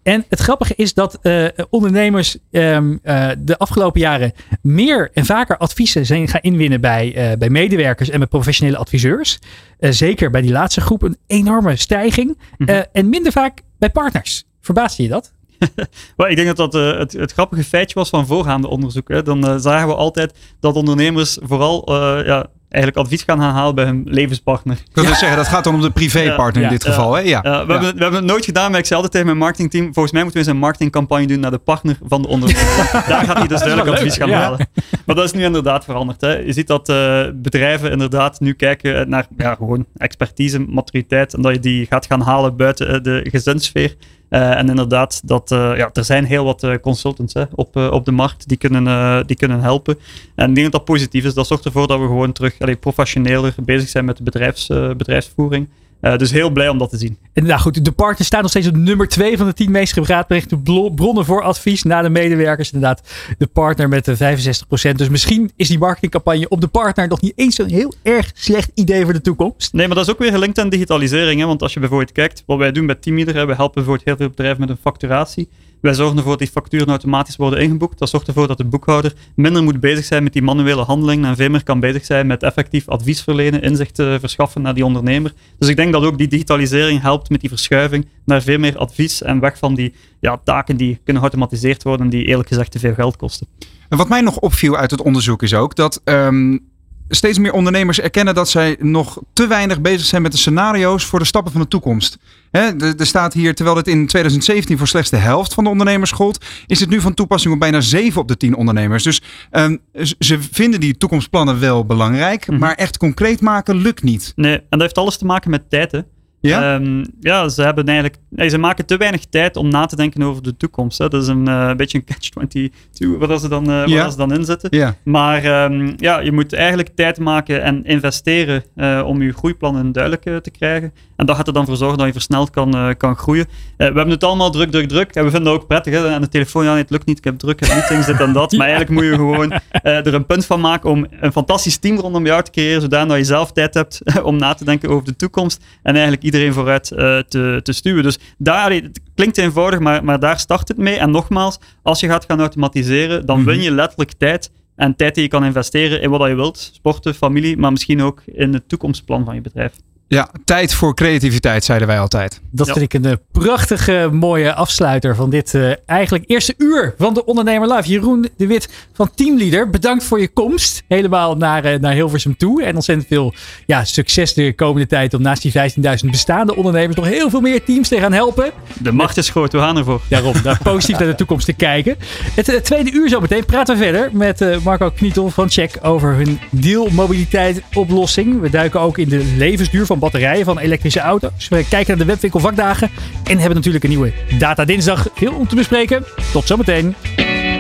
En 0.03 0.25
het 0.29 0.41
grappige 0.41 0.75
is 0.77 0.95
dat 0.95 1.19
uh, 1.23 1.49
ondernemers 1.71 2.37
um, 2.51 3.01
uh, 3.05 3.29
de 3.39 3.59
afgelopen 3.59 4.01
jaren 4.01 4.33
meer 4.63 5.11
en 5.13 5.25
vaker 5.25 5.57
adviezen 5.57 6.07
zijn 6.07 6.29
gaan 6.29 6.41
inwinnen 6.41 6.81
bij, 6.81 7.37
bij 7.39 7.51
medewerkers 7.51 8.11
en 8.11 8.19
bij 8.19 8.29
professionele 8.29 8.77
adviseurs. 8.77 9.39
Zeker 9.79 10.31
bij 10.31 10.41
die 10.41 10.51
laatste 10.51 10.81
groep 10.81 11.03
een 11.03 11.17
enorme 11.27 11.77
stijging. 11.77 12.39
Mm 12.57 12.67
-hmm. 12.67 12.85
en 12.93 13.09
minder 13.09 13.33
vaak 13.33 13.61
bij 13.79 13.91
partners. 13.91 14.45
Verbaasde 14.61 15.03
je 15.03 15.09
dat? 15.09 15.33
well, 16.17 16.31
ik 16.31 16.37
denk 16.37 16.57
dat 16.57 16.73
dat 16.73 16.75
uh, 16.75 16.99
het, 16.99 17.13
het, 17.13 17.33
grappige 17.33 17.65
feitje 17.65 17.95
was 17.95 18.09
van 18.09 18.27
voorgaande 18.27 18.69
onderzoeken. 18.69 19.25
Dan 19.25 19.49
uh, 19.49 19.57
zagen 19.57 19.89
we 19.89 19.95
altijd 19.95 20.39
dat 20.61 20.75
ondernemers 20.75 21.39
vooral 21.43 21.93
uh, 21.93 22.27
ja, 22.27 22.47
eigenlijk 22.73 22.97
advies 22.97 23.23
gaan 23.23 23.39
gaan 23.39 23.55
halen 23.55 23.75
bij 23.75 23.85
hun 23.85 24.03
levenspartner. 24.05 24.77
Ik 24.77 24.95
wil 24.95 25.05
ja. 25.05 25.15
zeggen, 25.15 25.37
dat 25.37 25.49
gaat 25.49 25.65
dan 25.65 25.75
om 25.75 25.81
de 25.81 25.91
privépartner 25.91 26.63
ja, 26.63 26.69
in 26.69 26.75
dit 26.75 26.85
geval. 26.85 27.15
Hè? 27.15 27.21
Ja. 27.21 27.41
we, 27.41 27.49
Hebben, 27.49 27.81
we 27.81 28.03
hebben 28.03 28.15
het 28.15 28.25
nooit 28.25 28.45
gedaan, 28.45 28.71
maar 28.71 28.79
ik 28.79 28.87
zei 28.87 28.95
altijd 28.95 29.13
tegen 29.13 29.27
mijn 29.27 29.39
marketingteam, 29.39 29.85
volgens 29.85 30.13
mij 30.13 30.23
moeten 30.23 30.41
we 30.41 30.47
eens 30.47 30.57
een 30.57 30.63
marketingcampagne 30.63 31.27
doen 31.27 31.41
naar 31.41 31.51
de 31.51 31.59
partner 31.59 31.99
van 32.03 32.23
de 32.23 32.29
ondernemer. 32.29 32.91
Daar 33.09 33.25
gaat 33.25 33.39
hij 33.39 33.47
dus 33.47 33.61
duidelijk 33.61 33.97
advies 33.97 34.17
gaan 34.17 34.31
halen. 34.31 34.69
Maar 35.07 35.17
dat 35.17 35.25
is 35.25 35.33
nu 35.33 35.45
inderdaad 35.45 35.85
veranderd. 35.85 36.21
Hè. 36.21 36.37
Je 36.37 36.53
ziet 36.53 36.67
dat 36.67 36.89
uh, 36.89 37.23
bedrijven 37.35 37.91
inderdaad 37.91 38.41
nu 38.41 38.53
kijken 38.53 39.09
naar 39.09 39.27
ja, 39.37 39.55
gewoon 39.55 39.87
expertise, 39.97 40.59
maturiteit 40.59 41.35
en 41.35 41.43
dat 41.43 41.53
je 41.53 41.61
die 41.61 41.87
gaat 41.87 42.07
gaan 42.07 42.21
halen 42.21 42.57
buiten 42.57 42.95
uh, 42.95 43.03
de 43.03 43.27
gezinssfeer. 43.31 43.97
Uh, 44.33 44.59
en 44.59 44.69
inderdaad, 44.69 45.21
dat, 45.25 45.51
uh, 45.51 45.77
ja, 45.77 45.91
er 45.93 46.05
zijn 46.05 46.25
heel 46.25 46.45
wat 46.45 46.63
uh, 46.63 46.75
consultants 46.81 47.35
hè, 47.35 47.45
op, 47.55 47.77
op 47.77 48.05
de 48.05 48.13
markt 48.13 48.49
die 48.49 48.57
kunnen, 48.57 49.27
die 49.27 49.37
kunnen 49.37 49.61
helpen. 49.61 49.99
En 50.35 50.49
ik 50.49 50.55
denk 50.55 50.71
dat 50.71 50.73
dat 50.73 50.85
positief 50.85 51.25
is. 51.25 51.35
Dat 51.35 51.47
zorgt 51.47 51.65
ervoor 51.65 51.87
dat 51.87 51.99
we 51.99 52.07
gewoon 52.07 52.33
terug 52.33 52.55
allee, 52.59 52.77
professioneler 52.77 53.55
bezig 53.63 53.89
zijn 53.89 54.05
met 54.05 54.17
de 54.17 54.23
bedrijfs, 54.23 54.67
bedrijfsvoering. 54.97 55.69
Uh, 56.03 56.17
dus 56.17 56.31
heel 56.31 56.51
blij 56.51 56.69
om 56.69 56.79
dat 56.79 56.91
te 56.91 56.97
zien. 56.97 57.19
En 57.33 57.47
nou 57.47 57.61
goed, 57.61 57.85
de 57.85 57.93
partners 57.93 58.27
staan 58.27 58.41
nog 58.41 58.51
steeds 58.51 58.67
op 58.67 58.77
nummer 58.77 59.09
2 59.09 59.37
van 59.37 59.47
de 59.47 59.53
10 59.53 59.71
meest 59.71 59.93
geraadpleegde 59.93 60.59
bronnen 60.95 61.25
voor 61.25 61.43
advies 61.43 61.83
na 61.83 62.03
de 62.03 62.09
medewerkers. 62.09 62.73
Inderdaad, 62.73 63.09
de 63.39 63.47
partner 63.47 63.89
met 63.89 64.05
de 64.05 64.17
65%. 64.17 64.95
Dus 64.97 65.09
misschien 65.09 65.51
is 65.57 65.69
die 65.69 65.79
marketingcampagne 65.79 66.49
op 66.49 66.61
de 66.61 66.67
partner 66.67 67.09
nog 67.09 67.21
niet 67.21 67.33
eens 67.37 67.55
zo'n 67.55 67.69
heel 67.69 67.95
erg 68.03 68.31
slecht 68.35 68.71
idee 68.75 69.05
voor 69.05 69.13
de 69.13 69.21
toekomst. 69.21 69.73
Nee, 69.73 69.87
maar 69.87 69.97
dat 69.97 70.07
is 70.07 70.13
ook 70.13 70.19
weer 70.19 70.33
gelinkt 70.33 70.59
aan 70.59 70.69
digitalisering. 70.69 71.41
Hè? 71.41 71.47
Want 71.47 71.63
als 71.63 71.73
je 71.73 71.81
bijvoorbeeld 71.81 72.13
kijkt, 72.13 72.43
wat 72.47 72.59
wij 72.59 72.73
doen 72.73 72.87
bij 72.87 72.95
Teamleader, 72.95 73.47
we 73.47 73.55
helpen 73.55 73.75
bijvoorbeeld 73.75 74.07
heel 74.07 74.17
veel 74.17 74.29
bedrijven 74.29 74.61
met 74.61 74.69
een 74.69 74.79
facturatie. 74.83 75.49
Wij 75.83 75.95
zorgen 75.95 76.17
ervoor 76.17 76.31
dat 76.31 76.41
die 76.41 76.51
facturen 76.51 76.89
automatisch 76.89 77.37
worden 77.37 77.61
ingeboekt. 77.61 77.99
Dat 77.99 78.09
zorgt 78.09 78.27
ervoor 78.27 78.47
dat 78.47 78.59
de 78.59 78.65
boekhouder 78.65 79.15
minder 79.35 79.63
moet 79.63 79.81
bezig 79.81 80.05
zijn 80.05 80.23
met 80.23 80.33
die 80.33 80.43
manuele 80.43 80.83
handelingen 80.83 81.29
en 81.29 81.37
veel 81.37 81.51
meer 81.51 81.63
kan 81.63 81.81
bezig 81.81 82.05
zijn 82.05 82.27
met 82.27 82.43
effectief 82.43 82.89
advies 82.89 83.23
verlenen, 83.23 83.63
inzicht 83.63 83.99
uh, 83.99 84.15
verschaffen 84.19 84.63
naar 84.63 84.75
die 84.75 84.85
ondernemer. 84.85 85.33
Dus 85.59 85.69
ik 85.69 85.77
denk 85.77 85.93
dat 85.93 86.05
ook 86.05 86.19
die 86.19 86.29
digitalisering 86.29 87.01
helpt 87.01 87.31
met 87.31 87.41
die 87.41 87.49
verschuiving 87.49 88.07
naar 88.25 88.43
veel 88.43 88.59
meer 88.59 88.79
advies 88.79 89.23
en 89.23 89.41
weg 89.41 89.59
van 89.59 89.75
die 89.75 89.95
ja, 90.21 90.41
taken 90.45 90.77
die 90.77 91.01
kunnen 91.05 91.23
geautomatiseerd 91.23 91.83
worden 91.83 92.07
en 92.07 92.13
die 92.13 92.25
eerlijk 92.25 92.49
gezegd 92.49 92.71
te 92.71 92.79
veel 92.79 92.95
geld 92.95 93.17
kosten. 93.17 93.47
En 93.89 93.99
wat 93.99 94.09
mij 94.09 94.21
nog 94.21 94.39
opviel 94.39 94.77
uit 94.77 94.91
het 94.91 95.03
onderzoek 95.03 95.43
is 95.43 95.55
ook 95.55 95.75
dat 95.77 96.01
um, 96.05 96.72
steeds 97.15 97.39
meer 97.39 97.53
ondernemers 97.53 98.01
erkennen 98.01 98.35
dat 98.35 98.49
zij 98.49 98.77
nog 98.81 99.19
te 99.33 99.47
weinig 99.47 99.81
bezig 99.81 100.07
zijn 100.07 100.23
met 100.23 100.33
de 100.33 100.39
scenario's 100.39 101.05
voor 101.05 101.19
de 101.19 101.25
stappen 101.25 101.53
van 101.53 101.61
de 101.61 101.69
toekomst. 101.69 102.19
Hè, 102.51 102.93
er 102.99 103.07
staat 103.07 103.33
hier, 103.33 103.55
terwijl 103.55 103.77
het 103.77 103.89
in 103.89 104.07
2017 104.07 104.79
voor 104.79 104.87
slechts 104.89 105.11
de 105.11 105.17
helft 105.17 105.55
van 105.55 105.65
de 105.65 105.71
ondernemers 105.71 106.11
gold, 106.11 106.45
is 106.67 106.81
het 106.81 106.89
nu 106.91 107.01
van 107.01 107.15
toepassing 107.15 107.55
op 107.55 107.61
bijna 107.61 107.81
7 107.81 108.21
op 108.21 108.29
de 108.29 108.37
10 108.37 108.57
ondernemers. 108.57 109.03
Dus 109.03 109.23
ehm, 109.51 109.77
ze 110.19 110.39
vinden 110.53 110.81
die 110.81 110.97
toekomstplannen 110.97 111.61
wel 111.61 111.85
belangrijk, 111.87 112.47
Mhm. 112.49 112.59
maar 112.59 112.75
echt 112.75 112.97
concreet 112.97 113.41
maken 113.41 113.77
lukt 113.77 114.03
niet. 114.03 114.33
Nee, 114.37 114.57
en 114.57 114.65
dat 114.69 114.81
heeft 114.81 114.99
alles 114.99 115.17
te 115.17 115.25
maken 115.25 115.51
met 115.51 115.71
tijd. 115.71 115.93
Hè. 115.93 116.01
Ja? 116.49 116.75
Ehm, 116.75 117.05
ja, 117.21 117.49
ze 117.49 117.63
hebben 117.63 117.85
eigenlijk, 117.85 118.17
nee, 118.29 118.49
ze 118.49 118.59
maken 118.59 118.87
te 118.87 118.97
weinig 118.97 119.25
tijd 119.25 119.57
om 119.57 119.69
na 119.69 119.87
te 119.87 119.97
denken 119.97 120.23
over 120.23 120.43
de 120.43 120.57
toekomst. 120.57 120.99
Hè. 120.99 121.09
Dat 121.09 121.23
is 121.23 121.29
een 121.29 121.49
eh, 121.49 121.75
beetje 121.75 121.99
een 121.99 122.05
catch-22, 122.05 122.71
waar 123.19 123.29
dat 123.29 123.41
ze 123.41 123.49
dan, 123.49 123.65
Ja. 123.65 124.03
dat 124.03 124.13
ze 124.13 124.19
dan 124.19 124.33
in 124.33 124.45
zitten. 124.45 124.69
ja. 124.77 124.95
Maar 125.05 125.45
ehm, 125.45 125.93
ja, 125.97 126.21
je 126.21 126.33
moet 126.33 126.53
eigenlijk 126.53 126.89
tijd 126.95 127.19
maken 127.19 127.63
en 127.63 127.85
investeren 127.85 128.65
eh, 128.77 129.03
om 129.07 129.23
je 129.23 129.33
groeiplannen 129.33 129.93
duidelijk 129.93 130.43
te 130.43 130.51
krijgen. 130.51 130.93
En 131.23 131.29
dat 131.29 131.37
gaat 131.37 131.47
er 131.47 131.53
dan 131.53 131.67
voor 131.67 131.77
zorgen 131.77 131.99
dat 131.99 132.07
je 132.07 132.13
versneld 132.13 132.51
kan, 132.51 132.75
eh, 132.75 132.89
kan 132.97 133.17
groeien. 133.17 133.47
Eh, 133.47 133.77
we 133.77 133.85
hebben 133.85 134.11
het 134.11 134.25
allemaal 134.25 134.51
druk, 134.51 134.71
druk, 134.71 134.89
druk. 134.89 135.15
En 135.15 135.25
we 135.25 135.31
vinden 135.31 135.53
het 135.53 135.61
ook 135.61 135.69
prettig. 135.69 135.93
Hè? 135.93 136.09
Aan 136.09 136.21
de 136.21 136.29
telefoon, 136.29 136.65
ja, 136.65 136.77
het 136.77 136.91
lukt 136.91 137.07
niet. 137.07 137.19
Ik 137.19 137.25
heb 137.25 137.39
druk, 137.39 137.61
ik 137.61 137.67
heb 137.67 137.77
meetings, 137.77 138.07
dit 138.07 138.21
en 138.21 138.33
dat. 138.33 138.53
Maar 138.63 138.67
eigenlijk 138.67 139.01
moet 139.01 139.11
je 139.11 139.15
gewoon 139.15 139.53
eh, 139.53 140.07
er 140.07 140.15
een 140.15 140.27
punt 140.27 140.47
van 140.47 140.61
maken 140.61 140.91
om 140.91 141.07
een 141.21 141.33
fantastisch 141.33 141.79
team 141.79 141.99
rondom 141.99 142.27
jou 142.27 142.43
te 142.43 142.51
creëren. 142.51 142.81
Zodat 142.81 143.17
je 143.17 143.25
zelf 143.25 143.53
tijd 143.53 143.75
hebt 143.75 144.01
om 144.23 144.37
na 144.37 144.55
te 144.55 144.65
denken 144.65 144.89
over 144.89 145.05
de 145.05 145.17
toekomst. 145.17 145.65
En 145.83 145.93
eigenlijk 145.93 146.23
iedereen 146.23 146.53
vooruit 146.53 146.85
te, 147.29 147.61
te 147.63 147.73
stuwen. 147.73 148.03
Dus 148.03 148.19
daar, 148.39 148.73
het 148.73 149.01
klinkt 149.15 149.39
eenvoudig, 149.39 149.79
maar, 149.79 150.05
maar 150.05 150.19
daar 150.19 150.39
start 150.39 150.69
het 150.69 150.77
mee. 150.77 150.97
En 150.97 151.11
nogmaals, 151.11 151.59
als 151.83 152.01
je 152.01 152.07
gaat 152.07 152.25
gaan 152.25 152.41
automatiseren, 152.41 153.27
dan 153.27 153.45
win 153.45 153.63
je 153.63 153.71
letterlijk 153.71 154.13
tijd. 154.13 154.51
En 154.77 154.97
tijd 154.97 155.15
die 155.15 155.23
je 155.23 155.29
kan 155.29 155.45
investeren 155.45 156.01
in 156.01 156.11
wat 156.11 156.29
je 156.29 156.35
wilt. 156.35 156.59
Sporten, 156.59 157.15
familie, 157.15 157.57
maar 157.57 157.71
misschien 157.73 158.03
ook 158.03 158.23
in 158.27 158.53
het 158.53 158.69
toekomstplan 158.69 159.25
van 159.25 159.35
je 159.35 159.41
bedrijf. 159.41 159.73
Ja, 160.13 160.31
tijd 160.45 160.75
voor 160.75 160.95
creativiteit, 160.95 161.65
zeiden 161.65 161.89
wij 161.89 161.99
altijd. 161.99 162.41
Dat 162.51 162.67
Ja. 162.67 162.73
vind 162.73 162.85
ik 162.85 162.95
een 162.95 163.11
eh, 163.11 163.17
prachtige, 163.33 164.09
mooie 164.13 164.55
afsluiter 164.55 165.15
van 165.17 165.31
dit 165.31 165.55
eh, 165.55 165.71
eigenlijk 165.87 166.25
eerste 166.27 166.55
uur 166.59 166.95
van 166.99 167.15
de 167.15 167.25
Ondernemer 167.25 167.73
Live. 167.75 167.89
Jeroen 167.89 168.29
de 168.37 168.47
Wit 168.47 168.69
van 168.93 169.11
Teamleader, 169.15 169.71
bedankt 169.71 170.05
voor 170.05 170.21
je 170.21 170.29
komst. 170.29 170.83
Helemaal 170.89 171.37
naar, 171.37 171.65
eh, 171.65 171.79
naar 171.81 171.93
Hilversum 171.93 172.37
toe. 172.37 172.63
En 172.63 172.75
ontzettend 172.75 173.09
veel 173.09 173.35
ja, 173.67 173.85
succes 173.85 174.35
de 174.35 174.55
komende 174.55 174.87
tijd 174.87 175.15
om 175.15 175.23
naast 175.23 175.43
die 175.43 175.53
15.000 175.53 176.11
bestaande 176.11 176.57
ondernemers 176.57 176.97
nog 176.97 177.07
heel 177.07 177.31
veel 177.31 177.41
meer 177.41 177.65
teams 177.65 177.89
te 177.89 177.99
gaan 177.99 178.13
helpen. 178.13 178.51
De 178.79 178.93
macht 178.93 179.17
is 179.17 179.29
groot, 179.31 179.53
we 179.53 179.59
gaan 179.59 179.77
ervoor. 179.77 180.01
Daarom, 180.09 180.35
daar 180.43 180.59
positief 180.73 180.99
naar 180.99 181.09
de 181.09 181.15
toekomst 181.15 181.47
te 181.47 181.53
kijken. 181.53 181.97
Het 182.35 182.65
tweede 182.65 182.93
uur 182.93 183.09
zo 183.09 183.21
meteen 183.21 183.45
praten 183.45 183.77
we 183.79 183.83
verder 183.83 184.11
met 184.13 184.41
eh, 184.41 184.57
Marco 184.65 184.91
Knietel 184.91 185.31
van 185.31 185.51
Check 185.51 185.79
over 185.83 186.15
hun 186.15 186.39
deelmobiliteit 186.51 187.63
oplossing. 187.75 188.41
We 188.41 188.51
duiken 188.51 188.81
ook 188.81 188.99
in 188.99 189.09
de 189.09 189.25
levensduur 189.37 189.87
van 189.87 189.99
batterijen 190.03 190.45
van 190.45 190.59
elektrische 190.59 191.01
auto's. 191.01 191.49
We 191.49 191.65
kijken 191.69 191.89
naar 191.89 192.07
de 192.07 192.13
webwinkel 192.13 192.41
vakdagen 192.41 192.91
en 193.25 193.39
hebben 193.39 193.55
natuurlijk 193.55 193.85
een 193.85 193.91
nieuwe 193.91 194.13
Data 194.39 194.65
Dinsdag. 194.65 195.09
Veel 195.15 195.33
om 195.33 195.49
te 195.49 195.55
bespreken. 195.55 196.05
Tot 196.33 196.47
zometeen. 196.47 196.95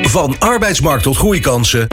Van 0.02 0.36
arbeidsmarkt 0.38 1.02
tot 1.02 1.16
groeikansen. 1.16 1.86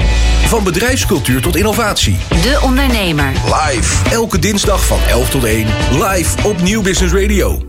Van 0.45 0.63
bedrijfscultuur 0.63 1.41
tot 1.41 1.55
innovatie. 1.55 2.17
De 2.29 2.59
Ondernemer. 2.63 3.31
Live. 3.31 4.09
Elke 4.09 4.39
dinsdag 4.39 4.85
van 4.85 4.99
11 5.09 5.29
tot 5.29 5.43
1. 5.43 5.67
Live 5.91 6.47
op 6.47 6.61
Nieuw 6.61 6.81
Business 6.81 7.13
Radio. 7.13 7.68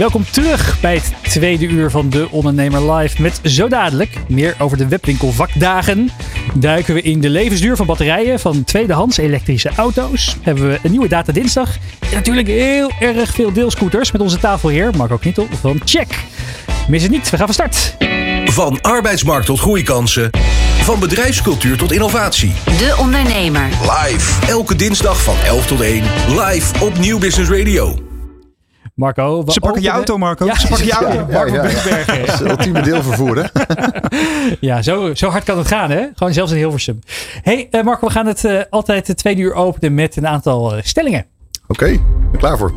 Welkom 0.00 0.24
terug 0.30 0.80
bij 0.80 0.94
het 0.94 1.12
tweede 1.22 1.66
uur 1.66 1.90
van 1.90 2.10
De 2.10 2.28
Ondernemer 2.30 2.92
Live. 2.92 3.22
Met 3.22 3.40
zo 3.44 3.68
dadelijk 3.68 4.16
meer 4.28 4.54
over 4.58 4.76
de 4.76 4.88
webwinkel 4.88 5.32
vakdagen. 5.32 6.10
Duiken 6.54 6.94
we 6.94 7.02
in 7.02 7.20
de 7.20 7.28
levensduur 7.28 7.76
van 7.76 7.86
batterijen 7.86 8.40
van 8.40 8.64
tweedehands 8.64 9.16
elektrische 9.16 9.70
auto's. 9.76 10.36
Hebben 10.42 10.68
we 10.68 10.78
een 10.82 10.90
nieuwe 10.90 11.08
Data 11.08 11.32
Dinsdag. 11.32 11.76
En 12.00 12.14
natuurlijk 12.14 12.46
heel 12.46 12.90
erg 13.00 13.30
veel 13.30 13.52
deelscooters 13.52 14.12
met 14.12 14.20
onze 14.20 14.38
tafelheer 14.38 14.96
Marco 14.96 15.16
Knietel 15.16 15.46
van 15.60 15.80
Check. 15.84 16.24
Mis 16.88 17.02
het 17.02 17.10
niet, 17.10 17.30
we 17.30 17.36
gaan 17.36 17.52
van 17.52 17.54
start. 17.54 17.96
Van 18.44 18.80
arbeidsmarkt 18.80 19.46
tot 19.46 19.58
groeikansen. 19.58 20.30
Van 20.82 21.00
bedrijfscultuur 21.00 21.76
tot 21.76 21.92
innovatie. 21.92 22.52
De 22.64 22.94
Ondernemer. 22.98 23.68
Live. 23.80 24.46
Elke 24.46 24.74
dinsdag 24.74 25.22
van 25.22 25.36
11 25.44 25.66
tot 25.66 25.80
1. 25.80 26.02
Live 26.28 26.84
op 26.84 26.98
Nieuw 26.98 27.18
Business 27.18 27.50
Radio. 27.50 28.09
Marco, 28.94 29.44
Ze 29.46 29.60
pakken 29.60 29.82
je 29.82 29.88
auto, 29.88 30.18
Marco. 30.18 30.44
Ja, 30.44 30.54
Ze 30.54 30.68
pakken 30.68 30.86
je 30.86 30.92
auto. 30.92 31.12
Ja, 31.12 31.26
Marco 31.30 31.54
ja, 31.54 31.62
ja. 31.62 31.68
Buurbergen. 31.68 32.18
Dat 32.18 32.26
is 32.26 32.38
het 32.38 32.48
ultieme 32.50 32.82
deelvervoer, 32.82 33.36
hè? 33.36 33.48
Ja, 34.60 34.82
zo, 34.82 35.14
zo 35.14 35.28
hard 35.28 35.44
kan 35.44 35.58
het 35.58 35.66
gaan, 35.66 35.90
hè? 35.90 36.06
Gewoon 36.14 36.32
zelfs 36.32 36.52
in 36.52 36.58
Hilversum. 36.58 36.98
hey, 37.42 37.68
eh, 37.70 37.82
Marco, 37.82 38.06
we 38.06 38.12
gaan 38.12 38.26
het 38.26 38.44
eh, 38.44 38.60
altijd 38.70 39.06
de 39.06 39.14
tweede 39.14 39.40
uur 39.42 39.54
openen 39.54 39.94
met 39.94 40.16
een 40.16 40.26
aantal 40.26 40.74
eh, 40.74 40.82
stellingen. 40.82 41.26
Oké, 41.66 41.86
ben 42.30 42.40
klaar 42.40 42.58
voor. 42.58 42.72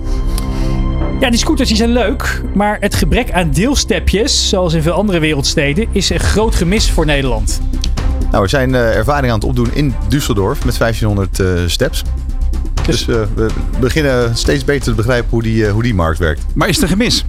Ja, 1.19 1.29
die 1.29 1.39
scooters 1.39 1.67
die 1.69 1.77
zijn 1.77 1.91
leuk, 1.91 2.41
maar 2.53 2.77
het 2.79 2.95
gebrek 2.95 3.31
aan 3.31 3.51
deelstepjes, 3.51 4.49
zoals 4.49 4.73
in 4.73 4.81
veel 4.81 4.93
andere 4.93 5.19
wereldsteden, 5.19 5.87
is 5.91 6.09
een 6.09 6.19
groot 6.19 6.55
gemis 6.55 6.91
voor 6.91 7.05
Nederland. 7.05 7.61
Nou, 8.31 8.43
we 8.43 8.49
zijn 8.49 8.75
eh, 8.75 8.95
ervaring 8.95 9.31
aan 9.31 9.39
het 9.39 9.47
opdoen 9.47 9.69
in 9.73 9.93
Düsseldorf 10.09 10.65
met 10.65 10.77
1500 10.77 11.39
eh, 11.39 11.47
steps. 11.65 12.03
Dus 12.85 13.07
eh, 13.07 13.21
we 13.35 13.47
beginnen 13.79 14.37
steeds 14.37 14.63
beter 14.63 14.83
te 14.83 14.93
begrijpen 14.93 15.29
hoe 15.29 15.43
die, 15.43 15.65
eh, 15.65 15.71
hoe 15.71 15.83
die 15.83 15.93
markt 15.93 16.19
werkt. 16.19 16.41
Maar 16.53 16.69
is 16.69 16.81
er 16.81 16.87
gemis? 16.87 17.25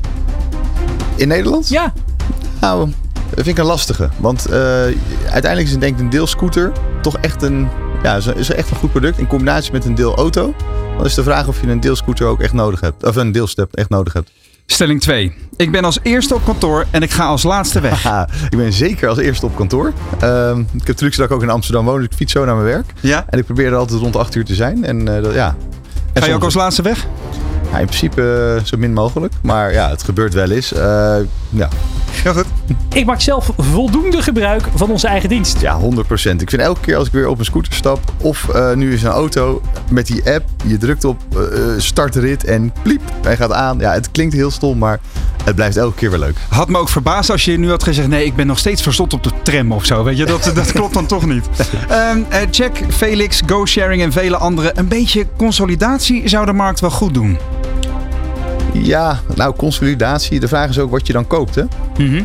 In 1.16 1.28
Nederland? 1.28 1.68
Ja, 1.68 1.92
Nou, 2.60 2.90
dat 3.14 3.44
vind 3.44 3.46
ik 3.46 3.58
een 3.58 3.64
lastige. 3.64 4.08
Want 4.18 4.46
eh, 4.46 4.54
uiteindelijk 5.30 5.62
is 5.62 5.78
denk 5.78 5.94
ik 5.94 6.00
een 6.00 6.10
deelscooter 6.10 6.72
toch 7.02 7.16
echt 7.16 7.42
een, 7.42 7.68
ja, 8.02 8.16
is, 8.16 8.50
echt 8.50 8.70
een 8.70 8.76
goed 8.76 8.90
product. 8.90 9.18
In 9.18 9.26
combinatie 9.26 9.72
met 9.72 9.84
een 9.84 9.94
deelauto. 9.94 10.54
Dan 10.96 11.06
is 11.06 11.14
de 11.14 11.22
vraag 11.22 11.48
of 11.48 11.60
je 11.60 11.66
een 11.66 11.80
deelscooter 11.80 12.26
ook 12.26 12.40
echt 12.40 12.52
nodig 12.52 12.80
hebt. 12.80 13.04
Of 13.04 13.16
een 13.16 13.32
deelstep 13.32 13.74
echt 13.74 13.88
nodig 13.88 14.12
hebt. 14.12 14.30
Stelling 14.66 15.00
2. 15.00 15.32
Ik 15.56 15.70
ben 15.70 15.84
als 15.84 15.98
eerste 16.02 16.34
op 16.34 16.44
kantoor 16.44 16.86
en 16.90 17.02
ik 17.02 17.10
ga 17.10 17.24
als 17.26 17.42
laatste 17.42 17.80
weg. 17.80 18.02
Haha, 18.02 18.28
ik 18.50 18.56
ben 18.56 18.72
zeker 18.72 19.08
als 19.08 19.18
eerste 19.18 19.46
op 19.46 19.56
kantoor. 19.56 19.92
Ehm, 20.20 20.60
ik 20.60 20.86
heb 20.86 21.00
luxe 21.00 21.20
dat 21.20 21.30
ik 21.30 21.34
ook 21.36 21.42
in 21.42 21.50
Amsterdam 21.50 21.84
woon. 21.84 21.96
Dus 21.96 22.06
ik 22.06 22.12
fiets 22.12 22.32
zo 22.32 22.44
naar 22.44 22.54
mijn 22.54 22.66
werk. 22.66 22.92
Ja? 23.00 23.24
En 23.28 23.38
ik 23.38 23.44
probeer 23.44 23.66
er 23.66 23.76
altijd 23.76 24.00
rond 24.00 24.16
8 24.16 24.34
uur 24.34 24.44
te 24.44 24.54
zijn. 24.54 24.84
En 24.84 25.16
eh, 25.16 25.22
dat, 25.22 25.34
ja. 25.34 25.56
En 26.12 26.22
Ga 26.22 26.28
je 26.28 26.34
ook 26.34 26.42
als 26.44 26.54
laatste 26.54 26.82
weg? 26.82 27.06
Ja, 27.74 27.80
in 27.80 27.86
principe 27.86 28.54
eh, 28.56 28.64
zo 28.64 28.76
min 28.76 28.92
mogelijk. 28.92 29.32
Maar 29.42 29.72
ja, 29.72 29.88
het 29.88 30.02
gebeurt 30.02 30.34
wel 30.34 30.50
eens. 30.50 30.72
Eh, 30.72 31.16
ja. 31.50 31.68
Heel 32.22 32.32
goed. 32.32 32.46
ik 32.92 33.06
maak 33.06 33.20
zelf 33.20 33.50
voldoende 33.56 34.22
gebruik 34.22 34.68
van 34.74 34.90
onze 34.90 35.06
eigen 35.06 35.28
dienst. 35.28 35.60
ja, 35.60 35.80
100%. 35.80 35.82
Ik 36.40 36.50
vind 36.50 36.62
elke 36.62 36.80
keer 36.80 36.96
als 36.96 37.06
ik 37.06 37.12
weer 37.12 37.28
op 37.28 37.38
een 37.38 37.44
scooter 37.44 37.72
stap. 37.72 37.98
Of 38.20 38.48
eh, 38.48 38.72
nu 38.72 38.92
is 38.92 39.02
een 39.02 39.10
auto 39.10 39.62
met 39.90 40.06
die 40.06 40.32
app. 40.32 40.44
Je 40.66 40.76
drukt 40.76 41.04
op 41.04 41.20
eh, 41.32 41.42
eh, 41.42 41.80
startrit 41.80 42.44
en 42.44 42.72
pliep. 42.82 43.00
Hij 43.22 43.36
gaat 43.36 43.52
aan. 43.52 43.78
Ja, 43.78 43.92
het 43.92 44.10
klinkt 44.10 44.34
heel 44.34 44.50
stom, 44.50 44.78
maar 44.78 45.00
het 45.44 45.54
blijft 45.54 45.76
elke 45.76 45.94
keer 45.94 46.10
weer 46.10 46.18
leuk. 46.18 46.36
Had 46.48 46.68
me 46.68 46.78
ook 46.78 46.88
verbaasd 46.88 47.30
als 47.30 47.44
je 47.44 47.58
nu 47.58 47.68
had 47.68 47.82
gezegd: 47.82 48.08
nee, 48.08 48.24
ik 48.24 48.36
ben 48.36 48.46
nog 48.46 48.58
steeds 48.58 48.82
verstot 48.82 49.12
op 49.12 49.22
de 49.22 49.30
tram 49.42 49.72
of 49.72 49.84
zo. 49.84 50.04
Weet 50.04 50.16
je, 50.16 50.24
dat, 50.24 50.52
dat 50.54 50.72
klopt 50.72 50.94
dan 50.94 51.06
toch 51.06 51.26
niet. 51.26 51.44
Ehm, 51.88 52.18
eh, 52.28 52.40
check, 52.50 52.82
Felix, 52.88 53.42
GoSharing 53.46 54.02
en 54.02 54.12
vele 54.12 54.36
anderen. 54.36 54.78
Een 54.78 54.88
beetje 54.88 55.26
consolidatie 55.36 56.28
zou 56.28 56.46
de 56.46 56.52
markt 56.52 56.80
wel 56.80 56.90
goed 56.90 57.14
doen. 57.14 57.38
Ja, 58.72 59.20
nou, 59.34 59.54
consolidatie. 59.56 60.40
De 60.40 60.48
vraag 60.48 60.68
is 60.68 60.78
ook 60.78 60.90
wat 60.90 61.06
je 61.06 61.12
dan 61.12 61.26
koopt, 61.26 61.54
hè? 61.54 61.62
Mhm. 61.98 62.22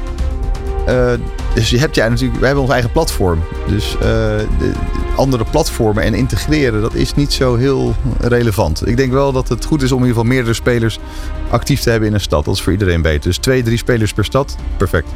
Eh, 0.85 1.13
dus 1.53 1.69
je 1.69 1.79
hebt 1.79 1.95
ja 1.95 2.07
natuurlijk, 2.07 2.39
we 2.39 2.45
hebben 2.45 2.63
ons 2.63 2.71
eigen 2.71 2.91
platform. 2.91 3.39
Dus 3.67 3.93
eh, 3.95 3.99
de, 4.01 4.47
de 4.59 4.73
andere 5.15 5.43
platformen 5.43 6.03
en 6.03 6.13
integreren, 6.13 6.81
dat 6.81 6.93
is 6.93 7.15
niet 7.15 7.33
zo 7.33 7.55
heel 7.55 7.95
relevant. 8.19 8.87
Ik 8.87 8.97
denk 8.97 9.11
wel 9.11 9.31
dat 9.31 9.49
het 9.49 9.65
goed 9.65 9.81
is 9.81 9.91
om 9.91 9.99
in 10.01 10.05
ieder 10.07 10.17
geval 10.17 10.33
meerdere 10.33 10.53
spelers 10.53 10.99
actief 11.49 11.81
te 11.81 11.89
hebben 11.89 12.07
in 12.07 12.13
een 12.13 12.21
stad. 12.21 12.45
Dat 12.45 12.55
is 12.55 12.61
voor 12.61 12.71
iedereen 12.71 13.01
beter. 13.01 13.21
Dus 13.21 13.37
twee, 13.37 13.63
drie 13.63 13.77
spelers 13.77 14.13
per 14.13 14.25
stad, 14.25 14.55
perfect. 14.77 15.07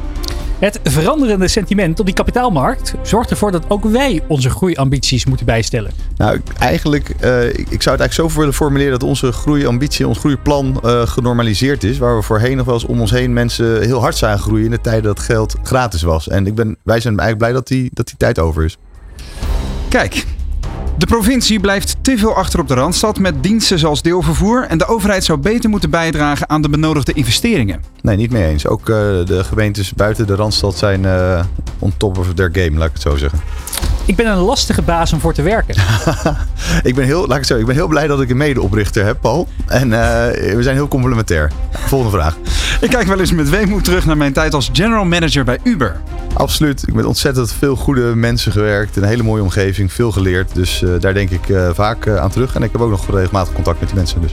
Het 0.58 0.80
veranderende 0.82 1.48
sentiment 1.48 2.00
op 2.00 2.06
die 2.06 2.14
kapitaalmarkt 2.14 2.94
zorgt 3.02 3.30
ervoor 3.30 3.52
dat 3.52 3.64
ook 3.68 3.84
wij 3.84 4.22
onze 4.26 4.50
groeiambities 4.50 5.26
moeten 5.26 5.46
bijstellen. 5.46 5.90
Nou, 6.16 6.40
eigenlijk, 6.58 7.08
eh, 7.08 7.48
ik, 7.48 7.54
ik 7.54 7.82
zou 7.82 7.96
het 7.96 8.00
eigenlijk 8.00 8.12
zo 8.12 8.28
voor 8.28 8.38
willen 8.38 8.54
formuleren 8.54 8.92
dat 8.92 9.02
onze 9.02 9.32
groeiambitie, 9.32 10.08
ons 10.08 10.18
groeiplan 10.18 10.80
eh, 10.82 11.06
genormaliseerd 11.06 11.84
is. 11.84 11.98
Waar 11.98 12.16
we 12.16 12.22
voorheen 12.22 12.56
nog 12.56 12.66
wel 12.66 12.74
eens 12.74 12.84
om 12.84 13.00
ons 13.00 13.10
heen 13.10 13.32
mensen 13.32 13.82
heel 13.82 14.00
hard 14.00 14.16
zagen 14.16 14.40
groeien 14.40 14.64
in 14.64 14.70
de 14.70 14.80
tijden 14.80 15.02
dat 15.02 15.20
geld 15.20 15.56
gratis 15.62 16.02
was. 16.02 16.23
En 16.28 16.46
ik 16.46 16.54
ben, 16.54 16.76
wij 16.82 17.00
zijn 17.00 17.18
eigenlijk 17.18 17.38
blij 17.38 17.52
dat 17.52 17.68
die, 17.68 17.90
dat 17.92 18.06
die 18.06 18.16
tijd 18.16 18.38
over 18.38 18.64
is. 18.64 18.78
Kijk, 19.88 20.26
de 20.98 21.06
provincie 21.06 21.60
blijft 21.60 21.96
te 22.00 22.18
veel 22.18 22.34
achter 22.34 22.60
op 22.60 22.68
de 22.68 22.74
randstad 22.74 23.18
met 23.18 23.42
diensten 23.42 23.78
zoals 23.78 24.02
deelvervoer. 24.02 24.66
En 24.68 24.78
de 24.78 24.86
overheid 24.86 25.24
zou 25.24 25.38
beter 25.38 25.70
moeten 25.70 25.90
bijdragen 25.90 26.48
aan 26.48 26.62
de 26.62 26.68
benodigde 26.68 27.12
investeringen. 27.12 27.82
Nee, 28.02 28.16
niet 28.16 28.30
mee 28.30 28.46
eens. 28.46 28.66
Ook 28.66 28.80
eh, 28.80 28.86
de 29.24 29.44
gemeentes 29.44 29.92
buiten 29.94 30.26
de 30.26 30.34
Randstad 30.34 30.78
zijn 30.78 31.04
eh 31.04 31.44
on 31.78 31.92
top 31.96 32.18
of 32.18 32.34
their 32.34 32.50
game, 32.52 32.78
laat 32.78 32.86
ik 32.86 32.92
het 32.92 33.02
zo 33.02 33.16
zeggen. 33.16 33.40
Ik 34.06 34.16
ben 34.16 34.26
een 34.26 34.38
lastige 34.38 34.82
baas 34.82 35.12
om 35.12 35.20
voor 35.20 35.34
te 35.34 35.42
werken. 35.42 35.74
Ik 36.82 36.94
ben 36.94 37.04
heel, 37.04 37.26
laat 37.26 37.38
ik 37.38 37.44
zo, 37.44 37.56
ik 37.56 37.66
ben 37.66 37.74
heel 37.74 37.86
blij 37.86 38.06
dat 38.06 38.20
ik 38.20 38.30
een 38.30 38.36
medeoprichter 38.36 39.04
heb, 39.04 39.20
Paul. 39.20 39.48
En 39.66 39.92
eh, 39.92 40.54
we 40.54 40.62
zijn 40.62 40.74
heel 40.74 40.88
complementair. 40.88 41.50
Volgende 41.70 42.16
vraag. 42.16 42.36
Ik 42.80 42.90
kijk 42.90 43.06
wel 43.06 43.20
eens 43.20 43.32
met 43.32 43.50
weemoed 43.50 43.84
terug 43.84 44.06
naar 44.06 44.16
mijn 44.16 44.32
tijd 44.32 44.54
als 44.54 44.70
general 44.72 45.04
manager 45.04 45.44
bij 45.44 45.58
Uber. 45.62 46.00
Absoluut. 46.32 46.88
Ik 46.88 46.94
ben 46.94 47.06
ontzettend 47.06 47.52
veel 47.52 47.76
goede 47.76 48.00
mensen 48.00 48.52
gewerkt. 48.52 48.96
Een 48.96 49.04
hele 49.04 49.22
mooie 49.22 49.42
omgeving, 49.42 49.92
veel 49.92 50.12
geleerd. 50.12 50.54
Dus 50.54 50.82
eh, 50.82 50.90
daar 51.00 51.14
denk 51.14 51.30
ik 51.30 51.48
eh, 51.48 51.70
vaak 51.72 52.08
aan 52.08 52.30
terug. 52.30 52.54
En 52.54 52.62
ik 52.62 52.72
heb 52.72 52.80
ook 52.80 52.90
nog 52.90 53.10
regelmatig 53.10 53.54
contact 53.54 53.80
met 53.80 53.88
die 53.88 53.98
mensen. 53.98 54.20
Dus. 54.20 54.30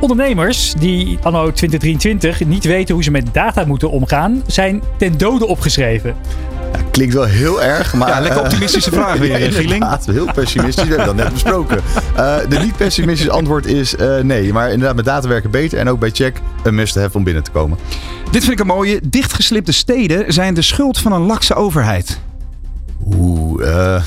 Ondernemers 0.00 0.74
die 0.78 1.18
anno 1.22 1.52
2023 1.52 2.44
niet 2.44 2.64
weten 2.64 2.94
hoe 2.94 3.04
ze 3.04 3.10
met 3.10 3.26
data 3.32 3.64
moeten 3.64 3.90
omgaan, 3.90 4.42
zijn 4.46 4.82
ten 4.98 5.18
dode 5.18 5.46
opgeschreven. 5.46 6.14
Klinkt 6.92 7.14
wel 7.14 7.24
heel 7.24 7.62
erg, 7.62 7.94
maar... 7.94 8.08
Ja, 8.08 8.20
lekker 8.20 8.40
optimistische 8.40 8.90
vraag 8.90 9.01
weer, 9.18 9.28
Ja, 9.30 9.36
Gieling. 9.36 9.62
inderdaad, 9.72 10.06
heel 10.06 10.32
pessimistisch. 10.34 10.84
We 10.88 10.94
hebben 10.94 11.06
dat 11.06 11.24
net 11.24 11.32
besproken. 11.32 11.80
Eh, 12.16 12.36
de 12.48 12.58
niet 12.58 12.76
pessimistische 12.76 13.32
antwoord 13.32 13.66
is 13.66 13.96
eh, 13.96 14.18
nee. 14.18 14.52
Maar 14.52 14.70
inderdaad, 14.70 14.96
met 14.96 15.04
data 15.04 15.28
werken 15.28 15.50
beter. 15.50 15.78
En 15.78 15.88
ook 15.88 15.98
bij 15.98 16.10
check 16.12 16.36
een 16.62 16.74
must-have 16.74 17.16
om 17.16 17.24
binnen 17.24 17.42
te 17.42 17.50
komen. 17.50 17.78
Dit 18.30 18.40
vind 18.40 18.52
ik 18.52 18.60
een 18.60 18.66
mooie. 18.66 19.00
Dichtgeslipte 19.04 19.72
steden 19.72 20.32
zijn 20.32 20.54
de 20.54 20.62
schuld 20.62 20.98
van 20.98 21.12
een 21.12 21.20
lakse 21.22 21.54
overheid. 21.54 22.18
Oeh, 23.16 23.68
eh, 23.68 24.02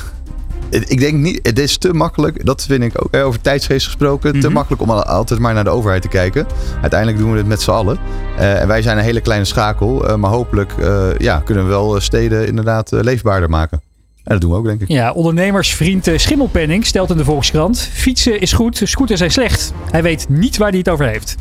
ik 0.70 0.98
denk 1.00 1.14
niet, 1.14 1.38
het 1.42 1.58
is 1.58 1.78
te 1.78 1.92
makkelijk, 1.92 2.44
dat 2.46 2.64
vind 2.68 2.82
ik 2.82 2.92
ook, 3.04 3.08
hè, 3.10 3.24
over 3.24 3.40
tijdsgeest 3.40 3.86
gesproken, 3.86 4.40
te 4.40 4.48
makkelijk 4.50 4.82
om 4.82 4.90
al- 4.90 5.02
altijd 5.04 5.40
maar 5.40 5.54
naar 5.54 5.64
de 5.64 5.70
overheid 5.70 6.02
te 6.02 6.08
kijken. 6.08 6.46
Uiteindelijk 6.80 7.20
doen 7.20 7.30
we 7.32 7.36
het 7.38 7.46
met 7.46 7.62
z'n 7.62 7.70
allen. 7.70 7.98
Eh, 8.38 8.60
en 8.60 8.68
wij 8.68 8.82
zijn 8.82 8.98
een 8.98 9.04
hele 9.04 9.20
kleine 9.20 9.44
schakel, 9.44 10.08
eh, 10.08 10.14
maar 10.14 10.30
hopelijk 10.30 10.72
eh, 10.80 11.06
ja, 11.18 11.38
kunnen 11.44 11.64
we 11.64 11.70
wel 11.70 11.94
eh, 11.96 12.00
steden 12.00 12.46
inderdaad 12.46 12.92
eh, 12.92 13.00
leefbaarder 13.02 13.50
maken. 13.50 13.80
En 14.26 14.32
dat 14.32 14.40
doen 14.40 14.50
we 14.50 14.56
ook, 14.56 14.64
denk 14.64 14.80
ik. 14.80 14.88
Ja, 14.88 15.12
ondernemersvriend 15.12 16.06
eh, 16.06 16.18
Schimmelpenning 16.18 16.86
stelt 16.86 17.10
in 17.10 17.16
de 17.16 17.24
Volkskrant: 17.24 17.90
fietsen 17.92 18.40
is 18.40 18.52
goed, 18.52 18.80
scooters 18.84 19.18
zijn 19.18 19.30
slecht. 19.30 19.72
Hij 19.90 20.02
weet 20.02 20.28
niet 20.28 20.56
waar 20.56 20.68
hij 20.68 20.78
het 20.78 20.88
over 20.88 21.06
heeft. 21.08 21.36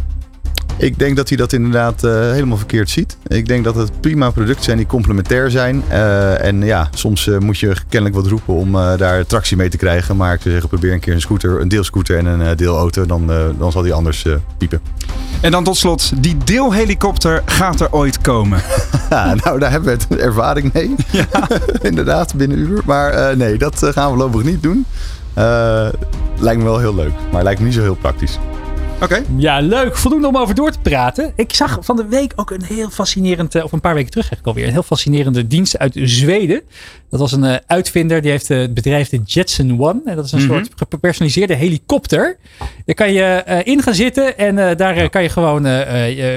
Ik 0.77 0.99
denk 0.99 1.15
dat 1.15 1.27
hij 1.27 1.37
dat 1.37 1.53
inderdaad 1.53 2.03
eh, 2.03 2.11
helemaal 2.11 2.57
verkeerd 2.57 2.89
ziet. 2.89 3.17
Ik 3.27 3.47
denk 3.47 3.63
dat 3.63 3.75
het 3.75 4.01
prima 4.01 4.29
producten 4.29 4.63
zijn 4.63 4.77
die 4.77 4.85
complementair 4.85 5.51
zijn. 5.51 5.83
Eh, 5.87 6.45
en 6.45 6.63
ja, 6.63 6.89
soms 6.93 7.27
eh, 7.27 7.37
moet 7.37 7.59
je 7.59 7.75
kennelijk 7.89 8.21
wat 8.21 8.27
roepen 8.27 8.53
om 8.53 8.71
daar 8.71 9.25
tractie 9.25 9.57
mee 9.57 9.69
te 9.69 9.77
krijgen. 9.77 10.17
Maar 10.17 10.33
ik 10.33 10.41
zou 10.41 10.51
zeggen, 10.51 10.69
probeer 10.69 10.93
een 10.93 10.99
keer 10.99 11.13
een 11.13 11.21
scooter, 11.21 11.61
een 11.61 11.67
deelscooter 11.67 12.17
en 12.17 12.25
een 12.25 12.57
deelauto. 12.57 13.05
Dan, 13.05 13.27
dan 13.57 13.71
zal 13.71 13.81
die 13.81 13.93
anders 13.93 14.25
piepen. 14.57 14.81
En 15.41 15.51
dan 15.51 15.63
tot 15.63 15.77
slot, 15.77 16.23
die 16.23 16.37
deelhelikopter 16.43 17.41
gaat 17.45 17.81
er 17.81 17.91
ooit 17.91 18.21
komen. 18.21 18.61
Ja, 19.09 19.35
nou, 19.43 19.59
daar 19.59 19.71
hebben 19.71 19.97
we 20.09 20.17
ervaring 20.17 20.73
mee. 20.73 20.95
Inderdaad, 21.81 22.35
binnen 22.35 22.57
een 22.57 22.63
uur. 22.63 22.81
Maar 22.85 23.37
nee, 23.37 23.57
dat 23.57 23.77
gaan 23.77 24.11
we 24.11 24.17
voorlopig 24.17 24.43
niet 24.43 24.63
doen. 24.63 24.85
Lijkt 26.37 26.59
me 26.59 26.63
wel 26.63 26.79
heel 26.79 26.95
leuk, 26.95 27.13
maar 27.31 27.43
lijkt 27.43 27.59
me 27.59 27.65
niet 27.65 27.75
zo 27.75 27.81
heel 27.81 27.95
praktisch. 27.95 28.39
Oké. 29.01 29.23
Ja, 29.37 29.59
leuk. 29.59 29.97
Voldoende 29.97 30.27
om 30.27 30.37
over 30.37 30.55
door 30.55 30.71
te 30.71 30.79
praten. 30.79 31.33
Ik 31.35 31.53
zag 31.53 31.77
van 31.81 31.95
de 31.95 32.05
week 32.05 32.33
ook 32.35 32.51
een 32.51 32.63
heel 32.63 32.89
fascinerend, 32.89 33.55
eh, 33.55 33.63
of 33.63 33.71
een 33.71 33.81
paar 33.81 33.93
weken 33.93 34.11
terug 34.11 34.25
eigenlijk 34.29 34.47
alweer, 34.47 34.67
een 34.67 34.79
heel 34.79 34.87
fascinerende 34.87 35.47
dienst 35.47 35.77
uit 35.77 35.93
Zweden. 36.03 36.61
Dat 37.09 37.19
was 37.19 37.31
een 37.31 37.43
eh, 37.43 37.55
uitvinder, 37.67 38.21
die 38.21 38.31
heeft 38.31 38.49
eh, 38.49 38.57
het 38.57 38.73
bedrijf 38.73 39.09
de 39.09 39.21
Jetson 39.25 39.81
One. 39.81 40.01
En 40.05 40.15
dat 40.15 40.25
is 40.25 40.31
een 40.31 40.41
soort 40.41 40.69
gepersonaliseerde 40.75 41.53
helikopter. 41.53 42.37
Daar 42.85 42.95
kan 42.95 43.13
je 43.13 43.61
in 43.63 43.81
gaan 43.81 43.95
zitten 43.95 44.37
en 44.37 44.77
daar 44.77 45.09
kan 45.09 45.23
je 45.23 45.29
gewoon 45.29 45.63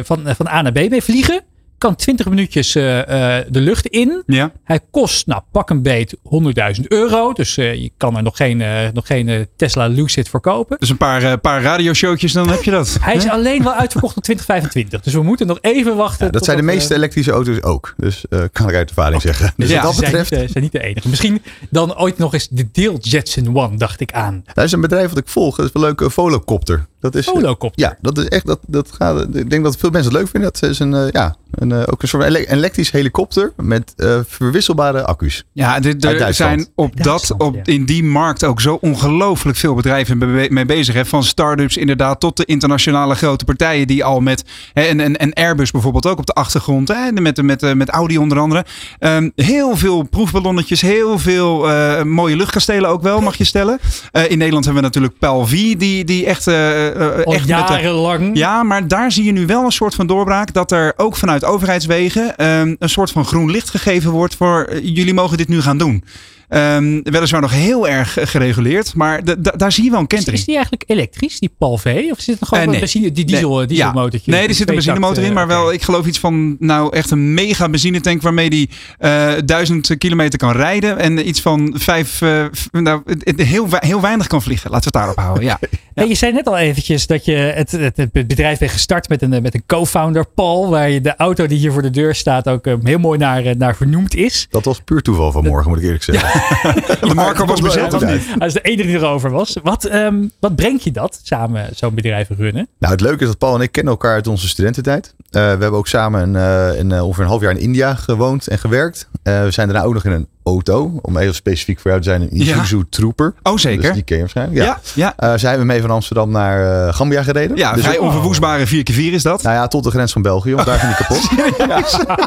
van, 0.04 0.22
van 0.24 0.48
A 0.48 0.62
naar 0.62 0.72
B 0.72 0.90
mee 0.90 1.02
vliegen. 1.02 1.42
Kan 1.79 1.97
20 1.97 2.29
minuutjes 2.29 2.74
eh, 2.74 3.39
eh, 3.39 3.45
de 3.49 3.61
lucht 3.61 3.87
in. 3.87 4.22
Ja. 4.26 4.53
Hij 4.64 4.81
kost, 4.91 5.26
nou 5.26 5.43
pak 5.53 5.70
een 5.70 5.83
beet, 5.83 6.16
100.000 6.16 6.87
euro. 6.89 7.33
Dus 7.33 7.57
eh, 7.57 7.74
je 7.74 7.91
kan 7.97 8.16
er 8.16 8.22
nog 8.22 8.37
geen, 8.37 8.61
eh, 8.61 8.89
nog 8.93 9.07
geen 9.07 9.49
Tesla 9.57 9.87
Lucid 9.87 10.29
voor 10.29 10.41
kopen. 10.41 10.76
Dus 10.79 10.89
een 10.91 10.97
paar, 10.97 11.22
eh, 11.22 11.33
paar 11.43 11.62
radioshowtjes, 11.62 12.33
dan 12.33 12.49
heb 12.49 12.62
je 12.62 12.70
dat. 12.70 12.97
Hij 13.01 13.14
is 13.14 13.29
alleen 13.29 13.62
wel 13.62 13.72
uitverkocht 13.72 14.14
tot 14.14 14.22
2025. 14.24 15.01
Dus 15.03 15.12
we 15.12 15.22
moeten 15.22 15.47
nog 15.47 15.59
even 15.61 15.97
wachten. 15.97 16.26
Ja, 16.26 16.33
dat 16.33 16.45
zijn 16.45 16.57
de 16.57 16.62
meeste 16.62 16.95
elektrische 16.95 17.31
auto's 17.33 17.62
ook. 17.62 17.95
Dus 17.97 18.24
eh, 18.31 18.41
kan 18.53 18.68
ik 18.68 18.74
uit 18.74 18.89
ervaring 18.89 19.22
zeggen. 19.22 19.53
Dus 19.57 19.68
Ja, 19.68 19.74
wat 19.74 19.85
dat 19.85 19.95
zijn, 19.95 20.11
betreft, 20.11 20.31
niet, 20.31 20.41
eh, 20.41 20.49
zijn 20.51 20.62
niet 20.64 20.72
de 20.72 20.83
enige. 20.83 21.09
Misschien 21.09 21.43
dan 21.70 21.99
ooit 21.99 22.18
nog 22.18 22.33
eens 22.33 22.49
de 22.51 22.68
Deel 22.72 22.97
Jetson 23.01 23.57
One, 23.57 23.76
dacht 23.76 24.01
ik 24.01 24.12
aan. 24.12 24.45
dat 24.55 24.64
is 24.64 24.72
een 24.72 24.81
bedrijf 24.81 25.09
wat 25.09 25.18
ik 25.18 25.29
volg. 25.29 25.57
Dat 25.57 25.66
is 25.66 25.72
wel 25.72 25.83
leuk, 25.83 26.01
een 26.01 26.11
Volocopter. 26.11 26.87
Dat 27.01 27.14
is, 27.14 27.24
Volocopter. 27.26 27.85
Ja, 27.85 27.97
dat 28.01 28.18
is 28.18 28.29
echt, 28.29 28.47
dat, 28.47 28.59
dat 28.66 28.93
gaat, 28.93 29.35
ik 29.37 29.51
denk 29.51 29.64
dat 29.64 29.76
veel 29.76 29.91
mensen 29.91 30.11
het 30.12 30.20
leuk 30.20 30.31
vinden. 30.31 30.51
Dat 30.53 30.70
is 30.70 30.79
een, 30.79 30.95
eh, 30.95 31.11
ja, 31.11 31.37
een, 31.51 31.72
eh, 31.72 31.82
ook 31.86 32.03
een 32.03 32.09
soort 32.09 32.24
ele- 32.24 32.44
elektrisch 32.46 32.90
helikopter 32.90 33.53
met 33.57 33.92
eh, 33.96 34.18
verwisselbare 34.26 35.05
accu's. 35.05 35.44
Ja, 35.53 35.80
dit, 35.80 36.05
er 36.05 36.34
zijn 36.34 36.66
op 36.74 37.03
dat, 37.03 37.34
op, 37.38 37.55
ja. 37.55 37.61
in 37.64 37.84
die 37.84 38.05
markt 38.05 38.44
ook 38.44 38.61
zo 38.61 38.78
ongelooflijk 38.80 39.59
veel 39.59 39.74
bedrijven 39.74 40.18
mee 40.53 40.66
bezig. 40.66 40.94
Hè. 40.94 41.05
Van 41.05 41.24
start-ups 41.24 41.76
inderdaad 41.76 42.20
tot 42.20 42.36
de 42.36 42.44
internationale 42.44 43.14
grote 43.14 43.44
partijen 43.44 43.86
die 43.86 44.05
al 44.05 44.20
met 44.20 44.44
hè, 44.72 44.82
en, 44.82 45.01
en, 45.01 45.16
en 45.16 45.32
Airbus 45.32 45.70
bijvoorbeeld 45.70 46.07
ook 46.07 46.18
op 46.18 46.26
de 46.26 46.32
achtergrond. 46.32 46.88
Hè, 46.88 47.12
met, 47.12 47.42
met, 47.42 47.74
met 47.74 47.88
Audi 47.88 48.18
onder 48.18 48.38
andere. 48.38 48.64
Ehm, 48.99 49.30
heel 49.34 49.76
veel 49.76 50.03
proefballonnetjes, 50.03 50.80
heel 50.80 51.18
veel 51.18 51.70
eh, 51.70 52.03
mooie 52.03 52.36
luchtkastelen 52.36 52.90
ook 52.90 53.03
wel, 53.03 53.20
mag 53.20 53.36
je 53.36 53.44
stellen. 53.44 53.78
Eh, 54.12 54.30
in 54.30 54.38
Nederland 54.38 54.64
hebben 54.64 54.82
we 54.82 54.88
natuurlijk 54.88 55.18
Pel 55.18 55.46
V, 55.46 55.76
die, 55.76 56.05
die 56.05 56.26
echt, 56.26 56.46
eh, 56.46 56.86
eh, 56.86 57.16
echt 57.18 57.26
met 57.26 57.42
de, 57.42 57.46
jarenlang. 57.46 58.36
ja, 58.36 58.62
maar 58.62 58.88
daar 58.88 59.12
zie 59.12 59.24
je 59.24 59.32
nu 59.32 59.46
wel 59.46 59.64
een 59.64 59.72
soort 59.72 59.94
van 59.94 60.07
doorbraak. 60.07 60.53
Dat 60.53 60.72
er 60.72 60.92
ook 60.96 61.16
vanuit 61.16 61.38
overheidswegen 61.45 62.36
ehm, 62.36 62.74
een 62.78 62.89
soort 62.89 63.11
van 63.11 63.24
groen 63.24 63.51
licht 63.51 63.70
gegeven 63.70 64.11
wordt 64.11 64.34
voor 64.34 64.62
eh, 64.64 64.80
jullie 64.82 65.14
mogen 65.14 65.36
dit 65.36 65.49
nu 65.49 65.61
gaan 65.61 65.78
doen. 65.78 66.05
Ehm, 66.49 67.01
weliswaar 67.03 67.40
nog 67.40 67.53
heel 67.53 67.88
erg 67.88 68.18
eh, 68.18 68.26
gereguleerd, 68.26 68.94
maar 68.94 69.20
daar 69.57 69.72
zie 69.72 69.84
je 69.84 69.90
wel 69.90 70.01
een 70.01 70.07
kentering. 70.07 70.38
is 70.38 70.44
die 70.44 70.55
eigenlijk 70.55 70.84
elektrisch, 70.86 71.38
die 71.38 71.51
Pal 71.59 71.78
V? 71.78 71.84
Of 72.11 72.18
zit 72.20 72.26
het 72.26 72.40
nog 72.40 72.49
gewoon 72.49 72.59
Eh, 72.59 72.64
een 72.64 72.70
nee. 72.70 72.80
benzine, 72.80 73.12
die 73.12 73.24
diesel, 73.24 73.57
Nee. 73.57 73.66
dieselmotortje? 73.66 74.30
Ja. 74.30 74.38
Nee, 74.38 74.49
er 74.49 74.55
zit 74.55 74.68
een 74.68 74.74
benzinemotor 74.74 75.22
in, 75.24 75.32
maar 75.32 75.46
wel, 75.46 75.72
ik 75.72 75.82
geloof 75.82 76.07
iets 76.07 76.18
van, 76.18 76.57
nou 76.59 76.96
echt 76.96 77.11
een 77.11 77.34
mega 77.34 77.68
benzinetank 77.68 78.22
waarmee 78.22 78.51
die 78.51 78.68
eh, 78.99 79.32
duizend 79.44 79.99
kilometer 79.99 80.38
kan 80.38 80.53
rijden 80.53 80.99
en 80.99 81.28
iets 81.28 81.40
van 81.40 81.74
vijf, 81.78 82.22
eh, 82.22 82.44
nou, 82.70 83.03
heel, 83.36 83.68
wei- 83.68 83.86
heel 83.86 84.01
weinig 84.01 84.26
kan 84.26 84.42
vliegen. 84.42 84.70
Laten 84.70 84.92
we 84.92 84.99
het 84.99 85.07
daarop 85.07 85.24
houden, 85.24 85.44
ja. 85.44 85.59
je 86.09 86.14
zei 86.14 86.32
net 86.32 86.46
al 86.46 86.57
eventjes 86.59 87.07
dat 87.07 87.24
je 87.24 87.32
het, 87.34 87.70
het, 87.72 87.96
het 87.96 88.12
bedrijf 88.12 88.59
bent 88.59 88.70
gestart 88.70 89.09
met 89.09 89.22
een, 89.22 89.32
eh, 89.32 89.40
met 89.42 89.55
een 89.55 89.62
co-founder, 89.66 90.24
Paul. 90.34 90.70
Waar 90.70 90.90
je 90.90 91.01
de 91.01 91.16
auto 91.16 91.46
die 91.46 91.59
hier 91.59 91.72
voor 91.72 91.82
de 91.82 91.90
deur 91.90 92.14
staat 92.14 92.49
ook 92.49 92.66
eh, 92.66 92.74
heel 92.82 92.99
mooi 92.99 93.18
naar, 93.18 93.44
eh, 93.44 93.55
naar 93.55 93.76
vernoemd 93.76 94.14
is. 94.14 94.46
Dat 94.51 94.64
was 94.64 94.80
puur 94.84 95.03
toeval 95.03 95.32
vanmorgen, 95.32 95.68
moet 95.70 95.78
ik 95.78 95.84
eerlijk 95.84 96.05
zeggen. 96.05 96.30
Marco 97.14 97.45
was 97.45 97.61
bezet 97.61 97.95
of 97.95 98.05
niet? 98.05 98.22
Als 98.39 98.53
de 98.53 98.61
enige 98.61 98.89
die 98.89 98.97
erover 98.97 99.30
was. 99.30 99.57
Wat, 99.62 99.84
ehm, 99.84 100.28
wat 100.41 100.57
brengt 100.57 100.82
je 100.82 100.91
dat, 100.91 101.20
samen 101.22 101.68
zo'n 101.74 101.95
bedrijf 101.95 102.28
runnen? 102.36 102.68
Nou, 102.78 102.93
het 102.93 103.03
leuke 103.03 103.22
is 103.22 103.26
dat 103.26 103.39
Paul 103.39 103.55
en 103.55 103.61
ik 103.61 103.72
kennen 103.72 103.93
elkaar 103.93 104.14
uit 104.14 104.26
onze 104.26 104.49
studententijd. 104.49 105.14
Eh, 105.30 105.32
we 105.32 105.39
hebben 105.39 105.72
ook 105.72 105.89
samen 105.89 106.22
een, 106.22 106.36
eh, 106.36 106.78
een, 106.78 106.93
eh, 106.93 107.05
ongeveer 107.05 107.22
een 107.22 107.30
half 107.30 107.41
jaar 107.41 107.51
in 107.51 107.61
India 107.61 107.95
gewoond 107.95 108.47
en 108.47 108.59
gewerkt. 108.59 109.09
We 109.22 109.51
zijn 109.51 109.68
daarna 109.68 109.84
ook 109.84 109.95
nog 109.95 110.05
in 110.05 110.12
een 110.12 110.28
auto, 110.49 110.99
om 111.03 111.16
heel 111.16 111.32
specifiek 111.32 111.80
voor 111.80 111.90
jou 111.90 112.03
te 112.03 112.09
zijn, 112.09 112.22
een 112.22 112.28
Ja. 112.32 112.55
Isuzu 112.57 112.82
Trooper. 112.90 113.34
Oh, 113.42 113.57
zeker. 113.57 113.82
Dus 113.82 113.92
die 113.92 114.03
ken 114.03 114.14
je 114.16 114.22
waarschijnlijk. 114.22 114.59
Ja. 114.59 114.64
Ja, 114.64 114.80
ja. 114.94 115.32
Eh, 115.32 115.38
zijn 115.38 115.59
we 115.59 115.64
mee 115.64 115.80
van 115.80 115.90
Amsterdam 115.90 116.30
naar 116.30 116.86
eh, 116.88 116.94
Gambia 116.94 117.22
gereden. 117.22 117.57
Ja, 117.57 117.72
Dus 117.72 117.82
vrij 117.84 117.99
ook- 117.99 118.05
onverwoestbare 118.05 118.66
4x4 118.66 119.12
is 119.14 119.22
dat. 119.22 119.42
Nou 119.42 119.55
ja, 119.57 119.68
tot 119.68 119.84
de 119.84 119.90
grens 119.90 120.12
van 120.12 120.22
België, 120.22 120.55
want 120.55 120.66
daar 120.66 120.78
ging 120.78 120.96
die 120.96 121.07
kapot. 121.07 121.28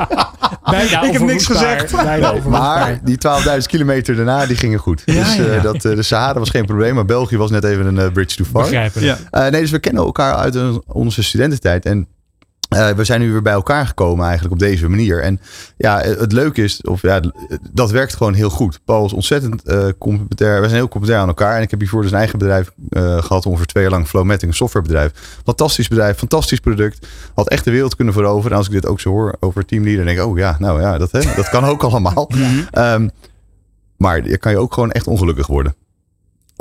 Bijna 0.71 1.01
Ik 1.03 1.11
heb 1.13 1.21
niks 1.21 1.45
gezegd. 1.45 1.91
Maar 2.47 2.99
die 3.03 3.17
12.000 3.59 3.65
kilometer 3.65 4.15
daarna, 4.15 4.45
die 4.45 4.55
gingen 4.57 4.79
goed. 4.79 5.01
Ja, 5.05 5.13
dus 5.13 5.37
eh. 5.37 5.63
Dat, 5.63 5.81
de 5.81 6.03
Sahara 6.03 6.39
was 6.39 6.49
geen 6.49 6.65
probleem, 6.65 6.95
maar 6.95 7.05
België 7.05 7.37
was 7.37 7.49
net 7.51 7.63
even 7.63 7.97
een 7.97 8.11
bridge 8.11 8.35
too 8.35 8.45
far. 8.45 8.71
Eh, 9.31 9.47
nee, 9.49 9.61
dus 9.61 9.71
we 9.71 9.79
kennen 9.79 10.03
elkaar 10.03 10.33
uit 10.35 10.55
een- 10.55 10.81
onze 10.87 11.23
studententijd. 11.23 11.85
En 11.85 12.07
eh, 12.71 12.89
we 12.89 13.03
zijn 13.03 13.21
nu 13.21 13.31
weer 13.31 13.41
bij 13.41 13.53
elkaar 13.53 13.87
gekomen 13.87 14.23
eigenlijk 14.25 14.53
op 14.53 14.59
deze 14.59 14.89
manier. 14.89 15.21
En 15.21 15.39
ja, 15.77 15.99
het 15.99 16.31
leuke 16.31 16.63
is, 16.63 16.81
of 16.81 17.01
ja, 17.01 17.21
dat 17.71 17.91
werkt 17.91 18.15
gewoon 18.15 18.33
heel 18.33 18.49
goed. 18.49 18.79
Paul 18.85 19.05
is 19.05 19.13
ontzettend 19.13 19.63
complementair. 19.97 20.55
We 20.61 20.67
zijn 20.67 20.79
heel 20.79 20.87
complementair 20.87 21.21
aan 21.21 21.27
elkaar. 21.27 21.55
En 21.55 21.61
ik 21.61 21.69
heb 21.69 21.79
hiervoor 21.79 22.01
dus 22.01 22.11
een 22.11 22.17
eigen 22.17 22.39
bedrijf 22.39 22.71
eh, 22.89 23.23
gehad, 23.23 23.45
ongeveer 23.45 23.65
twee 23.65 23.83
jaar 23.83 23.91
lang 23.91 24.07
Flowmatic, 24.07 24.47
een 24.47 24.53
softwarebedrijf. 24.53 25.11
Fantastisch 25.43 25.87
bedrijf, 25.87 26.17
fantastisch 26.17 26.59
product. 26.59 27.07
Had 27.33 27.49
echt 27.49 27.63
de 27.63 27.71
wereld 27.71 27.95
kunnen 27.95 28.13
veroveren. 28.13 28.51
En 28.51 28.57
als 28.57 28.67
ik 28.67 28.73
dit 28.73 28.85
ook 28.85 28.99
zo 28.99 29.09
hoor 29.09 29.35
over 29.39 29.65
teamleader, 29.65 30.05
denk 30.05 30.17
ik, 30.17 30.25
oh 30.25 30.37
ja, 30.37 30.55
nou 30.59 30.81
ja, 30.81 30.97
dat, 30.97 31.11
hè, 31.11 31.19
dat 31.35 31.49
kan 31.49 31.63
ook 31.63 31.83
allemaal. 31.91 32.29
Ehm, 32.71 33.07
maar 33.97 34.27
je 34.27 34.37
kan 34.37 34.51
je 34.51 34.57
ook 34.57 34.73
gewoon 34.73 34.91
echt 34.91 35.07
ongelukkig 35.07 35.47
worden. 35.47 35.75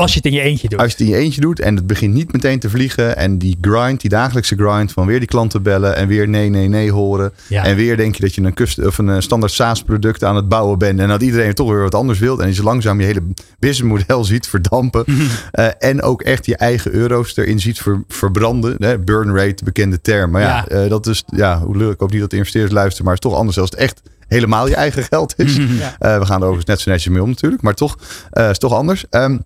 Als 0.00 0.10
je 0.12 0.16
het 0.16 0.26
in 0.26 0.32
je 0.32 0.40
eentje 0.40 0.68
doet. 0.68 0.78
Als 0.78 0.88
je 0.92 0.96
het 0.98 1.06
in 1.06 1.12
je 1.14 1.22
eentje 1.22 1.40
doet 1.40 1.60
en 1.60 1.76
het 1.76 1.86
begint 1.86 2.14
niet 2.14 2.32
meteen 2.32 2.58
te 2.58 2.70
vliegen. 2.70 3.16
En 3.16 3.38
die 3.38 3.58
grind, 3.60 4.00
die 4.00 4.10
dagelijkse 4.10 4.56
grind 4.56 4.92
van 4.92 5.06
weer 5.06 5.18
die 5.18 5.28
klanten 5.28 5.62
bellen 5.62 5.96
en 5.96 6.08
weer 6.08 6.28
nee, 6.28 6.48
nee, 6.48 6.68
nee 6.68 6.92
horen. 6.92 7.32
Ja. 7.48 7.64
En 7.64 7.76
weer 7.76 7.96
denk 7.96 8.14
je 8.14 8.22
dat 8.22 8.34
je 8.34 8.42
een, 8.42 8.54
kust, 8.54 8.86
of 8.86 8.98
een 8.98 9.08
eh, 9.08 9.20
standaard 9.20 9.52
SaaS 9.52 9.82
product 9.82 10.24
aan 10.24 10.36
het 10.36 10.48
bouwen 10.48 10.78
bent. 10.78 11.00
En 11.00 11.08
dat 11.08 11.22
iedereen 11.22 11.54
toch 11.54 11.68
weer 11.70 11.82
wat 11.82 11.94
anders 11.94 12.18
wil. 12.18 12.42
En 12.42 12.54
je 12.54 12.62
langzaam 12.62 13.00
je 13.00 13.06
hele 13.06 13.22
businessmodel 13.58 14.24
ziet 14.32 14.46
verdampen. 14.46 15.04
Eh, 15.50 15.66
en 15.78 16.02
ook 16.02 16.22
echt 16.22 16.46
je 16.46 16.56
eigen 16.56 16.92
euro's 16.92 17.36
erin 17.36 17.60
ziet 17.60 17.78
ver- 17.78 18.02
verbranden. 18.08 18.74
Hè? 18.78 18.98
Burn 18.98 19.36
rate, 19.36 19.64
bekende 19.64 20.00
term. 20.00 20.30
Maar 20.30 20.42
ja, 20.42 20.64
Ja. 20.68 20.82
eh, 20.82 20.90
dat 20.90 21.06
is, 21.06 21.24
ja, 21.26 21.60
hoe 21.60 21.76
leuk. 21.76 21.92
Ik 21.92 22.00
hoop 22.00 22.10
niet 22.10 22.20
dat 22.20 22.30
de 22.30 22.36
investeerders 22.36 22.74
luisteren. 22.74 23.04
Maar 23.04 23.14
het 23.14 23.24
is 23.24 23.30
toch 23.30 23.38
anders 23.38 23.58
als 23.58 23.70
het 23.70 23.78
echt 23.78 24.02
helemaal 24.28 24.68
je 24.68 24.74
eigen 24.74 25.02
geld 25.02 25.34
is. 25.36 25.56
Eh, 25.58 26.18
we 26.18 26.26
gaan 26.26 26.36
er 26.40 26.46
overigens 26.48 26.64
net 26.64 26.80
zo 26.80 26.90
netjes 26.90 27.12
mee 27.12 27.22
om 27.22 27.28
natuurlijk. 27.28 27.62
Maar 27.62 27.74
toch, 27.74 27.98
eh 28.30 28.50
is 28.50 28.58
toch 28.58 28.72
anders. 28.72 29.04
Ehm, 29.10 29.38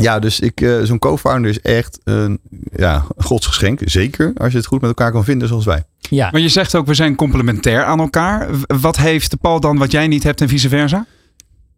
ja, 0.00 0.18
dus 0.18 0.40
ik, 0.40 0.60
eh, 0.60 0.80
zo'n 0.82 0.98
co-founder 0.98 1.50
is 1.50 1.60
echt 1.60 1.98
een 2.04 2.40
ja, 2.76 3.04
godsgeschenk. 3.16 3.80
Zeker 3.84 4.32
als 4.36 4.52
je 4.52 4.58
het 4.58 4.66
goed 4.66 4.80
met 4.80 4.88
elkaar 4.88 5.12
kan 5.12 5.24
vinden 5.24 5.48
zoals 5.48 5.64
wij. 5.64 5.82
Ja. 5.98 6.28
Maar 6.30 6.40
je 6.40 6.48
zegt 6.48 6.74
ook, 6.74 6.86
we 6.86 6.94
zijn 6.94 7.14
complementair 7.14 7.84
aan 7.84 8.00
elkaar. 8.00 8.48
Wat 8.66 8.96
heeft 8.96 9.40
Paul 9.40 9.60
dan 9.60 9.78
wat 9.78 9.90
jij 9.90 10.06
niet 10.06 10.22
hebt 10.22 10.40
en 10.40 10.48
vice 10.48 10.68
versa? 10.68 11.06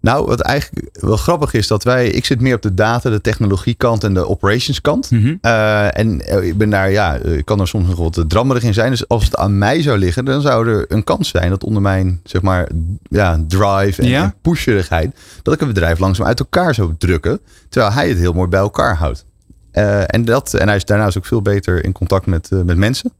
Nou, 0.02 0.26
wat 0.26 0.40
eigenlijk 0.40 0.88
wel 1.00 1.16
grappig 1.16 1.52
is 1.52 1.66
dat 1.66 1.84
wij, 1.84 2.08
ik 2.08 2.24
zit 2.24 2.40
meer 2.40 2.54
op 2.54 2.62
de 2.62 2.74
data, 2.74 3.10
de 3.10 3.20
technologiekant 3.20 4.04
en 4.04 4.14
de 4.14 4.28
operations 4.28 4.80
kant. 4.80 5.10
Mhm. 5.10 5.34
Eh, 5.40 5.98
en 5.98 6.26
eh, 6.26 6.46
ik 6.46 6.58
ben 6.58 6.70
daar, 6.70 6.90
ja, 6.90 7.14
ik 7.14 7.44
kan 7.44 7.60
er 7.60 7.68
soms 7.68 7.88
nog 7.88 7.98
wat 7.98 8.24
drammerig 8.28 8.62
in 8.62 8.74
zijn. 8.74 8.90
Dus 8.90 9.08
als 9.08 9.24
het 9.24 9.36
aan 9.36 9.58
mij 9.58 9.82
zou 9.82 9.98
liggen, 9.98 10.24
dan 10.24 10.40
zou 10.40 10.68
er 10.68 10.84
een 10.88 11.04
kans 11.04 11.28
zijn 11.28 11.50
dat 11.50 11.64
onder 11.64 11.82
mijn, 11.82 12.20
zeg 12.24 12.42
maar, 12.42 12.68
ja, 13.02 13.44
drive 13.48 14.02
en, 14.02 14.08
Ja. 14.08 14.22
en 14.22 14.34
pusherigheid, 14.42 15.16
dat 15.42 15.54
ik 15.54 15.60
een 15.60 15.66
bedrijf 15.66 15.98
langzaam 15.98 16.26
uit 16.26 16.40
elkaar 16.40 16.74
zou 16.74 16.94
drukken. 16.98 17.40
Terwijl 17.68 17.92
hij 17.92 18.08
het 18.08 18.18
heel 18.18 18.32
mooi 18.32 18.48
bij 18.48 18.60
elkaar 18.60 18.96
houdt. 18.96 19.24
Eh, 19.70 20.02
en, 20.06 20.24
dat, 20.24 20.54
en 20.54 20.66
hij 20.66 20.76
is 20.76 20.84
daarnaast 20.84 21.18
ook 21.18 21.26
veel 21.26 21.42
beter 21.42 21.84
in 21.84 21.92
contact 21.92 22.26
met, 22.26 22.50
met 22.64 22.76
mensen, 22.76 23.12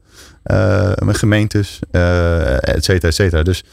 met 1.03 1.17
gemeentes, 1.17 1.79
et 1.91 2.83
cetera, 2.83 3.07
et 3.07 3.15
cetera. 3.15 3.43
Dus 3.43 3.63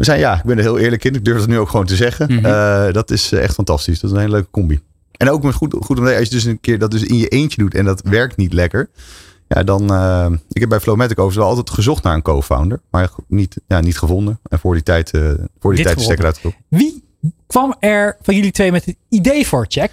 we 0.00 0.06
zijn, 0.06 0.18
ja, 0.20 0.36
ik 0.38 0.44
ben 0.44 0.56
er 0.56 0.62
heel 0.62 0.78
eerlijk 0.78 1.04
in. 1.04 1.14
Ik 1.14 1.24
durf 1.24 1.40
het 1.40 1.48
nu 1.48 1.58
ook 1.58 1.68
gewoon 1.68 1.86
te 1.86 1.96
zeggen. 1.96 2.34
Mhm. 2.34 2.44
Eh, 2.44 2.92
dat 2.92 3.10
is 3.10 3.32
eh, 3.32 3.42
echt 3.42 3.54
fantastisch. 3.54 4.00
Dat 4.00 4.10
is 4.10 4.16
een 4.16 4.22
hele 4.22 4.32
leuke 4.34 4.50
combi. 4.50 4.80
En 5.16 5.30
ook 5.30 5.42
met 5.42 5.54
goed, 5.54 5.74
goed 5.80 5.98
om 5.98 6.06
als 6.06 6.14
je 6.28 6.28
dus 6.34 6.44
een 6.44 6.60
keer 6.60 6.78
dat 6.78 6.90
dus 6.90 7.02
in 7.02 7.16
je 7.16 7.28
eentje 7.28 7.62
doet 7.62 7.74
en 7.74 7.84
dat 7.84 8.00
werkt 8.04 8.36
niet 8.36 8.52
lekker. 8.52 8.90
Ja, 9.48 9.62
dan. 9.62 9.90
eh, 9.92 10.26
ik 10.48 10.60
heb 10.60 10.68
bij 10.68 10.80
Flowmatic 10.80 11.18
overigens 11.18 11.36
wel 11.36 11.48
altijd 11.48 11.70
gezocht 11.70 12.02
naar 12.02 12.14
een 12.14 12.22
co-founder, 12.22 12.80
maar 12.90 13.10
niet, 13.28 13.56
ja, 13.66 13.80
niet 13.80 13.98
gevonden. 13.98 14.40
En 14.48 14.58
voor 14.58 14.74
die 14.74 14.82
tijd, 14.82 15.10
eh, 15.10 15.20
voor 15.60 15.74
die 15.74 15.84
Dit 15.84 15.84
tijd 15.84 15.96
de 15.98 16.02
stekker 16.02 16.24
uitgetrokken. 16.24 16.62
Wie 16.68 17.04
kwam 17.46 17.74
er 17.80 18.16
van 18.22 18.34
jullie 18.34 18.50
twee 18.50 18.72
met 18.72 18.84
het 18.84 18.96
idee 19.08 19.46
voor, 19.46 19.64
Check? 19.68 19.90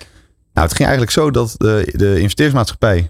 Nou, 0.53 0.67
het 0.67 0.75
ging 0.77 0.89
eigenlijk 0.89 1.11
zo 1.11 1.31
dat 1.31 1.55
de, 1.57 1.93
de 1.95 2.19
investeringsmaatschappij 2.19 3.09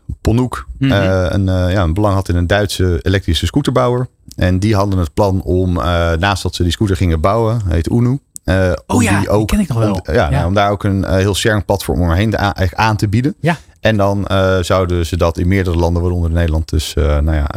Mhm. 0.77 0.91
een, 0.91 1.45
ja, 1.71 1.83
een 1.83 1.93
belang 1.93 2.13
had 2.13 2.29
in 2.29 2.35
een 2.35 2.47
Duitse 2.47 2.99
elektrische 3.01 3.45
scooterbouwer. 3.45 4.07
En 4.37 4.59
die 4.59 4.75
hadden 4.75 4.99
het 4.99 5.13
plan 5.13 5.41
om, 5.41 5.77
eh, 5.77 5.83
naast 6.13 6.43
dat 6.43 6.55
ze 6.55 6.63
die 6.63 6.71
scooter 6.71 6.95
gingen 6.95 7.21
bouwen, 7.21 7.61
heet 7.67 7.89
Unu. 7.89 8.19
eh, 8.43 8.71
om 8.85 8.95
Oh 8.95 9.03
ja, 9.03 9.19
die 9.19 9.45
ken 9.45 9.59
ik 9.59 9.67
nog 9.67 9.77
wel. 9.77 9.93
Om, 9.93 9.99
ja, 10.03 10.13
Ja. 10.13 10.29
nou, 10.29 10.45
om 10.47 10.53
daar 10.53 10.71
ook 10.71 10.83
een 10.83 11.05
eh, 11.05 11.15
heel 11.15 11.35
sharing 11.35 11.65
platform 11.65 12.01
omheen 12.01 12.37
aan, 12.37 12.53
eigenlijk 12.53 12.87
aan 12.87 12.97
te 12.97 13.07
bieden. 13.07 13.35
Ja. 13.39 13.57
En 13.79 13.97
dan 13.97 14.25
zouden 14.61 15.05
ze 15.05 15.17
dat 15.17 15.37
in 15.37 15.47
meerdere 15.47 15.77
landen, 15.77 16.01
waaronder 16.01 16.31
Nederland, 16.31 16.69
dus 16.69 16.93
nou 16.93 17.33
ja, 17.33 17.47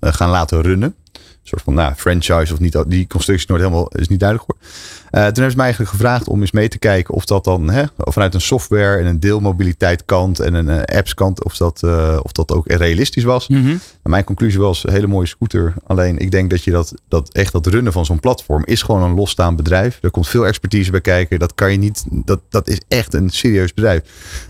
gaan 0.00 0.30
laten 0.30 0.62
runnen. 0.62 0.94
Een 1.12 1.52
soort 1.52 1.62
van 1.62 1.74
nou, 1.74 1.94
franchise 1.94 2.52
of 2.52 2.60
niet. 2.60 2.72
Die 2.86 3.06
constructie 3.06 3.34
is 3.34 3.46
nooit 3.46 3.60
helemaal 3.62 3.88
is 3.88 4.08
niet 4.08 4.20
duidelijk 4.20 4.50
geworden. 4.50 4.70
Eh, 5.10 5.20
toen 5.20 5.22
hebben 5.22 5.50
ze 5.50 5.56
mij 5.56 5.64
eigenlijk 5.64 5.94
gevraagd 5.94 6.28
om 6.28 6.40
eens 6.40 6.50
mee 6.50 6.68
te 6.68 6.78
kijken 6.78 7.14
of 7.14 7.24
dat 7.24 7.44
dan 7.44 7.70
hè, 7.70 7.84
vanuit 7.96 8.34
een 8.34 8.40
software 8.40 8.98
en 8.98 9.06
een 9.06 9.20
deelmobiliteit 9.20 10.04
kant 10.04 10.40
en 10.40 10.54
een 10.54 10.68
eh, 10.68 10.96
apps 10.96 11.14
kant, 11.14 11.44
of 11.44 11.56
dat, 11.56 11.82
eh, 11.82 12.18
of 12.22 12.32
dat 12.32 12.52
ook 12.52 12.72
realistisch 12.72 13.24
was. 13.24 13.48
Mhm. 13.48 13.76
En 14.02 14.10
mijn 14.10 14.24
conclusie 14.24 14.60
was 14.60 14.86
een 14.86 14.92
hele 14.92 15.06
mooie 15.06 15.26
scooter. 15.26 15.74
Alleen 15.86 16.18
ik 16.18 16.30
denk 16.30 16.50
dat 16.50 16.64
je 16.64 16.70
dat, 16.70 16.94
dat 17.08 17.32
echt 17.32 17.52
dat 17.52 17.66
runnen 17.66 17.92
van 17.92 18.04
zo'n 18.04 18.20
platform 18.20 18.62
is 18.64 18.82
gewoon 18.82 19.02
een 19.02 19.14
losstaand 19.14 19.56
bedrijf. 19.56 19.98
Er 20.02 20.10
komt 20.10 20.28
veel 20.28 20.46
expertise 20.46 20.90
bij 20.90 21.00
kijken. 21.00 21.38
Dat 21.38 21.54
kan 21.54 21.72
je 21.72 21.78
niet. 21.78 22.04
Dat, 22.10 22.40
dat 22.48 22.68
is 22.68 22.80
echt 22.88 23.14
een 23.14 23.30
serieus 23.30 23.74
bedrijf. 23.74 24.02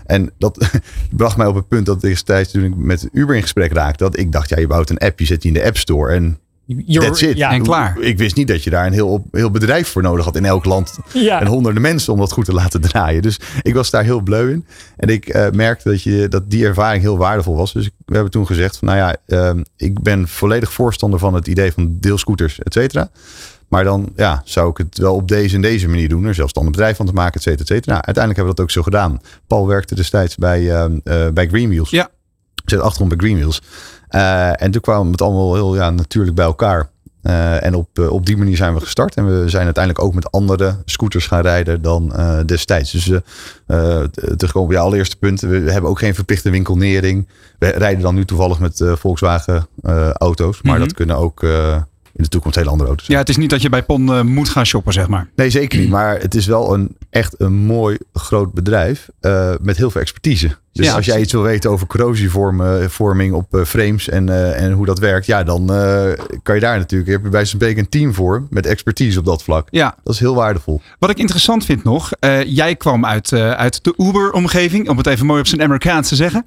En 0.05 0.31
dat 0.37 0.69
bracht 1.17 1.37
mij 1.37 1.47
op 1.47 1.55
het 1.55 1.67
punt 1.67 1.85
dat 1.85 2.01
destijds 2.01 2.51
toen 2.51 2.63
ik 2.63 2.75
met 2.75 3.09
Uber 3.11 3.35
in 3.35 3.41
gesprek 3.41 3.73
raakte, 3.73 4.03
dat 4.03 4.17
ik 4.17 4.31
dacht, 4.31 4.49
ja, 4.49 4.59
je 4.59 4.67
bouwt 4.67 4.89
een 4.89 4.97
app, 4.97 5.19
je 5.19 5.25
zet 5.25 5.41
die 5.41 5.51
in 5.53 5.59
de 5.59 5.65
App 5.65 5.77
Store 5.77 6.13
en 6.13 6.39
that's 6.99 7.21
it. 7.21 7.37
Ja, 7.37 7.51
En 7.51 7.61
klaar. 7.63 7.97
Ik 7.99 8.17
wist 8.17 8.35
niet 8.35 8.47
dat 8.47 8.63
je 8.63 8.69
daar 8.69 8.85
een 8.85 8.93
heel, 8.93 9.25
heel 9.31 9.51
bedrijf 9.51 9.87
voor 9.87 10.01
nodig 10.01 10.25
had 10.25 10.35
in 10.35 10.45
elk 10.45 10.65
land. 10.65 10.97
Ja. 11.13 11.39
En 11.41 11.47
honderden 11.47 11.81
mensen 11.81 12.13
om 12.13 12.19
dat 12.19 12.31
goed 12.31 12.45
te 12.45 12.53
laten 12.53 12.81
draaien. 12.81 13.21
Dus 13.21 13.39
ik 13.61 13.73
was 13.73 13.89
daar 13.89 14.03
heel 14.03 14.21
bleu 14.21 14.51
in. 14.51 14.65
En 14.97 15.09
ik 15.09 15.27
eh, 15.27 15.49
merkte 15.51 15.89
dat, 15.89 16.01
je, 16.03 16.27
dat 16.27 16.49
die 16.49 16.65
ervaring 16.65 17.01
heel 17.03 17.17
waardevol 17.17 17.55
was. 17.55 17.73
Dus 17.73 17.85
ik- 17.85 17.93
we 18.05 18.13
hebben 18.13 18.31
toen 18.31 18.45
gezegd 18.45 18.77
van 18.77 18.87
nou 18.87 18.99
ja, 18.99 19.15
ehm, 19.27 19.63
ik 19.77 20.01
ben 20.01 20.27
volledig 20.27 20.73
voorstander 20.73 21.19
van 21.19 21.33
het 21.33 21.47
idee 21.47 21.71
van 21.71 21.97
deelscooters, 21.99 22.59
et 22.59 22.73
cetera. 22.73 23.09
Maar 23.67 23.83
dan 23.83 24.09
ja, 24.15 24.41
zou 24.45 24.69
ik 24.69 24.77
het 24.77 24.97
wel 24.97 25.15
op 25.15 25.27
deze 25.27 25.55
en 25.55 25.61
deze 25.61 25.87
manier 25.87 26.09
doen. 26.09 26.25
Er 26.25 26.33
zelfstandig 26.35 26.71
bedrijf 26.73 26.97
van 26.97 27.05
te 27.05 27.13
maken, 27.13 27.33
et 27.33 27.41
cetera, 27.41 27.61
et 27.61 27.67
cetera. 27.67 27.91
Nou, 27.93 28.05
uiteindelijk 28.05 28.35
hebben 28.45 28.55
we 28.55 28.55
dat 28.55 28.65
ook 28.65 28.71
zo 28.71 28.81
gedaan. 28.83 29.21
Paul 29.47 29.67
werkte 29.67 29.95
destijds 29.95 30.35
bij, 30.35 30.71
eh, 30.75 30.85
bij 31.33 31.47
Greenwheels. 31.47 31.89
Ja. 31.89 32.09
Zit 32.65 32.79
achterom 32.79 33.07
bij 33.09 33.17
Greenwheels. 33.17 33.61
Eh, 34.07 34.61
en 34.61 34.71
toen 34.71 34.81
kwamen 34.81 35.11
het 35.11 35.21
allemaal 35.21 35.53
heel 35.53 35.75
ja, 35.75 35.89
natuurlijk 35.89 36.35
bij 36.35 36.45
elkaar. 36.45 36.89
Eh, 37.27 37.63
en 37.63 37.75
op, 37.75 37.99
eh, 37.99 38.11
op 38.11 38.25
die 38.25 38.37
manier 38.37 38.55
zijn 38.57 38.73
we 38.73 38.79
gestart. 38.79 39.15
En 39.15 39.25
we 39.25 39.49
zijn 39.49 39.65
uiteindelijk 39.65 40.05
ook 40.05 40.13
met 40.13 40.31
andere 40.31 40.75
scooters 40.85 41.27
gaan 41.27 41.41
rijden 41.41 41.81
dan 41.81 42.13
destijds. 42.45 42.91
Dus 42.91 43.11
eh, 43.65 43.99
terugkomen 44.37 44.67
op 44.67 44.71
je 44.71 44.79
allereerste 44.79 45.17
punt. 45.17 45.41
We, 45.41 45.71
hebben 45.71 45.89
ook 45.89 45.99
geen 45.99 46.15
verplichte 46.15 46.49
winkelnering. 46.49 47.27
We 47.59 47.67
rijden 47.67 48.01
dan 48.01 48.15
nu 48.15 48.25
toevallig 48.25 48.59
met 48.59 48.83
Volkswagen 48.93 49.67
auto's. 50.13 50.61
Maar 50.61 50.73
Mhm. 50.73 50.83
dat 50.83 50.93
kunnen 50.93 51.17
ook 51.17 51.45
in 52.17 52.23
de 52.23 52.29
toekomst 52.29 52.57
hele 52.57 52.69
andere 52.69 52.89
auto's. 52.89 53.07
Ja, 53.07 53.17
het 53.17 53.29
is 53.29 53.37
niet 53.37 53.49
dat 53.49 53.61
je 53.61 53.69
bij 53.69 53.83
Pon 53.83 54.13
eh, 54.13 54.21
moet 54.21 54.49
gaan 54.49 54.65
shoppen, 54.65 54.93
zeg 54.93 55.07
maar. 55.07 55.29
Nee, 55.35 55.49
zeker 55.49 55.79
niet. 55.79 55.89
Maar 55.89 56.19
het 56.19 56.35
is 56.35 56.45
wel 56.45 56.73
een 56.73 56.97
echt 57.09 57.35
een 57.37 57.53
mooi 57.53 57.97
groot 58.13 58.53
bedrijf 58.53 59.09
eh, 59.19 59.53
met 59.61 59.77
heel 59.77 59.91
veel 59.91 60.01
expertise. 60.01 60.57
Dus 60.73 60.85
Ja, 60.85 60.93
als 60.95 61.05
jij 61.05 61.19
iets 61.19 61.31
wil 61.31 61.41
weten 61.41 61.69
over 61.69 61.87
corrosievorming 61.87 63.33
op 63.33 63.55
eh, 63.55 63.63
frames 63.63 64.09
en, 64.09 64.55
en 64.55 64.71
hoe 64.71 64.85
dat 64.85 64.99
werkt, 64.99 65.25
ja, 65.25 65.43
dan 65.43 65.65
kan 66.43 66.55
je 66.55 66.61
daar 66.61 66.77
natuurlijk. 66.77 67.09
Heb 67.11 67.23
je 67.23 67.29
bij 67.29 67.45
spreken 67.45 67.79
een 67.79 67.89
team 67.89 68.13
voor 68.13 68.47
met 68.49 68.65
expertise 68.65 69.19
op 69.19 69.25
dat 69.25 69.43
vlak. 69.43 69.67
Ja, 69.71 69.95
Dat 70.03 70.13
is 70.13 70.19
heel 70.19 70.35
waardevol. 70.35 70.81
Wat 70.99 71.09
ik 71.09 71.17
interessant 71.17 71.65
vind 71.65 71.83
nog, 71.83 72.09
jij 72.45 72.75
kwam 72.75 73.05
uit, 73.05 73.33
uit 73.33 73.83
de 73.83 73.93
Uber-omgeving, 73.97 74.89
om 74.89 74.97
het 74.97 75.07
even 75.07 75.25
mooi 75.25 75.39
op 75.39 75.47
zijn 75.47 75.61
Amerikaans 75.61 76.07
te 76.07 76.15
zeggen. 76.15 76.43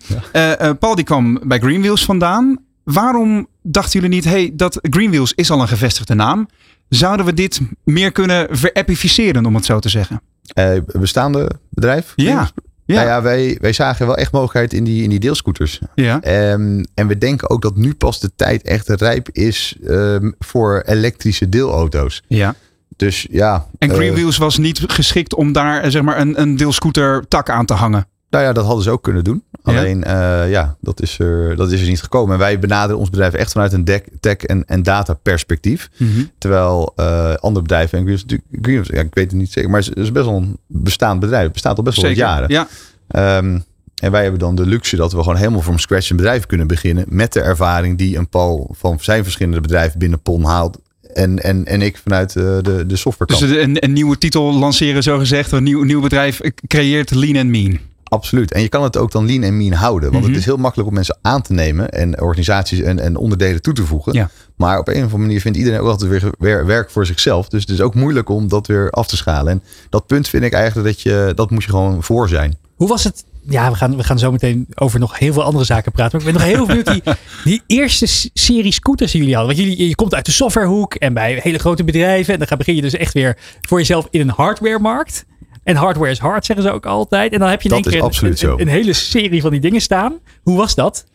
Paul 0.78 0.94
die 0.94 1.04
kwam 1.04 1.40
bij 1.44 1.58
Greenwheels 1.58 2.04
vandaan. 2.04 2.58
Waarom 2.84 3.46
dachten 3.62 4.00
jullie 4.00 4.14
niet, 4.14 4.24
hey, 4.24 4.50
dat 4.54 4.78
Greenwheels 4.82 5.32
is 5.34 5.50
al 5.50 5.60
een 5.60 5.68
gevestigde 5.68 6.14
naam. 6.14 6.48
Zouden 6.88 7.26
we 7.26 7.34
dit 7.34 7.60
meer 7.84 8.12
kunnen 8.12 8.46
verappificeren, 8.50 9.46
om 9.46 9.54
het 9.54 9.64
zo 9.64 9.78
te 9.78 9.88
zeggen? 9.88 10.22
Eh, 10.52 10.76
bestaande 10.92 11.50
bedrijf? 11.68 12.12
Ja. 12.16 12.50
Ja. 12.84 12.96
Nou 12.96 13.08
ja, 13.08 13.22
wij, 13.22 13.58
wij 13.60 13.72
zagen 13.72 14.06
wel 14.06 14.16
echt 14.16 14.32
mogelijkheid 14.32 14.72
in 14.72 14.84
die, 14.84 15.02
in 15.02 15.10
die 15.10 15.20
deelscooters. 15.20 15.80
ja. 15.94 16.20
Ehm, 16.20 16.84
en 16.94 17.06
we 17.06 17.18
denken 17.18 17.50
ook 17.50 17.62
dat 17.62 17.76
nu 17.76 17.94
pas 17.94 18.20
de 18.20 18.30
tijd 18.36 18.62
echt 18.62 18.88
rijp 18.88 19.28
is 19.32 19.76
ehm, 19.86 20.30
voor 20.38 20.82
elektrische 20.86 21.48
deelauto's. 21.48 22.22
ja. 22.28 22.54
Dus 22.96 23.26
ja. 23.30 23.66
En 23.78 23.90
eh, 23.90 23.96
Greenwheels 23.96 24.36
was 24.36 24.58
niet 24.58 24.80
geschikt 24.86 25.34
om 25.34 25.52
daar 25.52 25.82
eh, 25.82 25.90
zeg 25.90 26.02
maar, 26.02 26.20
een, 26.20 26.40
een 26.40 26.56
deelscooter 26.56 27.28
tak 27.28 27.50
aan 27.50 27.66
te 27.66 27.74
hangen. 27.74 28.06
Nou 28.30 28.44
ja, 28.44 28.52
dat 28.52 28.64
hadden 28.64 28.84
ze 28.84 28.90
ook 28.90 29.02
kunnen 29.02 29.24
doen. 29.24 29.42
Ja. 29.64 29.78
Alleen, 29.78 30.04
eh, 30.04 30.50
ja, 30.50 30.76
dat 30.80 31.02
is, 31.02 31.18
er, 31.18 31.56
dat 31.56 31.72
is 31.72 31.80
er 31.82 31.88
niet 31.88 32.02
gekomen. 32.02 32.32
En 32.32 32.38
wij 32.38 32.58
benaderen 32.58 32.98
ons 32.98 33.10
bedrijf 33.10 33.32
echt 33.34 33.52
vanuit 33.52 33.72
een 33.72 33.84
tech- 34.20 34.36
en, 34.36 34.64
en 34.66 34.82
data 34.82 35.14
perspectief. 35.14 35.90
Terwijl 36.38 36.92
eh, 36.96 37.34
andere 37.34 37.62
bedrijven, 37.62 37.98
en 37.98 38.18
Greenwheels, 38.62 38.88
ja, 38.88 39.00
ik 39.00 39.14
weet 39.14 39.30
het 39.30 39.40
niet 39.40 39.52
zeker, 39.52 39.70
maar 39.70 39.80
het 39.80 39.96
is 39.96 40.12
best 40.12 40.26
wel 40.26 40.36
een 40.36 40.58
bestaand 40.66 41.20
bedrijf. 41.20 41.42
Het 41.42 41.52
bestaat 41.52 41.76
al 41.76 41.82
best 41.82 41.96
wel 42.00 42.06
wat 42.10 42.18
jaren. 42.18 42.48
Ja. 42.48 42.68
Ehm, 43.08 43.58
en 44.00 44.10
wij 44.10 44.22
hebben 44.22 44.40
dan 44.40 44.54
de 44.54 44.66
luxe 44.66 44.96
dat 44.96 45.12
we 45.12 45.18
gewoon 45.18 45.36
helemaal 45.36 45.62
from 45.62 45.78
scratch 45.78 46.10
een 46.10 46.16
bedrijf 46.16 46.46
kunnen 46.46 46.66
beginnen. 46.66 47.04
Met 47.08 47.32
de 47.32 47.40
ervaring 47.40 47.98
die 47.98 48.16
een 48.16 48.28
Paul 48.28 48.74
van 48.78 48.98
zijn 49.00 49.22
verschillende 49.22 49.60
bedrijven 49.60 49.98
binnen 49.98 50.20
PON 50.20 50.44
haalt. 50.44 50.78
En, 51.14 51.38
en, 51.38 51.66
en 51.66 51.82
ik 51.82 51.96
vanuit 51.96 52.36
eh, 52.36 52.44
de, 52.44 52.84
de 52.86 52.96
software 52.96 53.38
Dus 53.38 53.50
een, 53.50 53.84
een 53.84 53.92
nieuwe 53.92 54.18
titel 54.18 54.54
lanceren, 54.54 55.02
zo 55.02 55.18
gezegd. 55.18 55.52
Een 55.52 55.62
nieuw, 55.62 55.82
nieuw 55.82 56.00
bedrijf 56.00 56.40
creëert 56.66 57.14
Lean 57.14 57.36
and 57.36 57.48
Mean. 57.48 57.78
Absoluut. 58.10 58.52
En 58.52 58.60
je 58.62 58.68
kan 58.68 58.82
het 58.82 58.96
ook 58.96 59.12
dan 59.12 59.26
lean 59.26 59.42
en 59.42 59.56
mean 59.56 59.72
houden. 59.72 60.08
Want 60.10 60.22
Mhm. 60.22 60.32
het 60.32 60.40
is 60.40 60.46
heel 60.46 60.56
makkelijk 60.56 60.88
om 60.88 60.94
mensen 60.94 61.18
aan 61.22 61.42
te 61.42 61.52
nemen 61.52 61.90
en 61.90 62.20
organisaties 62.20 62.80
en, 62.80 62.98
en 62.98 63.16
onderdelen 63.16 63.62
toe 63.62 63.74
te 63.74 63.84
voegen. 63.86 64.12
Ja. 64.12 64.30
Maar 64.56 64.78
op 64.78 64.88
een 64.88 64.94
of 64.94 65.02
andere 65.02 65.18
manier 65.18 65.40
vindt 65.40 65.58
iedereen 65.58 65.80
ook 65.80 65.88
altijd 65.88 66.10
weer, 66.10 66.32
weer 66.38 66.66
werk 66.66 66.90
voor 66.90 67.06
zichzelf. 67.06 67.48
Dus 67.48 67.60
het 67.60 67.70
is 67.70 67.80
ook 67.80 67.94
moeilijk 67.94 68.28
om 68.28 68.48
dat 68.48 68.66
weer 68.66 68.90
af 68.90 69.06
te 69.06 69.16
schalen. 69.16 69.52
En 69.52 69.62
dat 69.90 70.06
punt 70.06 70.28
vind 70.28 70.44
ik 70.44 70.52
eigenlijk 70.52 70.86
dat 70.86 71.00
je, 71.00 71.32
dat 71.34 71.50
moet 71.50 71.64
je 71.64 71.70
gewoon 71.70 72.02
voor 72.02 72.28
zijn. 72.28 72.56
Hoe 72.74 72.88
was 72.88 73.04
het? 73.04 73.24
Ja, 73.48 73.70
we 73.70 73.76
gaan, 73.76 73.96
we 73.96 74.02
gaan 74.04 74.18
zo 74.18 74.30
meteen 74.32 74.66
over 74.74 75.00
nog 75.00 75.18
heel 75.18 75.32
veel 75.32 75.42
andere 75.42 75.64
zaken 75.64 75.92
praten. 75.92 76.18
Maar 76.18 76.26
ik 76.28 76.34
ben 76.34 76.42
nog 76.46 76.52
heel 76.56 76.66
benieuwd 76.66 76.86
die, 76.86 77.02
die 77.52 77.62
eerste 77.66 78.06
serie 78.34 78.72
scooters 78.72 79.10
die 79.12 79.20
jullie 79.20 79.36
hadden. 79.36 79.56
Want 79.56 79.68
jullie, 79.68 79.88
je 79.88 79.94
komt 79.94 80.14
uit 80.14 80.24
de 80.26 80.32
softwarehoek 80.32 80.94
en 80.94 81.14
bij 81.14 81.38
hele 81.42 81.58
grote 81.58 81.84
bedrijven. 81.84 82.32
En 82.32 82.38
dan 82.38 82.48
ga- 82.48 82.56
begin 82.56 82.74
je 82.74 82.82
dus 82.82 82.94
echt 82.94 83.12
weer 83.14 83.36
voor 83.60 83.78
jezelf 83.78 84.06
in 84.10 84.20
een 84.20 84.28
hardwaremarkt. 84.30 85.24
En 85.70 85.76
hardware 85.76 86.10
is 86.10 86.18
hard, 86.18 86.44
zeggen 86.44 86.64
ze 86.66 86.72
ook 86.72 86.86
altijd. 86.86 87.32
En 87.32 87.38
dan 87.38 87.48
heb 87.48 87.62
je 87.62 87.68
in 87.68 87.74
Dat 87.74 87.92
één 87.92 88.10
keer 88.10 88.60
een 88.60 88.68
hele 88.68 88.92
serie 88.92 89.40
van 89.40 89.50
die 89.50 89.60
dingen 89.60 89.80
staan. 89.80 90.18
Hoe 90.42 90.56
was 90.56 90.74
dat? 90.74 91.06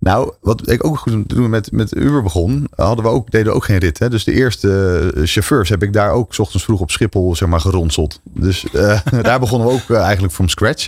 Nou, 0.00 0.32
wat 0.40 0.70
ik 0.70 0.84
ook 0.84 0.98
goed 0.98 1.28
toen 1.28 1.42
we 1.42 1.48
met, 1.48 1.72
met 1.72 1.96
Uber 1.96 2.22
begon, 2.22 2.66
hadden 2.74 3.04
we 3.04 3.10
ook, 3.10 3.30
deden 3.30 3.54
ook 3.54 3.64
geen 3.64 3.78
rit. 3.78 3.98
Hè? 3.98 4.10
Dus 4.10 4.24
de 4.24 4.32
eerste 4.32 4.70
eh, 5.14 5.22
chauffeurs 5.24 5.68
heb 5.68 5.82
ik 5.82 5.92
daar 5.92 6.12
ook 6.12 6.38
ochtends 6.38 6.64
vroeg 6.64 6.80
op 6.80 6.90
Schiphol 6.90 7.36
zeg 7.36 7.48
maar, 7.48 7.60
geronseld. 7.60 8.20
Dus 8.24 8.70
eh, 8.72 9.00
daar 9.22 9.40
begonnen 9.40 9.68
we 9.68 9.74
ook 9.74 9.90
eh, 9.90 10.02
eigenlijk 10.02 10.32
from 10.32 10.48
scratch. 10.48 10.86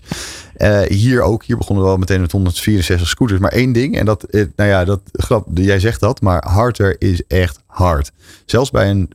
Hier 0.89 1.23
ook, 1.23 1.45
hier 1.45 1.57
begonnen 1.57 1.85
we 1.85 1.91
wel 1.91 1.99
meteen 1.99 2.21
met 2.21 2.33
164 2.33 3.09
scooters. 3.09 3.41
Maar 3.41 3.53
één 3.53 3.73
ding, 3.73 3.97
en 3.97 4.05
dat, 4.05 4.27
nou 4.31 4.71
ja, 4.71 4.85
dat 4.85 5.01
grap, 5.13 5.47
jij 5.55 5.81
zegt 5.81 6.01
dat, 6.01 6.21
maar 6.21 6.45
harder 6.49 6.97
is 6.99 7.23
echt 7.27 7.59
hard. 7.67 8.13
Zelfs 8.45 8.71
bij 8.71 8.91
een 8.91 9.11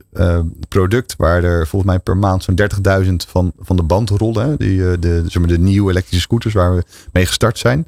product 0.68 1.14
waar 1.16 1.44
er 1.44 1.66
volgens 1.66 1.90
mij 1.90 2.00
per 2.00 2.16
maand 2.16 2.44
zo'n 2.44 2.60
30.000 3.04 3.12
van, 3.28 3.52
van 3.60 3.76
de 3.76 3.82
band 3.82 4.10
rollen. 4.10 4.58
Die, 4.58 4.98
de, 4.98 5.22
zeg 5.26 5.42
maar 5.42 5.50
de 5.50 5.58
nieuwe 5.58 5.90
elektrische 5.90 6.20
scooters 6.20 6.54
waar 6.54 6.74
we 6.74 6.82
mee 7.12 7.26
gestart 7.26 7.58
zijn. 7.58 7.86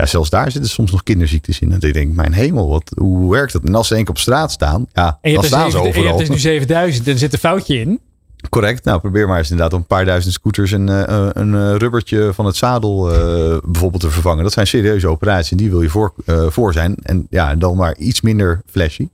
Ja, 0.00 0.06
zelfs 0.06 0.30
daar 0.30 0.50
zitten 0.50 0.70
soms 0.70 0.90
nog 0.90 1.02
kinderziektes 1.02 1.58
in. 1.58 1.72
En 1.72 1.80
ik 1.80 1.94
denk, 1.94 2.14
mijn 2.14 2.32
hemel, 2.32 2.68
wat, 2.68 2.92
hoe 2.96 3.30
werkt 3.30 3.52
dat? 3.52 3.64
En 3.64 3.74
als 3.74 3.88
ze 3.88 3.94
één 3.94 4.04
keer 4.04 4.12
op 4.12 4.18
straat 4.20 4.52
staan, 4.52 4.86
ja, 4.92 5.18
En 5.20 5.30
je 5.30 5.36
dan 5.36 5.44
hebt, 5.44 5.54
staan 5.54 5.70
ze 5.70 5.76
zeven- 5.76 5.80
en 5.80 5.92
je 5.92 5.98
overal. 5.98 6.16
hebt 6.16 6.18
dus 6.18 6.36
nu 6.36 6.42
7000 6.42 7.06
en 7.06 7.12
er 7.12 7.18
zit 7.18 7.32
een 7.32 7.38
foutje 7.38 7.80
in. 7.80 8.00
Correct. 8.48 8.84
Nou, 8.84 9.00
probeer 9.00 9.28
maar 9.28 9.38
eens 9.38 9.50
inderdaad 9.50 9.72
om 9.74 9.80
een 9.80 9.86
paar 9.86 10.04
duizend 10.04 10.34
scooters 10.34 10.72
en 10.72 10.88
eh, 10.88 11.02
eh, 11.02 11.28
een 11.32 11.54
eh, 11.54 11.74
rubbertje 11.76 12.30
van 12.34 12.46
het 12.46 12.56
zadel 12.56 13.02
bijvoorbeeld 13.64 14.02
te 14.02 14.10
vervangen. 14.10 14.42
Dat 14.42 14.52
zijn 14.52 14.66
serieuze 14.66 15.08
operaties 15.08 15.50
en 15.50 15.56
die 15.56 15.70
wil 15.70 15.82
je 15.82 15.88
voor, 15.88 16.14
voor 16.48 16.72
zijn. 16.72 16.94
En 17.02 17.26
ja, 17.30 17.54
dan 17.54 17.76
maar 17.76 17.96
iets 17.96 18.20
minder 18.20 18.62
flashy, 18.66 19.08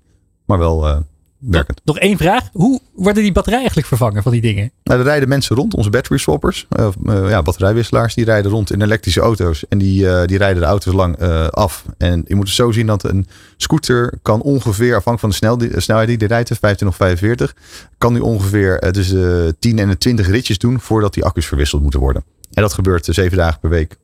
maar 0.44 0.58
wel 0.58 1.04
werkend. 1.50 1.80
Nog 1.84 1.98
één 1.98 2.16
vraag. 2.16 2.48
Hoe 2.52 2.80
worden 2.94 3.22
die 3.22 3.32
batterijen 3.32 3.58
eigenlijk 3.64 3.88
vervangen 3.88 4.22
van 4.22 4.32
die 4.32 4.40
dingen? 4.40 4.70
Nou, 4.82 4.98
er 4.98 5.04
rijden 5.06 5.28
mensen 5.28 5.56
rond, 5.56 5.74
onze 5.74 5.90
battery 5.90 6.18
swappers, 6.18 6.66
eh, 6.68 6.88
ja, 7.28 7.42
batterijwisselaars, 7.42 8.14
die 8.14 8.24
rijden 8.24 8.50
rond 8.50 8.72
in 8.72 8.82
elektrische 8.82 9.20
auto's. 9.20 9.64
En 9.68 9.78
die, 9.78 10.10
eh, 10.10 10.26
die 10.26 10.38
rijden 10.38 10.60
de 10.62 10.68
auto's 10.68 10.94
lang 10.94 11.18
af. 11.50 11.84
En 11.98 12.24
je 12.26 12.34
moet 12.34 12.46
het 12.46 12.56
zo 12.56 12.70
zien 12.72 12.86
dat 12.86 13.04
een 13.04 13.26
scooter 13.56 14.18
kan 14.22 14.42
ongeveer, 14.42 14.96
afhankelijk 14.96 15.20
van 15.20 15.28
de 15.28 15.34
snel, 15.34 15.58
die- 15.58 15.80
snelheid 15.80 16.08
die 16.08 16.18
die 16.18 16.28
rijdt, 16.28 16.50
15 16.60 16.86
of 16.88 16.96
45, 16.96 17.54
kan 17.98 18.12
die 18.12 18.22
ongeveer 18.22 18.78
tussen 18.92 19.16
de 19.20 19.56
10 19.58 19.78
en 19.78 19.88
de 19.88 19.98
20 19.98 20.28
ritjes 20.28 20.58
doen 20.58 20.80
voordat 20.80 21.14
die 21.14 21.24
accu's 21.24 21.46
verwisseld 21.46 21.82
moeten 21.82 22.00
worden. 22.00 22.24
En 22.52 22.62
dat 22.62 22.72
gebeurt 22.72 23.04
zeven 23.10 23.36
dagen 23.36 23.60
per 23.60 23.70
week 23.70 23.90
in 23.92 23.98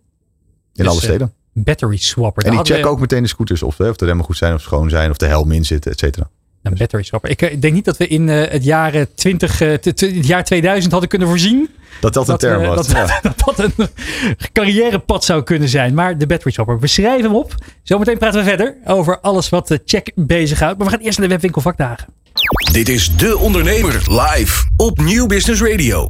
Dus, 0.84 0.86
alle 0.86 1.00
steden. 1.00 1.32
Battery 1.54 1.96
swapper. 1.96 2.44
En 2.44 2.50
die 2.50 2.58
checken 2.58 2.74
hadden 2.74 2.92
ook 2.92 3.00
meteen 3.00 3.22
de 3.22 3.28
scooters 3.28 3.62
of, 3.62 3.80
eh, 3.80 3.88
of 3.88 3.96
de 3.96 4.04
remmen 4.04 4.24
goed 4.24 4.36
zijn 4.36 4.54
of 4.54 4.60
schoon 4.60 4.90
zijn 4.90 5.10
of 5.10 5.16
de 5.16 5.26
helm 5.26 5.52
in 5.52 5.64
zit, 5.64 5.86
et 5.86 5.98
cetera. 5.98 6.30
Een 6.62 6.74
battery 6.78 7.02
swapper. 7.02 7.30
Ik 7.30 7.42
eh, 7.42 7.60
denk 7.60 7.74
niet 7.74 7.84
dat 7.84 7.96
we 7.96 8.06
in 8.08 8.28
eh, 8.28 8.50
het, 8.50 8.64
jaar, 8.64 8.94
eh, 8.94 9.02
20, 9.14 9.60
eh, 9.60 9.72
t- 9.74 9.82
t- 9.96 10.00
het 10.00 10.26
jaar 10.26 10.44
2000 10.44 10.92
hadden 10.92 11.10
kunnen 11.10 11.28
voorzien. 11.28 11.68
Dat 12.00 12.14
dat 12.14 12.22
een 12.22 12.30
dat, 12.30 12.40
term 12.40 12.62
eh, 12.62 12.68
was. 12.68 12.86
dat, 12.86 12.96
ja. 12.96 13.20
dat 13.36 13.56
dat 13.56 13.58
een 13.76 13.88
carrièrepad 14.52 15.24
zou 15.24 15.42
kunnen 15.42 15.68
zijn. 15.68 15.94
Maar 15.94 16.18
de 16.18 16.26
battery 16.26 16.52
swapper, 16.52 16.80
we 16.80 16.86
schrijven 16.86 17.24
hem 17.24 17.34
op. 17.34 17.54
Zometeen 17.82 18.18
praten 18.18 18.40
we 18.40 18.46
verder 18.48 18.76
over 18.84 19.20
alles 19.20 19.48
wat 19.48 19.68
de 19.68 19.80
check 19.84 20.12
bezighoudt. 20.14 20.78
Maar 20.78 20.86
we 20.86 20.92
gaan 20.92 21.02
eerst 21.02 21.18
naar 21.18 21.26
de 21.26 21.32
webwinkel 21.32 21.60
vakdagen. 21.60 22.06
Dit 22.72 22.88
is 22.88 23.16
De 23.16 23.38
Ondernemer 23.38 23.92
live 24.08 24.64
op 24.76 25.00
Nieuw 25.00 25.26
Business 25.26 25.62
Radio. 25.62 26.06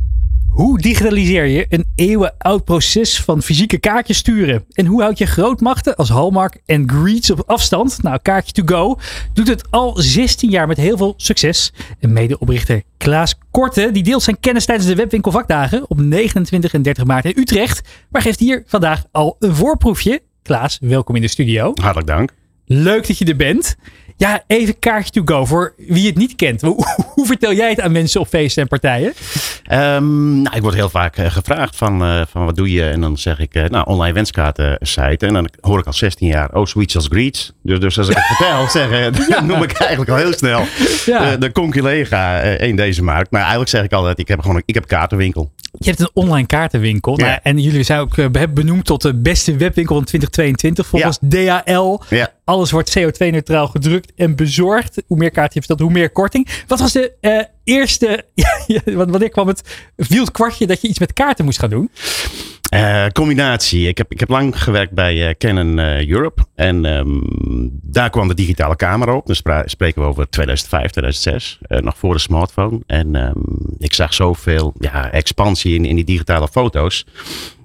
Hoe 0.53 0.79
digitaliseer 0.79 1.47
je 1.47 1.67
een 1.69 1.85
eeuwenoud 1.95 2.65
proces 2.65 3.21
van 3.21 3.43
fysieke 3.43 3.79
kaartjes 3.79 4.17
sturen? 4.17 4.65
En 4.71 4.87
hoe 4.87 5.03
houd 5.03 5.19
je 5.19 5.27
grootmachten 5.27 5.97
als 5.97 6.09
Hallmark 6.09 6.61
en 6.67 6.91
Greets 6.91 7.31
op 7.31 7.43
afstand? 7.47 8.03
Nou, 8.03 8.19
Kaartje 8.23 8.53
to 8.53 8.77
Go 8.77 8.99
doet 9.33 9.49
het 9.49 9.71
al 9.71 9.95
16 9.97 10.51
jaar 10.51 10.67
met 10.67 10.77
heel 10.77 10.97
veel 10.97 11.15
succes. 11.17 11.73
En 12.01 12.13
medeoprichter 12.13 12.83
Klaas 12.97 13.39
Korte 13.51 13.91
die 13.93 14.03
deelt 14.03 14.23
zijn 14.23 14.41
kennis 14.41 14.65
tijdens 14.65 14.89
de 14.89 14.95
webwinkel 14.95 15.31
vakdagen 15.31 15.91
op 15.91 16.01
29 16.01 16.73
en 16.73 16.83
30 16.83 17.05
maart 17.05 17.25
in 17.25 17.33
Utrecht. 17.37 17.89
Maar 18.11 18.23
geeft 18.23 18.39
hier 18.39 18.63
vandaag 18.67 19.05
al 19.11 19.37
een 19.39 19.55
voorproefje. 19.55 20.23
Klaas, 20.43 20.79
welkom 20.81 21.17
in 21.17 21.23
de 21.23 21.29
studio. 21.29 21.73
Hartelijk 21.75 22.07
dank. 22.07 22.33
Leuk 22.65 23.07
dat 23.07 23.19
je 23.19 23.25
er 23.25 23.37
bent. 23.37 23.77
Ja, 24.23 24.43
even 24.47 24.79
Kaartje 24.79 25.11
to 25.11 25.35
Go 25.35 25.45
voor 25.45 25.75
wie 25.77 26.07
het 26.07 26.17
niet 26.17 26.37
kent. 26.37 26.61
Hoe, 26.61 26.87
hoe 27.15 27.27
vertel 27.27 27.53
jij 27.53 27.69
het 27.71 27.81
aan 27.81 27.93
mensen 27.93 28.21
op 28.21 28.29
feesten 28.29 28.63
en 28.63 28.69
partijen? 28.69 29.13
Ehm, 29.65 30.43
nou, 30.43 30.57
ik 30.57 30.63
word 30.63 30.75
heel 30.75 30.89
vaak 30.89 31.17
eh, 31.17 31.31
gevraagd 31.31 31.77
van, 31.77 32.03
eh, 32.03 32.23
van 32.31 32.45
wat 32.45 32.57
doe 32.57 32.73
je? 32.73 32.85
En 32.85 33.01
dan 33.01 33.19
zeg 33.19 33.39
ik, 33.39 33.55
eh, 33.55 33.65
nou, 33.65 33.87
online 33.87 34.13
wenskaarten 34.15 34.77
site. 34.81 35.27
En 35.27 35.33
dan 35.33 35.49
hoor 35.61 35.79
ik 35.79 35.87
al 35.87 35.93
16 35.93 36.29
jaar, 36.29 36.55
oh, 36.55 36.67
zoiets 36.67 36.97
als 36.97 37.07
greets. 37.07 37.53
Dus, 37.63 37.81
dus 37.81 37.99
als 37.99 38.09
ik 38.09 38.17
het 38.17 38.25
vertel, 38.25 38.69
zeg, 38.81 39.11
noem 39.43 39.63
ik 39.63 39.73
eigenlijk 39.73 40.11
al 40.11 40.17
heel 40.17 40.33
snel 40.33 40.65
Ja. 41.05 41.37
de, 41.37 41.53
conculega 41.53 42.41
in 42.41 42.77
deze 42.77 43.03
markt. 43.03 43.31
Maar 43.31 43.41
eigenlijk 43.41 43.71
zeg 43.71 43.85
ik 43.85 43.93
altijd, 43.93 44.19
ik 44.19 44.29
heb 44.29 44.41
gewoon 44.41 44.57
een, 44.57 44.63
ik 44.67 44.75
heb 44.75 44.87
kaartenwinkel. 44.87 45.53
Je 45.79 45.89
hebt 45.89 46.01
een 46.01 46.11
online 46.13 46.47
kaartenwinkel. 46.47 47.19
Ja. 47.19 47.27
Nou, 47.27 47.39
en 47.43 47.59
jullie 47.59 47.83
zijn 47.83 48.01
ook 48.01 48.15
benoemd 48.55 48.85
tot 48.85 49.03
de 49.03 49.15
beste 49.15 49.57
webwinkel 49.57 49.95
van 49.95 50.05
2022 50.05 50.87
volgens 50.87 51.19
DHL. 51.29 52.01
Ja. 52.09 52.31
Alles 52.45 52.71
wordt 52.71 52.99
CO2-neutraal 52.99 53.67
gedrukt 53.67 54.13
en 54.17 54.37
bezorgd. 54.37 55.03
Hoe 55.07 55.17
meer 55.17 55.31
kaarten 55.31 55.53
je 55.55 55.67
vertelt, 55.67 55.81
hoe 55.81 55.99
meer 55.99 56.11
korting. 56.11 56.49
Wat 56.67 56.81
was 56.81 56.93
de 56.93 57.13
eh, 57.21 57.43
eerste... 57.65 58.25
Wanneer 58.85 59.29
kwam 59.29 59.49
het... 59.49 59.63
Het 59.97 60.31
kwartje 60.31 60.67
dat 60.67 60.81
je 60.81 60.89
iets 60.89 60.99
met 60.99 61.13
kaarten 61.13 61.45
moest 61.45 61.59
gaan 61.59 61.71
doen? 61.71 61.91
Eh, 62.73 63.07
combinatie. 63.07 63.89
Ik 63.89 63.99
heb, 63.99 64.13
ik 64.13 64.21
heb 64.21 64.29
lang 64.29 64.63
gewerkt 64.63 64.93
bij 64.93 65.29
eh, 65.29 65.35
Canon 65.39 65.79
Europe. 66.09 66.45
En 66.55 66.85
ehm, 66.85 67.19
daar 67.83 68.11
kwam 68.11 68.29
de 68.29 68.35
digitale 68.35 68.77
camera 68.77 69.15
op. 69.15 69.27
Dan 69.27 69.63
spreken 69.65 70.03
we 70.03 70.09
over 70.09 70.31
2005, 70.31 70.91
2006. 70.91 71.59
eh, 71.63 71.79
nog 71.79 71.97
voor 71.97 72.15
de 72.15 72.21
smartphone. 72.21 72.81
En 72.87 73.17
ehm, 73.17 73.39
ik 73.79 73.95
zag 73.95 74.15
zoveel 74.15 74.75
ja, 74.79 75.11
expansie 75.11 75.75
in, 75.75 75.85
in 75.85 75.97
die 75.97 76.05
digitale 76.05 76.49
foto's. 76.49 77.07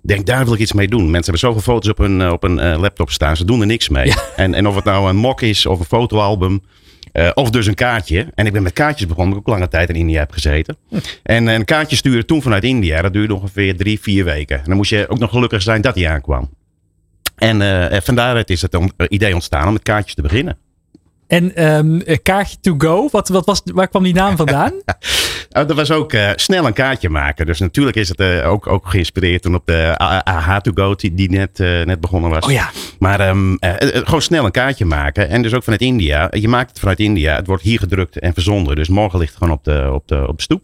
Denk, 0.08 0.26
daar 0.26 0.44
wil 0.46 0.54
ik 0.54 0.60
iets 0.60 0.74
mee 0.74 0.88
doen. 0.88 1.12
Mensen 1.12 1.32
hebben 1.32 1.40
zoveel 1.40 1.74
foto's 1.74 1.90
op 1.90 2.00
een, 2.00 2.22
eh, 2.22 2.32
op 2.32 2.44
een 2.44 2.60
eh, 2.60 2.80
laptop 2.80 3.10
staan. 3.12 3.38
Ze 3.38 3.46
doen 3.46 3.62
er 3.62 3.66
niks 3.68 3.90
mee. 3.90 4.14
En, 4.36 4.54
en 4.54 4.68
of 4.68 4.76
het 4.76 4.84
nou 4.84 5.10
een 5.10 5.16
mock 5.16 5.42
is 5.42 5.66
of 5.66 5.80
een 5.80 5.86
fotoalbum. 5.86 6.62
eh, 7.12 7.30
of 7.34 7.50
dus 7.50 7.66
een 7.66 7.74
kaartje. 7.74 8.28
En 8.36 8.46
ik 8.46 8.54
ben 8.54 8.64
met 8.64 8.74
kaartjes 8.74 9.08
begonnen. 9.08 9.34
ik 9.34 9.40
ook 9.40 9.48
lange 9.48 9.68
tijd 9.68 9.90
in 9.90 9.96
India 9.96 10.20
heb 10.20 10.32
gezeten. 10.32 10.78
En 11.24 11.48
een 11.48 11.66
kaartje 11.66 11.96
sturen 11.96 12.26
toen 12.26 12.42
vanuit 12.42 12.64
India. 12.64 13.02
Dat 13.02 13.14
duurde 13.14 13.34
ongeveer 13.34 13.78
drie, 13.78 14.00
vier 14.00 14.24
weken. 14.24 14.58
En 14.58 14.64
dan 14.66 14.76
moest 14.76 14.90
je 14.90 15.06
ook 15.10 15.20
nog 15.20 15.30
gelukkig 15.30 15.62
zijn 15.62 15.82
dat 15.82 15.96
hij 15.96 16.10
aankwam. 16.10 16.50
En 17.36 17.90
eh, 17.92 18.02
vandaaruit 18.02 18.50
is 18.50 18.62
het 18.62 18.78
idee 19.08 19.34
ontstaan 19.34 19.68
om 19.68 19.74
met 19.74 19.84
kaartjes 19.84 20.16
te 20.16 20.22
beginnen. 20.22 20.58
En 21.28 21.56
ehm, 21.56 22.00
eh, 22.00 22.18
kaartje 22.24 22.58
to 22.62 22.76
go, 22.78 23.08
wat, 23.12 23.28
wat 23.30 23.46
was, 23.46 23.62
waar 23.66 23.88
kwam 23.88 24.04
die 24.04 24.14
naam 24.14 24.36
vandaan? 24.44 24.72
Oh, 25.52 25.68
dat 25.68 25.74
was 25.74 25.92
ook 25.92 26.14
eh, 26.14 26.30
snel 26.36 26.66
een 26.66 26.74
kaartje 26.74 27.10
maken. 27.10 27.46
Dus 27.46 27.60
natuurlijk 27.60 27.98
is 27.98 28.10
het 28.10 28.20
eh, 28.20 28.50
ook, 28.52 28.68
ook 28.68 28.88
geïnspireerd 28.90 29.46
op 29.46 29.66
de 29.66 29.94
AH 29.98 30.58
to 30.58 30.72
go 30.76 30.96
die, 30.96 31.14
die 31.14 31.30
net, 31.30 31.58
net 31.58 32.00
begonnen 32.02 32.30
was. 32.30 32.46
Oh 32.46 32.52
ja. 32.52 32.70
Maar 33.00 33.20
ehm, 33.20 33.56
eh, 33.56 33.96
eh, 33.96 34.02
gewoon 34.06 34.22
snel 34.22 34.46
een 34.46 34.52
kaartje 34.52 34.86
maken. 34.86 35.30
En 35.30 35.42
dus 35.42 35.54
ook 35.54 35.64
vanuit 35.64 35.82
India. 35.82 36.28
Je 36.32 36.48
maakt 36.48 36.70
het 36.70 36.80
vanuit 36.80 37.00
India. 37.00 37.36
Het 37.36 37.48
wordt 37.48 37.64
hier 37.64 37.80
gedrukt 37.80 38.20
en 38.20 38.34
verzonden. 38.34 38.76
Dus 38.76 38.88
morgen 38.88 39.20
ligt 39.20 39.34
het 39.34 39.44
gewoon 39.44 39.58
op 39.58 39.64
de, 39.64 39.90
op 39.94 40.08
de, 40.08 40.28
op 40.28 40.38
de 40.38 40.44
stoep. 40.44 40.62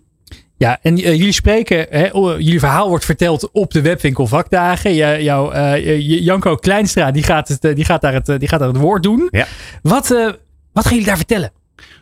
Ja, 0.57 0.79
en 0.81 0.95
jullie 0.95 1.31
spreken, 1.31 1.85
hè, 1.89 2.07
jullie 2.37 2.59
verhaal 2.59 2.89
wordt 2.89 3.05
verteld 3.05 3.51
op 3.51 3.71
de 3.71 3.81
webwinkel 3.81 4.27
vakdagen. 4.27 4.93
Ja, 4.93 5.19
jouw, 5.19 5.51
eh, 5.51 5.97
J- 5.99 6.23
Janko 6.23 6.55
Kleinstra, 6.55 7.11
die 7.11 7.23
gaat, 7.23 7.47
het, 7.47 7.75
die, 7.75 7.85
gaat 7.85 8.01
daar 8.01 8.13
het, 8.13 8.25
die 8.25 8.47
gaat 8.47 8.59
daar 8.59 8.67
het 8.67 8.77
woord 8.77 9.03
doen. 9.03 9.27
Ja. 9.31 9.47
Wat, 9.81 10.37
wat 10.73 10.83
gaan 10.83 10.91
jullie 10.91 11.07
daar 11.07 11.17
vertellen? 11.17 11.51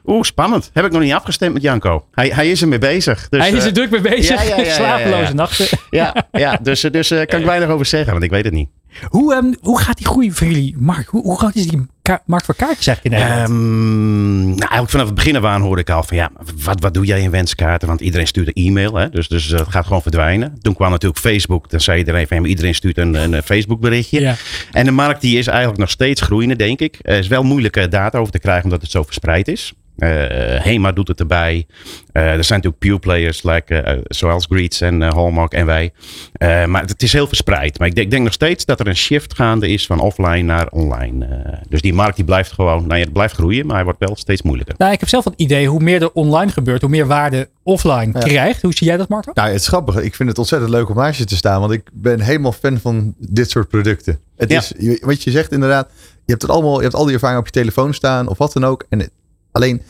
Oeh, 0.05 0.23
spannend. 0.23 0.69
Heb 0.73 0.85
ik 0.85 0.91
nog 0.91 1.01
niet 1.01 1.13
afgestemd 1.13 1.53
met 1.53 1.61
Janko. 1.61 2.05
Hij, 2.11 2.27
hij 2.27 2.51
is 2.51 2.61
ermee 2.61 2.79
bezig. 2.79 3.29
Dus, 3.29 3.39
Hij 3.39 3.51
is 3.51 3.59
eh, 3.59 3.65
er 3.65 3.73
druk 3.73 3.89
mee 3.89 4.01
bezig. 4.01 4.43
ja, 4.43 4.49
ja, 4.49 4.57
ja, 4.57 4.63
ja, 4.63 4.73
Slapeloze 4.73 5.21
ja. 5.21 5.33
nachten. 5.33 5.67
Ja, 5.89 6.15
ja 6.31 6.59
dus, 6.61 6.83
eh, 6.83 6.91
dus 6.91 7.11
eh, 7.11 7.25
kan 7.25 7.39
ik 7.39 7.45
weinig 7.45 7.69
over 7.69 7.85
zeggen, 7.85 8.11
want 8.11 8.23
ik 8.23 8.29
weet 8.29 8.43
het 8.43 8.53
niet. 8.53 8.69
Hoe, 9.07 9.33
ehm, 9.33 9.53
hoe 9.61 9.79
gaat 9.79 9.97
die 9.97 10.07
groei 10.07 10.31
voor 10.31 10.47
jullie 10.47 10.75
markt? 10.77 11.09
Hoe, 11.09 11.21
hoe 11.21 11.37
groot 11.37 11.55
is 11.55 11.67
die 11.67 11.87
markt 12.25 12.45
voor 12.45 12.55
kaartjes 12.55 12.87
eigenlijk 12.87 13.15
in 13.15 13.21
Nederland? 13.21 13.49
Ehm, 13.49 14.45
nou, 14.45 14.59
eigenlijk 14.59 14.89
vanaf 14.89 15.05
het 15.05 15.15
begin 15.15 15.35
af 15.35 15.43
aan 15.43 15.61
hoorde 15.61 15.81
ik 15.81 15.89
al 15.89 16.03
van 16.03 16.17
ja, 16.17 16.31
wat, 16.63 16.81
wat 16.81 16.93
doe 16.93 17.05
jij 17.05 17.21
in 17.21 17.31
wenskaarten? 17.31 17.87
Want 17.87 18.01
iedereen 18.01 18.27
stuurt 18.27 18.47
een 18.47 18.65
e-mail, 18.65 18.95
hè? 18.95 19.09
dus, 19.09 19.27
dus 19.27 19.51
eh, 19.51 19.59
het 19.59 19.69
gaat 19.69 19.85
gewoon 19.85 20.01
verdwijnen. 20.01 20.57
Toen 20.61 20.75
kwam 20.75 20.91
natuurlijk 20.91 21.19
Facebook, 21.19 21.69
dan 21.69 21.79
zei 21.81 21.97
iedereen 21.97 22.27
van 22.27 22.45
iedereen 22.45 22.75
stuurt 22.75 22.97
een, 22.97 23.13
een 23.13 23.33
eh, 23.33 23.41
Facebook 23.41 23.79
berichtje. 23.79 24.21
Ja. 24.21 24.35
En 24.71 24.85
de 24.85 24.91
markt 24.91 25.21
die 25.21 25.37
is 25.37 25.47
eigenlijk 25.47 25.79
nog 25.79 25.89
steeds 25.89 26.21
groeiende, 26.21 26.55
denk 26.55 26.79
ik. 26.79 26.97
Er 27.01 27.17
is 27.17 27.27
wel 27.27 27.43
moeilijk 27.43 27.77
eh, 27.77 27.89
data 27.89 28.17
over 28.17 28.31
te 28.31 28.39
krijgen 28.39 28.63
omdat 28.63 28.81
het 28.81 28.91
zo 28.91 29.03
verspreid 29.03 29.47
is. 29.47 29.73
Eh, 30.01 30.61
Hema 30.61 30.91
doet 30.91 31.07
het 31.07 31.19
erbij. 31.19 31.67
Eh, 32.13 32.23
er 32.23 32.43
zijn 32.43 32.59
natuurlijk 32.61 32.77
pure 32.77 32.99
players 32.99 33.43
like, 33.43 33.75
eh, 33.81 33.97
zoals 34.03 34.45
Greets 34.49 34.81
en 34.81 35.01
eh, 35.03 35.11
Hallmark 35.13 35.53
en 35.53 35.65
wij. 35.65 35.91
Eh, 36.33 36.65
maar 36.65 36.81
het 36.81 37.03
is 37.03 37.13
heel 37.13 37.27
verspreid. 37.27 37.79
Maar 37.79 37.87
ik 37.87 37.93
denk, 37.95 38.05
ik 38.05 38.11
denk 38.11 38.23
nog 38.23 38.33
steeds 38.33 38.65
dat 38.65 38.79
er 38.79 38.87
een 38.87 38.95
shift 38.95 39.35
gaande 39.35 39.67
is 39.67 39.85
van 39.85 39.99
offline 39.99 40.41
naar 40.41 40.67
online. 40.69 41.25
Eh, 41.25 41.53
dus 41.69 41.81
die 41.81 41.93
markt 41.93 42.15
die 42.15 42.25
blijft 42.25 42.51
gewoon, 42.51 42.81
nou 42.87 42.95
ja, 42.99 43.03
het 43.03 43.13
blijft 43.13 43.33
groeien, 43.35 43.65
maar 43.65 43.75
hij 43.75 43.83
wordt 43.83 43.99
wel 43.99 44.15
steeds 44.15 44.41
moeilijker. 44.41 44.75
Nou, 44.77 44.91
ik 44.93 44.99
heb 44.99 45.09
zelf 45.09 45.25
het 45.25 45.33
idee, 45.37 45.67
hoe 45.67 45.79
meer 45.79 46.01
er 46.01 46.11
online 46.13 46.51
gebeurt, 46.51 46.81
hoe 46.81 46.89
meer 46.89 47.07
waarde 47.07 47.49
offline 47.63 48.11
krijgt. 48.19 48.61
Hoe 48.61 48.73
zie 48.73 48.87
jij 48.87 48.97
dat, 48.97 49.07
Marco? 49.09 49.31
Nou, 49.33 49.47
het 49.49 49.59
is 49.59 49.67
grappig. 49.67 49.95
Ik 49.95 50.15
vind 50.15 50.29
het 50.29 50.37
ontzettend 50.37 50.71
leuk 50.71 50.89
om 50.89 50.95
naast 50.95 51.17
je 51.19 51.25
te 51.25 51.35
staan. 51.35 51.59
Want 51.59 51.71
ik 51.71 51.89
ben 51.93 52.19
helemaal 52.21 52.51
fan 52.51 52.79
van 52.79 53.13
dit 53.17 53.49
soort 53.49 53.67
producten. 53.67 54.19
Het 54.37 54.49
Ja. 54.51 54.57
is, 54.77 54.99
wat 55.01 55.23
je 55.23 55.31
zegt 55.31 55.51
inderdaad. 55.51 55.89
Je 56.25 56.31
hebt, 56.31 56.41
het 56.41 56.51
allemaal, 56.51 56.75
je 56.77 56.81
hebt 56.83 56.95
al 56.95 57.05
die 57.05 57.13
ervaring 57.13 57.39
op 57.39 57.45
je 57.45 57.51
telefoon 57.51 57.93
staan 57.93 58.27
of 58.27 58.37
wat 58.37 58.53
dan 58.53 58.65
ook. 58.65 58.85
En 58.89 58.99
het- 58.99 59.11
alleen 59.51 59.81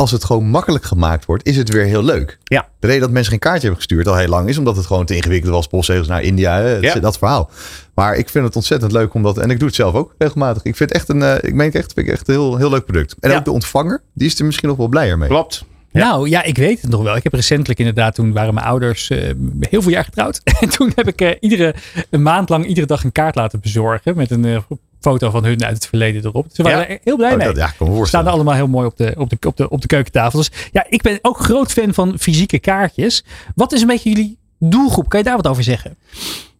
als 0.00 0.10
het 0.10 0.24
gewoon 0.24 0.46
makkelijk 0.46 0.84
gemaakt 0.84 1.24
wordt, 1.24 1.46
is 1.46 1.56
het 1.56 1.68
weer 1.72 1.84
heel 1.84 2.02
leuk. 2.02 2.38
Ja. 2.44 2.68
De 2.78 2.86
reden 2.86 3.02
dat 3.02 3.10
mensen 3.10 3.30
geen 3.30 3.40
kaartje 3.40 3.60
hebben 3.60 3.78
gestuurd 3.78 4.08
al 4.08 4.16
heel 4.16 4.28
lang 4.28 4.48
is 4.48 4.58
omdat 4.58 4.76
het 4.76 4.86
gewoon 4.86 5.04
te 5.06 5.14
ingewikkeld 5.16 5.52
was. 5.52 5.66
Postzegels 5.66 6.06
naar 6.08 6.22
India, 6.22 6.60
het- 6.60 6.82
Ja. 6.82 6.94
dat 6.94 7.18
verhaal. 7.18 7.50
Maar 7.94 8.16
ik 8.16 8.28
vind 8.28 8.44
het 8.44 8.56
ontzettend 8.56 8.92
leuk 8.92 9.14
omdat, 9.14 9.38
en 9.38 9.50
ik 9.50 9.58
doe 9.58 9.66
het 9.66 9.76
zelf 9.76 9.94
ook 9.94 10.14
regelmatig. 10.18 10.62
Ik 10.62 10.76
vind 10.76 10.88
het 10.90 10.98
echt 10.98 11.08
een, 11.08 11.22
eh, 11.22 11.34
ik 11.48 11.54
meen 11.54 11.66
het 11.66 11.74
echt, 11.74 11.92
vind 11.92 12.06
ik 12.06 12.12
echt 12.12 12.28
een 12.28 12.34
heel, 12.34 12.56
heel 12.56 12.70
leuk 12.70 12.84
product. 12.84 13.14
En 13.20 13.30
Ja. 13.30 13.36
ook 13.36 13.44
de 13.44 13.50
ontvanger, 13.50 14.02
die 14.14 14.26
is 14.26 14.38
er 14.38 14.44
misschien 14.44 14.68
nog 14.68 14.76
wel 14.76 14.88
blijer 14.88 15.18
mee. 15.18 15.28
Klopt. 15.28 15.64
Ja. 15.92 16.00
Nou 16.08 16.28
ja, 16.28 16.42
ik 16.42 16.56
weet 16.56 16.80
het 16.80 16.90
nog 16.90 17.02
wel. 17.02 17.16
Ik 17.16 17.22
heb 17.22 17.32
recentelijk 17.32 17.78
inderdaad, 17.78 18.14
toen 18.14 18.32
waren 18.32 18.54
mijn 18.54 18.66
ouders 18.66 19.10
eh, 19.10 19.30
heel 19.60 19.82
veel 19.82 19.90
jaar 19.92 20.04
getrouwd. 20.04 20.40
En 20.60 20.68
toen 20.68 20.92
heb 20.94 21.08
ik 21.08 21.20
eh, 21.20 21.30
iedere 21.40 21.74
een 22.10 22.22
maand 22.22 22.48
lang 22.48 22.66
iedere 22.66 22.86
dag 22.86 23.04
een 23.04 23.12
kaart 23.12 23.34
laten 23.34 23.60
bezorgen. 23.60 24.16
Met 24.16 24.30
een 24.30 24.64
foto 25.00 25.30
van 25.30 25.44
hun 25.44 25.64
uit 25.64 25.74
het 25.74 25.86
verleden 25.86 26.24
erop. 26.24 26.46
Ze 26.52 26.62
waren 26.62 26.78
Ja. 26.78 26.88
er 26.88 26.98
heel 27.04 27.16
blij 27.16 27.30
Oh, 27.30 27.36
mee. 27.36 27.46
dat, 27.46 27.56
ja, 27.56 27.72
kan 27.78 28.06
staan 28.06 28.26
er 28.26 28.32
allemaal 28.32 28.54
heel 28.54 28.68
mooi 28.68 28.86
op 28.86 28.96
de, 28.96 29.14
op, 29.18 29.30
de, 29.30 29.36
op, 29.46 29.56
de, 29.56 29.68
op 29.70 29.80
de 29.80 29.86
keukentafel. 29.86 30.38
Dus 30.38 30.50
ja, 30.72 30.86
ik 30.88 31.02
ben 31.02 31.18
ook 31.22 31.38
groot 31.38 31.72
fan 31.72 31.94
van 31.94 32.18
fysieke 32.18 32.58
kaartjes. 32.58 33.24
Wat 33.54 33.72
is 33.72 33.80
een 33.80 33.86
beetje 33.86 34.10
jullie 34.10 34.38
doelgroep? 34.58 35.08
Kan 35.08 35.18
je 35.18 35.24
daar 35.24 35.36
wat 35.36 35.46
over 35.48 35.62
zeggen? 35.62 35.98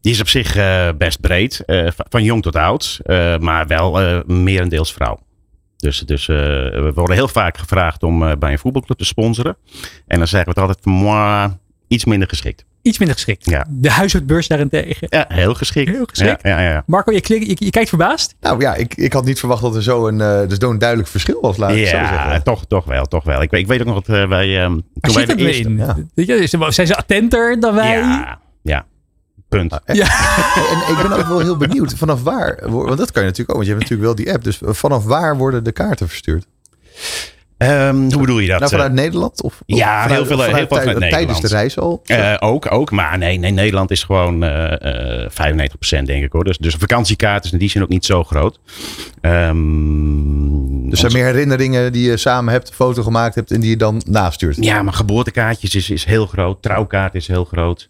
Die 0.01 0.13
is 0.13 0.21
op 0.21 0.29
zich 0.29 0.57
eh, 0.57 0.89
best 0.99 1.21
breed. 1.21 1.63
eh, 1.67 1.89
van- 2.09 2.23
jong 2.25 2.43
tot 2.43 2.57
oud. 2.57 3.01
eh, 3.03 3.39
maar 3.39 3.67
wel 3.67 4.23
merendeels 4.27 4.93
vrouw. 4.93 5.19
Dus, 5.77 5.99
dus 5.99 6.27
we 6.27 6.91
worden 6.95 7.17
heel 7.17 7.29
vaak 7.29 7.59
gevraagd 7.59 8.03
om 8.03 8.39
bij 8.39 8.53
een 8.53 8.59
voetbalclub 8.59 8.99
te 8.99 9.05
sponsoren. 9.05 9.57
En 10.07 10.19
dan 10.19 10.27
zeggen 10.29 10.55
we 10.55 10.61
het 10.61 10.69
altijd 10.69 10.85
moi, 10.87 11.51
iets 11.89 12.05
minder 12.05 12.29
geschikt. 12.29 12.65
Iets 12.83 12.99
minder 12.99 13.17
geschikt. 13.17 13.45
Ja. 13.51 13.67
De 13.69 13.91
huishoudbeurs 13.91 14.49
daarentegen. 14.49 15.07
Ja, 15.11 15.25
heel 15.29 15.55
geschikt. 15.55 15.91
Heel 15.91 16.05
geschikt. 16.07 16.43
Ja, 16.43 16.61
ja, 16.61 16.71
ja. 16.71 16.83
Marco, 16.87 17.13
je, 17.13 17.21
klik- 17.21 17.47
je, 17.47 17.65
je 17.65 17.71
kijkt 17.71 17.89
verbaasd. 17.89 18.35
Nou 18.41 18.61
ja, 18.61 18.75
ik, 18.75 18.95
ik 18.95 19.13
had 19.13 19.25
niet 19.25 19.39
verwacht 19.39 19.63
dat 19.63 19.75
er 19.77 19.83
zo 19.83 20.07
een, 20.09 20.21
eh, 20.21 20.49
dus 20.49 20.59
zo'n 20.59 20.79
duidelijk 20.79 21.09
verschil 21.09 21.41
was. 21.41 21.57
Laat 21.57 21.71
ik 21.71 21.77
zo 21.87 21.97
zeggen. 21.97 22.43
toch, 22.43 22.67
toch 22.67 22.85
wel, 22.85 23.05
toch 23.05 23.25
wel. 23.25 23.43
Ik, 23.43 23.51
weet- 23.51 23.61
ik 23.61 23.67
weet 23.67 23.81
ook 23.81 23.87
nog 23.87 24.03
dat 24.03 24.17
eh, 24.17 24.29
wij... 24.29 24.63
ehm, 24.63 24.71
Waar 24.73 24.81
toen 25.01 25.01
wij 25.01 25.13
zit 25.13 25.27
de 25.27 25.33
het 25.33 25.37
weer 25.37 25.49
eerste... 25.49 25.69
in? 26.49 26.57
ja. 26.61 26.71
Zijn 26.71 26.87
ze 26.87 26.97
attenter 26.97 27.61
dan 27.61 27.75
wij? 27.75 27.99
Ja, 27.99 28.39
ja. 28.63 28.87
Punt. 29.49 29.79
En, 29.85 29.95
Ja. 29.97 30.05
en 30.87 30.93
ik 30.95 31.03
ben 31.09 31.13
ook 31.19 31.27
wel 31.27 31.39
heel 31.41 31.57
benieuwd 31.57 31.95
vanaf 31.95 32.23
waar, 32.23 32.59
want 32.71 32.99
dat 32.99 33.11
kan 33.13 33.23
je 33.23 33.29
natuurlijk 33.29 33.51
ook, 33.51 33.57
want 33.57 33.67
je 33.67 33.73
hebt 33.75 33.81
natuurlijk 33.91 34.01
wel 34.03 34.15
die 34.25 34.33
app. 34.33 34.45
Dus 34.45 34.59
vanaf 34.63 35.05
waar 35.05 35.37
worden 35.37 35.65
de 35.65 35.73
kaarten 35.73 36.09
verstuurd? 36.09 36.47
Ehm, 37.61 37.97
hoe 37.97 38.21
bedoel 38.21 38.39
je 38.39 38.49
dat? 38.49 38.59
Nou, 38.59 38.71
vanuit 38.71 38.93
Nederland? 38.93 39.43
Of, 39.43 39.53
of 39.55 39.63
Ja, 39.67 40.03
vanuit, 40.03 40.11
heel 40.11 40.27
veel- 40.27 40.37
vanuit 40.37 40.57
heel 40.57 40.67
veel 40.67 40.77
vanuit 40.79 40.99
tij- 40.99 41.09
Tijdens 41.11 41.41
de 41.41 41.49
Nederland. 41.49 41.53
reis 41.53 41.79
al? 41.79 42.03
Eh, 42.07 42.49
ook, 42.49 42.73
ook. 42.73 42.91
Maar 42.91 43.19
nee, 43.19 43.39
nee, 43.39 43.51
Nederland 43.51 43.91
is 43.91 44.03
gewoon 44.03 44.43
eh 44.43 45.23
eh 45.25 45.31
95% 45.31 46.07
denk 46.07 46.25
ik 46.25 46.33
hoor. 46.33 46.45
Dus, 46.45 46.59
dus 46.59 46.75
vakantiekaart 46.75 47.45
is 47.45 47.53
in 47.53 47.59
die 47.59 47.71
zin 47.71 47.83
ook 47.83 47.89
niet 47.89 48.05
zo 48.05 48.25
groot. 48.25 48.61
Ehm, 49.21 50.91
Dus 50.91 51.03
er 51.03 51.11
zijn 51.11 51.23
meer 51.23 51.33
herinneringen 51.33 51.93
die 51.93 52.11
je 52.11 52.17
samen 52.17 52.53
hebt, 52.53 52.71
foto 52.75 53.03
gemaakt 53.03 53.35
hebt 53.35 53.51
en 53.51 53.61
die 53.61 53.71
je 53.71 53.77
dan 53.77 54.03
nastuurt. 54.07 54.57
Ja, 54.65 54.83
maar 54.83 54.93
geboortekaartjes 54.93 55.75
is, 55.75 55.91
is 55.91 56.05
heel 56.05 56.27
groot. 56.27 56.63
Trouwkaart 56.63 57.15
is 57.15 57.27
heel 57.27 57.45
groot. 57.45 57.89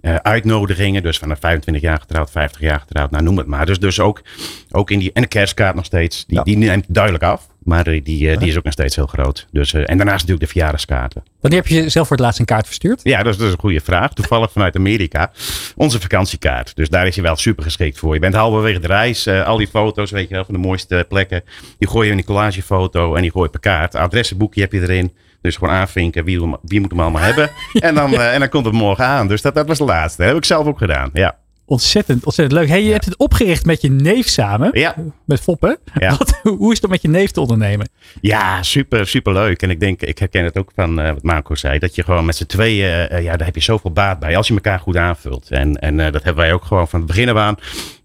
Eh, 0.00 0.14
uitnodigingen, 0.14 1.02
dus 1.02 1.18
vanaf 1.18 1.38
25 1.40 1.82
jaar 1.82 1.98
getrouwd, 2.00 2.30
50 2.30 2.60
jaar 2.60 2.80
getrouwd, 2.80 3.10
nou 3.10 3.22
noem 3.24 3.36
het 3.38 3.46
maar. 3.46 3.66
Dus, 3.66 3.78
dus 3.78 4.00
ook, 4.00 4.22
ook 4.70 4.90
in 4.90 4.98
die. 4.98 5.10
En 5.12 5.22
de 5.22 5.28
kerstkaart 5.28 5.74
nog 5.74 5.84
steeds. 5.84 6.24
Die, 6.26 6.36
Ja. 6.36 6.42
die 6.42 6.56
neemt 6.56 6.84
duidelijk 6.88 7.24
af. 7.24 7.46
Maar 7.66 7.84
die, 7.84 8.30
eh, 8.30 8.38
die 8.38 8.48
is 8.48 8.56
ook 8.58 8.64
nog 8.64 8.72
steeds 8.72 8.96
heel 8.96 9.06
groot. 9.06 9.46
Dus, 9.52 9.72
eh, 9.72 9.80
en 9.80 9.96
daarnaast 9.96 10.20
natuurlijk 10.20 10.40
de 10.40 10.46
verjaardagskaarten. 10.46 11.22
Wanneer 11.40 11.60
heb 11.60 11.68
je 11.68 11.88
zelf 11.88 12.06
voor 12.06 12.16
het 12.16 12.24
laatst 12.24 12.40
een 12.40 12.46
kaart 12.46 12.66
verstuurd? 12.66 13.00
Ja, 13.02 13.22
dat 13.22 13.32
is, 13.32 13.38
dat 13.38 13.46
is 13.46 13.52
een 13.52 13.58
goede 13.60 13.80
vraag. 13.80 14.12
Toevallig 14.12 14.52
vanuit 14.52 14.76
Amerika. 14.76 15.32
Onze 15.76 16.00
vakantiekaart. 16.00 16.76
Dus 16.76 16.88
daar 16.88 17.06
is 17.06 17.14
je 17.14 17.22
wel 17.22 17.36
super 17.36 17.64
geschikt 17.64 17.98
voor. 17.98 18.14
Je 18.14 18.20
bent 18.20 18.34
halverwege 18.34 18.78
de 18.78 18.86
reis. 18.86 19.26
eh, 19.26 19.46
al 19.46 19.56
die 19.56 19.66
foto's, 19.68 20.10
weet 20.10 20.28
je 20.28 20.34
wel, 20.34 20.44
van 20.44 20.54
de 20.54 20.60
mooiste 20.60 21.04
plekken. 21.08 21.42
Die 21.78 21.88
gooi 21.88 22.06
je 22.06 22.12
in 22.12 22.18
een 22.18 22.24
collagefoto 22.24 23.14
en 23.14 23.22
die 23.22 23.30
gooi 23.30 23.44
je 23.44 23.50
per 23.50 23.60
kaart. 23.60 23.94
Adressenboekje 23.94 24.60
heb 24.60 24.72
je 24.72 24.80
erin. 24.80 25.12
Dus 25.40 25.56
gewoon 25.56 25.74
aanvinken 25.74 26.24
wie, 26.24 26.40
wie 26.62 26.80
moet 26.80 26.90
hem 26.90 27.00
allemaal 27.00 27.22
hebben. 27.22 27.50
En 27.72 27.94
dan, 27.94 28.14
en 28.20 28.40
dan 28.40 28.48
komt 28.48 28.64
het 28.64 28.74
morgen 28.74 29.04
aan. 29.04 29.28
Dus 29.28 29.42
dat, 29.42 29.54
dat 29.54 29.66
was 29.66 29.78
de 29.78 29.84
laatste. 29.84 30.18
Dat 30.22 30.28
heb 30.30 30.36
ik 30.36 30.44
zelf 30.44 30.66
ook 30.66 30.78
gedaan. 30.78 31.10
Ja. 31.12 31.36
Ontzettend, 31.66 32.24
ontzettend 32.24 32.60
leuk. 32.60 32.68
Hey, 32.68 32.84
je 32.84 32.92
hebt 32.92 33.04
het 33.04 33.16
opgericht 33.16 33.64
met 33.64 33.80
je 33.80 33.90
neef 33.90 34.28
samen. 34.28 34.70
Ja. 34.72 34.94
Met 35.24 35.40
Foppen. 35.40 35.78
Ja. 35.94 36.16
Wat, 36.16 36.40
hoe 36.58 36.70
is 36.70 36.76
het 36.76 36.84
om 36.84 36.90
met 36.90 37.02
je 37.02 37.08
neef 37.08 37.30
te 37.30 37.40
ondernemen? 37.40 37.88
Ja, 38.20 38.62
super, 38.62 39.06
super 39.06 39.32
leuk. 39.32 39.62
En 39.62 39.70
ik 39.70 39.80
denk, 39.80 40.02
ik 40.02 40.18
herken 40.18 40.44
het 40.44 40.58
ook 40.58 40.70
van 40.74 41.00
eh, 41.00 41.12
wat 41.12 41.22
Marco 41.22 41.54
zei. 41.54 41.78
Dat 41.78 41.94
je 41.94 42.02
gewoon 42.02 42.24
met 42.24 42.36
z'n 42.36 42.46
tweeën, 42.46 43.08
eh, 43.08 43.22
ja, 43.22 43.36
daar 43.36 43.46
heb 43.46 43.54
je 43.54 43.62
zoveel 43.62 43.92
baat 43.92 44.18
bij. 44.18 44.36
Als 44.36 44.48
je 44.48 44.54
elkaar 44.54 44.78
goed 44.78 44.96
aanvult. 44.96 45.50
En, 45.50 45.74
en 45.74 46.00
eh, 46.00 46.12
dat 46.12 46.22
hebben 46.22 46.44
wij 46.44 46.52
ook 46.52 46.64
gewoon 46.64 46.88
van 46.88 46.98
het 46.98 47.08
begin 47.08 47.28
af 47.28 47.36
aan 47.36 47.56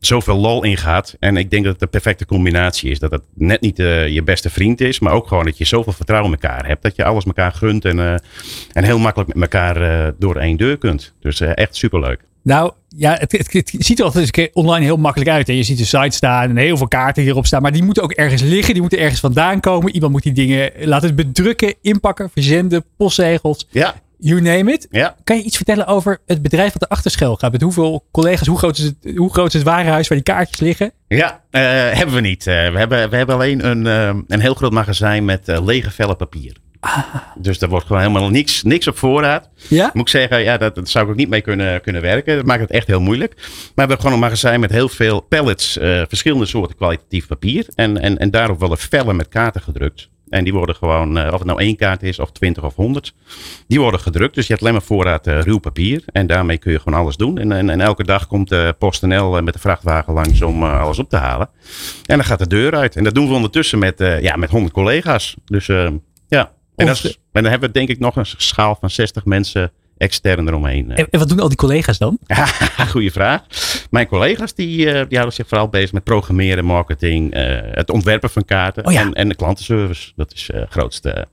zoveel 0.06 0.38
lol 0.38 0.64
in 0.64 0.78
gehad. 0.78 1.16
En 1.20 1.38
ik 1.38 1.50
denk 1.50 1.64
dat 1.64 1.72
het 1.72 1.82
de 1.82 1.88
perfecte 1.88 2.26
combinatie 2.26 2.92
is. 2.92 3.00
Dat 3.00 3.12
het 3.12 3.22
net 3.34 3.62
niet 3.62 3.80
eh, 3.80 4.08
je 4.08 4.24
beste 4.24 4.50
vriend 4.50 4.82
is. 4.82 5.00
Maar 5.00 5.14
ook 5.14 5.28
gewoon 5.28 5.46
dat 5.46 5.58
je 5.58 5.66
zoveel 5.66 5.94
vertrouwen 5.94 6.34
in 6.34 6.40
elkaar 6.40 6.66
hebt. 6.66 6.82
Dat 6.82 6.96
je 6.96 7.04
alles 7.04 7.26
elkaar 7.26 7.52
gunt. 7.52 7.86
En, 7.86 8.00
eh, 8.00 8.16
en 8.72 8.84
heel 8.84 9.00
makkelijk 9.00 9.34
met 9.34 9.42
elkaar 9.42 9.82
eh, 9.82 10.12
door 10.20 10.36
één 10.36 10.58
deur 10.58 10.78
kunt. 10.78 11.14
Dus 11.20 11.40
eh, 11.40 11.52
echt 11.56 11.76
super 11.76 12.00
leuk. 12.00 12.20
Nou, 12.44 12.72
ja, 12.88 13.18
het, 13.20 13.32
het, 13.32 13.54
het 13.54 13.76
ziet 13.78 14.00
er 14.00 14.06
altijd 14.06 14.38
eens 14.38 14.50
online 14.54 14.86
heel 14.86 14.98
makkelijk 14.98 15.30
uit. 15.30 15.48
Hè? 15.48 15.54
Je 15.54 15.64
ziet 15.64 15.78
de 15.78 15.86
site 15.86 16.16
staan 16.16 16.50
en 16.50 16.58
heel 16.58 16.78
veel 16.78 16.88
kaarten 16.88 17.24
hierop 17.24 17.46
staan. 17.46 17.62
Maar 17.62 17.72
die 17.72 17.84
moeten 17.84 18.04
ook 18.04 18.12
ergens 18.12 18.42
liggen. 18.42 18.74
Die 18.74 18.82
moeten 18.82 19.00
ergens 19.00 19.20
vandaan 19.20 19.60
komen. 19.60 19.94
Iemand 19.94 20.12
moet 20.12 20.24
die 20.24 20.34
dingen 20.34 20.72
laten 20.80 21.16
bedrukken, 21.16 21.76
inpakken, 21.82 22.30
verzenden, 22.34 22.84
postzegels. 22.98 23.68
Ja, 23.70 23.96
You 24.24 24.42
name 24.42 24.72
it. 24.72 24.88
ja. 24.90 25.16
Kan 25.24 25.38
je 25.38 25.44
iets 25.44 25.56
vertellen 25.56 25.88
over 25.88 26.20
het 26.26 26.42
bedrijf 26.42 26.74
wat 26.74 26.82
erachter 26.82 27.12
schuil 27.12 27.36
gaat? 27.36 27.52
Met 27.52 27.62
hoeveel 27.62 28.06
collega's, 28.12 28.48
hoe 28.48 28.58
groot 28.58 28.78
is 28.78 28.84
het, 28.84 28.96
hoe 29.16 29.34
groot 29.34 29.48
is 29.48 29.54
het 29.54 29.64
warenhuis 29.64 30.08
waar 30.08 30.18
die 30.18 30.34
kaartjes 30.34 30.60
liggen? 30.60 30.92
Ja, 31.08 31.42
eh, 31.50 31.62
hebben 31.98 32.16
we 32.16 32.22
niet. 32.22 32.48
Eh, 32.48 32.72
we, 32.72 32.78
hebben, 32.78 33.10
we 33.10 33.16
hebben 33.16 33.36
alleen 33.36 33.66
een, 33.66 33.88
eh, 33.88 34.22
een 34.28 34.40
heel 34.40 34.54
groot 34.54 34.72
magazijn 34.72 35.26
met 35.26 35.48
lege 35.64 35.92
vellen 35.92 36.18
papier. 36.18 36.56
Dus 37.36 37.62
er 37.62 37.70
wordt 37.70 37.86
gewoon 37.86 38.02
helemaal 38.02 38.30
niks, 38.30 38.64
niks 38.64 38.88
op 38.88 38.98
voorraad. 38.98 39.50
Ja? 39.70 39.90
Moet 39.94 40.04
ik 40.04 40.10
zeggen, 40.12 40.40
ja, 40.40 40.58
dat, 40.58 40.76
dat 40.76 40.90
zou 40.90 41.06
ik 41.06 41.12
ook 41.12 41.18
niet 41.18 41.30
mee 41.30 41.42
kunnen, 41.42 41.82
kunnen 41.82 42.02
werken. 42.02 42.36
Dat 42.36 42.46
maakt 42.46 42.62
het 42.62 42.72
echt 42.72 42.88
heel 42.88 43.02
moeilijk. 43.02 43.34
Maar 43.36 43.46
we 43.46 43.82
hebben 43.82 43.98
gewoon 43.98 44.14
een 44.14 44.20
magazijn 44.20 44.60
met 44.60 44.72
heel 44.72 44.90
veel 44.90 45.20
pallets, 45.20 45.78
eh, 45.78 46.02
verschillende 46.08 46.46
soorten 46.46 46.76
kwalitatief 46.76 47.28
papier. 47.28 47.66
En, 47.76 47.98
en, 47.98 48.18
en 48.18 48.32
daarop 48.32 48.60
worden 48.60 48.78
vellen 48.78 49.16
met 49.16 49.28
kaarten 49.28 49.62
gedrukt. 49.62 50.10
En 50.30 50.44
die 50.44 50.54
worden 50.54 50.76
gewoon, 50.76 51.18
eh, 51.18 51.26
of 51.26 51.38
het 51.40 51.48
nou 51.48 51.60
één 51.60 51.76
kaart 51.76 52.04
is, 52.04 52.20
of 52.20 52.32
twintig 52.32 52.64
of 52.64 52.76
honderd. 52.76 53.14
Die 53.68 53.80
worden 53.80 54.00
gedrukt. 54.00 54.36
Dus 54.36 54.44
je 54.44 54.52
hebt 54.52 54.62
alleen 54.66 54.76
maar 54.76 54.86
voorraad 54.86 55.28
eh, 55.28 55.42
ruw 55.42 55.60
papier. 55.60 56.04
En 56.06 56.28
daarmee 56.28 56.58
kun 56.58 56.72
je 56.72 56.80
gewoon 56.80 57.00
alles 57.00 57.16
doen. 57.16 57.38
En, 57.38 57.52
en, 57.52 57.70
en 57.70 57.82
elke 57.82 58.04
dag 58.04 58.28
komt 58.28 58.50
de 58.50 58.76
PostNL 58.80 59.42
met 59.42 59.54
de 59.54 59.60
vrachtwagen 59.60 60.14
langs 60.14 60.42
om 60.42 60.64
alles 60.64 61.00
op 61.00 61.10
te 61.10 61.18
halen. 61.18 61.50
En 62.06 62.18
dan 62.18 62.26
gaat 62.26 62.40
de 62.40 62.48
deur 62.48 62.76
uit. 62.76 62.96
En 62.96 63.04
dat 63.04 63.14
doen 63.14 63.28
we 63.28 63.34
ondertussen 63.34 63.80
met, 63.80 64.18
ja, 64.22 64.36
met 64.36 64.50
100 64.50 64.74
collega's. 64.74 65.36
Dus. 65.46 65.70
En, 66.76 66.86
dat 66.86 67.04
is, 67.04 67.18
en 67.32 67.42
dan 67.44 67.52
hebben 67.52 67.70
we 67.70 67.78
denk 67.78 67.90
ik 67.90 68.00
nog 68.00 68.16
een 68.16 68.26
schaal 68.26 68.78
van 68.80 68.90
60 68.90 69.26
mensen 69.26 69.72
extern 69.98 70.48
eromheen. 70.48 70.92
eh. 70.92 71.00
En, 71.00 71.08
en 71.10 71.20
wat 71.20 71.30
doen 71.30 71.40
al 71.40 71.48
die 71.48 71.58
collega's 71.58 71.98
dan? 71.98 72.18
Goeie 72.92 73.12
vraag. 73.12 73.42
Mijn 73.90 74.08
collega's 74.08 74.54
die, 74.54 74.86
eh, 74.88 74.94
die 74.94 75.18
houden 75.18 75.34
zich 75.34 75.48
vooral 75.48 75.68
bezig 75.70 75.92
met 75.92 76.04
programmeren, 76.04 76.66
marketing, 76.66 77.34
eh, 77.34 77.60
het 77.62 77.90
ontwerpen 77.90 78.30
van 78.30 78.46
kaarten 78.46 78.86
Oh 78.86 78.92
ja. 78.92 79.02
en, 79.02 79.14
en 79.14 79.30
de 79.30 79.36
klantenservice. 79.36 80.12
Dat 80.16 80.34
is 80.34 80.50
het 80.54 80.70
grootste, 80.70 81.28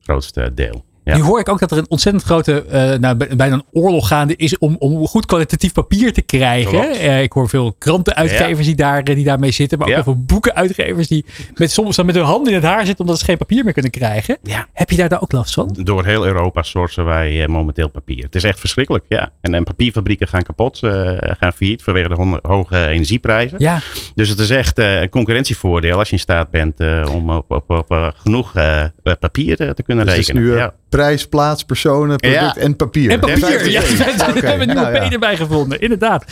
grootste 0.00 0.54
deel. 0.54 0.84
Ja. 1.04 1.16
Nu 1.16 1.22
hoor 1.22 1.40
ik 1.40 1.48
ook 1.48 1.58
dat 1.58 1.70
er 1.70 1.78
een 1.78 1.90
ontzettend 1.90 2.24
grote, 2.24 2.64
eh, 2.64 2.98
nou, 2.98 3.14
bij- 3.16 3.36
bijna 3.36 3.54
een 3.54 3.64
oorlog 3.72 4.08
gaande 4.08 4.36
is 4.36 4.58
om, 4.58 4.76
om 4.78 5.06
goed 5.06 5.26
kwalitatief 5.26 5.72
papier 5.72 6.12
te 6.12 6.22
krijgen. 6.22 6.90
Eh, 6.90 7.22
ik 7.22 7.32
hoor 7.32 7.48
veel 7.48 7.74
krantenuitgevers 7.78 8.66
die, 8.66 8.74
daar, 8.76 9.02
eh, 9.02 9.14
die 9.14 9.24
daarmee 9.24 9.50
zitten, 9.50 9.78
maar 9.78 9.86
ook 9.86 9.94
Ja. 9.94 10.02
heel 10.02 10.12
veel 10.14 10.22
boekenuitgevers 10.24 11.08
die 11.08 11.24
met, 11.54 11.70
soms 11.70 11.96
dan 11.96 12.06
met 12.06 12.14
hun 12.14 12.24
handen 12.24 12.48
in 12.52 12.58
het 12.58 12.64
haar 12.68 12.86
zitten 12.86 13.04
omdat 13.04 13.18
ze 13.18 13.24
geen 13.24 13.36
papier 13.36 13.64
meer 13.64 13.72
kunnen 13.72 13.90
krijgen. 13.90 14.38
Ja. 14.42 14.66
Heb 14.72 14.90
je 14.90 14.96
daar 14.96 15.08
dan 15.08 15.20
ook 15.20 15.32
last 15.32 15.54
van? 15.54 15.76
Door 15.82 16.04
heel 16.04 16.26
Europa 16.26 16.62
sourcen 16.62 17.04
wij 17.04 17.48
momenteel 17.48 17.88
papier. 17.88 18.24
Het 18.24 18.34
is 18.34 18.44
echt 18.44 18.60
verschrikkelijk, 18.60 19.04
ja. 19.08 19.30
En, 19.40 19.54
en 19.54 19.64
papierfabrieken 19.64 20.28
gaan 20.28 20.42
kapot, 20.42 20.82
eh, 20.82 20.90
gaan 21.18 21.52
failliet 21.52 21.82
vanwege 21.82 22.08
de 22.08 22.38
hoge 22.42 22.86
energieprijzen. 22.86 23.58
Ja, 23.60 23.78
Dus 24.14 24.28
het 24.28 24.38
is 24.38 24.50
echt 24.50 24.78
eh, 24.78 25.00
een 25.00 25.08
concurrentievoordeel 25.08 25.98
als 25.98 26.08
je 26.08 26.14
in 26.14 26.20
staat 26.20 26.50
bent 26.50 26.80
eh, 26.80 27.08
om 27.14 27.30
op, 27.30 27.50
op, 27.50 27.70
op 27.70 28.12
genoeg 28.16 28.54
eh, 28.54 28.84
papier 29.20 29.56
te 29.56 29.82
kunnen 29.84 30.04
Dus 30.04 30.14
het 30.14 30.22
is 30.22 30.28
rekenen. 30.28 30.50
nu 30.50 30.56
ja. 30.56 30.74
Prijs, 30.90 31.26
plaats, 31.28 31.64
personen, 31.64 32.16
product 32.16 32.40
Ja. 32.40 32.56
en 32.56 32.76
papier. 32.76 33.10
en 33.10 33.20
papier. 33.20 33.70
Ja, 33.70 33.80
Oké, 34.28 34.40
we 34.40 34.46
hebben 34.46 34.68
een 34.68 34.74
nieuwe 34.74 34.90
nou 34.90 34.94
ja. 34.94 35.08
P 35.08 35.12
erbij 35.12 35.36
gevonden, 35.36 35.80
inderdaad. 35.80 36.24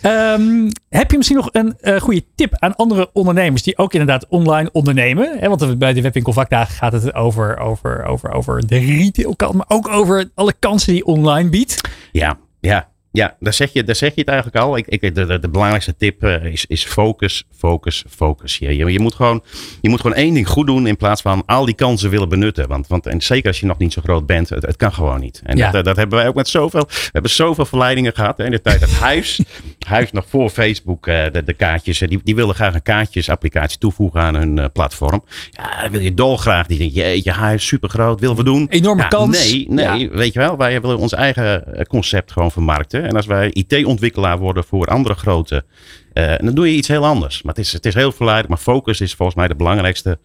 Ehm, 0.00 0.70
heb 0.88 1.10
je 1.10 1.16
misschien 1.16 1.38
nog 1.38 1.48
een 1.52 1.74
eh, 1.80 2.00
goede 2.00 2.24
tip 2.34 2.54
aan 2.58 2.76
andere 2.76 3.10
ondernemers 3.12 3.62
die 3.62 3.78
ook 3.78 3.92
inderdaad 3.92 4.26
online 4.28 4.68
ondernemen? 4.72 5.36
Hè, 5.38 5.48
want 5.48 5.78
bij 5.78 5.92
de 5.92 6.02
Webwinkel 6.02 6.32
Vakdagen 6.32 6.74
gaat 6.74 6.92
het 6.92 7.14
over, 7.14 7.58
over, 7.58 8.04
over, 8.04 8.32
over 8.32 8.66
de 8.66 8.78
retailkant, 8.78 9.54
maar 9.54 9.66
ook 9.68 9.88
over 9.88 10.30
alle 10.34 10.54
kansen 10.58 10.92
die 10.92 11.04
online 11.04 11.48
biedt. 11.48 11.80
Ja, 12.12 12.36
ja. 12.60 12.88
Ja, 13.14 13.36
daar 13.40 13.52
zeg 13.52 13.72
je, 13.72 13.84
daar 13.84 13.94
zeg 13.94 14.14
je 14.14 14.20
het 14.20 14.28
eigenlijk 14.28 14.64
al. 14.64 14.76
Ik, 14.76 14.86
ik, 14.86 15.14
de, 15.14 15.48
belangrijkste 15.50 15.96
tip 15.96 16.22
eh, 16.22 16.44
is, 16.44 16.66
is 16.66 16.84
focus, 16.84 17.44
focus, 17.56 18.04
focus. 18.10 18.58
Je, 18.58 18.76
je, 18.92 19.00
moet 19.00 19.14
gewoon, 19.14 19.42
je 19.80 19.88
moet 19.88 20.00
gewoon 20.00 20.16
één 20.16 20.34
ding 20.34 20.48
goed 20.48 20.66
doen 20.66 20.86
in 20.86 20.96
plaats 20.96 21.22
van 21.22 21.42
al 21.46 21.64
die 21.64 21.74
kansen 21.74 22.10
willen 22.10 22.28
benutten. 22.28 22.68
Want, 22.68 22.86
want 22.86 23.06
en 23.06 23.22
zeker 23.22 23.48
als 23.48 23.60
je 23.60 23.66
nog 23.66 23.78
niet 23.78 23.92
zo 23.92 24.02
groot 24.04 24.26
bent, 24.26 24.48
het, 24.48 24.66
het 24.66 24.76
kan 24.76 24.92
gewoon 24.92 25.20
niet. 25.20 25.40
En 25.44 25.56
Ja. 25.56 25.70
dat, 25.70 25.84
dat 25.84 25.96
hebben 25.96 26.18
wij 26.18 26.28
ook 26.28 26.34
met 26.34 26.48
zoveel. 26.48 26.84
We 26.88 27.08
hebben 27.12 27.30
zoveel 27.30 27.64
verleidingen 27.64 28.12
gehad. 28.14 28.38
hè, 28.38 28.44
In 28.44 28.50
de 28.50 28.60
tijd 28.60 28.80
dat 28.80 28.90
Huis, 28.90 29.40
Huis 29.88 30.12
nog 30.12 30.24
voor 30.28 30.50
Facebook, 30.50 31.06
eh, 31.06 31.24
de, 31.32 31.44
de 31.44 31.54
kaartjes, 31.54 32.00
eh, 32.00 32.08
die, 32.08 32.20
die 32.24 32.34
wilden 32.34 32.54
graag 32.54 32.74
een 32.74 32.82
kaartjesapplicatie 32.82 33.78
toevoegen 33.78 34.20
aan 34.20 34.34
hun 34.34 34.72
platform. 34.72 35.24
Ja, 35.50 35.90
wil 35.90 36.00
je 36.00 36.14
dolgraag. 36.14 36.66
Die 36.66 36.78
denkt, 36.78 36.94
jeetje, 36.94 37.30
Huis, 37.30 37.66
super 37.66 37.88
groot, 37.88 38.20
willen 38.20 38.36
we 38.36 38.44
doen. 38.44 38.66
Enorme 38.70 39.02
Ja, 39.02 39.08
kans. 39.08 39.52
Nee, 39.52 39.66
nee, 39.68 40.10
weet 40.10 40.32
je 40.32 40.38
wel, 40.38 40.56
wij 40.56 40.80
willen 40.80 40.98
ons 40.98 41.12
eigen 41.12 41.64
concept 41.88 42.32
gewoon 42.32 42.50
vermarkten. 42.50 43.03
En 43.04 43.16
als 43.16 43.26
wij 43.26 43.50
IT-ontwikkelaar 43.50 44.38
worden 44.38 44.64
voor 44.64 44.86
andere 44.86 45.14
grote, 45.14 45.64
eh, 46.12 46.34
dan 46.36 46.54
doe 46.54 46.70
je 46.70 46.76
iets 46.76 46.88
heel 46.88 47.04
anders. 47.04 47.42
Maar 47.42 47.54
het 47.54 47.64
is, 47.64 47.72
het 47.72 47.86
is 47.86 47.94
heel 47.94 48.12
verleidelijk. 48.12 48.54
Maar 48.54 48.74
focus 48.74 49.00
is 49.00 49.14
volgens 49.14 49.36
mij 49.36 49.48
de 49.48 49.54
belangrijkste 49.54 50.18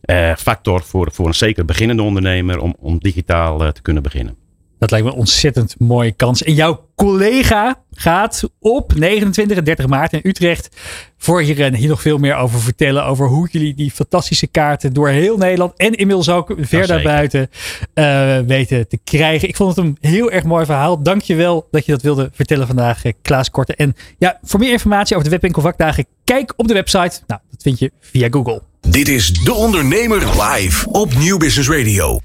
eh, 0.00 0.36
factor 0.36 0.82
voor, 0.82 1.08
voor 1.12 1.26
een 1.26 1.34
zeker 1.34 1.64
beginnende 1.64 2.02
ondernemer 2.02 2.58
om, 2.58 2.76
om 2.78 2.98
digitaal 2.98 3.64
eh, 3.64 3.68
te 3.68 3.82
kunnen 3.82 4.02
beginnen. 4.02 4.43
Dat 4.78 4.90
lijkt 4.90 5.06
me 5.06 5.12
een 5.12 5.18
ontzettend 5.18 5.74
mooie 5.78 6.12
kans. 6.12 6.42
En 6.42 6.54
jouw 6.54 6.88
collega 6.94 7.82
gaat 7.92 8.42
op 8.60 8.94
29 8.94 9.56
en 9.56 9.64
30 9.64 9.86
maart 9.86 10.12
in 10.12 10.20
Utrecht 10.22 10.68
voor 11.16 11.40
hier, 11.40 11.60
en 11.60 11.74
hier 11.74 11.88
nog 11.88 12.00
veel 12.00 12.18
meer 12.18 12.36
over 12.36 12.60
vertellen. 12.60 13.04
Over 13.04 13.26
hoe 13.26 13.48
jullie 13.50 13.74
die 13.74 13.90
fantastische 13.90 14.46
kaarten 14.46 14.92
door 14.92 15.08
heel 15.08 15.36
Nederland 15.36 15.72
en 15.76 15.92
inmiddels 15.92 16.28
ook 16.28 16.54
ver 16.58 16.86
daarbuiten 16.86 17.50
eh, 17.94 18.38
weten 18.38 18.88
te 18.88 18.98
krijgen. 19.04 19.48
Ik 19.48 19.56
vond 19.56 19.76
het 19.76 19.84
een 19.84 19.98
heel 20.00 20.30
erg 20.30 20.44
mooi 20.44 20.64
verhaal. 20.64 21.02
Dank 21.02 21.22
je 21.22 21.34
wel 21.34 21.68
dat 21.70 21.86
je 21.86 21.92
dat 21.92 22.02
wilde 22.02 22.30
vertellen 22.32 22.66
vandaag, 22.66 23.04
eh, 23.04 23.12
Klaas 23.22 23.50
Korte. 23.50 23.74
En 23.74 23.94
ja, 24.18 24.38
voor 24.42 24.60
meer 24.60 24.72
informatie 24.72 25.14
over 25.14 25.24
de 25.24 25.34
webwinkel 25.34 25.62
vakdagen, 25.62 26.06
kijk 26.24 26.52
op 26.56 26.68
de 26.68 26.74
website. 26.74 27.20
Nou, 27.26 27.40
dat 27.50 27.62
vind 27.62 27.78
je 27.78 27.92
via 28.00 28.28
Google. 28.30 28.73
Dit 28.86 29.08
is 29.08 29.32
De 29.32 29.52
Ondernemer 29.52 30.42
live 30.42 30.90
op 30.90 31.14
Nieuw 31.14 31.38
Business 31.38 31.68
Radio. 31.68 32.20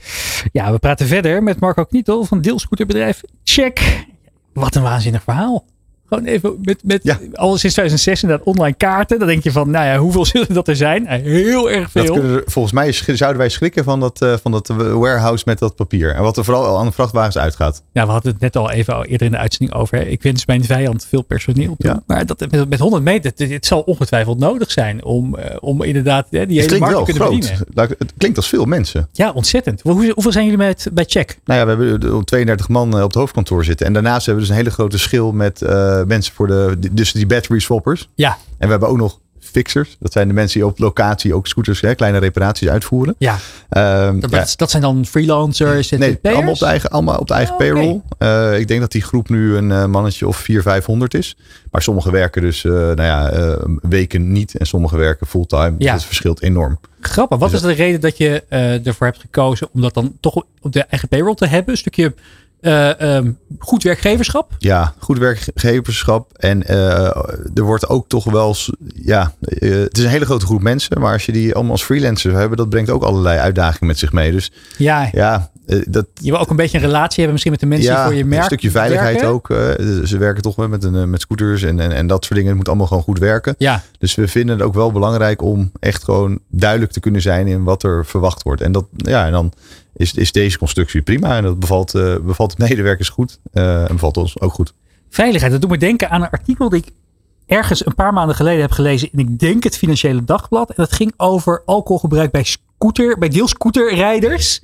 Ja, 0.51 0.71
we 0.71 0.79
praten 0.79 1.07
verder 1.07 1.43
met 1.43 1.59
Marco 1.59 1.83
Knietel 1.83 2.23
van 2.23 2.41
deelscooterbedrijf 2.41 3.21
Check. 3.43 4.05
Wat 4.53 4.75
een 4.75 4.81
waanzinnig 4.81 5.23
verhaal. 5.23 5.65
Gewoon 6.09 6.25
even 6.25 6.55
met, 6.61 6.79
met 6.83 6.99
Ja. 7.03 7.19
al 7.33 7.47
sinds 7.57 7.75
2006 7.75 8.21
inderdaad 8.23 8.45
online 8.47 8.75
kaarten. 8.75 9.19
Dan 9.19 9.27
denk 9.27 9.43
je 9.43 9.51
van, 9.51 9.69
nou 9.69 9.85
ja, 9.85 9.97
hoeveel 9.97 10.25
zullen 10.25 10.53
dat 10.53 10.67
er 10.67 10.75
zijn? 10.75 11.07
Eh, 11.07 11.21
Heel 11.21 11.71
erg 11.71 11.91
Dat 11.91 12.05
veel. 12.05 12.15
er- 12.15 12.43
volgens 12.45 12.73
mij 12.73 12.91
zouden 12.91 13.37
wij 13.37 13.49
schrikken 13.49 13.83
van 13.83 13.99
dat, 13.99 14.21
eh, 14.21 14.33
van 14.41 14.51
dat 14.51 14.67
warehouse 14.67 15.43
met 15.47 15.59
dat 15.59 15.75
papier. 15.75 16.15
En 16.15 16.21
wat 16.21 16.37
er 16.37 16.43
vooral 16.43 16.77
aan 16.79 16.85
de 16.85 16.91
vrachtwagens 16.91 17.37
uitgaat. 17.37 17.83
Ja, 17.93 18.05
we 18.05 18.11
hadden 18.11 18.31
het 18.31 18.41
net 18.41 18.55
al 18.55 18.71
even 18.71 18.95
al 18.95 19.05
eerder 19.05 19.25
in 19.27 19.31
de 19.33 19.37
uitzending 19.37 19.79
over. 19.79 19.97
hè. 19.97 20.03
Ik 20.03 20.23
wens 20.23 20.45
mijn 20.45 20.63
vijand 20.63 21.05
veel 21.09 21.21
personeel 21.21 21.75
toe. 21.77 21.89
Ja. 21.91 22.03
Maar 22.07 22.25
dat, 22.25 22.39
met, 22.49 22.69
met 22.69 22.79
100 22.79 23.03
meter, 23.03 23.31
het, 23.49 23.65
zal 23.65 23.81
ongetwijfeld 23.81 24.39
nodig 24.39 24.71
zijn 24.71 25.03
om, 25.03 25.35
eh, 25.35 25.55
om 25.59 25.83
inderdaad 25.83 26.27
hè, 26.29 26.45
die 26.45 26.59
hele 26.61 26.79
markt 26.79 26.97
te 26.97 27.03
kunnen 27.03 27.21
groot. 27.23 27.39
bedienen. 27.39 27.95
Het 27.97 28.13
klinkt 28.17 28.37
als 28.37 28.47
veel 28.49 28.65
mensen. 28.65 29.09
Ja, 29.11 29.31
ontzettend. 29.31 29.81
Hoe, 29.81 30.11
hoeveel 30.13 30.31
zijn 30.31 30.43
jullie 30.45 30.59
met, 30.59 30.87
bij 30.93 31.05
Check? 31.07 31.39
Nou 31.45 31.59
ja, 31.59 31.65
we 31.65 31.71
hebben 31.83 31.99
de- 31.99 32.23
32 32.23 32.69
man 32.69 32.93
op 32.93 33.01
het 33.01 33.13
hoofdkantoor 33.13 33.63
zitten. 33.63 33.85
En 33.87 33.93
daarnaast 33.93 34.25
hebben 34.25 34.43
we 34.43 34.49
dus 34.49 34.57
een 34.57 34.63
hele 34.63 34.75
grote 34.75 34.99
schil 34.99 35.31
met 35.31 35.61
mensen 36.07 36.33
voor 36.33 36.47
de, 36.47 36.77
dus 36.91 37.11
die 37.11 37.25
battery 37.25 37.59
swappers. 37.59 38.09
Ja, 38.15 38.37
En 38.57 38.65
we 38.65 38.71
hebben 38.71 38.89
ook 38.89 38.97
nog 38.97 39.19
fixers. 39.39 39.97
Dat 39.99 40.11
zijn 40.11 40.27
de 40.27 40.33
mensen 40.33 40.59
die 40.59 40.69
op 40.69 40.79
locatie 40.79 41.33
ook 41.33 41.47
scooters, 41.47 41.81
hè, 41.81 41.95
kleine 41.95 42.17
reparaties 42.17 42.67
uitvoeren. 42.69 43.15
ja. 43.17 43.37
Ehm, 43.69 44.19
Dat, 44.19 44.31
ja. 44.31 44.45
dat 44.55 44.69
zijn 44.69 44.81
dan 44.81 45.05
freelancers, 45.05 45.89
Nee, 45.89 46.19
allemaal 46.23 46.51
op 46.51 46.59
de 46.59 46.65
eigen, 46.65 46.89
allemaal 46.89 47.17
op 47.17 47.27
de 47.27 47.33
eigen 47.33 47.53
Oh, 47.53 47.59
payroll. 47.59 48.01
Eh, 48.17 48.59
ik 48.59 48.67
denk 48.67 48.79
dat 48.79 48.91
die 48.91 49.01
groep 49.01 49.29
nu 49.29 49.55
een 49.55 49.71
eh, 49.71 49.85
mannetje 49.85 50.27
of 50.27 50.37
400, 50.37 50.75
500 50.75 51.13
is. 51.13 51.37
Maar 51.71 51.81
sommigen 51.81 52.11
werken 52.11 52.41
dus 52.41 52.65
eh, 52.65 52.71
nou 52.71 53.01
ja, 53.01 53.29
eh, 53.29 53.53
weken 53.81 54.31
niet 54.31 54.57
en 54.57 54.65
sommigen 54.65 54.97
werken 54.97 55.27
fulltime. 55.27 55.73
Ja. 55.77 55.93
Dat 55.93 56.03
verschilt 56.05 56.41
enorm. 56.41 56.79
Grappig. 56.99 57.37
Wat 57.37 57.53
is 57.53 57.61
de 57.61 57.71
reden 57.71 58.01
dat 58.01 58.17
je 58.17 58.43
eh, 58.49 58.87
ervoor 58.87 59.07
hebt 59.07 59.19
gekozen 59.19 59.67
om 59.73 59.81
dat 59.81 59.93
dan 59.93 60.17
toch 60.19 60.43
op 60.61 60.71
de 60.73 60.83
eigen 60.83 61.07
payroll 61.09 61.35
te 61.35 61.45
hebben? 61.47 61.71
Een 61.71 61.77
stukje 61.77 62.13
eh, 62.61 63.15
ehm, 63.17 63.31
goed 63.59 63.83
werkgeverschap? 63.83 64.55
Ja, 64.57 64.93
goed 64.97 65.17
werkgeverschap. 65.17 66.31
En 66.37 66.63
eh, 66.67 67.05
er 67.53 67.63
wordt 67.63 67.89
ook 67.89 68.07
toch 68.07 68.23
wel. 68.23 68.55
Ja, 68.93 69.33
eh, 69.41 69.69
het 69.69 69.97
is 69.97 70.03
een 70.03 70.09
hele 70.09 70.25
grote 70.25 70.45
groep 70.45 70.61
mensen. 70.61 70.99
Maar 70.99 71.13
als 71.13 71.25
je 71.25 71.31
die 71.31 71.53
allemaal 71.53 71.71
als 71.71 71.83
freelancer 71.83 72.33
hebben, 72.33 72.57
dat 72.57 72.69
brengt 72.69 72.89
ook 72.89 73.03
allerlei 73.03 73.39
uitdagingen 73.39 73.87
met 73.87 73.99
zich 73.99 74.11
mee. 74.11 74.31
Dus 74.31 74.51
Ja, 74.77 75.09
ja, 75.11 75.51
dat. 75.87 76.05
je 76.13 76.31
wil 76.31 76.39
ook 76.39 76.49
een 76.49 76.55
beetje 76.55 76.77
een 76.77 76.83
relatie 76.83 77.15
hebben 77.15 77.31
misschien 77.31 77.51
met 77.51 77.59
de 77.61 77.65
mensen 77.67 77.89
die 77.89 77.97
Ja, 77.97 78.05
voor 78.05 78.15
je 78.15 78.25
merk 78.25 78.39
een 78.39 78.45
stukje 78.47 78.71
veiligheid 78.71 79.21
werken. 79.21 79.29
ook. 79.29 79.47
ze 80.07 80.17
werken 80.17 80.41
toch 80.41 80.55
wel 80.55 80.67
met, 80.67 80.83
een, 80.83 81.09
met 81.09 81.21
scooters 81.21 81.63
en, 81.63 81.79
en, 81.79 81.91
en 81.91 82.07
dat 82.07 82.23
soort 82.23 82.33
dingen. 82.33 82.47
Het 82.47 82.57
moet 82.57 82.67
allemaal 82.67 82.87
gewoon 82.87 83.03
goed 83.03 83.19
werken. 83.19 83.55
Ja, 83.57 83.83
Dus 83.97 84.15
we 84.15 84.27
vinden 84.27 84.57
het 84.57 84.65
ook 84.65 84.73
wel 84.73 84.91
belangrijk 84.91 85.41
om 85.41 85.71
echt 85.79 86.03
gewoon 86.03 86.39
duidelijk 86.49 86.91
te 86.91 86.99
kunnen 86.99 87.21
zijn 87.21 87.47
in 87.47 87.63
wat 87.63 87.83
er 87.83 88.05
verwacht 88.05 88.43
wordt. 88.43 88.61
En, 88.61 88.71
dat, 88.71 88.85
ja, 88.95 89.25
en 89.25 89.31
dan 89.31 89.53
is, 89.99 90.13
is 90.13 90.31
deze 90.31 90.57
constructie 90.57 91.01
prima. 91.01 91.37
En 91.37 91.43
dat 91.43 91.59
bevalt, 91.59 91.95
eh, 91.95 92.15
bevalt 92.21 92.57
de 92.57 92.63
medewerkers 92.63 93.09
goed. 93.09 93.39
eh, 93.51 93.81
en 93.81 93.87
bevalt 93.87 94.17
ons 94.17 94.39
ook 94.39 94.53
goed. 94.53 94.73
veiligheid. 95.09 95.51
Dat 95.51 95.61
doet 95.61 95.69
me 95.69 95.77
denken 95.77 96.09
aan 96.09 96.21
een 96.21 96.29
artikel 96.29 96.69
die 96.69 96.79
ik 96.79 96.91
ergens 97.45 97.85
een 97.85 97.95
paar 97.95 98.13
maanden 98.13 98.35
geleden 98.35 98.61
heb 98.61 98.71
gelezen 98.71 99.09
in, 99.11 99.19
ik 99.19 99.39
denk, 99.39 99.63
het 99.63 99.77
Financiële 99.77 100.23
Dagblad. 100.23 100.69
En 100.69 100.75
dat 100.75 100.91
ging 100.91 101.13
over 101.17 101.61
alcoholgebruik 101.65 102.31
bij 102.31 102.43
scooter, 102.43 103.17
bij 103.17 103.29
deelscooterrijders. 103.29 104.61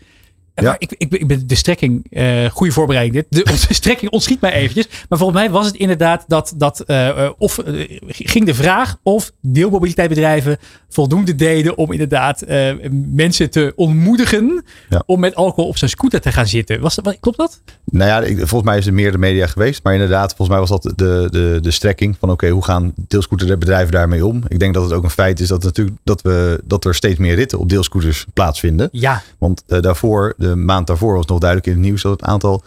Ja. 0.56 0.76
Ik, 0.78 0.96
ik, 0.98 1.10
ben- 1.10 1.20
ik 1.20 1.28
ben 1.28 1.48
de 1.48 1.56
strekking, 1.56 2.06
eh 2.10 2.46
goede 2.50 2.72
voorbereiding 2.74 3.26
dit. 3.30 3.46
De, 3.46 3.54
strekking 3.74 4.12
ontschiet 4.12 4.42
mij 4.42 4.52
eventjes. 4.54 4.88
Maar 5.10 5.20
volgens 5.20 5.40
mij 5.40 5.50
was 5.50 5.66
het 5.66 5.76
inderdaad 5.76 6.24
dat, 6.28 6.54
dat 6.58 6.80
eh, 6.80 7.08
eh, 7.26 7.32
of 7.38 7.60
ging 8.08 8.46
de 8.46 8.54
vraag 8.54 8.98
of 9.04 9.32
deelmobiliteitsbedrijven 9.42 10.58
voldoende 10.90 11.36
deden 11.36 11.78
om 11.78 11.92
inderdaad 11.92 12.44
mensen 13.14 13.50
te 13.50 13.74
ontmoedigen 13.76 14.64
Ja. 14.90 15.04
om 15.06 15.20
met 15.20 15.36
alcohol 15.36 15.70
op 15.70 15.78
zijn 15.78 15.90
scooter 15.90 16.22
te 16.22 16.32
gaan 16.32 16.48
zitten. 16.48 16.82
Was 16.82 16.96
dat, 16.96 17.18
klopt 17.20 17.38
dat? 17.38 17.62
Nou 17.86 18.10
ja, 18.10 18.22
ik, 18.22 18.38
volgens 18.38 18.64
mij 18.64 18.78
is 18.78 18.88
er 18.88 18.94
meer 18.94 19.12
de 19.12 19.18
media 19.18 19.48
geweest. 19.48 19.84
Maar 19.84 19.94
inderdaad, 19.94 20.28
volgens 20.36 20.50
mij 20.50 20.60
was 20.68 20.70
dat 20.70 20.98
de, 20.98 21.28
de, 21.32 21.58
de 21.62 21.72
strekking 21.72 22.16
van 22.20 22.32
oké, 22.32 22.50
hoe 22.50 22.64
gaan 22.64 22.94
deelscooterbedrijven 23.08 23.92
daarmee 23.92 24.26
om? 24.26 24.44
Ik 24.48 24.60
denk 24.60 24.74
dat 24.74 24.84
het 24.84 24.94
ook 24.94 25.04
een 25.04 25.10
feit 25.10 25.40
is 25.40 25.48
dat, 25.48 25.64
natuurlijk, 25.64 25.98
dat, 26.04 26.22
we, 26.22 26.62
dat 26.64 26.86
er 26.86 26.96
steeds 26.96 27.20
meer 27.20 27.36
ritten 27.36 27.60
op 27.60 27.70
deelscooters 27.70 28.26
plaatsvinden. 28.34 28.90
Ja, 28.92 29.22
Want 29.38 29.64
daarvoor, 29.68 30.34
de 30.50 30.56
maand 30.56 30.88
daarvoor 30.88 31.16
was 31.16 31.26
nog 31.26 31.40
duidelijk 31.40 31.70
in 31.70 31.76
het 31.78 31.86
nieuws 31.86 32.02
dat 32.02 32.12
het 32.12 32.24
aantal 32.30 32.64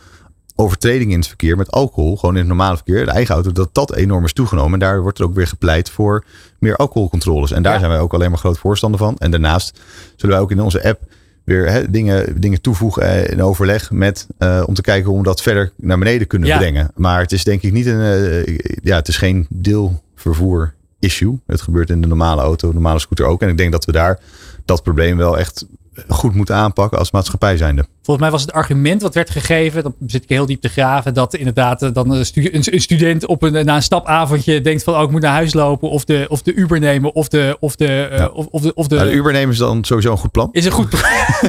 overtredingen 0.54 1.12
in 1.12 1.18
het 1.18 1.28
verkeer 1.28 1.56
met 1.56 1.70
alcohol, 1.70 2.16
gewoon 2.16 2.34
in 2.34 2.40
het 2.40 2.48
normale 2.48 2.76
verkeer, 2.76 3.04
de 3.04 3.10
eigen 3.10 3.34
auto, 3.34 3.52
dat 3.52 3.68
dat 3.72 3.94
enorm 3.94 4.24
is 4.24 4.32
toegenomen. 4.32 4.72
En 4.72 4.78
daar 4.78 5.00
wordt 5.00 5.18
er 5.18 5.24
ook 5.24 5.34
weer 5.34 5.46
gepleit 5.46 5.90
voor 5.90 6.24
meer 6.58 6.76
alcoholcontroles. 6.76 7.50
En 7.50 7.62
daar 7.62 7.72
Ja. 7.72 7.78
zijn 7.78 7.90
wij 7.90 8.00
ook 8.00 8.14
alleen 8.14 8.30
maar 8.30 8.38
groot 8.38 8.58
voorstander 8.58 8.98
van. 9.00 9.16
En 9.18 9.30
daarnaast 9.30 9.80
zullen 10.16 10.34
wij 10.34 10.44
ook 10.44 10.50
in 10.50 10.60
onze 10.60 10.84
app 10.88 11.00
weer 11.44 11.70
hè, 11.70 11.90
dingen, 11.90 12.40
dingen 12.40 12.60
toevoegen 12.60 13.02
eh, 13.02 13.30
in 13.32 13.42
overleg 13.42 13.90
met, 13.90 14.26
eh, 14.38 14.62
om 14.66 14.74
te 14.74 14.82
kijken 14.82 15.08
hoe 15.10 15.18
we 15.18 15.24
dat 15.24 15.42
verder 15.42 15.72
naar 15.76 15.98
beneden 15.98 16.26
kunnen 16.26 16.48
Ja. 16.48 16.58
brengen. 16.58 16.90
Maar 16.94 17.20
het 17.20 17.32
is 17.32 17.44
denk 17.44 17.62
ik 17.62 17.72
niet 17.72 17.86
een, 17.86 18.00
eh, 18.00 18.56
ja, 18.82 18.96
het 18.96 19.08
is 19.08 19.16
geen 19.16 19.46
deelvervoer 19.50 20.74
issue. 20.98 21.38
Het 21.46 21.60
gebeurt 21.60 21.90
in 21.90 22.00
de 22.00 22.06
normale 22.06 22.40
auto, 22.42 22.72
normale 22.72 22.98
scooter 22.98 23.26
ook. 23.26 23.42
En 23.42 23.48
ik 23.48 23.56
denk 23.56 23.72
dat 23.72 23.84
we 23.84 23.92
daar 23.92 24.18
dat 24.64 24.82
probleem 24.82 25.16
wel 25.16 25.38
echt 25.38 25.66
goed 26.08 26.34
moeten 26.34 26.54
aanpakken 26.54 26.98
als 26.98 27.10
maatschappij 27.10 27.56
zijnde. 27.56 27.86
Volgens 28.08 28.28
mij 28.28 28.38
was 28.38 28.46
het 28.46 28.56
argument 28.56 29.02
wat 29.02 29.14
werd 29.14 29.30
gegeven, 29.30 29.82
dan 29.82 29.94
zit 30.06 30.22
ik 30.22 30.28
heel 30.28 30.46
diep 30.46 30.60
te 30.60 30.68
graven, 30.68 31.14
dat 31.14 31.34
inderdaad 31.34 31.82
eh, 31.82 31.88
dan 31.92 32.10
een, 32.10 32.26
stu- 32.26 32.48
een- 32.52 32.62
een 32.74 32.80
student 32.80 33.26
op 33.26 33.42
een, 33.42 33.64
na 33.64 33.76
een 33.76 33.82
stapavondje 33.82 34.60
denkt 34.60 34.82
van 34.82 34.94
oh, 34.94 35.02
ik 35.02 35.10
moet 35.10 35.20
naar 35.20 35.32
huis 35.32 35.54
lopen 35.54 35.90
of 35.90 36.04
de, 36.04 36.26
of 36.28 36.42
de 36.42 36.54
Uber 36.54 36.80
nemen 36.80 37.14
of 37.14 37.28
de, 37.28 37.56
of 37.60 37.76
de, 37.76 37.86
eh, 37.86 38.18
Ja. 38.18 38.26
of, 38.26 38.46
of 38.46 38.62
de, 38.62 38.74
of 38.74 38.86
de, 38.88 38.94
Nou, 38.94 39.08
de 39.08 39.14
Uber 39.14 39.32
nemen 39.32 39.52
is 39.52 39.58
dan 39.58 39.84
sowieso 39.84 40.10
een 40.10 40.18
goed 40.18 40.30
plan. 40.30 40.48
is 40.52 40.64
een 40.64 40.72
goed 40.72 40.92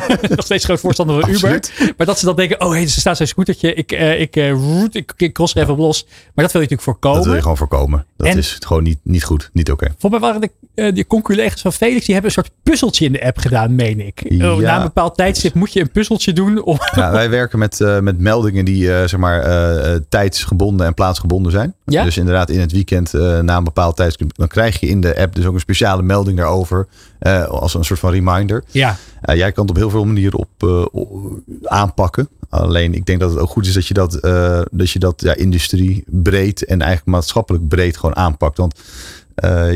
nog 0.35 0.45
steeds 0.45 0.63
groot 0.65 0.79
voorstander 0.79 1.19
van 1.21 1.29
Uber. 1.29 1.59
Maar 1.97 2.05
dat 2.07 2.19
ze 2.19 2.25
dan 2.25 2.35
denken, 2.35 2.61
oh 2.61 2.71
hé, 2.73 2.81
er 2.81 2.89
staat 2.89 3.17
zo'n 3.17 3.27
scootertje, 3.27 3.73
ik, 3.73 3.91
eh, 3.91 4.21
ik, 4.21 4.35
roet, 4.35 4.95
ik, 4.95 5.13
ik 5.17 5.33
cross 5.33 5.55
even 5.55 5.73
op 5.73 5.77
los. 5.79 6.05
Maar 6.05 6.45
dat 6.45 6.53
wil 6.53 6.61
je 6.61 6.67
natuurlijk 6.69 6.81
voorkomen. 6.81 7.17
Dat 7.17 7.25
wil 7.25 7.35
je 7.35 7.41
gewoon 7.41 7.57
voorkomen. 7.57 8.05
Dat 8.17 8.27
En- 8.27 8.37
is 8.37 8.57
gewoon 8.59 8.83
niet, 8.83 8.99
niet 9.03 9.23
goed. 9.23 9.49
Niet 9.53 9.71
oké. 9.71 9.87
Volgens 9.97 10.21
mij 10.21 10.31
waren 10.31 10.49
de, 10.75 10.91
die 10.93 11.07
conculega's 11.07 11.61
van 11.61 11.73
Felix, 11.73 12.05
die 12.05 12.13
hebben 12.13 12.31
een 12.35 12.43
soort 12.43 12.51
puzzeltje 12.63 13.05
in 13.05 13.11
de 13.11 13.25
app 13.25 13.37
gedaan, 13.37 13.75
meen 13.75 13.99
ik. 14.07 14.21
Ja. 14.29 14.55
Na 14.55 14.75
een 14.77 14.83
bepaald 14.83 15.15
tijdstip 15.15 15.53
moet 15.53 15.73
je 15.73 15.79
een 15.81 15.91
puzzeltje 15.91 16.33
doen 16.33 16.48
om... 16.57 16.77
Ja, 16.95 17.11
wij 17.11 17.29
werken 17.29 17.59
met, 17.59 17.81
eh, 17.81 17.99
met 17.99 18.19
meldingen 18.19 18.65
die 18.65 18.93
eh, 18.93 19.07
zeg 19.07 19.19
maar, 19.19 19.41
eh, 19.41 19.95
tijdsgebonden 20.09 20.85
en 20.85 20.93
plaatsgebonden 20.93 21.51
zijn. 21.51 21.73
Ja? 21.85 22.03
Dus 22.03 22.17
inderdaad 22.17 22.49
in 22.49 22.59
het 22.59 22.71
weekend 22.71 23.13
na 23.41 23.57
een 23.57 23.63
bepaald 23.63 23.95
tijdstip. 23.95 24.37
Dan 24.37 24.47
krijg 24.47 24.79
je 24.79 24.87
in 24.87 25.01
de 25.01 25.17
app 25.17 25.35
dus 25.35 25.45
ook 25.45 25.53
een 25.53 25.59
speciale 25.59 26.01
melding 26.01 26.37
daarover. 26.37 26.87
als 27.49 27.73
een 27.73 27.83
soort 27.83 27.99
van 27.99 28.11
reminder. 28.11 28.63
Ja, 28.67 28.97
jij 29.21 29.51
kan 29.51 29.61
het 29.61 29.71
op 29.71 29.77
heel 29.77 29.89
veel 29.89 30.05
manieren 30.05 30.39
op, 30.39 30.87
aanpakken. 31.63 32.29
Alleen 32.49 32.93
ik 32.93 33.05
denk 33.05 33.19
dat 33.19 33.29
het 33.29 33.39
ook 33.39 33.49
goed 33.49 33.65
is 33.65 33.73
dat 33.73 33.87
je 33.87 33.93
dat, 33.93 34.11
dat, 34.71 34.91
je 34.91 34.99
dat 34.99 35.21
ja, 35.21 35.35
industrie 35.35 36.03
breed 36.07 36.65
en 36.65 36.81
eigenlijk 36.81 37.11
maatschappelijk 37.11 37.67
breed 37.67 37.97
gewoon 37.97 38.15
aanpakt. 38.15 38.57
Want 38.57 38.79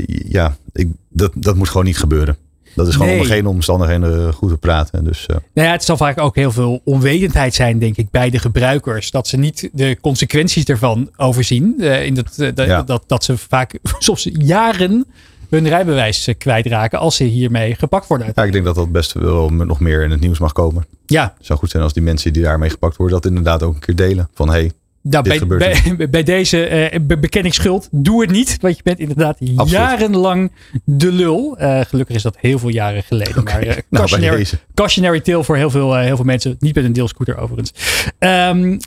ja, 0.07 0.55
ik, 0.71 0.87
dat, 1.09 1.31
dat 1.35 1.55
moet 1.55 1.69
gewoon 1.69 1.85
niet 1.85 1.97
gebeuren. 1.97 2.37
Dat 2.75 2.87
is 2.87 2.93
gewoon 2.93 3.07
Nee. 3.07 3.19
onder 3.19 3.33
geen 3.33 3.45
omstandigheden 3.45 4.27
eh, 4.27 4.33
goed 4.33 4.49
te 4.49 4.57
praten. 4.57 5.03
Dus 5.03 5.25
eh, 5.25 5.35
Nou 5.53 5.67
ja, 5.67 5.73
het 5.73 5.83
zal 5.83 5.97
vaak 5.97 6.19
ook 6.19 6.35
heel 6.35 6.51
veel 6.51 6.81
onwetendheid 6.83 7.53
zijn, 7.53 7.79
denk 7.79 7.97
ik, 7.97 8.09
bij 8.11 8.29
de 8.29 8.39
gebruikers. 8.39 9.11
Dat 9.11 9.27
ze 9.27 9.37
niet 9.37 9.69
de 9.73 9.97
consequenties 10.01 10.63
ervan 10.65 11.09
overzien. 11.17 11.75
eh, 11.79 12.05
in 12.05 12.13
dat, 12.13 12.35
dat, 12.55 12.65
Ja. 12.67 12.81
dat, 12.83 13.03
dat 13.07 13.23
ze 13.23 13.37
vaak 13.37 13.77
soms 13.99 14.29
jaren 14.33 15.05
hun 15.49 15.67
rijbewijs 15.67 16.29
kwijtraken 16.37 16.99
als 16.99 17.15
ze 17.15 17.23
hiermee 17.23 17.75
gepakt 17.75 18.07
worden. 18.07 18.31
ja, 18.35 18.43
ik 18.43 18.51
denk 18.51 18.65
dat 18.65 18.75
dat 18.75 18.91
best 18.91 19.13
wel 19.13 19.49
nog 19.49 19.79
meer 19.79 20.03
in 20.03 20.11
het 20.11 20.19
nieuws 20.19 20.39
mag 20.39 20.51
komen. 20.53 20.85
Ja, 21.05 21.33
Het 21.37 21.45
zou 21.45 21.59
goed 21.59 21.69
zijn 21.69 21.83
als 21.83 21.93
die 21.93 22.03
mensen 22.03 22.33
die 22.33 22.43
daarmee 22.43 22.69
gepakt 22.69 22.97
worden, 22.97 23.21
dat 23.21 23.29
inderdaad 23.31 23.63
ook 23.63 23.73
een 23.73 23.79
keer 23.79 23.95
delen. 23.95 24.29
Van 24.33 24.49
hey, 24.49 24.71
nou, 25.03 25.23
bij, 25.23 25.57
bij, 25.57 26.07
bij 26.09 26.23
deze 26.23 26.65
eh, 26.65 26.99
be- 27.01 27.17
beken 27.17 27.45
ik 27.45 27.53
schuld. 27.53 27.87
Doe 27.91 28.21
het 28.21 28.31
niet, 28.31 28.57
want 28.61 28.75
je 28.77 28.83
bent 28.83 28.99
inderdaad 28.99 29.37
jarenlang 29.65 30.51
de 30.83 31.11
lul. 31.11 31.57
Eh, 31.57 31.81
gelukkig 31.81 32.15
is 32.15 32.21
dat 32.21 32.37
heel 32.39 32.59
veel 32.59 32.69
jaren 32.69 33.03
geleden. 33.03 33.43
Maar 33.43 33.61
eh, 33.61 33.67
nou, 33.67 33.81
cautionary, 33.89 34.37
deze. 34.37 34.59
cautionary 34.73 35.19
tale 35.19 35.43
voor 35.43 35.55
heel 35.57 35.69
veel, 35.69 35.95
eh, 35.97 36.03
heel 36.03 36.15
veel 36.15 36.25
mensen. 36.25 36.55
Niet 36.59 36.75
met 36.75 36.83
een 36.83 36.93
deelscooter 36.93 37.37
overigens. 37.37 37.73
Ehm, 38.19 38.77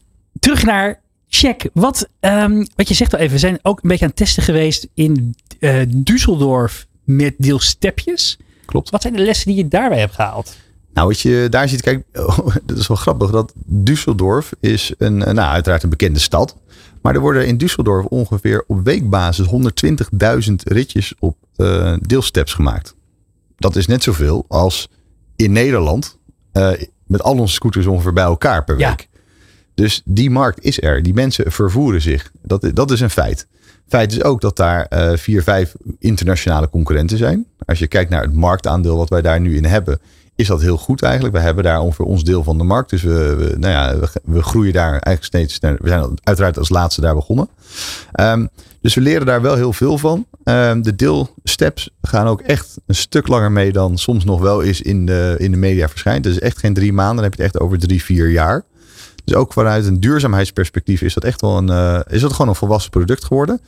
terug 0.41 0.65
naar 0.65 1.01
check. 1.29 1.69
Wat, 1.73 2.09
ehm, 2.21 2.65
wat 2.77 2.89
je 2.89 2.95
zegt 2.95 3.13
al 3.15 3.19
even. 3.19 3.33
We 3.33 3.39
zijn 3.39 3.59
ook 3.63 3.83
een 3.83 3.89
beetje 3.89 4.05
aan 4.05 4.11
het 4.11 4.19
testen 4.19 4.43
geweest 4.43 4.89
in 4.95 5.35
eh 5.59 5.81
Düsseldorf 5.89 6.87
met 7.05 7.35
deelstepjes. 7.39 8.39
Klopt. 8.67 8.91
Wat 8.91 9.03
zijn 9.03 9.15
de 9.15 9.23
lessen 9.23 9.47
die 9.47 9.57
je 9.57 9.69
daarbij 9.69 9.99
hebt 9.99 10.15
gehaald? 10.15 10.57
Nou, 10.97 11.09
wat 11.09 11.21
je 11.21 11.47
daar 11.51 11.69
ziet, 11.69 11.81
kijk, 11.83 12.05
oh, 12.27 12.39
dat 12.65 12.79
is 12.79 12.87
wel 12.87 12.97
grappig. 12.97 13.31
Dat 13.31 13.53
Düsseldorf 13.69 14.49
is 14.61 14.93
een, 14.99 15.23
eh, 15.25 15.33
nou, 15.35 15.49
uiteraard 15.53 15.83
een 15.83 15.91
bekende 15.91 16.19
stad. 16.19 16.57
Maar 17.03 17.15
er 17.15 17.21
worden 17.21 17.47
in 17.47 17.59
Düsseldorf 17.59 18.09
ongeveer 18.09 18.65
op 18.67 18.85
weekbasis 18.85 19.47
120.000 20.49 20.55
ritjes 20.65 21.15
op 21.19 21.37
eh 21.57 21.95
deelsteps 22.01 22.55
gemaakt. 22.55 22.95
Dat 23.57 23.77
is 23.77 23.87
net 23.87 24.03
zoveel 24.03 24.45
als 24.49 24.89
in 25.37 25.53
Nederland 25.53 26.19
eh, 26.53 26.71
met 27.07 27.23
al 27.23 27.39
onze 27.39 27.55
scooters 27.55 27.87
ongeveer 27.87 28.13
bij 28.13 28.25
elkaar 28.25 28.65
per 28.65 28.79
Ja. 28.79 28.89
week. 28.89 29.09
Dus 29.75 30.03
die 30.05 30.31
markt 30.31 30.65
is 30.65 30.83
er. 30.83 31.03
Die 31.03 31.15
mensen 31.15 31.53
vervoeren 31.53 32.03
zich. 32.03 32.31
Dat, 32.43 32.71
dat 32.75 32.91
is 32.91 33.01
een 33.01 33.11
feit. 33.11 33.47
Feit 33.89 34.13
is 34.13 34.23
ook 34.23 34.41
dat 34.41 34.57
daar 34.57 34.85
eh, 34.87 35.17
vier, 35.17 35.43
vijf 35.43 35.75
internationale 35.99 36.71
concurrenten 36.71 37.19
zijn. 37.19 37.47
Als 37.65 37.79
je 37.79 37.87
kijkt 37.87 38.11
naar 38.11 38.23
het 38.23 38.35
marktaandeel 38.35 38.97
wat 38.97 39.09
wij 39.09 39.23
daar 39.23 39.41
nu 39.41 39.57
in 39.57 39.65
hebben, 39.65 40.01
is 40.37 40.47
dat 40.47 40.61
heel 40.61 40.77
goed 40.77 41.03
eigenlijk. 41.03 41.35
We 41.35 41.41
hebben 41.41 41.65
daar 41.65 41.81
ongeveer 41.81 42.05
ons 42.05 42.25
deel 42.25 42.43
van 42.43 42.59
de 42.59 42.65
markt. 42.65 42.91
Dus 42.91 43.03
we, 43.03 43.55
nou 43.59 43.73
ja, 43.73 44.09
we, 44.25 44.43
groeien 44.43 44.73
daar 44.73 44.91
eigenlijk 44.91 45.25
steeds. 45.25 45.59
We 45.59 45.89
zijn 45.89 46.19
uiteraard 46.23 46.59
als 46.59 46.69
laatste 46.69 47.01
daar 47.01 47.15
begonnen. 47.15 47.49
Ehm, 48.13 48.47
dus 48.81 48.95
we 48.95 49.01
leren 49.01 49.27
daar 49.27 49.43
wel 49.43 49.55
heel 49.55 49.73
veel 49.73 49.99
van. 49.99 50.27
Ehm, 50.45 50.83
de 50.83 50.97
deelsteps 50.97 51.91
gaan 52.03 52.27
ook 52.27 52.41
echt 52.41 52.77
een 52.87 52.95
stuk 52.95 53.27
langer 53.27 53.53
mee 53.53 53.73
dan 53.73 53.99
soms 53.99 54.25
nog 54.25 54.41
wel 54.41 54.61
is 54.61 54.83
in 54.83 55.07
de, 55.07 55.35
in 55.39 55.51
de 55.51 55.57
media 55.57 55.89
verschijnt. 55.89 56.25
Dus 56.25 56.39
echt 56.39 56.59
geen 56.59 56.75
drie 56.75 56.93
maanden, 56.93 57.15
dan 57.15 57.25
heb 57.25 57.35
je 57.35 57.43
het 57.43 57.53
echt 57.53 57.63
over 57.63 57.79
drie, 57.79 58.03
vier 58.03 58.31
jaar. 58.31 58.65
Dus 59.25 59.35
ook 59.35 59.53
vanuit 59.53 59.87
een 59.87 60.01
duurzaamheidsperspectief 60.01 61.03
is 61.03 61.15
dat 61.15 61.25
echt 61.25 61.41
wel 61.41 61.57
een, 61.57 61.71
eh, 61.71 62.01
is 62.15 62.21
dat 62.21 62.33
gewoon 62.33 62.49
een 62.49 62.55
volwassen 62.55 62.91
product 62.91 63.25
geworden. 63.25 63.61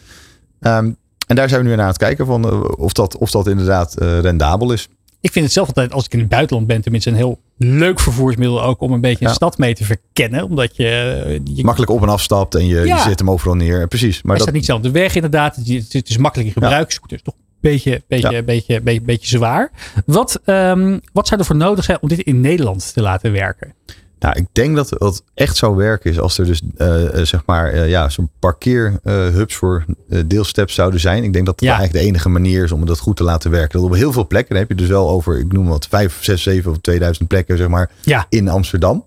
Ehm, 0.60 0.92
en 1.26 1.36
daar 1.36 1.48
zijn 1.48 1.62
we 1.62 1.68
nu 1.68 1.74
naar 1.74 1.84
aan 1.84 1.90
het 1.90 1.98
kijken 1.98 2.26
van 2.26 2.44
eh, 2.44 2.62
of, 2.76 2.92
dat, 2.92 3.16
of 3.16 3.30
dat 3.30 3.46
inderdaad 3.46 3.96
eh, 3.96 4.20
rendabel 4.20 4.72
is. 4.72 4.88
Ik 5.20 5.32
vind 5.32 5.44
het 5.44 5.54
zelf 5.54 5.66
altijd, 5.66 5.92
als 5.92 6.04
ik 6.04 6.12
in 6.12 6.18
het 6.18 6.28
buitenland 6.28 6.66
ben, 6.66 6.80
tenminste 6.80 7.10
een 7.10 7.16
heel 7.16 7.38
leuk 7.56 8.00
vervoersmiddel 8.00 8.62
ook 8.62 8.80
om 8.80 8.92
een 8.92 9.00
beetje 9.00 9.24
een 9.24 9.30
Ja. 9.30 9.34
stad 9.36 9.58
mee 9.58 9.74
te 9.74 9.84
verkennen. 9.84 10.44
Omdat 10.44 10.76
je, 10.76 10.86
eh, 11.26 11.40
je 11.54 11.64
Makkelijk 11.64 11.90
op 11.92 12.02
en 12.02 12.08
afstapt 12.08 12.54
en 12.54 12.66
je, 12.66 12.80
Ja. 12.80 12.96
je 12.96 13.02
zet 13.02 13.18
hem 13.18 13.30
overal 13.30 13.54
neer. 13.54 13.88
Precies. 13.88 14.22
Maar 14.22 14.32
dat, 14.32 14.42
staat 14.42 14.54
niet 14.54 14.64
zelf 14.64 14.80
de 14.80 14.90
weg 14.90 15.14
inderdaad. 15.14 15.56
Het 15.56 15.68
is, 15.68 15.92
het 15.92 16.08
is 16.08 16.16
makkelijk 16.16 16.48
in 16.48 16.54
gebruik. 16.62 16.90
Scooter 16.90 17.16
is 17.16 17.22
toch 17.22 17.34
een 17.34 17.40
beetje, 17.60 18.02
beetje, 18.08 18.30
Ja. 18.30 18.42
beetje, 18.42 18.80
beetje, 18.80 19.02
beetje 19.02 19.28
zwaar. 19.28 19.70
Wat, 20.06 20.40
ehm, 20.44 20.98
wat 21.12 21.26
zou 21.28 21.40
er 21.40 21.46
voor 21.46 21.56
nodig 21.56 21.84
zijn 21.84 21.98
om 22.00 22.08
dit 22.08 22.20
in 22.20 22.40
Nederland 22.40 22.92
te 22.94 23.02
laten 23.02 23.32
werken? 23.32 23.74
Nou, 24.20 24.36
ik 24.38 24.46
denk 24.52 24.76
dat 24.76 24.90
het 24.90 25.22
echt 25.34 25.56
zou 25.56 25.76
werken 25.76 26.10
is 26.10 26.20
als 26.20 26.38
er 26.38 26.46
dus 26.46 26.60
eh, 26.76 27.04
zeg 27.22 27.42
maar 27.46 27.72
eh, 27.72 27.88
ja, 27.88 28.08
zo'n 28.08 28.30
parkeerhubs 28.38 29.54
voor 29.54 29.84
deelsteps 30.26 30.74
zouden 30.74 31.00
zijn. 31.00 31.24
Ik 31.24 31.32
denk 31.32 31.46
dat 31.46 31.58
dat 31.58 31.68
Ja. 31.68 31.74
eigenlijk 31.76 32.04
de 32.04 32.10
enige 32.10 32.28
manier 32.28 32.64
is 32.64 32.72
om 32.72 32.86
dat 32.86 32.98
goed 32.98 33.16
te 33.16 33.22
laten 33.24 33.50
werken. 33.50 33.80
Dat 33.80 33.88
op 33.90 33.94
heel 33.96 34.12
veel 34.12 34.26
plekken 34.26 34.50
dan 34.54 34.58
heb 34.66 34.68
je 34.68 34.84
dus 34.84 34.88
wel 34.88 35.08
over, 35.08 35.38
ik 35.38 35.52
noem 35.52 35.68
wat, 35.68 35.86
5, 35.86 36.18
6, 36.24 36.42
7 36.42 36.70
of 36.70 36.78
2000 36.80 37.28
plekken 37.28 37.56
zeg 37.56 37.68
maar 37.68 37.90
Ja. 38.02 38.26
in 38.28 38.48
Amsterdam. 38.48 39.04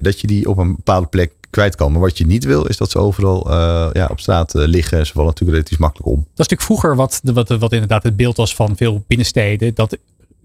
Dat 0.00 0.20
je 0.20 0.26
die 0.26 0.48
op 0.48 0.58
een 0.58 0.74
bepaalde 0.76 1.06
plek 1.06 1.32
kwijt 1.50 1.76
kan. 1.76 1.92
Maar 1.92 2.00
wat 2.00 2.18
je 2.18 2.26
niet 2.26 2.44
wil 2.44 2.64
is 2.64 2.76
dat 2.76 2.90
ze 2.90 2.98
overal 2.98 3.52
ja, 3.92 4.06
op 4.10 4.20
straat 4.20 4.52
liggen. 4.54 5.06
Ze 5.06 5.12
vallen 5.12 5.28
natuurlijk 5.28 5.56
relatief 5.58 5.78
makkelijk 5.78 6.08
om. 6.08 6.16
Dat 6.16 6.24
is 6.26 6.30
natuurlijk 6.48 6.62
vroeger 6.62 6.96
wat, 6.96 7.20
de- 7.22 7.32
wat, 7.32 7.48
wat 7.48 7.72
inderdaad 7.72 8.02
het 8.02 8.16
beeld 8.16 8.36
was 8.36 8.54
van 8.54 8.76
veel 8.76 9.04
binnensteden. 9.06 9.74
Dat 9.74 9.96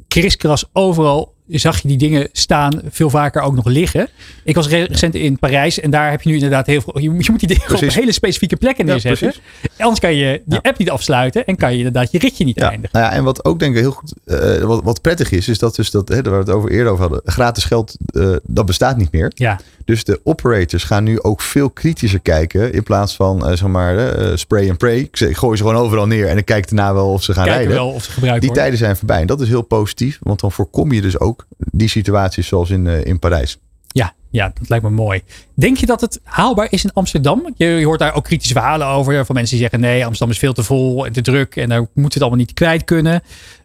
kriskras 0.07 0.65
overal 0.73 1.33
zag 1.49 1.81
je 1.81 1.87
die 1.87 1.97
dingen 1.97 2.29
staan, 2.31 2.81
veel 2.89 3.09
vaker 3.09 3.41
ook 3.41 3.55
nog 3.55 3.65
liggen. 3.65 4.07
Ik 4.43 4.55
was 4.55 4.67
re- 4.67 4.83
recent 4.83 5.15
in 5.15 5.39
Parijs 5.39 5.79
en 5.79 5.89
daar 5.91 6.09
heb 6.11 6.21
je 6.21 6.29
nu 6.29 6.35
inderdaad 6.35 6.65
heel 6.65 6.81
veel. 6.81 6.99
Je 6.99 7.09
moet, 7.09 7.39
die 7.39 7.47
dingen 7.47 7.73
op 7.73 7.79
hele 7.79 8.11
specifieke 8.11 8.55
plekken 8.55 8.85
Ja, 8.85 8.91
neerzetten. 8.91 9.27
precies. 9.27 9.41
Anders 9.77 9.99
kan 9.99 10.13
je 10.15 10.41
die 10.45 10.59
Ja. 10.63 10.69
app 10.69 10.77
niet 10.77 10.89
afsluiten 10.89 11.45
en 11.45 11.55
kan 11.55 11.71
je 11.71 11.77
inderdaad 11.77 12.11
je 12.11 12.19
ritje 12.19 12.45
niet 12.45 12.59
Ja, 12.59 12.69
eindigen. 12.69 12.99
nou 12.99 13.11
ja, 13.11 13.17
en 13.17 13.23
wat 13.23 13.45
ook 13.45 13.59
denk 13.59 13.75
ik 13.75 13.81
heel 13.81 13.91
goed, 13.91 14.13
eh, 14.25 14.57
wat, 14.63 14.83
wat 14.83 15.01
prettig 15.01 15.31
is, 15.31 15.47
is 15.47 15.59
dat 15.59 15.75
dus 15.75 15.91
dat, 15.91 16.07
hè, 16.07 16.21
waar 16.21 16.31
we 16.31 16.37
het 16.37 16.49
over 16.49 16.71
eerder 16.71 16.91
over 16.91 17.01
hadden, 17.03 17.21
gratis 17.25 17.63
geld, 17.63 17.97
eh, 18.13 18.35
dat 18.43 18.65
bestaat 18.65 18.97
niet 18.97 19.11
meer. 19.11 19.31
Ja, 19.35 19.59
Dus 19.89 20.03
de 20.03 20.19
operators 20.23 20.83
gaan 20.83 21.03
nu 21.03 21.21
ook 21.21 21.41
veel 21.41 21.69
kritischer 21.69 22.19
kijken 22.19 22.73
in 22.73 22.83
plaats 22.83 23.15
van 23.15 23.47
eh, 23.47 23.57
zeg 23.57 23.67
maar 23.67 23.97
eh, 23.97 24.35
spray 24.35 24.69
and 24.69 24.77
pray. 24.77 24.97
Ik, 24.97 25.37
gooi 25.37 25.57
ze 25.57 25.63
gewoon 25.63 25.81
overal 25.81 26.07
neer 26.07 26.27
en 26.27 26.37
ik 26.37 26.45
kijk 26.45 26.69
daarna 26.69 26.93
wel 26.93 27.11
of 27.11 27.23
ze 27.23 27.33
gaan 27.33 27.45
kijken 27.45 27.61
rijden. 27.61 27.83
wel 27.83 27.93
of 27.93 28.03
ze 28.03 28.39
Die 28.39 28.51
tijden 28.51 28.77
zijn 28.77 28.95
voorbij 28.95 29.21
en 29.21 29.27
dat 29.27 29.41
is 29.41 29.47
heel 29.47 29.61
positief, 29.61 30.19
want 30.21 30.39
dan 30.39 30.51
voorkom 30.51 30.91
je 30.91 31.01
dus 31.01 31.19
ook 31.19 31.45
die 31.57 31.87
situaties 31.87 32.47
zoals 32.47 32.69
in, 32.69 32.87
eh, 32.87 33.05
in 33.05 33.19
Parijs. 33.19 33.57
Ja, 33.87 34.13
ja, 34.29 34.51
dat 34.59 34.69
lijkt 34.69 34.83
me 34.83 34.91
mooi. 34.91 35.21
Denk 35.53 35.77
je 35.77 35.85
dat 35.85 36.01
het 36.01 36.19
haalbaar 36.23 36.67
is 36.71 36.83
in 36.83 36.93
Amsterdam? 36.93 37.53
Je, 37.55 37.65
je 37.65 37.85
hoort 37.85 37.99
daar 37.99 38.15
ook 38.15 38.23
kritische 38.23 38.53
verhalen 38.53 38.87
over. 38.87 39.25
Van 39.25 39.35
mensen 39.35 39.57
die 39.57 39.67
zeggen 39.69 39.89
nee, 39.89 40.05
Amsterdam 40.05 40.33
is 40.35 40.39
veel 40.39 40.53
te 40.53 40.63
vol 40.63 41.05
en 41.05 41.11
te 41.11 41.21
druk. 41.21 41.55
En 41.55 41.69
daar 41.69 41.87
moet 41.93 42.13
het 42.13 42.21
allemaal 42.21 42.39
niet 42.39 42.53
kwijt 42.53 42.83
kunnen. 42.83 43.21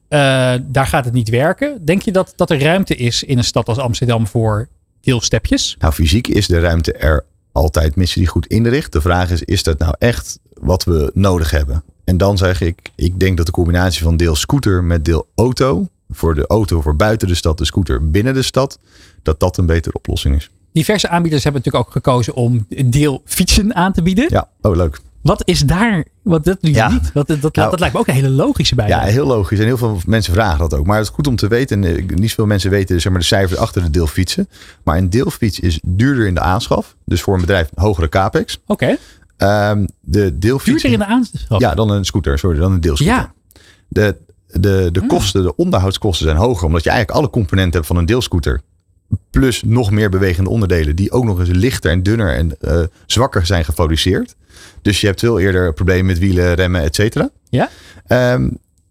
Eh, 0.09 0.55
daar 0.63 0.87
gaat 0.87 1.05
het 1.05 1.15
niet 1.15 1.29
werken. 1.29 1.85
Denk 1.85 2.03
je 2.03 2.13
dat, 2.13 2.33
dat 2.37 2.51
er 2.51 2.61
ruimte 2.61 2.97
is 2.97 3.23
in 3.23 3.39
een 3.39 3.45
stad 3.45 3.69
als 3.69 3.79
Amsterdam 3.79 4.27
voor 4.27 4.69
deelstepjes? 5.05 5.77
Nou, 5.79 5.93
fysiek 5.93 6.29
is 6.29 6.47
de 6.47 6.61
ruimte 6.61 6.93
er 6.93 7.25
altijd, 7.53 7.97
mits 7.97 8.15
je 8.15 8.21
die 8.21 8.29
goed 8.29 8.47
inricht. 8.47 8.93
De 8.93 9.01
vraag 9.01 9.31
is, 9.31 9.43
is 9.43 9.63
dat 9.63 9.79
nou 9.79 9.95
echt 9.99 10.39
wat 10.53 10.85
we 10.85 11.11
nodig 11.15 11.51
hebben? 11.51 11.85
En 12.05 12.17
dan 12.17 12.39
zeg 12.39 12.61
ik, 12.61 12.91
ik 12.97 13.21
denk 13.21 13.37
dat 13.37 13.47
de 13.47 13.53
combinatie 13.53 14.03
van 14.03 14.17
deel 14.17 14.35
scooter 14.35 14.85
met 14.85 15.05
deel 15.05 15.29
auto, 15.35 15.89
voor 16.11 16.35
de 16.35 16.47
auto 16.47 16.81
voor 16.81 16.97
buiten 16.97 17.29
de 17.29 17.35
stad, 17.35 17.59
de 17.59 17.65
scooter 17.65 18.11
binnen 18.11 18.35
de 18.35 18.43
stad, 18.43 18.79
dat 19.23 19.41
dat 19.41 19.57
een 19.57 19.67
betere 19.67 19.97
oplossing 19.97 20.37
is. 20.37 20.51
Diverse 20.73 21.09
aanbieders 21.09 21.45
hebben 21.45 21.63
natuurlijk 21.65 21.89
ook 21.89 21.93
gekozen 21.93 22.35
om 22.35 22.67
deelfietsen 22.87 23.75
aan 23.75 23.93
te 23.93 24.03
bieden. 24.03 24.27
Ja, 24.29 24.49
oh 24.61 24.77
leuk. 24.77 25.01
Wat 25.25 25.43
is 25.45 25.61
daar, 25.61 26.05
wat 26.23 26.45
dat 26.45 26.61
doe 26.61 26.71
je 26.71 26.77
Ja. 26.77 26.89
niet. 26.91 27.11
Dat, 27.15 27.27
dat, 27.27 27.41
dat, 27.41 27.55
Nou, 27.55 27.71
dat 27.71 27.79
lijkt 27.81 27.95
me 27.95 28.01
ook 28.01 28.07
een 28.09 28.15
hele 28.15 28.29
logische 28.29 28.75
bij. 28.75 28.89
Ja, 28.89 29.01
heel 29.01 29.27
logisch. 29.27 29.59
En 29.59 29.65
heel 29.65 29.77
veel 29.77 30.01
mensen 30.07 30.33
vragen 30.33 30.59
dat 30.59 30.75
ook. 30.75 30.87
Maar 30.87 30.97
het 30.97 31.07
is 31.07 31.13
goed 31.15 31.27
om 31.27 31.37
te 31.37 31.49
weten. 31.49 31.85
En 31.85 31.97
eh, 31.97 32.17
niet 32.17 32.29
zoveel 32.29 32.47
mensen 32.47 32.71
weten 32.71 33.01
zeg 33.01 33.13
maar, 33.13 33.21
de 33.21 33.27
cijfers 33.27 33.59
achter 33.61 33.83
de 33.83 33.91
deelfietsen. 33.91 34.49
Maar 34.83 34.97
een 34.97 35.11
deelfiets 35.11 35.61
is 35.61 35.81
duurder 35.87 36.27
in 36.27 36.35
de 36.35 36.41
aanschaf. 36.41 36.97
Dus 37.05 37.23
voor 37.23 37.35
een 37.35 37.41
bedrijf 37.41 37.69
hogere 37.75 38.09
capex. 38.09 38.61
Oké, 38.67 38.97
Ehm, 39.37 39.85
de 40.01 40.39
deelfiets. 40.39 40.83
duurder 40.83 41.01
in 41.01 41.07
de 41.09 41.15
aanschaf. 41.15 41.61
Ja, 41.61 41.75
dan 41.75 41.91
een 41.91 42.05
scooter. 42.05 42.39
Sorry, 42.39 42.59
dan 42.59 42.73
een 42.73 42.81
deelscooter. 42.81 43.15
Ja. 43.17 43.33
De, 43.89 44.17
de, 44.61 44.89
de 44.93 45.07
kosten, 45.07 45.43
de 45.43 45.57
onderhoudskosten 45.57 46.27
zijn 46.27 46.39
hoger. 46.39 46.67
Omdat 46.67 46.83
je 46.85 46.91
eigenlijk 46.91 47.19
alle 47.19 47.31
componenten 47.31 47.73
hebt 47.73 47.87
van 47.87 47.97
een 47.97 48.07
deelscooter. 48.07 48.61
Plus 49.31 49.63
nog 49.63 49.91
meer 49.91 50.11
bewegende 50.11 50.51
onderdelen. 50.51 50.97
Die 50.97 51.13
ook 51.13 51.25
nog 51.25 51.39
eens 51.39 51.49
lichter 51.49 51.91
en 51.91 52.03
dunner 52.03 52.35
en 52.35 52.61
eh, 52.61 52.81
zwakker 53.07 53.47
zijn 53.47 53.65
geproduceerd. 53.65 54.35
Dus 54.83 55.01
je 55.01 55.07
hebt 55.07 55.21
veel 55.21 55.39
eerder 55.41 55.73
problemen 55.73 56.07
met 56.07 56.19
wielen, 56.19 56.55
remmen, 56.55 56.83
et 56.83 56.95
cetera. 56.95 57.31
Ja? 57.49 57.71
Ehm, 58.07 58.49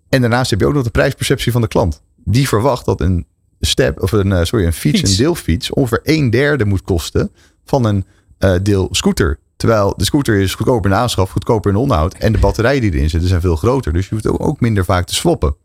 en 0.10 0.22
daarnaast 0.22 0.50
heb 0.50 0.60
je 0.60 0.66
ook 0.66 0.74
nog 0.74 0.84
de 0.84 0.90
prijsperceptie 0.90 1.52
van 1.52 1.62
de 1.62 1.68
klant. 1.68 2.02
Die 2.24 2.48
verwacht 2.48 2.86
dat 2.86 3.02
een 3.02 3.26
step, 3.60 4.02
of 4.02 4.12
een, 4.12 4.32
eh, 4.32 4.44
sorry, 4.44 4.66
een 4.66 4.74
fiets, 4.74 5.00
Fiets. 5.00 5.12
een 5.12 5.18
deelfiets, 5.18 5.72
ongeveer 5.72 6.00
een 6.04 6.30
derde 6.30 6.66
moet 6.66 6.82
kosten 6.82 7.32
van 7.66 7.86
een 7.86 8.06
eh 8.38 8.56
deel 8.64 8.88
scooter. 8.92 9.40
Terwijl 9.56 9.94
de 9.98 10.06
scooter 10.06 10.36
is 10.40 10.56
goedkoper 10.56 10.92
in 10.92 10.98
aanschaf, 10.98 11.30
goedkoper 11.32 11.70
in 11.70 11.76
de 11.76 11.82
onderhoud. 11.82 12.14
En 12.14 12.32
de 12.32 12.40
batterijen 12.40 12.82
die 12.82 12.94
erin 12.94 13.10
zitten 13.10 13.30
zijn 13.30 13.42
veel 13.42 13.56
groter. 13.56 13.94
Dus 13.94 14.10
je 14.10 14.16
hoeft 14.16 14.40
ook 14.40 14.60
minder 14.60 14.86
vaak 14.86 15.06
te 15.06 15.16
swappen. 15.16 15.56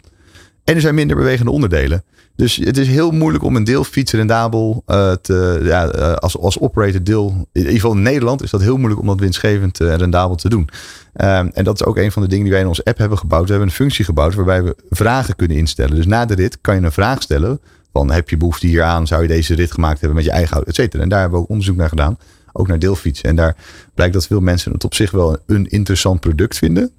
En 0.68 0.74
er 0.74 0.80
zijn 0.80 0.94
minder 0.94 1.16
bewegende 1.16 1.50
onderdelen. 1.50 2.04
Dus 2.36 2.56
het 2.56 2.76
is 2.76 2.88
heel 2.88 3.10
moeilijk 3.10 3.44
om 3.44 3.56
een 3.56 3.64
deelfiets 3.64 4.12
rendabel 4.12 4.82
eh, 4.86 5.12
te, 5.12 5.60
ja, 5.62 5.88
eh, 5.88 6.14
als, 6.14 6.38
als 6.38 6.58
operator 6.58 7.02
deel. 7.02 7.48
In 7.52 7.60
ieder 7.60 7.72
geval 7.72 7.92
in 7.92 8.02
Nederland 8.02 8.42
is 8.42 8.50
dat 8.50 8.60
heel 8.60 8.76
moeilijk 8.76 9.00
om 9.00 9.06
dat 9.06 9.20
winstgevend 9.20 9.80
eh, 9.80 9.92
en 9.92 9.98
rendabel 9.98 10.36
te 10.36 10.48
doen. 10.48 10.68
Ehm, 11.12 11.48
en 11.52 11.64
dat 11.64 11.80
is 11.80 11.86
ook 11.86 11.96
een 11.96 12.12
van 12.12 12.22
de 12.22 12.28
dingen 12.28 12.44
die 12.44 12.52
wij 12.52 12.62
in 12.62 12.68
onze 12.68 12.84
app 12.84 12.98
hebben 12.98 13.18
gebouwd. 13.18 13.44
We 13.44 13.50
hebben 13.50 13.68
een 13.68 13.74
functie 13.74 14.04
gebouwd 14.04 14.34
waarbij 14.34 14.62
we 14.62 14.76
vragen 14.90 15.36
kunnen 15.36 15.56
instellen. 15.56 15.96
Dus 15.96 16.06
na 16.06 16.24
de 16.24 16.34
rit 16.34 16.58
kan 16.60 16.74
je 16.74 16.80
een 16.82 16.92
vraag 16.92 17.22
stellen. 17.22 17.60
Van 17.92 18.10
heb 18.10 18.30
je 18.30 18.36
behoefte 18.36 18.66
hier 18.66 18.82
aan? 18.82 19.06
Zou 19.06 19.22
je 19.22 19.28
deze 19.28 19.54
rit 19.54 19.72
gemaakt 19.72 19.98
hebben 19.98 20.16
met 20.16 20.24
je 20.24 20.32
eigen 20.32 20.54
auto? 20.54 20.70
Et 20.70 20.74
cetera. 20.74 21.02
En 21.02 21.08
daar 21.08 21.20
hebben 21.20 21.38
we 21.38 21.44
ook 21.44 21.50
onderzoek 21.50 21.76
naar 21.76 21.88
gedaan. 21.88 22.18
Ook 22.52 22.68
naar 22.68 22.78
deelfietsen. 22.78 23.28
En 23.28 23.36
daar 23.36 23.56
blijkt 23.94 24.14
dat 24.14 24.26
veel 24.26 24.40
mensen 24.40 24.72
het 24.72 24.84
op 24.84 24.94
zich 24.94 25.10
wel 25.10 25.38
een 25.46 25.68
interessant 25.68 26.20
product 26.20 26.58
vinden. 26.58 26.90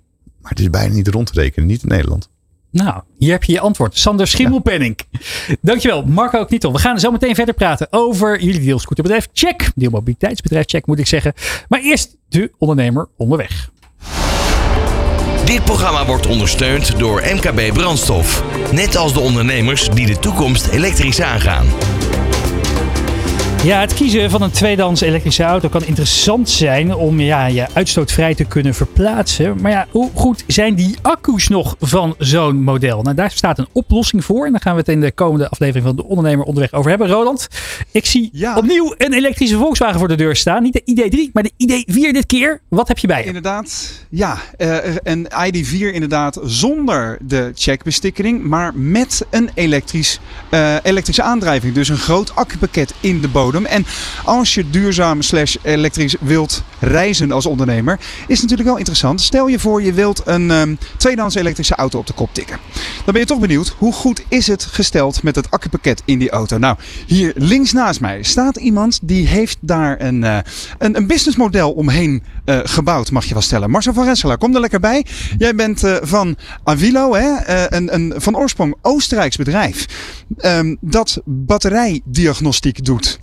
Maar 0.42 0.52
het 0.52 0.60
is 0.60 0.70
bijna 0.70 0.94
niet 0.94 1.08
rond 1.08 1.34
te 1.34 1.42
rekenen. 1.42 1.68
Niet 1.68 1.84
in 1.84 1.90
Nederland. 1.90 2.30
Nou, 2.72 3.02
hier 3.18 3.32
heb 3.32 3.44
je 3.44 3.52
je 3.52 3.60
antwoord. 3.60 3.98
Sander 3.98 4.28
Schimmelpenning. 4.28 5.00
Dankjewel, 5.62 6.04
Marco 6.04 6.46
Knietel. 6.46 6.72
We 6.72 6.80
gaan 6.80 7.00
zo 7.00 7.12
meteen 7.12 7.36
verder 7.36 7.54
praten 7.54 7.88
over 7.90 8.42
jullie 8.42 8.62
deelscooterbedrijf 8.62 9.28
Check. 9.34 9.72
Deelmobiliteitsbedrijf 9.76 10.66
Check 10.68 10.86
moet 10.88 11.00
ik 11.00 11.08
zeggen. 11.08 11.34
Maar 11.68 11.80
eerst 11.80 12.18
de 12.30 12.52
ondernemer 12.58 13.08
onderweg. 13.18 13.70
Dit 15.46 15.64
programma 15.64 16.06
wordt 16.06 16.28
ondersteund 16.28 17.00
door 17.00 17.22
MKB 17.34 17.74
Brandstof. 17.74 18.44
Net 18.72 18.96
als 18.96 19.14
de 19.14 19.20
ondernemers 19.20 19.90
die 19.90 20.06
de 20.06 20.20
toekomst 20.20 20.68
elektrisch 20.68 21.22
aangaan. 21.22 21.66
Ja, 23.64 23.80
het 23.80 23.94
kiezen 23.94 24.30
van 24.30 24.42
een 24.42 24.52
tweedehands 24.52 25.02
elektrische 25.02 25.44
auto 25.44 25.70
kan 25.70 25.84
interessant 25.86 26.50
zijn 26.50 26.96
om 26.96 27.20
ja, 27.20 27.46
je 27.46 27.66
uitstootvrij 27.74 28.36
te 28.36 28.44
kunnen 28.46 28.74
verplaatsen. 28.74 29.62
Maar 29.62 29.72
ja, 29.72 29.88
hoe 29.92 30.10
goed 30.14 30.44
zijn 30.48 30.76
die 30.76 30.96
accu's 31.02 31.48
nog 31.48 31.76
van 31.80 32.16
zo'n 32.18 32.64
model? 32.64 33.02
Nou, 33.02 33.16
daar 33.16 33.32
staat 33.32 33.58
een 33.60 33.68
oplossing 33.72 34.26
voor. 34.26 34.46
En 34.46 34.52
daar 34.52 34.62
gaan 34.62 34.74
we 34.74 34.80
het 34.80 34.90
in 34.90 35.02
de 35.02 35.12
komende 35.12 35.50
aflevering 35.50 35.86
van 35.86 35.96
De 35.96 36.06
Ondernemer 36.06 36.46
onderweg 36.46 36.74
over 36.74 36.90
hebben. 36.90 37.08
Roland, 37.08 37.48
ik 37.92 38.06
zie 38.06 38.30
Ja. 38.34 38.58
opnieuw 38.58 38.94
een 38.98 39.14
elektrische 39.14 39.58
Volkswagen 39.58 40.00
voor 40.00 40.08
de 40.08 40.16
deur 40.16 40.36
staan. 40.36 40.64
Niet 40.64 40.74
de 40.74 40.82
ID3, 40.86 41.32
maar 41.34 41.44
de 41.44 41.52
ID4 41.58 42.12
dit 42.12 42.26
keer. 42.26 42.62
Wat 42.68 42.88
heb 42.88 42.98
je 42.98 43.08
bij 43.08 43.20
je? 43.22 43.26
Inderdaad, 43.28 43.92
ja. 44.10 44.38
eh, 44.58 44.78
een 45.04 45.28
ID4 45.52 45.94
inderdaad 45.94 46.40
zonder 46.44 47.18
de 47.22 47.52
checkbestikkering, 47.56 48.44
maar 48.44 48.72
met 48.76 49.26
een 49.30 49.50
elektrisch, 49.54 50.20
eh, 50.50 50.76
elektrische 50.84 51.22
aandrijving. 51.24 51.74
Dus 51.74 51.90
een 51.90 51.98
groot 51.98 52.36
accupakket 52.36 52.94
in 53.00 53.22
de 53.22 53.28
bodem. 53.28 53.48
En 53.54 53.86
als 54.24 54.54
je 54.54 54.70
duurzaam 54.70 55.22
slash 55.22 55.56
elektrisch 55.62 56.16
wilt 56.20 56.64
reizen 56.80 57.32
als 57.32 57.46
ondernemer, 57.46 58.00
is 58.00 58.42
het 58.42 58.42
natuurlijk 58.42 58.68
wel 58.70 58.78
interessant. 58.78 59.22
Stel 59.22 59.48
je 59.48 59.60
voor 59.60 59.82
je 59.82 59.94
wilt 59.94 60.22
een 60.26 60.52
ehm, 60.52 60.76
tweedehands 60.98 61.36
elektrische 61.36 61.76
auto 61.76 62.00
op 62.00 62.08
de 62.08 62.14
kop 62.14 62.34
tikken. 62.34 62.58
Dan 63.06 63.14
ben 63.14 63.20
je 63.20 63.28
toch 63.28 63.40
benieuwd, 63.40 63.76
hoe 63.78 63.94
goed 63.94 64.24
is 64.28 64.48
het 64.48 64.64
gesteld 64.64 65.24
met 65.24 65.36
het 65.36 65.52
accupakket 65.52 66.02
in 66.06 66.20
die 66.20 66.30
auto? 66.30 66.58
Nou, 66.58 66.78
hier 67.06 67.34
links 67.36 67.72
naast 67.72 68.00
mij 68.00 68.24
staat 68.24 68.58
iemand 68.58 69.00
die 69.02 69.28
heeft 69.28 69.58
daar 69.62 70.02
een, 70.02 70.24
eh, 70.24 70.38
een, 70.78 70.96
een 70.96 71.08
businessmodel 71.08 71.72
omheen 71.72 72.24
eh, 72.50 72.60
gebouwd, 72.64 73.12
mag 73.12 73.26
je 73.26 73.34
wel 73.34 73.42
stellen. 73.42 73.70
Marcel 73.70 73.94
van 73.94 74.06
Renselaar, 74.06 74.38
kom 74.38 74.56
er 74.56 74.62
lekker 74.62 74.80
bij. 74.80 75.06
Jij 75.38 75.56
bent 75.56 75.84
eh, 75.84 75.96
van 76.02 76.36
Avilo, 76.64 77.14
hè? 77.14 77.36
eh, 77.36 77.64
een, 77.80 77.94
een 77.94 78.14
van 78.18 78.38
oorsprong 78.38 78.76
Oostenrijks 78.82 79.36
bedrijf. 79.36 79.86
ehm, 80.38 80.76
dat 80.82 81.22
batterijdiagnostiek 81.26 82.86
doet. 82.86 83.20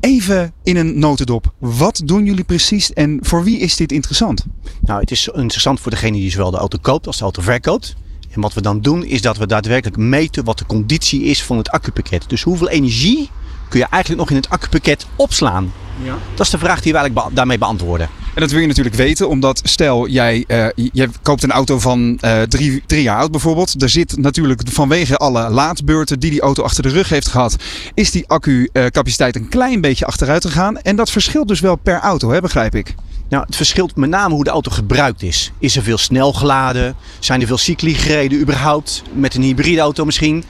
Even 0.00 0.52
in 0.62 0.76
een 0.76 0.98
notendop. 0.98 1.52
Wat 1.58 2.02
doen 2.04 2.24
jullie 2.24 2.44
precies 2.44 2.92
en 2.92 3.18
voor 3.22 3.44
wie 3.44 3.58
is 3.58 3.76
dit 3.76 3.92
interessant? 3.92 4.44
Nou, 4.80 5.00
het 5.00 5.10
is 5.10 5.28
interessant 5.28 5.80
voor 5.80 5.90
degene 5.90 6.16
die 6.16 6.30
zowel 6.30 6.50
de 6.50 6.56
auto 6.56 6.78
koopt 6.82 7.06
als 7.06 7.16
de 7.16 7.22
auto 7.22 7.42
verkoopt. 7.42 7.96
En 8.30 8.40
wat 8.40 8.54
we 8.54 8.60
dan 8.60 8.80
doen 8.80 9.04
is 9.04 9.20
dat 9.20 9.36
we 9.36 9.46
daadwerkelijk 9.46 9.96
meten 9.96 10.44
wat 10.44 10.58
de 10.58 10.66
conditie 10.66 11.22
is 11.22 11.42
van 11.42 11.56
het 11.56 11.70
accupakket. 11.70 12.28
Dus 12.28 12.42
hoeveel 12.42 12.68
energie 12.68 13.30
kun 13.68 13.78
je 13.78 13.86
eigenlijk 13.90 14.20
nog 14.22 14.30
in 14.30 14.36
het 14.36 14.50
accupakket 14.50 15.06
opslaan? 15.16 15.72
Ja. 16.02 16.14
Dat 16.34 16.46
is 16.46 16.52
de 16.52 16.58
vraag 16.58 16.80
die 16.80 16.92
we 16.92 16.98
eigenlijk 16.98 17.34
daarmee 17.36 17.58
beantwoorden. 17.58 18.08
En 18.34 18.40
dat 18.40 18.50
wil 18.50 18.60
je 18.60 18.66
natuurlijk 18.66 18.96
weten, 18.96 19.28
omdat 19.28 19.60
stel 19.64 20.08
jij, 20.08 20.44
eh, 20.46 20.66
jij 20.74 21.08
koopt 21.22 21.42
een 21.42 21.50
auto 21.50 21.78
van 21.78 22.18
eh, 22.20 22.42
drie, 22.42 22.82
drie 22.86 23.02
jaar 23.02 23.18
oud 23.18 23.30
bijvoorbeeld. 23.30 23.82
Er 23.82 23.88
zit 23.88 24.16
natuurlijk 24.16 24.60
vanwege 24.70 25.16
alle 25.16 25.50
laadbeurten 25.50 26.20
die 26.20 26.30
die 26.30 26.40
auto 26.40 26.62
achter 26.62 26.82
de 26.82 26.88
rug 26.88 27.08
heeft 27.08 27.28
gehad, 27.28 27.56
is 27.94 28.10
die 28.10 28.28
accu-capaciteit 28.28 29.36
een 29.36 29.48
klein 29.48 29.80
beetje 29.80 30.06
achteruit 30.06 30.44
gegaan. 30.44 30.78
En 30.78 30.96
dat 30.96 31.10
verschilt 31.10 31.48
dus 31.48 31.60
wel 31.60 31.76
per 31.76 32.00
auto, 32.00 32.30
hè, 32.30 32.40
begrijp 32.40 32.74
ik. 32.74 32.94
Nou, 33.28 33.44
het 33.46 33.56
verschilt 33.56 33.96
met 33.96 34.10
name 34.10 34.34
hoe 34.34 34.44
de 34.44 34.50
auto 34.50 34.70
gebruikt 34.70 35.22
is. 35.22 35.52
Is 35.58 35.76
er 35.76 35.82
veel 35.82 35.98
snel 35.98 36.32
geladen? 36.32 36.96
Zijn 37.18 37.40
er 37.40 37.46
veel 37.46 37.58
cycli 37.58 37.94
gereden 37.94 38.40
überhaupt? 38.40 39.02
Met 39.12 39.34
een 39.34 39.42
hybride 39.42 39.80
auto 39.80 40.04
misschien? 40.04 40.44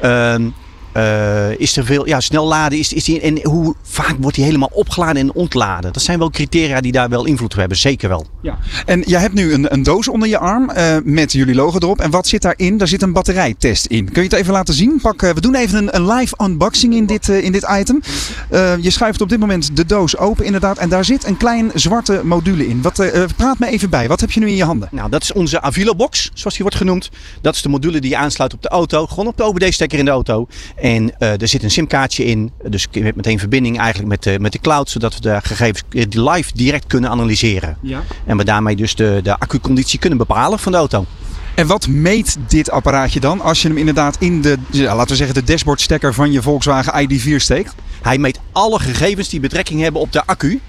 Ehm, 0.00 0.48
eh, 0.96 1.60
is 1.60 1.76
er 1.76 1.84
veel 1.84 2.06
ja, 2.06 2.20
snel 2.20 2.46
laden? 2.46 2.78
Is, 2.78 2.92
is 2.92 3.04
die, 3.04 3.20
en 3.20 3.44
hoe 3.46 3.74
vaak 3.82 4.16
wordt 4.20 4.36
die 4.36 4.44
helemaal 4.44 4.70
opgeladen 4.72 5.22
en 5.22 5.32
ontladen? 5.32 5.92
Dat 5.92 6.02
zijn 6.02 6.18
wel 6.18 6.30
criteria 6.30 6.80
die 6.80 6.92
daar 6.92 7.08
wel 7.08 7.24
invloed 7.24 7.52
op 7.52 7.58
hebben, 7.58 7.78
zeker 7.78 8.08
wel. 8.08 8.26
Ja. 8.42 8.58
En 8.86 9.02
jij 9.06 9.20
hebt 9.20 9.34
nu 9.34 9.52
een, 9.52 9.72
een 9.72 9.82
doos 9.82 10.08
onder 10.08 10.28
je 10.28 10.38
arm 10.38 10.70
eh, 10.70 10.96
met 11.04 11.32
jullie 11.32 11.54
logo 11.54 11.78
erop. 11.78 12.00
En 12.00 12.10
wat 12.10 12.26
zit 12.26 12.42
daarin? 12.42 12.78
Daar 12.78 12.88
zit 12.88 13.02
een 13.02 13.12
batterijtest 13.12 13.86
in. 13.86 14.04
Kun 14.12 14.22
je 14.22 14.28
het 14.28 14.38
even 14.38 14.52
laten 14.52 14.74
zien? 14.74 14.98
Pak, 15.02 15.22
eh, 15.22 15.30
we 15.30 15.40
doen 15.40 15.54
even 15.54 15.78
een, 15.78 15.96
een 15.96 16.12
live 16.12 16.34
unboxing 16.42 16.94
in 16.94 17.06
dit, 17.06 17.28
in 17.28 17.52
dit 17.52 17.66
item. 17.78 18.00
Je 18.80 18.90
schuift 18.90 19.20
op 19.20 19.28
dit 19.28 19.38
moment 19.38 19.76
de 19.76 19.86
doos 19.86 20.16
open 20.16 20.44
inderdaad. 20.44 20.78
En 20.78 20.88
daar 20.88 21.04
zit 21.04 21.26
een 21.26 21.36
klein 21.36 21.70
zwarte 21.74 22.20
module 22.24 22.68
in. 22.68 22.82
Wat, 22.82 23.02
praat 23.36 23.58
me 23.58 23.66
even 23.66 23.90
bij. 23.90 24.08
Wat 24.08 24.20
heb 24.20 24.30
je 24.30 24.40
nu 24.40 24.48
in 24.48 24.56
je 24.56 24.64
handen? 24.64 24.88
Nou, 24.90 25.10
dat 25.10 25.22
is 25.22 25.32
onze 25.32 25.60
Avilo-box, 25.60 26.30
zoals 26.34 26.54
die 26.54 26.62
wordt 26.62 26.76
genoemd. 26.76 27.10
Dat 27.40 27.54
is 27.54 27.62
de 27.62 27.68
module 27.68 28.00
die 28.00 28.10
je 28.10 28.16
aansluit 28.16 28.52
op 28.52 28.62
de 28.62 28.68
auto. 28.68 29.06
Gewoon 29.06 29.26
op 29.26 29.36
de 29.36 29.44
OBD-stekker 29.44 29.98
in 29.98 30.04
de 30.04 30.10
auto. 30.10 30.46
En 30.86 31.18
eh, 31.18 31.40
er 31.40 31.48
zit 31.48 31.62
een 31.62 31.70
simkaartje 31.70 32.24
in. 32.24 32.52
Dus 32.64 32.86
je 32.90 33.02
hebt 33.02 33.16
meteen 33.16 33.38
verbinding 33.38 33.78
eigenlijk 33.78 34.08
met 34.08 34.22
de, 34.22 34.38
met 34.40 34.52
de 34.52 34.58
cloud. 34.58 34.90
Zodat 34.90 35.14
we 35.14 35.20
de 35.20 35.40
gegevens 35.42 35.82
eh, 35.90 36.04
die 36.08 36.30
live 36.30 36.50
direct 36.54 36.86
kunnen 36.86 37.10
analyseren. 37.10 37.76
Ja. 37.82 38.02
En 38.26 38.36
we 38.36 38.44
daarmee 38.44 38.76
dus 38.76 38.94
de, 38.94 39.20
de 39.22 39.38
accuconditie 39.38 39.98
kunnen 39.98 40.18
bepalen 40.18 40.58
van 40.58 40.72
de 40.72 40.78
auto. 40.78 41.04
En 41.54 41.66
wat 41.66 41.88
meet 41.88 42.36
dit 42.48 42.70
apparaatje 42.70 43.20
dan 43.20 43.40
als 43.40 43.62
je 43.62 43.68
hem 43.68 43.76
inderdaad 43.76 44.16
in 44.18 44.42
de, 44.42 44.56
ja, 44.70 44.94
laten 44.94 45.10
we 45.10 45.16
zeggen, 45.16 45.34
de 45.34 45.44
dashboardstekker 45.44 46.14
van 46.14 46.32
je 46.32 46.42
Volkswagen 46.42 47.08
ID4 47.08 47.36
steekt? 47.36 47.74
Hij 48.02 48.18
meet 48.18 48.40
alle 48.52 48.78
gegevens 48.78 49.28
die 49.28 49.40
betrekking 49.40 49.80
hebben 49.80 50.00
op 50.00 50.12
de 50.12 50.26
accu. 50.26 50.60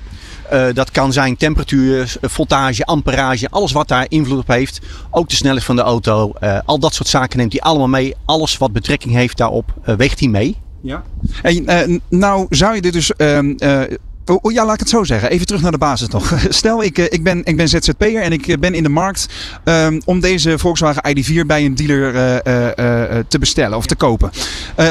Eh, 0.49 0.65
dat 0.73 0.91
kan 0.91 1.13
zijn 1.13 1.37
temperatuur, 1.37 2.17
eh, 2.21 2.29
voltage, 2.29 2.85
amperage, 2.85 3.49
alles 3.49 3.71
wat 3.71 3.87
daar 3.87 4.05
invloed 4.09 4.39
op 4.39 4.47
heeft. 4.47 4.79
Ook 5.11 5.29
de 5.29 5.35
snelheid 5.35 5.63
van 5.63 5.75
de 5.75 5.81
auto. 5.81 6.31
eh, 6.39 6.59
al 6.65 6.79
dat 6.79 6.93
soort 6.93 7.07
zaken 7.07 7.37
neemt 7.37 7.51
hij 7.51 7.61
allemaal 7.61 7.87
mee. 7.87 8.15
Alles 8.25 8.57
wat 8.57 8.71
betrekking 8.73 9.13
heeft 9.13 9.37
daarop 9.37 9.73
weegt 9.83 10.19
hij 10.19 10.29
mee. 10.29 10.57
Ja. 10.81 11.03
En 11.41 12.01
nou 12.09 12.45
zou 12.49 12.75
je 12.75 12.81
dit 12.81 12.93
dus. 12.93 13.13
ehm, 13.15 13.51
eh, 13.57 13.81
oh, 14.29 14.37
oh, 14.41 14.51
ja, 14.51 14.65
laat 14.65 14.73
ik 14.73 14.79
het 14.79 14.89
zo 14.89 15.03
zeggen. 15.03 15.29
Even 15.29 15.45
terug 15.45 15.61
naar 15.61 15.71
de 15.71 15.77
basis 15.77 16.07
nog. 16.07 16.33
Stel, 16.49 16.83
ik, 16.83 16.97
eh, 16.97 17.05
ik, 17.09 17.23
ben, 17.23 17.41
ik 17.43 17.57
ben 17.57 17.67
ZZP'er 17.67 18.21
en 18.21 18.31
ik 18.31 18.47
eh, 18.47 18.57
ben 18.57 18.73
in 18.73 18.83
de 18.83 18.89
markt 18.89 19.27
ehm, 19.63 19.99
om 20.05 20.19
deze 20.19 20.57
Volkswagen 20.57 21.17
ID4 21.17 21.45
bij 21.45 21.65
een 21.65 21.75
dealer 21.75 22.15
eh, 22.15 23.19
te 23.27 23.39
bestellen 23.39 23.77
of 23.77 23.85
te 23.85 23.95
kopen. 23.95 24.31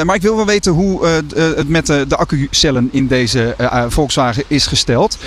Maar 0.05 0.15
ik 0.15 0.21
wil 0.21 0.35
wel 0.35 0.45
weten 0.45 0.71
hoe 0.71 1.05
het 1.05 1.69
met 1.69 1.85
de, 1.85 2.05
de 2.07 2.15
accucellen 2.15 2.89
in 2.91 3.07
deze 3.07 3.55
Volkswagen 3.87 4.43
is 4.47 4.67
gesteld. 4.67 5.17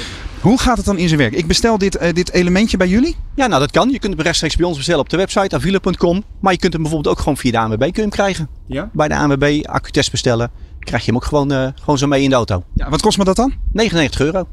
Hoe 0.41 0.59
gaat 0.59 0.77
het 0.77 0.87
dan 0.87 0.99
in 0.99 1.09
zijn 1.09 1.21
werk? 1.21 1.35
Ik 1.35 1.47
bestel 1.47 1.79
dit, 1.79 1.99
dit 2.15 2.33
elementje 2.33 2.77
bij 2.77 2.89
jullie? 2.89 3.17
Ja, 3.35 3.47
nou 3.47 3.61
dat 3.61 3.71
kan. 3.71 3.91
Je 3.91 3.99
kunt 3.99 4.15
hem 4.15 4.23
rechtstreeks 4.23 4.57
bij 4.57 4.67
ons 4.67 4.77
bestellen 4.77 5.01
op 5.01 5.09
de 5.09 5.17
website 5.17 5.57
avila.com. 5.57 6.25
Maar 6.41 6.53
je 6.53 6.59
kunt 6.59 6.73
hem 6.73 6.83
bijvoorbeeld 6.83 7.15
ook 7.15 7.23
gewoon 7.23 7.37
via 7.37 7.51
de 7.51 7.59
ANWB 7.59 7.79
kun 7.79 7.91
je 7.93 8.01
hem 8.01 8.11
krijgen. 8.11 8.49
Ja. 8.67 8.91
Bij 8.93 9.09
de 9.09 9.17
ANWB 9.17 9.61
accutest 9.63 10.11
bestellen. 10.11 10.51
Krijg 10.81 11.05
je 11.05 11.13
hem 11.13 11.21
ook 11.21 11.27
gewoon, 11.27 11.53
eh, 11.53 11.69
gewoon 11.81 11.99
zo 11.99 12.07
mee 12.07 12.23
in 12.23 12.29
de 12.29 12.35
auto. 12.35 12.63
Ja, 12.75 12.89
wat 12.89 13.03
kost 13.03 13.19
me 13.19 13.25
dat 13.25 13.37
dan? 13.37 13.53
99 13.73 14.21
euro. 14.21 14.47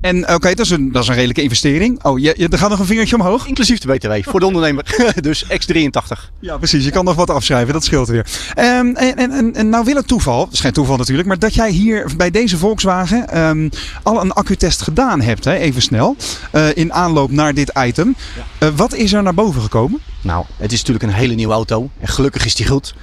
En 0.00 0.34
oké, 0.34 0.48
dat, 0.54 0.58
is 0.66 0.70
een- 0.70 0.92
dat 0.92 1.02
is 1.02 1.08
een 1.08 1.14
redelijke 1.14 1.42
investering. 1.42 2.04
Oh, 2.04 2.18
je, 2.18 2.34
je, 2.36 2.48
er 2.48 2.58
gaat 2.58 2.70
nog 2.70 2.78
een 2.78 2.86
vingertje 2.86 3.16
omhoog? 3.16 3.46
Inclusief 3.46 3.78
de 3.78 3.88
BTW 3.94 4.12
voor 4.30 4.40
de 4.40 4.46
ondernemer. 4.46 4.96
dus 5.20 5.44
X83. 5.44 6.30
Ja, 6.40 6.56
precies. 6.56 6.84
Je 6.84 6.90
kan 6.90 7.04
nog 7.04 7.14
wat 7.14 7.30
afschrijven. 7.30 7.72
Dat 7.72 7.84
scheelt 7.84 8.08
weer. 8.08 8.26
Ehm, 8.54 8.86
en, 8.94 9.16
en, 9.16 9.54
en, 9.54 9.68
nou 9.68 9.84
wil 9.84 9.94
het 9.96 10.06
toeval, 10.08 10.44
het 10.44 10.52
is 10.52 10.60
geen 10.60 10.72
toeval 10.72 10.96
natuurlijk, 10.96 11.28
maar 11.28 11.38
dat 11.38 11.54
jij 11.54 11.70
hier 11.70 12.10
bij 12.16 12.30
deze 12.30 12.58
Volkswagen 12.58 13.28
ehm, 13.28 13.68
al 14.02 14.20
een 14.20 14.32
accutest 14.32 14.82
gedaan 14.82 15.20
hebt, 15.20 15.44
hè, 15.44 15.54
even 15.54 15.82
snel, 15.82 16.16
eh, 16.50 16.76
in 16.76 16.92
aanloop 16.92 17.30
naar 17.30 17.54
dit 17.54 17.72
item. 17.78 18.16
Eh, 18.58 18.68
wat 18.76 18.94
is 18.94 19.12
er 19.12 19.22
naar 19.22 19.34
boven 19.34 19.62
gekomen? 19.62 20.00
Nou, 20.20 20.44
het 20.56 20.72
is 20.72 20.78
natuurlijk 20.78 21.04
een 21.04 21.18
hele 21.18 21.34
nieuwe 21.34 21.52
auto. 21.52 21.90
En 22.00 22.08
gelukkig 22.08 22.44
is 22.44 22.54
die 22.54 22.66
goed. 22.66 22.94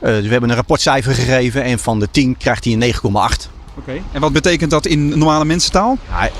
Eh, 0.00 0.12
dus 0.12 0.24
we 0.24 0.30
hebben 0.30 0.50
een 0.50 0.56
rapportcijfer 0.56 1.14
gegeven. 1.14 1.62
En 1.62 1.78
van 1.78 1.98
de 1.98 2.08
10 2.10 2.36
krijgt 2.36 2.64
hij 2.64 2.72
een 2.72 2.78
9,8. 2.78 3.48
Oké. 3.74 4.02
En 4.12 4.20
wat 4.20 4.32
betekent 4.32 4.70
dat 4.70 4.86
in 4.86 5.08
normale 5.08 5.44
mensentaal? 5.44 5.98
Ja, 6.10 6.30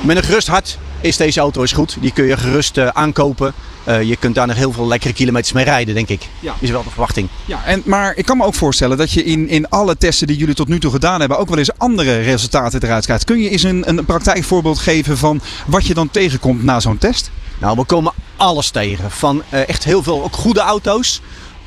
met 0.00 0.16
een 0.16 0.22
gerust 0.22 0.48
hart 0.48 0.78
is 1.00 1.16
deze 1.16 1.40
auto 1.40 1.62
is 1.62 1.72
goed. 1.72 1.96
Die 2.00 2.12
kun 2.12 2.24
je 2.24 2.36
gerust 2.36 2.78
eh, 2.78 2.86
aankopen. 2.86 3.52
Eh, 3.84 4.02
je 4.02 4.16
kunt 4.16 4.34
daar 4.34 4.46
nog 4.46 4.56
heel 4.56 4.72
veel 4.72 4.86
lekkere 4.86 5.12
kilometers 5.12 5.52
mee 5.52 5.64
rijden, 5.64 5.94
denk 5.94 6.08
ik. 6.08 6.28
Ja. 6.40 6.54
Is 6.58 6.70
wel 6.70 6.82
de 6.82 6.90
verwachting. 6.90 7.28
Ja, 7.44 7.64
en, 7.64 7.82
maar 7.84 8.12
ik 8.16 8.24
kan 8.24 8.36
me 8.36 8.44
ook 8.44 8.54
voorstellen 8.54 8.96
dat 8.96 9.12
je 9.12 9.24
in, 9.24 9.48
in 9.48 9.68
alle 9.68 9.96
testen 9.96 10.26
die 10.26 10.36
jullie 10.36 10.54
tot 10.54 10.68
nu 10.68 10.80
toe 10.80 10.90
gedaan 10.90 11.20
hebben 11.20 11.38
ook 11.38 11.48
wel 11.48 11.58
eens 11.58 11.78
andere 11.78 12.18
resultaten 12.18 12.82
eruit 12.82 13.04
krijgt. 13.04 13.24
Kun 13.24 13.38
je 13.38 13.48
eens 13.48 13.62
een, 13.62 13.88
een 13.88 14.04
praktijkvoorbeeld 14.04 14.78
geven 14.78 15.18
van 15.18 15.40
wat 15.66 15.86
je 15.86 15.94
dan 15.94 16.10
tegenkomt 16.10 16.62
na 16.62 16.80
zo'n 16.80 16.98
test? 16.98 17.30
Nou, 17.58 17.76
we 17.76 17.84
komen 17.84 18.12
alles 18.36 18.70
tegen. 18.70 19.10
Van 19.10 19.42
eh, 19.48 19.68
echt 19.68 19.84
heel 19.84 20.02
veel 20.02 20.24
ook 20.24 20.34
goede 20.34 20.60
auto's. 20.60 21.20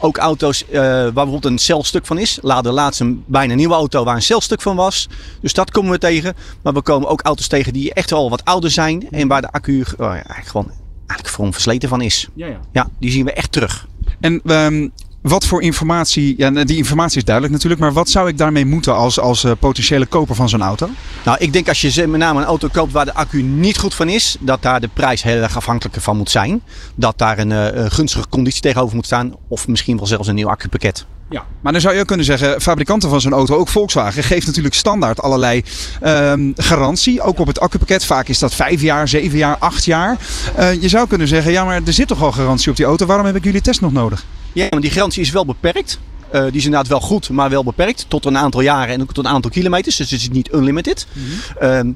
Ook 0.05 0.17
auto's 0.17 0.65
eh, 0.65 0.81
waar 0.81 1.13
bijvoorbeeld 1.13 1.45
een 1.45 1.57
celstuk 1.57 2.05
van 2.05 2.17
is. 2.17 2.39
Laden 2.41 2.73
laatst 2.73 2.99
een 2.99 3.23
bijna 3.27 3.53
nieuwe 3.53 3.73
auto 3.73 4.03
waar 4.03 4.15
een 4.15 4.21
celstuk 4.21 4.61
van 4.61 4.75
was. 4.75 5.09
Dus 5.41 5.53
dat 5.53 5.71
komen 5.71 5.91
we 5.91 5.97
tegen. 5.97 6.35
Maar 6.61 6.73
we 6.73 6.81
komen 6.81 7.09
ook 7.09 7.21
auto's 7.21 7.47
tegen 7.47 7.73
die 7.73 7.93
echt 7.93 8.09
wel 8.09 8.29
wat 8.29 8.45
ouder 8.45 8.71
zijn. 8.71 9.09
En 9.09 9.27
waar 9.27 9.41
de 9.41 9.51
accu 9.51 9.83
eh, 9.97 10.07
eigenlijk 10.07 10.47
gewoon 10.47 10.71
eigenlijk 11.07 11.35
gewoon 11.35 11.53
versleten 11.53 11.89
van 11.89 12.01
is. 12.01 12.27
Ja, 12.33 12.47
ja. 12.47 12.59
Ja, 12.71 12.87
die 12.99 13.11
zien 13.11 13.25
we 13.25 13.31
echt 13.33 13.51
terug. 13.51 13.87
En 14.19 14.41
ehm, 14.45 14.87
wat 15.27 15.45
voor 15.45 15.61
informatie, 15.61 16.33
ja, 16.37 16.49
die 16.49 16.77
informatie 16.77 17.17
is 17.17 17.23
duidelijk 17.23 17.53
natuurlijk, 17.53 17.81
maar 17.81 17.93
wat 17.93 18.09
zou 18.09 18.27
ik 18.27 18.37
daarmee 18.37 18.65
moeten 18.65 18.95
als, 18.95 19.19
als 19.19 19.43
uh, 19.43 19.51
potentiële 19.59 20.05
koper 20.05 20.35
van 20.35 20.49
zo'n 20.49 20.61
auto? 20.61 20.89
Nou, 21.23 21.37
ik 21.39 21.53
denk 21.53 21.67
als 21.67 21.81
je 21.81 22.07
met 22.07 22.19
name 22.19 22.39
een 22.39 22.45
auto 22.45 22.67
koopt 22.71 22.91
waar 22.91 23.05
de 23.05 23.13
accu 23.13 23.41
niet 23.41 23.77
goed 23.77 23.93
van 23.93 24.09
is, 24.09 24.37
dat 24.39 24.61
daar 24.61 24.81
de 24.81 24.89
prijs 24.93 25.23
heel 25.23 25.41
erg 25.41 25.57
afhankelijk 25.57 26.01
van 26.01 26.17
moet 26.17 26.29
zijn. 26.29 26.61
Dat 26.95 27.17
daar 27.17 27.39
een 27.39 27.51
uh, 27.51 27.85
gunstige 27.87 28.25
conditie 28.29 28.61
tegenover 28.61 28.95
moet 28.95 29.05
staan, 29.05 29.33
of 29.47 29.67
misschien 29.67 29.97
wel 29.97 30.07
zelfs 30.07 30.27
een 30.27 30.35
nieuw 30.35 30.49
accupakket. 30.49 31.05
Ja, 31.29 31.45
maar 31.61 31.71
dan 31.71 31.81
zou 31.81 31.93
je 31.93 31.99
ook 31.99 32.07
kunnen 32.07 32.25
zeggen, 32.25 32.61
fabrikanten 32.61 33.09
van 33.09 33.21
zo'n 33.21 33.33
auto, 33.33 33.55
ook 33.55 33.67
Volkswagen, 33.67 34.23
geeft 34.23 34.45
natuurlijk 34.45 34.75
standaard 34.75 35.21
allerlei 35.21 35.63
um, 36.03 36.53
garantie. 36.55 37.21
Ook 37.21 37.39
op 37.39 37.47
het 37.47 37.59
accupakket. 37.59 38.05
Vaak 38.05 38.27
is 38.27 38.39
dat 38.39 38.53
vijf 38.53 38.81
jaar, 38.81 39.07
zeven 39.07 39.37
jaar, 39.37 39.57
acht 39.57 39.85
jaar. 39.85 40.17
Uh, 40.59 40.81
je 40.81 40.89
zou 40.89 41.07
kunnen 41.07 41.27
zeggen, 41.27 41.51
ja, 41.51 41.65
maar 41.65 41.81
er 41.85 41.93
zit 41.93 42.07
toch 42.07 42.23
al 42.23 42.31
garantie 42.31 42.69
op 42.69 42.77
die 42.77 42.85
auto. 42.85 43.05
Waarom 43.05 43.25
heb 43.25 43.35
ik 43.35 43.43
jullie 43.43 43.61
test 43.61 43.81
nog 43.81 43.91
nodig? 43.91 44.25
Ja, 44.55 44.67
maar 44.69 44.81
die 44.81 44.91
garantie 44.91 45.21
is 45.21 45.31
wel 45.31 45.45
beperkt. 45.45 45.99
Uh, 46.33 46.43
die 46.43 46.55
is 46.55 46.65
inderdaad 46.65 46.87
wel 46.87 46.99
goed, 46.99 47.29
maar 47.29 47.49
wel 47.49 47.63
beperkt. 47.63 48.05
Tot 48.07 48.25
een 48.25 48.37
aantal 48.37 48.61
jaren 48.61 48.93
en 48.93 49.01
ook 49.01 49.13
tot 49.13 49.25
een 49.25 49.31
aantal 49.31 49.51
kilometers. 49.51 49.95
Dus 49.95 50.09
het 50.09 50.19
is 50.19 50.29
niet 50.29 50.53
unlimited. 50.53 51.07
Mm 51.13 51.23
-hmm. 51.23 51.95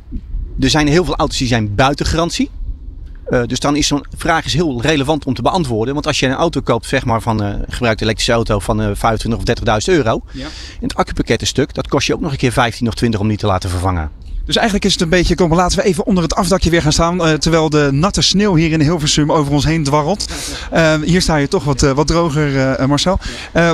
uh, 0.60 0.64
er 0.64 0.70
zijn 0.70 0.88
heel 0.88 1.06
veel 1.06 1.16
auto's 1.16 1.38
die 1.38 1.48
zijn 1.48 1.76
buiten 1.76 2.06
garantie. 2.06 2.50
Uh, 3.30 3.44
dus 3.46 3.60
dan 3.60 3.76
is 3.76 3.88
zo'n 3.88 4.06
vraag 4.18 4.46
is 4.46 4.54
heel 4.54 4.82
relevant 4.82 5.26
om 5.26 5.34
te 5.34 5.42
beantwoorden. 5.42 5.94
Want 5.94 6.08
als 6.08 6.20
je 6.20 6.26
een 6.26 6.34
auto 6.34 6.62
koopt, 6.62 6.86
zeg 6.86 7.06
maar 7.06 7.22
van 7.22 7.42
een 7.42 7.60
uh, 7.60 7.64
gebruikte 7.68 8.04
elektrische 8.04 8.32
auto 8.32 8.60
van 8.60 8.82
uh, 8.82 8.90
25 8.94 9.66
of 9.66 9.80
30.000 9.90 9.94
euro. 9.94 10.22
Ja. 10.32 10.46
En 10.46 10.50
het 10.80 10.96
accupakket 10.96 11.42
een 11.42 11.48
stuk, 11.48 11.74
dat 11.74 11.88
kost 11.88 12.08
je 12.08 12.14
ook 12.14 12.22
nog 12.22 12.32
een 12.32 12.38
keer 12.38 12.52
15 12.52 12.88
of 12.88 12.94
20 12.94 13.20
om 13.20 13.28
die 13.28 13.38
te 13.38 13.46
laten 13.46 13.70
vervangen. 13.70 14.12
Dus 14.46 14.58
eigenlijk 14.58 14.86
is 14.86 14.94
het 14.94 15.02
een 15.02 15.10
beetje, 15.10 15.36
kom, 15.36 15.54
laten 15.54 15.78
we 15.78 15.84
even 15.84 16.06
onder 16.06 16.24
het 16.24 16.36
afdakje 16.36 16.70
weer 16.70 16.82
gaan 16.82 16.92
staan. 16.92 17.28
Uh, 17.28 17.34
terwijl 17.34 17.70
de 17.70 17.90
natte 17.92 18.22
sneeuw 18.22 18.56
hier 18.56 18.72
in 18.72 18.82
Hilversum 18.82 19.32
over 19.32 19.54
ons 19.54 19.66
heen 19.66 19.84
dwarrelt. 19.84 20.26
Uh, 20.74 20.94
hier 21.04 21.22
sta 21.22 21.36
je 21.36 21.48
toch 21.48 21.64
wat, 21.64 21.84
uh, 21.84 21.92
wat 21.92 22.08
droger, 22.08 22.88
Marcel. 22.88 23.20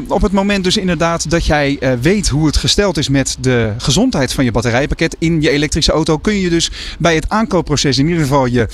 op 0.08 0.22
het 0.22 0.32
moment 0.32 0.64
dus 0.64 0.78
inderdaad 0.78 1.30
dat 1.30 1.46
jij 1.46 1.80
weet 2.02 2.28
hoe 2.28 2.46
het 2.46 2.58
gesteld 2.58 2.98
is 2.98 3.10
met 3.10 3.38
de 3.40 3.74
gezondheid 3.78 4.34
van 4.34 4.44
je 4.44 4.52
batterijpakket 4.52 5.16
in 5.20 5.42
je 5.42 5.50
elektrische 5.50 5.92
auto. 5.92 6.18
Kun 6.18 6.40
je 6.40 6.50
dus 6.50 6.72
bij 7.00 7.16
het 7.16 7.30
aankoopproces 7.30 7.98
in 7.98 8.08
ieder 8.08 8.22
geval 8.22 8.46
je, 8.46 8.68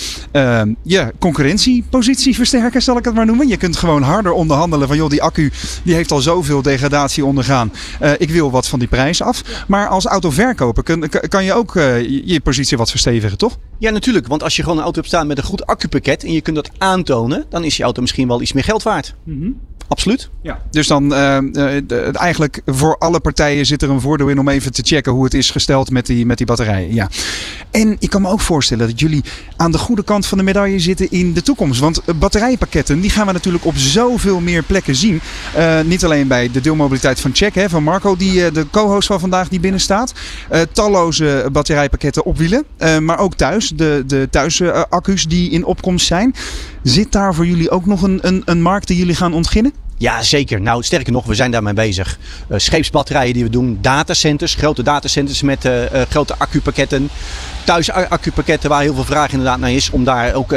je 0.82 1.14
concurrentiepositie 1.20 2.36
versterken, 2.36 2.82
zal 2.82 2.98
ik 2.98 3.06
het 3.06 3.14
maar 3.14 3.26
noemen. 3.26 3.48
Je 3.48 3.58
kunt 3.58 3.78
gewoon 3.78 4.02
harder 4.02 4.32
onderhandelen 4.32 4.88
van 4.88 4.98
joh, 4.98 5.10
die 5.10 5.24
accu 5.24 5.52
die 5.84 5.94
heeft 5.94 6.12
al 6.12 6.22
zoveel 6.22 6.62
degradatie 6.62 7.26
ondergaan. 7.26 7.72
ik 8.18 8.30
wil 8.30 8.52
wat 8.52 8.68
van 8.68 8.80
die 8.80 8.88
prijs 8.88 9.22
af. 9.22 9.42
Maar 9.68 9.88
als 9.88 10.06
autoverkoper 10.06 10.84
kan 11.30 11.44
je 11.44 11.54
ook 11.54 11.76
je 12.26 12.42
positie 12.42 12.78
wat 12.78 12.90
verstevigen, 12.90 13.38
toch? 13.38 13.58
Ja, 13.80 13.92
natuurlijk. 13.92 14.28
Want 14.28 14.44
als 14.44 14.56
je 14.56 14.62
gewoon 14.62 14.78
een 14.78 14.84
auto 14.84 15.00
hebt 15.00 15.12
staan 15.14 15.28
met 15.28 15.38
een 15.38 15.44
goed 15.44 15.66
accupakket 15.66 16.24
en 16.24 16.32
je 16.32 16.42
kunt 16.42 16.56
dat 16.56 16.72
aantonen, 16.78 17.46
dan 17.50 17.64
is 17.64 17.78
je 17.78 17.84
auto 17.84 18.02
misschien 18.02 18.28
wel 18.28 18.42
iets 18.42 18.54
meer 18.54 18.64
geld 18.64 18.84
waard. 18.84 19.16
Mm 19.24 19.42
-hmm. 19.42 19.60
Absoluut. 19.92 20.30
Ja. 20.42 20.62
Dus 20.70 20.88
dan 20.88 21.14
uh, 21.14 21.38
uh, 21.54 22.22
eigenlijk 22.22 22.62
voor 22.66 22.98
alle 22.98 23.20
partijen 23.20 23.66
zit 23.66 23.82
er 23.82 23.90
een 23.90 24.02
voordeel 24.02 24.28
in 24.28 24.40
om 24.40 24.48
even 24.48 24.72
te 24.72 24.82
checken 24.86 25.12
hoe 25.12 25.24
het 25.24 25.34
is 25.34 25.50
gesteld 25.50 25.90
met 25.90 26.06
die, 26.06 26.26
met 26.26 26.38
die 26.38 26.46
batterijen. 26.46 26.94
Ja. 26.94 27.10
En 27.72 27.96
ik 28.00 28.10
kan 28.10 28.22
me 28.22 28.30
ook 28.30 28.42
voorstellen 28.42 28.88
dat 28.88 29.00
jullie 29.00 29.24
aan 29.56 29.72
de 29.72 29.78
goede 29.78 30.04
kant 30.04 30.26
van 30.26 30.38
de 30.38 30.44
medaille 30.44 30.80
zitten 30.80 31.12
in 31.12 31.34
de 31.34 31.42
toekomst. 31.42 31.80
Want 31.80 32.02
batterijpakketten 32.20 33.02
die 33.02 33.10
gaan 33.10 33.26
we 33.26 33.32
natuurlijk 33.32 33.66
op 33.66 33.78
zoveel 33.78 34.40
meer 34.40 34.64
plekken 34.64 34.96
zien. 34.96 35.22
Uh, 35.58 35.82
niet 35.82 36.06
alleen 36.06 36.28
bij 36.28 36.52
de 36.52 36.62
deelmobiliteit 36.62 37.20
van 37.20 37.36
Check, 37.36 37.56
hè, 37.56 37.70
van 37.70 37.84
Marco, 37.84 38.16
die 38.16 38.52
de 38.52 38.66
co-host 38.72 39.08
van 39.08 39.20
vandaag 39.20 39.48
die 39.48 39.60
binnen 39.60 39.80
staat. 39.80 40.14
talloze 40.72 41.50
batterijpakketten 41.52 42.26
op 42.26 42.38
wielen. 42.38 42.66
maar 43.00 43.20
ook 43.20 43.36
thuis, 43.36 43.70
de, 43.70 44.04
de 44.08 44.28
thuisaccu's 44.30 45.28
die 45.28 45.50
in 45.50 45.66
opkomst 45.66 46.06
zijn. 46.06 46.36
Zit 46.84 47.12
daar 47.12 47.36
voor 47.36 47.46
jullie 47.46 47.70
ook 47.70 47.86
nog 47.86 48.02
een, 48.02 48.20
een, 48.22 48.42
een 48.46 48.62
markt 48.62 48.88
die 48.88 48.98
jullie 48.98 49.16
gaan 49.16 49.34
ontginnen? 49.34 49.74
Ja, 49.98 50.22
zeker. 50.24 50.62
Nou, 50.62 50.84
sterker 50.84 51.12
nog, 51.12 51.26
we 51.26 51.36
zijn 51.36 51.52
daarmee 51.52 51.74
bezig. 51.74 52.20
Uh, 52.50 52.58
scheepsbatterijen 52.58 53.34
die 53.34 53.44
we 53.44 53.50
doen, 53.50 53.78
datacenters, 53.82 54.56
grote 54.56 54.84
datacenters 54.84 55.42
met 55.42 55.66
uh, 55.66 55.82
uh, 55.82 56.02
grote 56.10 56.36
accupakketten. 56.38 57.10
Thuis 57.64 57.92
accupakketten 57.92 58.70
waar 58.70 58.82
heel 58.82 58.94
veel 58.94 59.04
vraag 59.04 59.32
inderdaad 59.32 59.60
naar 59.60 59.72
is, 59.72 59.90
om 59.90 60.04
daar 60.04 60.34
ook 60.34 60.50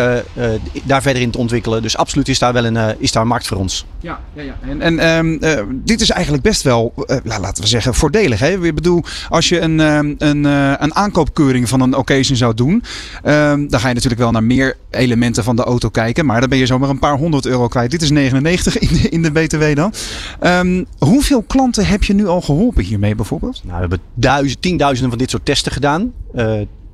daar 0.85 1.03
verder 1.03 1.23
in 1.23 1.31
te 1.31 1.39
ontwikkelen. 1.39 1.83
Dus 1.83 1.97
absoluut 1.97 2.29
is 2.29 2.39
daar 2.39 2.53
wel 2.53 2.65
een, 2.65 2.97
is 2.99 3.13
daar 3.13 3.23
een 3.23 3.29
markt 3.29 3.47
voor 3.47 3.57
ons. 3.57 3.87
Ja, 4.01 4.21
ja, 4.35 4.43
ja. 4.43 4.55
en, 4.69 4.99
en 4.99 5.19
um, 5.59 5.83
dit 5.85 6.01
is 6.01 6.11
eigenlijk 6.11 6.43
best 6.43 6.63
wel, 6.63 6.95
laten 7.25 7.63
we 7.63 7.69
zeggen, 7.69 7.95
voordelig. 7.95 8.41
Hè? 8.41 8.65
Ik 8.65 8.75
bedoel, 8.75 9.03
als 9.29 9.49
je 9.49 9.61
een, 9.61 9.81
um, 9.81 10.15
een, 10.19 10.45
een 10.45 10.95
aankoopkeuring 10.95 11.69
van 11.69 11.81
een 11.81 11.97
occasion 11.97 12.37
zou 12.37 12.55
doen, 12.55 12.83
um, 13.25 13.69
dan 13.69 13.81
ga 13.81 13.89
je 13.89 13.95
natuurlijk 13.95 14.21
wel 14.21 14.31
naar 14.31 14.45
meer 14.45 14.77
elementen 14.91 15.45
van 15.45 15.57
de 15.57 15.65
auto 15.65 15.89
kijken. 15.89 16.27
Maar 16.27 16.41
dan 16.41 16.49
ben 16.49 16.59
je 16.59 16.67
zomaar 16.67 16.89
een 16.89 16.99
paar 16.99 17.17
honderd 17.17 17.47
euro 17.47 17.69
kwijt. 17.69 17.91
Dit 17.91 18.03
is 18.03 18.11
99 18.11 18.79
in 18.79 18.89
de, 18.89 19.09
in 19.09 19.23
de 19.23 19.31
BTW 19.31 19.75
dan. 19.75 19.93
Hoeveel 20.99 21.43
klanten 21.43 21.87
heb 21.87 22.05
je 22.05 22.15
nu 22.15 22.27
al 22.27 22.41
geholpen 22.41 22.85
hiermee 22.85 23.15
bijvoorbeeld? 23.15 23.61
Nou, 23.65 23.75
we 23.75 23.81
hebben 23.81 24.01
duizend, 24.15 24.63
tienduizenden 24.63 25.11
van 25.11 25.19
dit 25.19 25.31
soort 25.31 25.45
testen 25.45 25.73
gedaan. 25.73 26.13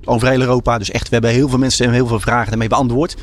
Over 0.05 0.29
heel 0.29 0.41
Europa. 0.41 0.79
Dus 0.79 0.91
echt, 0.91 1.03
we 1.03 1.13
hebben 1.13 1.31
heel 1.31 1.49
veel 1.49 1.59
mensen 1.59 1.87
en 1.87 1.93
heel 1.93 2.07
veel 2.07 2.21
vragen 2.21 2.49
daarmee 2.49 2.69
beantwoord. 2.69 3.17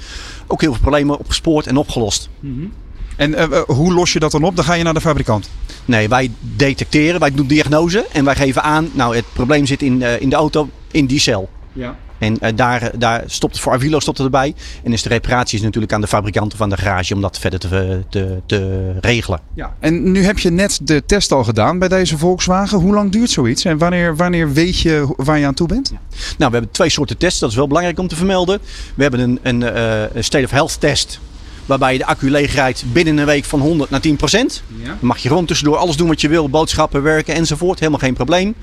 Ook 0.47 0.61
heel 0.61 0.71
veel 0.71 0.81
problemen 0.81 1.17
opgespoord 1.17 1.67
en 1.67 1.77
opgelost. 1.77 2.29
Mm 2.39 2.53
-hmm. 2.53 2.71
En 3.15 3.31
uh, 3.31 3.59
hoe 3.65 3.93
los 3.93 4.13
je 4.13 4.19
dat 4.19 4.31
dan 4.31 4.43
op? 4.43 4.55
Dan 4.55 4.65
ga 4.65 4.73
je 4.73 4.83
naar 4.83 4.93
de 4.93 5.01
fabrikant? 5.01 5.49
Nee, 5.85 6.09
wij 6.09 6.31
detecteren, 6.39 7.19
wij 7.19 7.31
doen 7.31 7.47
diagnose 7.47 8.05
en 8.11 8.25
wij 8.25 8.35
geven 8.35 8.63
aan, 8.63 8.89
nou 8.93 9.15
het 9.15 9.25
probleem 9.33 9.65
zit 9.65 9.81
in, 9.81 10.01
uh, 10.01 10.21
in 10.21 10.29
de 10.29 10.35
auto, 10.35 10.69
in 10.91 11.05
die 11.05 11.19
cel. 11.19 11.49
Ja. 11.73 11.97
En 12.19 12.37
uh, 12.41 12.49
daar, 12.55 12.91
daar 12.97 13.23
stopt 13.25 13.53
het 13.53 13.63
voor 13.63 13.73
Avilo 13.73 13.99
stopt 13.99 14.17
het 14.17 14.25
erbij. 14.25 14.55
En 14.83 14.93
is 14.93 15.01
de 15.01 15.09
reparatie 15.09 15.57
is 15.57 15.63
natuurlijk 15.63 15.93
aan 15.93 16.01
de 16.01 16.07
fabrikanten 16.07 16.57
van 16.57 16.69
de 16.69 16.77
garage 16.77 17.13
om 17.13 17.21
dat 17.21 17.39
verder 17.39 17.59
te, 17.59 18.03
te, 18.09 18.41
te 18.45 18.91
regelen. 18.99 19.39
Ja. 19.53 19.75
En 19.79 20.11
nu 20.11 20.23
heb 20.23 20.39
je 20.39 20.49
net 20.49 20.79
de 20.83 21.05
test 21.05 21.31
al 21.31 21.43
gedaan 21.43 21.79
bij 21.79 21.87
deze 21.87 22.17
Volkswagen. 22.17 22.79
Hoe 22.79 22.93
lang 22.93 23.11
duurt 23.11 23.29
zoiets? 23.29 23.65
En 23.65 23.77
wanneer, 23.77 24.15
wanneer 24.15 24.53
weet 24.53 24.79
je 24.79 25.13
waar 25.17 25.39
je 25.39 25.45
aan 25.45 25.53
toe 25.53 25.67
bent? 25.67 25.89
Ja. 25.93 25.99
Nou, 26.37 26.51
we 26.51 26.57
hebben 26.57 26.71
twee 26.71 26.89
soorten 26.89 27.17
tests. 27.17 27.39
Dat 27.39 27.49
is 27.49 27.55
wel 27.55 27.67
belangrijk 27.67 27.99
om 27.99 28.07
te 28.07 28.15
vermelden. 28.15 28.59
We 28.95 29.01
hebben 29.01 29.19
een, 29.19 29.39
een, 29.41 29.61
uh, 29.61 30.15
een 30.15 30.23
state 30.23 30.43
of 30.43 30.51
health 30.51 30.79
test. 30.79 31.19
Waarbij 31.65 31.91
je 31.93 31.97
de 31.97 32.05
accu 32.05 32.31
leegrijdt 32.31 32.83
binnen 32.91 33.17
een 33.17 33.25
week 33.25 33.45
van 33.45 33.59
100 33.59 33.89
naar 33.89 33.99
10 33.99 34.15
procent. 34.15 34.63
Ja. 34.67 34.85
Dan 34.85 34.97
mag 35.01 35.17
je 35.17 35.27
gewoon 35.27 35.45
tussendoor 35.45 35.77
alles 35.77 35.95
doen 35.95 36.07
wat 36.07 36.21
je 36.21 36.27
wil. 36.27 36.49
Boodschappen, 36.49 37.03
werken 37.03 37.35
enzovoort. 37.35 37.79
Helemaal 37.79 37.99
geen 37.99 38.13
probleem. 38.13 38.55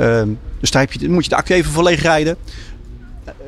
Uh, 0.00 0.22
dus 0.60 0.70
daar 0.70 0.82
heb 0.82 0.92
je, 0.92 1.10
moet 1.10 1.24
je 1.24 1.30
de 1.30 1.36
accu 1.36 1.54
even 1.54 1.72
voor 1.72 1.82
leeg 1.82 2.02
rijden 2.02 2.36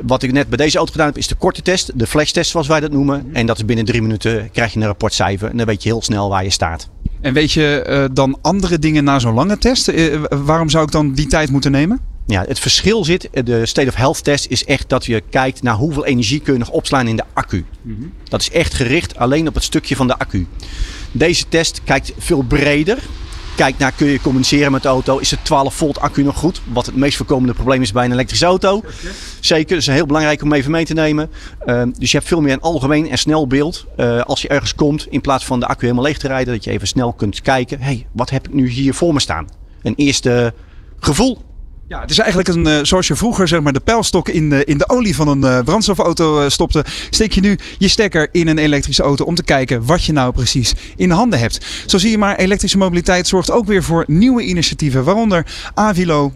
wat 0.02 0.22
ik 0.22 0.32
net 0.32 0.48
bij 0.48 0.56
deze 0.56 0.76
auto 0.76 0.92
gedaan 0.92 1.06
heb, 1.06 1.16
is 1.16 1.26
de 1.26 1.34
korte 1.34 1.62
test. 1.62 1.98
De 1.98 2.06
flashtest 2.06 2.50
zoals 2.50 2.66
wij 2.66 2.80
dat 2.80 2.90
noemen. 2.90 3.30
En 3.32 3.46
dat 3.46 3.56
is 3.56 3.64
binnen 3.64 3.84
drie 3.84 4.02
minuten 4.02 4.50
krijg 4.50 4.72
je 4.72 4.80
een 4.80 4.86
rapportcijfer. 4.86 5.50
En 5.50 5.56
dan 5.56 5.66
weet 5.66 5.82
je 5.82 5.88
heel 5.88 6.02
snel 6.02 6.28
waar 6.28 6.44
je 6.44 6.50
staat. 6.50 6.88
En 7.20 7.32
weet 7.32 7.52
je 7.52 7.86
uh, 7.88 8.04
dan 8.12 8.38
andere 8.42 8.78
dingen 8.78 9.04
na 9.04 9.18
zo'n 9.18 9.34
lange 9.34 9.58
test? 9.58 9.88
Uh, 9.88 10.22
waarom 10.28 10.68
zou 10.68 10.84
ik 10.84 10.90
dan 10.90 11.12
die 11.12 11.26
tijd 11.26 11.50
moeten 11.50 11.70
nemen? 11.70 12.00
Ja, 12.26 12.44
het 12.48 12.58
verschil 12.58 13.04
zit, 13.04 13.28
de 13.44 13.66
State 13.66 13.88
of 13.88 13.94
Health 13.94 14.24
test 14.24 14.46
is 14.46 14.64
echt 14.64 14.88
dat 14.88 15.04
je 15.04 15.22
kijkt 15.30 15.62
naar 15.62 15.74
hoeveel 15.74 16.04
energie 16.04 16.40
kun 16.40 16.52
je 16.52 16.58
nog 16.58 16.70
opslaan 16.70 17.08
in 17.08 17.16
de 17.16 17.24
accu. 17.32 17.64
Mm 17.82 17.96
-hmm. 17.98 18.12
Dat 18.28 18.40
is 18.40 18.50
echt 18.50 18.74
gericht 18.74 19.16
alleen 19.16 19.48
op 19.48 19.54
het 19.54 19.62
stukje 19.62 19.96
van 19.96 20.06
de 20.06 20.18
accu. 20.18 20.46
Deze 21.12 21.44
test 21.48 21.80
kijkt 21.84 22.12
veel 22.18 22.42
breder 22.42 22.98
kijkt 23.60 23.78
naar 23.78 23.92
kun 23.92 24.06
je 24.06 24.20
communiceren 24.20 24.72
met 24.72 24.82
de 24.82 24.88
auto. 24.88 25.18
Is 25.18 25.28
de 25.28 25.42
12 25.42 25.74
volt 25.74 26.00
accu 26.00 26.22
nog 26.22 26.36
goed? 26.36 26.60
Wat 26.72 26.86
het 26.86 26.96
meest 26.96 27.16
voorkomende 27.16 27.54
probleem 27.54 27.82
is 27.82 27.92
bij 27.92 28.04
een 28.04 28.12
elektrische 28.12 28.44
auto. 28.46 28.82
Zeker, 29.40 29.68
dat 29.68 29.78
is 29.78 29.86
heel 29.86 30.06
belangrijk 30.06 30.42
om 30.42 30.52
even 30.52 30.70
mee 30.70 30.84
te 30.84 30.94
nemen. 30.94 31.30
Uh, 31.66 31.82
dus 31.98 32.10
je 32.10 32.16
hebt 32.16 32.28
veel 32.28 32.40
meer 32.40 32.52
een 32.52 32.60
algemeen 32.60 33.10
en 33.10 33.18
snel 33.18 33.46
beeld. 33.46 33.86
Uh, 33.96 34.20
als 34.20 34.42
je 34.42 34.48
ergens 34.48 34.74
komt, 34.74 35.06
in 35.10 35.20
plaats 35.20 35.44
van 35.44 35.60
de 35.60 35.66
accu 35.66 35.84
helemaal 35.84 36.04
leeg 36.04 36.18
te 36.18 36.26
rijden, 36.26 36.54
dat 36.54 36.64
je 36.64 36.70
even 36.70 36.88
snel 36.88 37.12
kunt 37.12 37.40
kijken. 37.40 37.80
hey, 37.80 38.06
wat 38.12 38.30
heb 38.30 38.48
ik 38.48 38.54
nu 38.54 38.68
hier 38.68 38.94
voor 38.94 39.12
me 39.12 39.20
staan? 39.20 39.48
Een 39.82 39.94
eerste 39.94 40.54
gevoel 40.98 41.38
ja, 41.90 42.00
het 42.00 42.10
is 42.10 42.18
eigenlijk 42.18 42.48
een, 42.48 42.66
uh, 42.66 42.78
zoals 42.82 43.06
je 43.06 43.16
vroeger 43.16 43.48
zeg 43.48 43.60
maar, 43.60 43.72
de 43.72 43.80
pijlstok 43.80 44.28
in 44.28 44.50
de, 44.50 44.64
in 44.64 44.78
de 44.78 44.88
olie 44.88 45.14
van 45.14 45.28
een 45.28 45.40
uh, 45.40 45.60
brandstofauto 45.64 46.42
uh, 46.42 46.48
stopte. 46.48 46.84
Steek 47.10 47.32
je 47.32 47.40
nu 47.40 47.58
je 47.78 47.88
stekker 47.88 48.28
in 48.32 48.48
een 48.48 48.58
elektrische 48.58 49.02
auto 49.02 49.24
om 49.24 49.34
te 49.34 49.42
kijken 49.42 49.86
wat 49.86 50.04
je 50.04 50.12
nou 50.12 50.32
precies 50.32 50.74
in 50.96 51.10
handen 51.10 51.38
hebt. 51.38 51.66
Zo 51.86 51.98
zie 51.98 52.10
je 52.10 52.18
maar, 52.18 52.36
elektrische 52.36 52.78
mobiliteit 52.78 53.28
zorgt 53.28 53.50
ook 53.50 53.66
weer 53.66 53.82
voor 53.82 54.04
nieuwe 54.06 54.42
initiatieven. 54.42 55.04
Waaronder 55.04 55.46
Avilo 55.74 56.32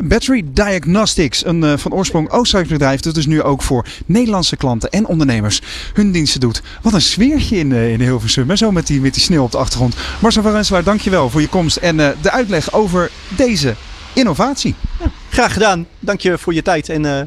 Battery 0.00 0.44
Diagnostics, 0.52 1.46
een 1.46 1.78
van 1.78 1.92
oorsprong 1.92 2.30
Oostenrijks 2.30 2.72
bedrijf. 2.72 3.00
Dat 3.00 3.14
dus 3.14 3.26
nu 3.26 3.42
ook 3.42 3.62
voor 3.62 3.86
Nederlandse 4.06 4.56
klanten 4.56 4.90
en 4.90 5.06
ondernemers 5.06 5.60
hun 5.92 6.12
diensten 6.12 6.40
doet. 6.40 6.62
Wat 6.82 6.92
een 6.92 7.00
sfeertje 7.00 7.56
in, 7.56 7.72
in 7.72 8.00
Hilversum. 8.00 8.56
Zo 8.56 8.72
met 8.72 8.86
die, 8.86 9.00
met 9.00 9.14
die 9.14 9.22
sneeuw 9.22 9.42
op 9.42 9.50
de 9.50 9.58
achtergrond. 9.58 9.96
Marcel 10.20 10.42
van 10.42 10.52
Renselaar, 10.52 10.84
dankjewel 10.84 11.30
voor 11.30 11.40
je 11.40 11.48
komst 11.48 11.76
en 11.76 11.96
de 11.96 12.30
uitleg 12.30 12.72
over 12.72 13.10
deze 13.36 13.74
innovatie. 14.12 14.74
Ja, 15.00 15.10
graag 15.30 15.52
gedaan. 15.52 15.86
Dank 15.98 16.20
je 16.20 16.38
voor 16.38 16.54
je 16.54 16.62
tijd 16.62 16.88
en 16.88 17.04
uh, 17.04 17.20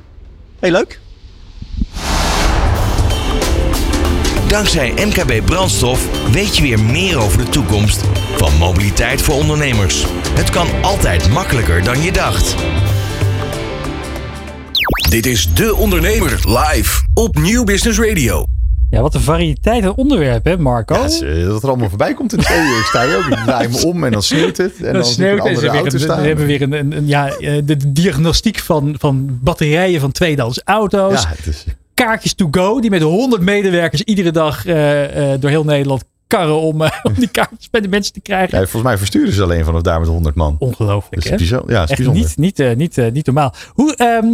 heel 0.60 0.72
leuk. 0.72 1.00
Dankzij 4.48 4.94
MKB 4.96 5.46
Brandstof 5.46 6.30
weet 6.32 6.58
je 6.58 6.62
weer 6.62 6.80
meer 6.80 7.18
over 7.18 7.38
de 7.38 7.50
toekomst 7.50 8.04
van 8.38 8.58
mobiliteit 8.58 9.22
voor 9.22 9.36
ondernemers. 9.36 10.06
Het 10.34 10.50
kan 10.50 10.68
altijd 10.82 11.30
makkelijker 11.30 11.84
dan 11.84 12.02
je 12.02 12.12
dacht. 12.12 12.56
Dit 15.10 15.26
is 15.26 15.54
De 15.54 15.76
Ondernemer 15.76 16.40
live 16.48 17.02
op 17.14 17.38
Nieuw 17.38 17.64
Business 17.64 18.00
Radio. 18.00 18.46
Ja, 18.92 19.02
wat 19.02 19.14
een 19.16 19.22
variëteit 19.22 19.84
aan 19.84 19.96
onderwerpen, 19.96 20.52
hè, 20.52 20.58
Marco? 20.58 20.96
Ja, 20.96 21.02
het 21.04 21.22
eh, 21.22 21.46
dat 21.46 21.64
er 21.64 21.70
allemaal 21.70 21.90
voorbij 21.90 22.14
komt 22.14 22.32
in 22.34 22.38
de 22.40 22.44
studio. 22.46 22.78
Ik 22.80 22.86
sta 22.86 23.06
hier 23.08 23.18
ook, 23.18 23.24
ik 23.26 23.38
draai 23.46 23.68
me 23.68 23.86
om 23.86 24.04
en 24.04 24.12
dan 24.12 24.24
sneeuwt 24.24 24.58
het. 24.58 24.76
En 24.78 24.84
dan, 24.84 24.94
Dan 24.94 25.06
sneeuwt 25.06 25.46
en 25.46 25.60
weer 25.60 25.76
een, 25.94 26.00
staan. 26.00 26.22
we 26.22 26.28
hebben 26.28 26.46
weer 26.46 26.62
een, 26.62 26.72
een, 26.72 26.92
een- 26.98 27.08
ja, 27.08 27.28
eh, 27.30 27.62
de, 27.66 27.92
diagnostiek 27.92 28.60
van, 28.60 28.96
van 29.00 29.40
batterijen 29.42 30.00
van 30.00 30.12
tweedehands 30.12 30.62
auto's. 30.64 31.22
Ja, 31.22 31.30
het 31.36 31.46
is, 31.48 31.66
Kaartjes 31.94 32.34
to 32.34 32.48
go, 32.52 32.80
die 32.80 32.90
met 32.90 33.02
100 33.02 33.42
medewerkers 33.42 34.02
iedere 34.02 34.32
dag 34.32 34.66
eh, 34.66 34.76
door 35.40 35.50
heel 35.50 35.64
Nederland 35.64 36.04
karren 36.28 36.60
om, 36.62 36.82
om 37.04 37.14
die 37.18 37.28
kaartjes 37.28 37.70
bij 37.70 37.82
de 37.82 37.88
mensen 37.88 38.14
te 38.14 38.22
krijgen. 38.22 38.50
ja, 38.58 38.64
volgens 38.64 38.84
mij 38.84 38.98
versturen 38.98 39.34
ze 39.34 39.44
alleen 39.44 39.66
vanaf 39.66 39.82
daar 39.82 40.00
met 40.00 40.10
100 40.10 40.36
man. 40.36 40.56
Ongelooflijk, 40.60 41.16
Dus 41.16 41.50
hè? 41.50 41.56
het 41.58 41.64
ja, 41.70 41.82
het 41.82 41.90
Echt 41.90 42.12
niet, 42.14 42.38
niet, 42.38 42.76
niet, 42.76 43.14
niet 43.14 43.26
normaal. 43.26 43.54
Hoe, 43.74 43.96
ehm, 43.96 44.26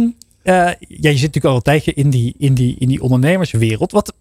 eh, 0.42 0.54
ja, 0.78 1.10
je 1.10 1.16
zit 1.16 1.34
natuurlijk 1.34 1.44
al 1.44 1.54
een 1.56 1.62
tijdje 1.62 1.94
in 1.94 2.10
die, 2.10 2.34
in 2.38 2.54
die, 2.54 2.76
in 2.78 2.88
die 2.88 3.02
ondernemerswereld. 3.02 3.92
Wat, 3.92 4.14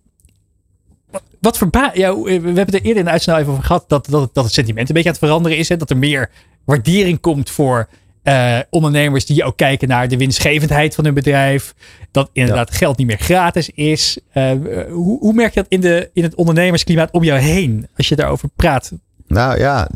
wat, 1.11 1.23
wat 1.39 1.57
verba 1.57 1.91
ja, 1.93 2.19
we 2.21 2.31
hebben 2.31 2.55
het 2.57 2.73
er 2.73 2.81
eerder 2.81 2.97
in 2.97 3.05
de 3.05 3.11
uitzending 3.11 3.43
even 3.45 3.53
over 3.57 3.65
gehad 3.67 3.85
dat, 3.89 4.07
dat, 4.09 4.21
het- 4.21 4.34
dat 4.34 4.43
het 4.43 4.53
sentiment 4.53 4.88
een 4.88 4.93
beetje 4.93 5.09
aan 5.09 5.15
het 5.15 5.25
veranderen 5.25 5.57
is. 5.57 5.69
Hè? 5.69 5.77
Dat 5.77 5.89
er 5.89 5.97
meer 5.97 6.29
waardering 6.65 7.19
komt 7.19 7.49
voor 7.49 7.88
eh, 8.23 8.59
ondernemers 8.69 9.25
die 9.25 9.43
ook 9.43 9.57
kijken 9.57 9.88
naar 9.88 10.07
de 10.07 10.17
winstgevendheid 10.17 10.95
van 10.95 11.03
hun 11.05 11.13
bedrijf. 11.13 11.73
Dat 12.11 12.29
inderdaad 12.34 12.71
geld 12.75 12.97
niet 12.97 13.07
meer 13.07 13.17
gratis 13.19 13.69
is. 13.69 14.19
Eh, 14.31 14.51
hoe, 14.91 15.19
hoe 15.19 15.34
merk 15.34 15.53
je 15.53 15.59
dat 15.61 15.69
in, 15.71 15.81
de, 15.81 16.09
in 16.13 16.23
het 16.23 16.35
ondernemersklimaat 16.35 17.11
om 17.11 17.23
jou 17.23 17.39
heen 17.39 17.88
als 17.97 18.07
je 18.09 18.15
daarover 18.15 18.49
praat? 18.55 18.91
Nou 19.27 19.59
ja, 19.59 19.89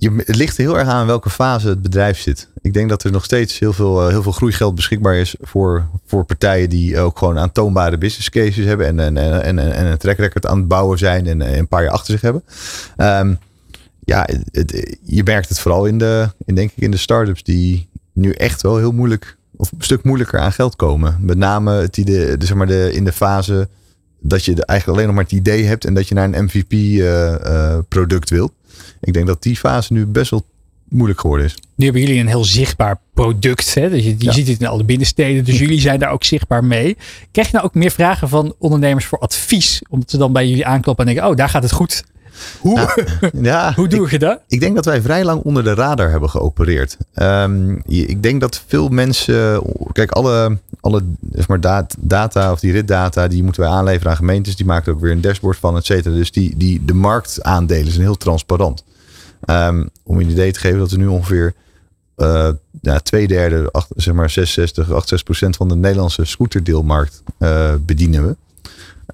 je, 0.00 0.22
het 0.26 0.36
ligt 0.36 0.56
heel 0.56 0.78
erg 0.78 0.88
aan 0.88 1.06
welke 1.06 1.30
fase 1.30 1.68
het 1.68 1.82
bedrijf 1.82 2.18
zit. 2.18 2.48
Ik 2.62 2.72
denk 2.72 2.88
dat 2.88 3.02
er 3.02 3.10
nog 3.10 3.24
steeds 3.24 3.58
heel 3.58 3.72
veel, 3.72 4.02
eh, 4.02 4.08
heel 4.08 4.22
veel 4.22 4.32
groeigeld 4.32 4.74
beschikbaar 4.74 5.14
is 5.14 5.34
voor, 5.40 5.86
voor 6.06 6.24
partijen 6.24 6.68
die 6.68 6.98
ook 6.98 7.18
gewoon 7.18 7.38
aantoonbare 7.38 7.98
business 7.98 8.30
cases 8.30 8.64
hebben 8.64 8.86
en, 8.86 9.00
en, 9.00 9.16
en, 9.16 9.58
en, 9.58 9.72
en 9.72 9.86
een 9.86 9.98
track 9.98 10.16
record 10.16 10.46
aan 10.46 10.58
het 10.58 10.68
bouwen 10.68 10.98
zijn 10.98 11.26
en 11.26 11.42
eh, 11.42 11.56
een 11.56 11.68
paar 11.68 11.82
jaar 11.82 11.92
achter 11.92 12.12
zich 12.12 12.20
hebben. 12.20 12.42
Ehm, 12.96 13.34
ja, 14.04 14.28
je 15.04 15.22
merkt 15.24 15.48
het 15.48 15.60
vooral 15.60 15.84
in 15.84 15.98
de, 15.98 16.28
in, 16.46 16.54
denk 16.54 16.70
ik, 16.70 16.82
in 16.82 16.90
de 16.90 16.96
start-ups 16.96 17.42
die 17.42 17.88
nu 18.12 18.30
echt 18.30 18.62
wel 18.62 18.76
heel 18.76 18.92
moeilijk 18.92 19.36
of 19.56 19.72
een 19.72 19.84
stuk 19.84 20.02
moeilijker 20.02 20.40
aan 20.40 20.52
geld 20.52 20.76
komen. 20.76 21.16
Met 21.20 21.36
name 21.36 21.88
idee, 21.92 22.36
de, 22.36 22.46
zeg 22.46 22.56
maar 22.56 22.66
de, 22.66 22.92
in 22.92 23.04
de 23.04 23.12
fase 23.12 23.68
dat 24.20 24.44
je 24.44 24.64
eigenlijk 24.64 24.86
alleen 24.98 25.06
nog 25.06 25.14
maar 25.14 25.24
het 25.24 25.32
idee 25.40 25.64
hebt 25.64 25.84
en 25.84 25.94
dat 25.94 26.08
je 26.08 26.14
naar 26.14 26.32
een 26.32 26.44
MVP-product 26.44 28.30
wilt. 28.30 28.52
Ik 29.00 29.12
denk 29.12 29.26
dat 29.26 29.42
die 29.42 29.56
fase 29.56 29.92
nu 29.92 30.06
best 30.06 30.30
wel 30.30 30.44
moeilijk 30.88 31.20
geworden 31.20 31.46
is. 31.46 31.54
Nu 31.74 31.84
hebben 31.84 32.02
jullie 32.02 32.20
een 32.20 32.26
heel 32.26 32.44
zichtbaar 32.44 33.00
product. 33.14 33.74
Hè? 33.74 33.90
Dus 33.90 34.04
je, 34.04 34.14
je 34.18 34.24
Ja. 34.24 34.32
ziet 34.32 34.48
het 34.48 34.60
in 34.60 34.66
alle 34.66 34.84
binnensteden. 34.84 35.44
Dus 35.44 35.58
jullie 35.58 35.80
zijn 35.80 35.98
daar 35.98 36.10
ook 36.10 36.24
zichtbaar 36.24 36.64
mee. 36.64 36.96
Krijg 37.30 37.46
je 37.48 37.52
nou 37.54 37.66
ook 37.66 37.74
meer 37.74 37.90
vragen 37.90 38.28
van 38.28 38.54
ondernemers 38.58 39.04
voor 39.06 39.18
advies? 39.18 39.82
Omdat 39.88 40.10
ze 40.10 40.16
dan 40.18 40.32
bij 40.32 40.48
jullie 40.48 40.66
aankloppen 40.66 41.06
en 41.06 41.12
denken, 41.14 41.30
oh, 41.30 41.36
daar 41.36 41.48
gaat 41.48 41.62
het 41.62 41.72
goed. 41.72 42.04
Hoe, 42.60 43.04
Ja, 43.42 43.72
hoe 43.76 43.88
doe 43.88 44.10
je 44.10 44.18
dat? 44.18 44.40
Ik 44.48 44.60
denk 44.60 44.74
dat 44.74 44.84
wij 44.84 45.02
vrij 45.02 45.24
lang 45.24 45.42
onder 45.42 45.64
de 45.64 45.74
radar 45.74 46.10
hebben 46.10 46.30
geopereerd. 46.30 46.96
Ehm, 47.14 47.70
ik 47.86 48.22
denk 48.22 48.40
dat 48.40 48.62
veel 48.66 48.88
mensen. 48.88 49.62
Kijk, 49.92 50.10
alle, 50.10 50.58
alle 50.80 51.02
zeg 51.32 51.48
maar, 51.48 51.60
dat- 51.60 51.96
data 51.98 52.52
of 52.52 52.60
die 52.60 52.72
ritdata. 52.72 53.28
die 53.28 53.42
moeten 53.42 53.62
wij 53.62 53.70
aanleveren 53.70 54.10
aan 54.10 54.16
gemeentes. 54.16 54.56
Die 54.56 54.66
maken 54.66 54.86
er 54.86 54.92
ook 54.94 55.00
weer 55.00 55.12
een 55.12 55.20
dashboard 55.20 55.56
van, 55.58 55.76
et 55.76 55.84
cetera. 55.86 56.14
Dus 56.14 56.32
die, 56.32 56.56
die, 56.56 56.84
de 56.84 56.94
marktaandelen 56.94 57.90
zijn 57.92 58.04
heel 58.04 58.16
transparant. 58.16 58.84
Ehm, 59.44 59.86
om 60.02 60.18
je 60.18 60.24
een 60.24 60.30
idee 60.30 60.52
te 60.52 60.60
geven 60.60 60.78
dat 60.78 60.90
er 60.90 60.98
nu 60.98 61.06
ongeveer. 61.06 61.54
eh 62.16 62.48
ja, 62.82 62.98
twee 62.98 63.26
derde, 63.28 63.68
acht- 63.72 63.88
zeg 63.96 64.14
maar 64.14 64.30
66, 64.30 64.84
68 64.84 65.22
procent 65.22 65.56
van 65.56 65.68
de 65.68 65.76
Nederlandse 65.76 66.24
scooterdeelmarkt 66.24 67.22
eh, 67.38 67.74
bedienen 67.80 68.26
we. 68.26 68.36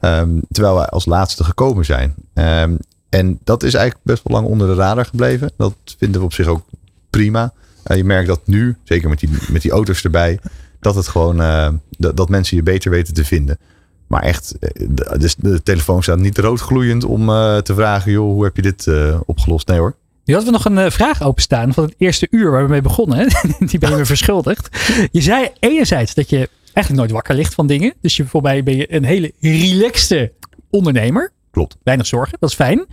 Ehm, 0.00 0.28
terwijl 0.50 0.74
wij 0.74 0.86
als 0.86 1.04
laatste 1.06 1.44
gekomen 1.44 1.84
zijn. 1.84 2.14
Ehm, 2.34 2.74
en 3.16 3.38
dat 3.44 3.62
is 3.62 3.74
eigenlijk 3.74 4.04
best 4.04 4.22
wel 4.24 4.40
lang 4.40 4.50
onder 4.52 4.66
de 4.66 4.74
radar 4.74 5.04
gebleven. 5.04 5.50
Dat 5.56 5.74
vinden 5.98 6.20
we 6.20 6.26
op 6.26 6.32
zich 6.32 6.46
ook 6.46 6.64
prima. 7.10 7.52
Eh, 7.82 7.96
je 7.96 8.04
merkt 8.04 8.28
dat 8.28 8.40
nu, 8.44 8.76
zeker 8.84 9.08
met 9.08 9.20
die, 9.20 9.28
met 9.50 9.62
die 9.62 9.70
auto's 9.70 10.04
erbij, 10.04 10.38
dat 10.80 10.94
het 10.94 11.08
gewoon 11.08 11.40
eh, 11.40 11.68
dat, 11.98 12.16
dat 12.16 12.28
mensen 12.28 12.56
je 12.56 12.62
beter 12.62 12.90
weten 12.90 13.14
te 13.14 13.24
vinden. 13.24 13.58
Maar 14.06 14.22
echt, 14.22 14.58
eh, 14.58 14.86
de, 14.88 15.14
dus 15.18 15.34
de 15.34 15.62
telefoon 15.62 16.02
staat 16.02 16.18
niet 16.18 16.38
roodgloeiend 16.38 17.04
om 17.04 17.26
te 17.62 17.74
vragen, 17.74 18.12
joh, 18.12 18.32
hoe 18.32 18.44
heb 18.44 18.56
je 18.56 18.62
dit 18.62 18.88
opgelost? 19.26 19.68
Nee 19.68 19.78
hoor. 19.78 19.96
Nu 20.24 20.34
hadden 20.34 20.52
we 20.52 20.58
nog 20.58 20.76
een 20.76 20.92
vraag 20.92 21.22
openstaan 21.22 21.72
van 21.72 21.84
het 21.84 21.94
eerste 21.98 22.26
uur 22.30 22.50
waar 22.50 22.62
we 22.62 22.70
mee 22.70 22.82
begonnen. 22.82 23.28
Die 23.70 23.78
ben 23.78 23.90
je 23.90 23.96
me 23.96 24.06
verschuldigd. 24.06 24.68
Je 25.10 25.20
zei 25.20 25.50
enerzijds 25.60 26.14
dat 26.14 26.30
je 26.30 26.48
eigenlijk 26.64 26.96
nooit 26.96 27.10
wakker 27.10 27.34
ligt 27.34 27.54
van 27.54 27.66
dingen. 27.66 27.94
Dus 28.00 28.16
je, 28.16 28.26
voorbij 28.26 28.62
ben 28.62 28.76
je 28.76 28.94
een 28.94 29.04
hele 29.04 29.32
relaxte 29.40 30.32
ondernemer. 30.70 31.32
Klopt. 31.56 31.76
Weinig 31.82 32.06
zorgen, 32.06 32.36
dat 32.40 32.50
is 32.50 32.54
fijn. 32.54 32.86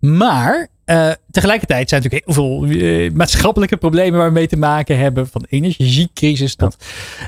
Maar 0.00 0.68
eh, 0.84 1.10
tegelijkertijd 1.30 1.88
zijn 1.88 2.02
natuurlijk 2.02 2.26
heel 2.26 2.44
veel 2.44 2.64
eh, 2.64 3.12
maatschappelijke 3.12 3.76
problemen 3.76 4.18
waar 4.18 4.28
we 4.28 4.34
mee 4.34 4.46
te 4.46 4.56
maken 4.56 4.98
hebben. 4.98 5.28
Van 5.28 5.46
energiecrisis 5.48 6.54
tot 6.54 6.76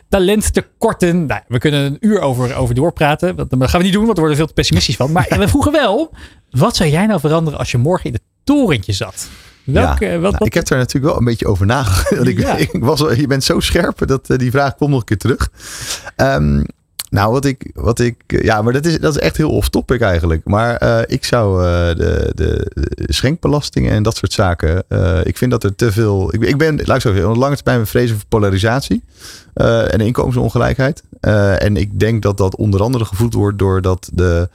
talenttekorten. 0.08 1.26
Nou, 1.26 1.40
we 1.48 1.58
kunnen 1.58 1.84
een 1.84 1.96
uur 2.00 2.20
over, 2.20 2.54
over 2.54 2.74
doorpraten. 2.74 3.36
Dat, 3.36 3.48
gaan 3.50 3.80
we 3.80 3.84
niet 3.84 3.92
doen, 3.92 4.04
want 4.04 4.16
daar 4.16 4.24
worden 4.24 4.28
we 4.30 4.36
veel 4.36 4.46
te 4.46 4.52
pessimistisch 4.52 4.96
van. 4.96 5.12
Maar 5.12 5.26
we 5.38 5.48
vroegen 5.48 5.72
wel, 5.72 6.14
wat 6.50 6.76
zou 6.76 6.90
jij 6.90 7.06
nou 7.06 7.20
veranderen 7.20 7.58
als 7.58 7.70
je 7.70 7.78
morgen 7.78 8.06
in 8.06 8.12
het 8.12 8.22
torentje 8.44 8.92
zat? 8.92 9.28
Ja, 9.64 9.96
wat, 9.98 10.32
nou, 10.32 10.44
ik 10.44 10.54
heb 10.54 10.66
daar 10.66 10.78
natuurlijk 10.78 11.12
wel 11.12 11.18
een 11.18 11.24
beetje 11.24 11.46
over 11.46 11.66
nagedacht. 11.66 12.28
Ik, 12.28 12.38
Ja. 12.38 12.56
ik 12.66 12.70
was, 12.72 13.00
je 13.16 13.26
bent 13.26 13.44
zo 13.44 13.60
scherp 13.60 14.06
dat 14.06 14.30
eh, 14.30 14.38
die 14.38 14.50
vraag 14.50 14.74
komt 14.74 14.90
nog 14.90 14.98
een 15.00 15.06
keer 15.06 15.18
terug. 15.18 15.50
Ehm, 16.16 16.62
nou, 17.12 17.32
wat 17.32 17.44
ik, 17.44 17.70
wat 17.74 17.98
ik, 17.98 18.16
eh, 18.26 18.40
ja, 18.42 18.62
maar 18.62 18.72
dat 18.72 18.86
is, 18.86 18.98
dat 18.98 19.16
is 19.16 19.20
echt 19.20 19.36
heel 19.36 19.50
off-topic 19.50 20.00
eigenlijk. 20.00 20.44
Maar 20.44 20.76
eh, 20.76 21.00
ik 21.06 21.24
zou 21.24 21.64
eh, 21.64 21.96
de, 21.96 22.32
de, 22.34 22.70
de 22.74 23.12
schenkbelastingen 23.12 23.92
en 23.92 24.02
dat 24.02 24.16
soort 24.16 24.32
zaken. 24.32 24.84
ik 25.24 25.36
vind 25.36 25.50
dat 25.50 25.64
er 25.64 25.74
te 25.74 25.92
veel. 25.92 26.34
Ik, 26.34 26.42
ik 26.42 26.56
ben, 26.58 26.80
laat 26.84 26.96
ik 26.96 27.02
zo 27.02 27.12
zeggen, 27.12 27.38
lange 27.38 27.56
termijn 27.56 27.80
ik 27.80 27.86
vrezen 27.86 28.16
voor 28.16 28.26
polarisatie 28.28 29.02
en 29.54 30.00
inkomensongelijkheid. 30.00 31.02
En 31.58 31.76
ik 31.76 32.00
denk 32.00 32.22
dat 32.22 32.36
dat 32.36 32.56
onder 32.56 32.82
andere 32.82 33.04
gevoed 33.04 33.34
wordt 33.34 33.58
doordat 33.58 34.10
de, 34.12 34.48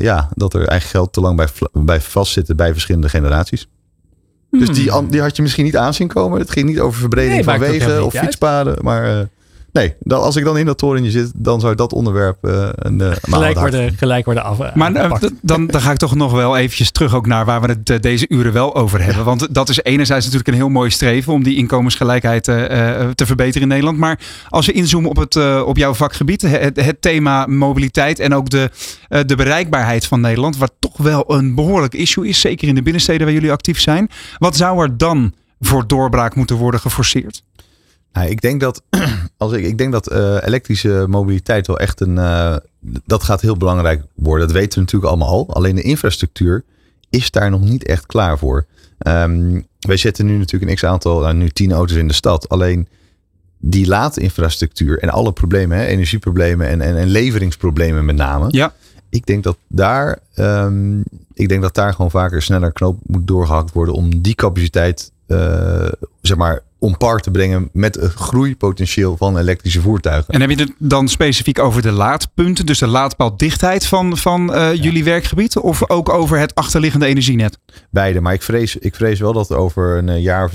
ja, 0.00 0.28
dat 0.34 0.54
er 0.54 0.66
eigen 0.68 0.88
geld 0.88 1.12
te 1.12 1.20
lang 1.20 1.36
bij, 1.36 1.48
bij 1.72 2.00
vastzitten 2.00 2.56
bij 2.56 2.72
verschillende 2.72 3.08
generaties. 3.08 3.68
Dus 4.50 4.68
die, 4.68 4.92
an- 4.92 5.08
die 5.08 5.20
had 5.20 5.36
je 5.36 5.42
misschien 5.42 5.64
niet 5.64 5.76
aan 5.76 5.94
zien 5.94 6.08
komen. 6.08 6.38
Het 6.38 6.50
ging 6.50 6.66
niet 6.68 6.80
over 6.80 7.00
verbreding 7.00 7.44
Hmm. 7.44 7.46
Nee, 7.46 7.58
van 7.58 7.68
wegen 7.70 8.04
of 8.04 8.14
fietspaden. 8.14 8.76
Maar 8.82 9.28
nee, 9.72 9.94
dan, 10.00 10.20
als 10.22 10.36
ik 10.36 10.44
dan 10.44 10.58
in 10.58 10.66
dat 10.66 10.78
torentje 10.78 11.10
zit, 11.10 11.32
dan 11.34 11.60
zou 11.60 11.74
dat 11.74 11.92
onderwerp 11.92 12.44
eh, 12.44 12.68
een 12.72 13.00
uh, 13.00 13.10
gelijk, 13.22 13.58
worden, 13.58 13.96
gelijk 13.96 14.24
worden 14.24 14.44
af. 14.44 14.74
Maar 14.74 14.94
eh, 14.94 15.12
dan, 15.42 15.66
dan 15.66 15.80
ga 15.80 15.90
ik 15.90 15.96
toch 15.96 16.14
nog 16.14 16.32
wel 16.32 16.56
eventjes 16.56 16.90
terug 16.90 17.14
ook 17.14 17.26
naar 17.26 17.44
waar 17.44 17.60
we 17.60 17.76
het 17.84 18.02
deze 18.02 18.28
uren 18.28 18.52
wel 18.52 18.74
over 18.74 19.04
hebben. 19.04 19.24
Want 19.24 19.54
dat 19.54 19.68
is 19.68 19.82
enerzijds 19.82 20.24
natuurlijk 20.24 20.52
een 20.52 20.62
heel 20.62 20.68
mooi 20.68 20.90
streven 20.90 21.32
om 21.32 21.42
die 21.42 21.56
inkomensgelijkheid 21.56 22.48
eh, 22.48 23.00
eh, 23.00 23.10
te 23.10 23.26
verbeteren 23.26 23.62
in 23.62 23.68
Nederland. 23.68 23.98
Maar 23.98 24.18
als 24.48 24.66
we 24.66 24.72
inzoomen 24.72 25.10
op, 25.10 25.16
het, 25.16 25.36
eh, 25.36 25.62
op 25.66 25.76
jouw 25.76 25.94
vakgebied, 25.94 26.42
het, 26.42 26.84
het 26.84 27.02
thema 27.02 27.46
mobiliteit 27.46 28.18
en 28.18 28.34
ook 28.34 28.50
de, 28.50 28.70
eh, 29.08 29.20
de 29.26 29.36
bereikbaarheid 29.36 30.06
van 30.06 30.20
Nederland, 30.20 30.56
wat 30.56 30.72
toch 30.78 30.96
wel 30.96 31.34
een 31.34 31.54
behoorlijk 31.54 31.94
issue 31.94 32.28
is, 32.28 32.40
zeker 32.40 32.68
in 32.68 32.74
de 32.74 32.82
binnensteden 32.82 33.24
waar 33.24 33.34
jullie 33.34 33.52
actief 33.52 33.80
zijn. 33.80 34.10
Wat 34.38 34.56
zou 34.56 34.82
er 34.82 34.96
dan 34.96 35.34
voor 35.60 35.86
doorbraak 35.86 36.34
moeten 36.34 36.56
worden 36.56 36.80
geforceerd? 36.80 37.42
Nou, 38.12 38.28
ik 38.28 38.40
denk 38.40 38.60
dat, 38.60 38.82
als 39.36 39.52
ik, 39.52 39.64
ik 39.64 39.78
denk 39.78 39.92
dat 39.92 40.06
eh, 40.08 40.36
elektrische 40.40 41.04
mobiliteit 41.08 41.66
wel 41.66 41.78
echt 41.78 42.00
een. 42.00 42.18
eh, 42.18 42.56
dat 43.04 43.22
gaat 43.22 43.40
heel 43.40 43.56
belangrijk 43.56 44.02
worden. 44.14 44.46
Dat 44.46 44.56
weten 44.56 44.74
we 44.74 44.80
natuurlijk 44.80 45.10
allemaal 45.10 45.28
al. 45.28 45.54
Alleen 45.54 45.74
de 45.74 45.82
infrastructuur 45.82 46.64
is 47.10 47.30
daar 47.30 47.50
nog 47.50 47.60
niet 47.60 47.84
echt 47.84 48.06
klaar 48.06 48.38
voor. 48.38 48.66
Ehm, 48.98 49.60
wij 49.80 49.96
zetten 49.96 50.26
nu 50.26 50.36
natuurlijk 50.38 50.70
een 50.70 50.76
x 50.76 50.84
aantal, 50.84 51.20
nou, 51.20 51.34
nu 51.34 51.48
tien 51.48 51.72
auto's 51.72 51.96
in 51.96 52.08
de 52.08 52.14
stad. 52.14 52.48
Alleen 52.48 52.88
die 53.58 53.86
laadinfrastructuur 53.86 54.98
en 54.98 55.08
alle 55.10 55.32
problemen, 55.32 55.78
hè, 55.78 55.84
energieproblemen 55.84 56.68
en, 56.68 56.80
en, 56.80 56.96
en 56.96 57.08
leveringsproblemen 57.08 58.04
met 58.04 58.16
name. 58.16 58.46
Ja. 58.50 58.72
Ik 59.08 59.26
denk 59.26 59.44
dat 59.44 59.56
daar, 59.68 60.18
ehm, 60.34 61.00
ik 61.34 61.48
denk 61.48 61.62
dat 61.62 61.74
daar 61.74 61.92
gewoon 61.94 62.10
vaker 62.10 62.42
sneller 62.42 62.72
knoop 62.72 62.98
moet 63.02 63.26
doorgehakt 63.26 63.72
worden 63.72 63.94
om 63.94 64.20
die 64.22 64.34
capaciteit, 64.34 65.12
eh, 65.30 65.88
zeg 66.20 66.36
maar, 66.36 66.60
om 66.78 66.96
par 66.96 67.20
te 67.20 67.30
brengen 67.30 67.68
met 67.72 67.94
het 67.94 68.12
groeipotentieel 68.12 69.16
van 69.16 69.38
elektrische 69.38 69.80
voertuigen. 69.80 70.34
En 70.34 70.40
heb 70.40 70.50
je 70.50 70.56
het 70.56 70.72
dan 70.78 71.08
specifiek 71.08 71.58
over 71.58 71.82
de 71.82 71.90
laadpunten, 71.90 72.66
dus 72.66 72.78
de 72.78 72.86
laadpaaldichtheid 72.86 73.86
van, 73.86 74.16
van 74.16 74.54
eh, 74.54 74.74
jullie 74.74 75.04
werkgebied, 75.04 75.56
of 75.56 75.90
ook 75.90 76.08
over 76.08 76.38
het 76.38 76.54
achterliggende 76.54 77.06
energienet? 77.06 77.58
Beide, 77.90 78.20
maar 78.20 78.32
ik 78.32 78.42
vrees, 78.42 78.76
ik 78.76 78.94
vrees 78.94 79.20
wel 79.20 79.32
dat 79.32 79.52
over 79.52 79.96
een 79.96 80.08
eh, 80.08 80.22
jaar 80.22 80.44
of 80.44 80.52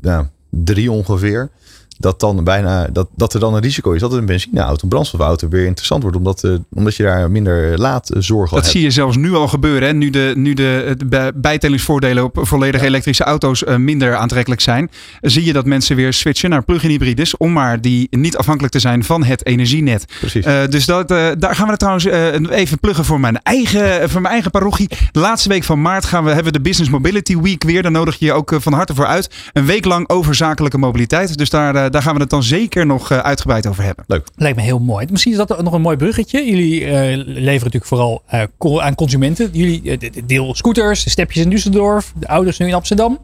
nou, 0.00 0.26
drie 0.50 0.90
ongeveer, 0.90 1.50
dat, 1.98 2.20
dan 2.20 2.44
bijna, 2.44 2.88
dat, 2.92 3.08
dat 3.16 3.34
er 3.34 3.40
dan 3.40 3.54
een 3.54 3.60
risico 3.62 3.92
is 3.92 4.00
dat 4.00 4.12
een 4.12 4.26
benzineauto, 4.26 4.82
een 4.82 4.88
brandstofauto 4.88 5.48
weer 5.48 5.66
interessant 5.66 6.02
wordt. 6.02 6.16
Omdat, 6.16 6.44
eh, 6.44 6.52
omdat 6.74 6.96
je 6.96 7.02
daar 7.02 7.30
minder 7.30 7.78
laadzorg 7.78 8.50
Dat 8.50 8.58
hebt. 8.60 8.72
zie 8.72 8.82
je 8.82 8.90
zelfs 8.90 9.16
nu 9.16 9.34
al 9.34 9.48
gebeuren. 9.48 9.88
Hè? 9.88 9.94
Nu 9.94 10.10
de, 10.10 10.32
nu 10.36 10.54
de, 10.54 10.94
de 10.98 11.04
bij- 11.04 11.32
bijtellingsvoordelen 11.34 12.24
op 12.24 12.38
volledig 12.42 12.82
elektrische 12.82 13.24
auto's 13.24 13.64
eh, 13.64 13.76
minder 13.76 14.16
aantrekkelijk 14.16 14.60
zijn. 14.60 14.90
Zie 15.20 15.44
je 15.44 15.52
dat 15.52 15.64
mensen 15.66 15.96
weer 15.96 16.12
switchen 16.12 16.50
naar 16.50 16.62
plug-in 16.64 16.90
hybrides. 16.90 17.36
Om 17.36 17.52
maar 17.52 17.80
die 17.80 18.06
niet 18.10 18.36
afhankelijk 18.36 18.72
te 18.72 18.80
zijn 18.80 19.04
van 19.04 19.24
het 19.24 19.46
energienet. 19.46 20.04
Precies. 20.20 20.44
Eh, 20.44 20.66
dus 20.68 20.86
dat, 20.86 21.08
daar 21.08 21.54
gaan 21.54 21.64
we 21.64 21.70
het 21.70 21.78
trouwens 21.78 22.04
even 22.50 22.78
pluggen 22.78 23.04
voor 23.04 23.20
mijn, 23.20 23.42
eigen, 23.42 24.10
voor 24.10 24.20
mijn 24.20 24.32
eigen 24.32 24.50
parochie. 24.50 24.88
De 25.12 25.20
laatste 25.20 25.48
week 25.48 25.64
van 25.64 25.82
maart 25.82 26.04
gaan 26.04 26.22
we, 26.24 26.28
hebben 26.28 26.52
we 26.52 26.58
de 26.58 26.64
Business 26.64 26.90
Mobility 26.90 27.38
Week 27.38 27.62
weer. 27.64 27.82
Daar 27.82 27.90
nodig 27.90 28.18
je 28.18 28.24
je 28.24 28.32
ook 28.32 28.52
van 28.58 28.72
harte 28.72 28.94
voor 28.94 29.06
uit. 29.06 29.30
Een 29.52 29.66
week 29.66 29.84
lang 29.84 30.08
over 30.08 30.34
zakelijke 30.34 30.78
mobiliteit. 30.78 31.38
Dus 31.38 31.50
daar, 31.50 31.83
daar 31.90 32.02
gaan 32.02 32.14
we 32.14 32.20
het 32.20 32.30
dan 32.30 32.42
zeker 32.42 32.86
nog 32.86 33.10
eh, 33.10 33.18
uitgebreid 33.18 33.66
over 33.66 33.84
hebben. 33.84 34.04
Leuk. 34.08 34.26
Lijkt 34.36 34.56
me 34.56 34.62
heel 34.62 34.78
mooi. 34.78 35.06
Misschien 35.10 35.32
is 35.32 35.38
dat 35.38 35.62
nog 35.62 35.72
een 35.72 35.80
mooi 35.80 35.96
bruggetje. 35.96 36.44
Jullie 36.44 36.84
eh, 36.84 37.16
leveren 37.16 37.44
natuurlijk 37.44 37.84
vooral 37.84 38.22
eh, 38.26 38.42
aan 38.78 38.94
consumenten. 38.94 39.48
Jullie 39.52 39.90
eh, 39.90 39.98
de- 39.98 40.10
de 40.10 40.26
deel 40.26 40.54
scooters, 40.54 41.04
de 41.04 41.10
stepjes 41.10 41.44
in 41.44 41.50
Düsseldorf, 41.52 42.18
de 42.18 42.28
ouders 42.28 42.58
nu 42.58 42.66
in 42.66 42.74
Amsterdam. 42.74 43.18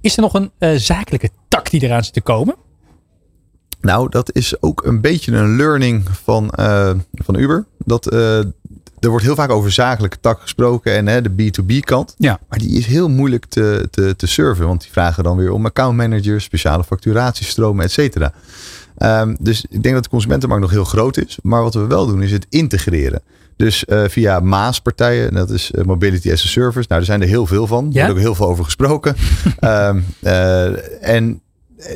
Is 0.00 0.16
er 0.16 0.22
nog 0.22 0.34
een 0.34 0.50
eh, 0.58 0.74
zakelijke 0.76 1.30
tak 1.48 1.70
die 1.70 1.82
eraan 1.82 2.04
zit 2.04 2.12
te 2.12 2.20
komen? 2.20 2.54
Nou, 3.80 4.08
dat 4.08 4.34
is 4.34 4.62
ook 4.62 4.84
een 4.84 5.00
beetje 5.00 5.32
een 5.32 5.56
learning 5.56 6.04
van, 6.24 6.50
eh, 6.50 6.90
van 7.12 7.36
Uber. 7.38 7.66
Dat, 7.78 8.06
eh, 8.10 8.40
er 9.00 9.08
wordt 9.08 9.24
heel 9.24 9.34
vaak 9.34 9.50
over 9.50 9.72
zakelijke 9.72 10.20
tak 10.20 10.40
gesproken 10.40 10.92
en 10.94 11.06
hè, 11.06 11.22
de 11.22 11.30
B2B 11.30 11.78
kant. 11.80 12.14
Ja. 12.18 12.38
Maar 12.48 12.58
die 12.58 12.78
is 12.78 12.86
heel 12.86 13.08
moeilijk 13.08 13.46
te, 13.46 13.88
te, 13.90 14.16
te 14.16 14.26
serven. 14.26 14.66
Want 14.66 14.80
die 14.80 14.90
vragen 14.92 15.24
dan 15.24 15.36
weer 15.36 15.52
om 15.52 15.64
accountmanagers, 15.66 16.44
speciale 16.44 16.84
facturatiestromen, 16.84 17.84
et 17.84 17.90
cetera. 17.92 18.32
Ehm, 18.96 19.34
dus 19.40 19.64
ik 19.68 19.82
denk 19.82 19.94
dat 19.94 20.04
de 20.04 20.10
consumentenmarkt 20.10 20.62
nog 20.64 20.72
heel 20.72 20.84
groot 20.84 21.16
is. 21.16 21.38
Maar 21.42 21.62
wat 21.62 21.74
we 21.74 21.86
wel 21.86 22.06
doen 22.06 22.22
is 22.22 22.32
het 22.32 22.46
integreren. 22.48 23.22
Dus 23.56 23.84
eh, 23.84 24.02
via 24.08 24.40
Maas-partijen, 24.40 25.34
dat 25.34 25.50
is 25.50 25.70
eh, 25.70 25.84
Mobility 25.84 26.32
as 26.32 26.44
a 26.44 26.48
Service. 26.48 26.86
Nou, 26.88 27.00
er 27.00 27.06
zijn 27.06 27.22
er 27.22 27.28
heel 27.28 27.46
veel 27.46 27.66
van. 27.66 27.86
Er 27.86 27.92
Ja? 27.92 27.98
wordt 27.98 28.10
ook 28.16 28.24
heel 28.24 28.34
veel 28.34 28.48
over 28.48 28.64
gesproken. 28.64 29.14
Ehm, 29.60 30.00
eh, 30.20 31.14
en 31.14 31.40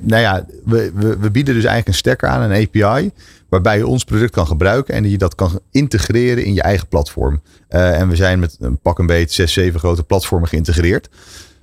nou 0.03 0.23
ja, 0.23 0.47
we, 0.65 0.93
we, 0.95 1.31
bieden 1.31 1.55
dus 1.55 1.65
eigenlijk 1.65 1.87
een 1.87 1.95
stekker 1.95 2.29
aan, 2.29 2.51
een 2.51 2.69
API, 2.69 3.11
waarbij 3.49 3.77
je 3.77 3.87
ons 3.87 4.05
product 4.05 4.31
kan 4.31 4.47
gebruiken 4.47 4.95
en 4.95 5.03
die 5.03 5.13
je 5.13 5.19
dat 5.19 5.35
kan 5.35 5.61
integreren 5.71 6.45
in 6.45 6.55
je 6.55 6.63
eigen 6.63 6.89
platform. 6.89 7.43
Eh, 7.69 8.01
en 8.01 8.09
we 8.09 8.17
zijn 8.17 8.39
met 8.39 8.57
een 8.61 8.79
pak 8.79 8.99
een 8.99 9.07
beet 9.07 9.33
zes, 9.33 9.53
zeven 9.53 9.81
grote 9.81 10.03
platformen 10.03 10.49
geïntegreerd. 10.49 11.09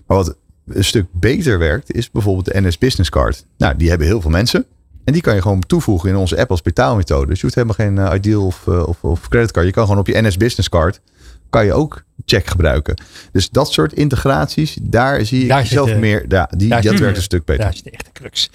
Maar 0.07 0.17
wat 0.17 0.35
een 0.67 0.83
stuk 0.83 1.05
beter 1.11 1.59
werkt, 1.59 1.93
is 1.93 2.11
bijvoorbeeld 2.11 2.45
de 2.45 2.61
NS 2.61 2.77
Business 2.77 3.09
Card. 3.09 3.45
Nou, 3.57 3.75
die 3.77 3.89
hebben 3.89 4.07
heel 4.07 4.21
veel 4.21 4.31
mensen. 4.31 4.65
En 5.03 5.13
die 5.13 5.21
kan 5.21 5.35
je 5.35 5.41
gewoon 5.41 5.59
toevoegen 5.67 6.09
in 6.09 6.15
onze 6.15 6.37
app 6.37 6.51
als 6.51 6.61
betaalmethode. 6.61 7.27
Dus 7.27 7.35
je 7.35 7.41
hoeft 7.41 7.55
helemaal 7.55 7.75
geen 7.75 7.97
eh, 7.97 8.15
Ideal 8.15 8.45
of, 8.45 8.67
eh, 8.67 8.87
of, 8.87 9.03
of 9.03 9.27
creditcard. 9.27 9.65
Je 9.65 9.71
kan 9.71 9.83
gewoon 9.83 9.99
op 9.99 10.07
je 10.07 10.21
NS 10.21 10.37
Business 10.37 10.69
Card 10.69 11.01
kan 11.51 11.65
je 11.65 11.73
ook 11.73 12.03
check 12.25 12.47
gebruiken. 12.47 13.01
Dus 13.31 13.49
dat 13.49 13.71
soort 13.71 13.93
integraties, 13.93 14.77
daar 14.81 15.25
zie 15.25 15.45
ik 15.47 15.65
zelf 15.65 15.89
de- 15.89 15.95
meer. 15.95 16.25
Ja, 16.27 16.49
die, 16.57 16.69
dat 16.69 16.83
werkt 16.83 16.97
de- 16.99 17.05
een 17.05 17.21
stuk 17.21 17.45
beter. 17.45 17.63
Daar 17.63 17.73
zit 17.73 17.83
de 17.83 17.91
echte 17.91 18.09
crux. 18.13 18.49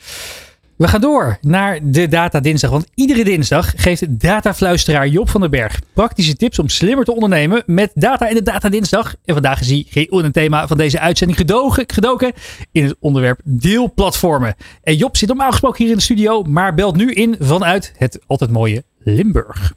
We 0.76 0.88
gaan 0.88 1.00
door 1.00 1.38
naar 1.40 1.78
de 1.82 2.08
Data 2.08 2.40
Dinsdag. 2.40 2.70
Want 2.70 2.86
iedere 2.94 3.24
dinsdag 3.24 3.72
geeft 3.76 4.20
datafluisteraar 4.20 5.08
Job 5.08 5.28
van 5.28 5.40
den 5.40 5.50
Berg 5.50 5.80
praktische 5.94 6.36
tips 6.36 6.58
om 6.58 6.68
slimmer 6.68 7.04
te 7.04 7.14
ondernemen 7.14 7.62
met 7.66 7.90
data 7.94 8.28
in 8.28 8.34
de 8.34 8.42
Data 8.42 8.68
Dinsdag. 8.68 9.14
En 9.24 9.34
vandaag 9.34 9.60
is 9.60 9.68
hij 9.68 10.08
het 10.10 10.32
thema 10.32 10.66
van 10.66 10.76
deze 10.76 11.00
uitzending 11.00 11.38
gedogen, 11.38 11.84
gedoken 11.86 12.32
in 12.72 12.84
het 12.84 12.96
onderwerp 13.00 13.40
deelplatformen. 13.44 14.54
En 14.82 14.96
Job 14.96 15.16
zit 15.16 15.28
normaal 15.28 15.50
gesproken 15.50 15.78
hier 15.82 15.90
in 15.92 15.96
de 15.98 16.02
studio, 16.02 16.42
maar 16.42 16.74
belt 16.74 16.96
nu 16.96 17.12
in 17.12 17.36
vanuit 17.38 17.92
het 17.96 18.18
altijd 18.26 18.50
mooie 18.50 18.84
Limburg. 18.98 19.72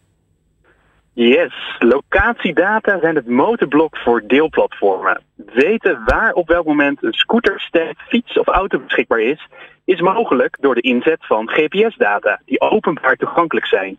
Yes, 1.13 1.53
locatiedata 1.79 2.99
zijn 2.99 3.15
het 3.15 3.27
motorblok 3.27 3.97
voor 3.97 4.23
deelplatformen. 4.27 5.21
Weten 5.35 6.01
waar 6.05 6.33
op 6.33 6.47
welk 6.47 6.65
moment 6.65 7.03
een 7.03 7.13
scooter, 7.13 7.59
step, 7.59 7.97
fiets 8.07 8.39
of 8.39 8.47
auto 8.47 8.79
beschikbaar 8.79 9.19
is, 9.19 9.47
is 9.85 10.01
mogelijk 10.01 10.57
door 10.59 10.75
de 10.75 10.81
inzet 10.81 11.25
van 11.25 11.49
GPS-data 11.49 12.41
die 12.45 12.61
openbaar 12.61 13.15
toegankelijk 13.15 13.65
zijn. 13.65 13.97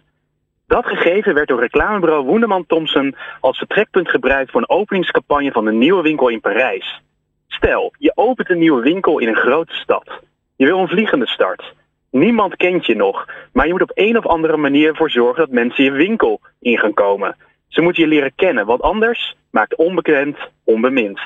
Dat 0.66 0.87
gegeven 0.87 1.35
werd 1.35 1.49
door 1.49 1.61
reclamebureau 1.61 2.24
Woenderman 2.24 2.66
Thompson 2.66 3.16
als 3.41 3.59
vertrekpunt 3.59 4.11
gebruikt 4.11 4.51
voor 4.51 4.61
een 4.61 4.70
openingscampagne 4.77 5.53
van 5.53 5.66
een 5.66 5.78
nieuwe 5.78 6.03
winkel 6.03 6.28
in 6.28 6.41
Parijs. 6.41 7.01
Stel, 7.49 7.93
je 7.99 8.12
opent 8.15 8.51
een 8.51 8.59
nieuwe 8.59 8.82
winkel 8.82 9.19
in 9.19 9.28
een 9.28 9.37
grote 9.37 9.74
stad. 9.74 10.20
Je 10.57 10.66
wil 10.66 10.78
een 10.78 10.89
vliegende 10.89 11.27
start. 11.27 11.74
Niemand 12.11 12.57
kent 12.57 12.87
je 12.87 12.97
nog, 12.97 13.27
maar 13.53 13.66
je 13.66 13.73
moet 13.73 13.82
op 13.82 13.91
een 13.95 14.16
of 14.16 14.27
andere 14.27 14.57
manier 14.57 14.89
ervoor 14.89 15.11
zorgen 15.11 15.45
dat 15.45 15.51
mensen 15.51 15.85
je 15.85 15.91
winkel 15.91 16.41
in 16.61 16.78
gaan 16.78 16.95
komen. 16.95 17.37
Ze 17.69 17.81
moeten 17.81 18.03
je 18.03 18.09
leren 18.09 18.32
kennen, 18.35 18.66
want 18.66 18.82
anders 18.82 19.37
maakt 19.51 19.77
onbekend 19.77 20.37
onbemind. 20.65 21.20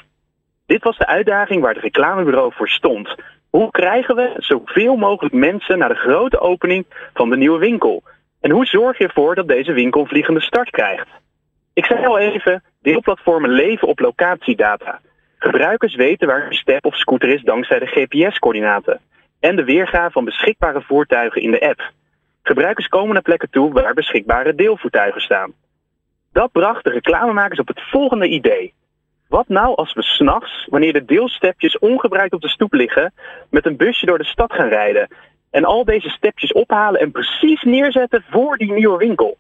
Dit 0.67 0.83
was 0.83 0.99
de 0.99 1.07
uitdaging 1.07 1.63
waar 1.63 1.75
het 1.75 1.83
reclamebureau 1.83 2.53
voor 2.55 2.69
stond. 2.69 3.15
Hoe 3.51 3.71
krijgen 3.71 4.17
we 4.17 4.33
zoveel 4.37 4.97
mogelijk 4.97 5.35
mensen 5.35 5.79
naar 5.79 5.89
de 5.89 5.95
grote 5.95 6.39
opening 6.39 6.87
van 7.15 7.31
de 7.31 7.37
nieuwe 7.37 7.59
winkel? 7.59 8.03
En 8.41 8.51
hoe 8.51 8.67
zorg 8.67 8.99
je 8.99 9.05
ervoor 9.05 9.35
dat 9.35 9.49
deze 9.49 9.73
winkel 9.73 10.07
vliegende 10.07 10.41
start 10.41 10.71
krijgt? 10.71 11.09
Ik 11.73 11.85
zei 11.85 12.07
al 12.07 12.19
even, 12.19 12.63
deelplatformen 12.83 13.51
leven 13.51 13.89
op 13.89 13.99
locatiedata. 13.99 15.01
Gebruikers 15.39 15.95
weten 15.95 16.27
waar 16.27 16.47
een 16.47 16.55
step 16.55 16.85
of 16.85 16.97
scooter 16.97 17.29
is 17.29 17.43
dankzij 17.43 17.79
de 17.79 17.87
GPS-coördinaten 17.87 19.01
en 19.45 19.57
de 19.57 19.65
weergave 19.65 20.11
van 20.11 20.25
beschikbare 20.25 20.81
voertuigen 20.81 21.43
in 21.43 21.51
de 21.51 21.69
app. 21.69 21.91
Gebruikers 22.43 22.89
komen 22.89 23.13
naar 23.13 23.23
plekken 23.23 23.51
toe 23.51 23.73
waar 23.73 23.95
beschikbare 23.95 24.55
deelvoertuigen 24.55 25.21
staan. 25.21 25.53
Dat 26.33 26.53
bracht 26.53 26.85
de 26.85 26.91
reclamemakers 26.91 27.61
op 27.61 27.69
het 27.69 27.81
volgende 27.91 28.29
idee. 28.29 28.75
Wat 29.29 29.49
nou 29.49 29.77
als 29.77 29.95
we 29.95 30.03
s'nachts, 30.03 30.67
wanneer 30.71 30.93
de 30.93 31.05
deelstepjes 31.05 31.79
ongebruikt 31.79 32.35
op 32.35 32.41
de 32.41 32.49
stoep 32.49 32.73
liggen, 32.73 33.13
met 33.51 33.67
een 33.67 33.77
busje 33.77 34.07
door 34.07 34.19
de 34.19 34.25
stad 34.25 34.53
gaan 34.53 34.69
rijden 34.69 35.09
en 35.51 35.65
al 35.65 35.85
deze 35.85 36.09
stepjes 36.09 36.53
ophalen 36.53 37.01
en 37.01 37.11
precies 37.11 37.63
neerzetten 37.63 38.25
voor 38.31 38.57
die 38.57 38.73
nieuwe 38.73 38.97
winkel? 38.97 39.37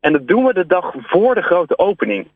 En 0.00 0.12
dat 0.12 0.28
doen 0.28 0.44
we 0.44 0.54
de 0.54 0.66
dag 0.66 0.94
voor 0.96 1.34
de 1.34 1.42
grote 1.42 1.78
opening. 1.78 2.28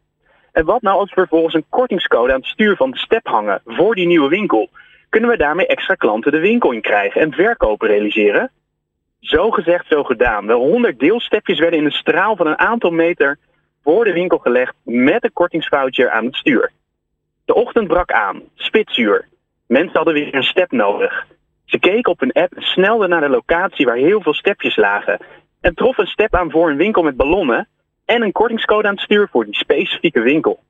En 0.52 0.64
wat 0.64 0.82
nou 0.82 0.98
als 0.98 1.08
we 1.08 1.20
vervolgens 1.20 1.54
een 1.54 1.68
kortingscode 1.68 2.32
aan 2.32 2.38
het 2.38 2.48
stuur 2.48 2.76
van 2.76 2.90
de 2.90 2.98
step 2.98 3.26
hangen 3.26 3.60
voor 3.64 3.94
die 3.94 4.06
nieuwe 4.06 4.28
winkel? 4.28 4.70
Kunnen 5.08 5.30
we 5.30 5.36
daarmee 5.36 5.66
extra 5.66 5.94
klanten 5.94 6.32
de 6.32 6.38
winkel 6.38 6.72
in 6.72 6.80
krijgen 6.80 7.20
en 7.20 7.32
verkopen 7.32 7.88
realiseren? 7.88 8.50
Zo 9.20 9.50
gezegd, 9.50 9.86
zo 9.86 10.04
gedaan. 10.04 10.46
Wel 10.46 10.60
100 10.60 10.98
deelstepjes 10.98 11.58
werden 11.58 11.78
in 11.78 11.84
een 11.84 11.90
straal 11.90 12.36
van 12.36 12.46
een 12.46 12.58
aantal 12.58 12.90
meter 12.90 13.38
voor 13.82 14.04
de 14.04 14.12
winkel 14.12 14.38
gelegd 14.38 14.74
met 14.82 15.24
een 15.24 15.32
kortingsfoutje 15.32 16.10
aan 16.10 16.24
het 16.24 16.36
stuur. 16.36 16.72
De 17.44 17.54
ochtend 17.54 17.88
brak 17.88 18.12
aan, 18.12 18.42
spitsuur. 18.54 19.28
Mensen 19.66 19.96
hadden 19.96 20.14
weer 20.14 20.34
een 20.34 20.42
step 20.42 20.72
nodig. 20.72 21.26
Ze 21.64 21.78
keken 21.78 22.12
op 22.12 22.20
hun 22.20 22.32
app 22.32 22.54
en 22.54 22.62
snelden 22.62 23.08
naar 23.08 23.20
de 23.20 23.28
locatie 23.28 23.86
waar 23.86 23.96
heel 23.96 24.22
veel 24.22 24.34
stepjes 24.34 24.76
lagen. 24.76 25.18
En 25.60 25.74
troffen 25.74 26.04
een 26.04 26.10
step 26.10 26.34
aan 26.34 26.50
voor 26.50 26.70
een 26.70 26.76
winkel 26.76 27.02
met 27.02 27.16
ballonnen 27.16 27.68
en 28.04 28.22
een 28.22 28.32
kortingscode 28.32 28.88
aan 28.88 28.94
het 28.94 29.02
stuur 29.02 29.28
voor 29.30 29.44
die 29.44 29.54
specifieke 29.54 30.20
winkel. 30.20 30.60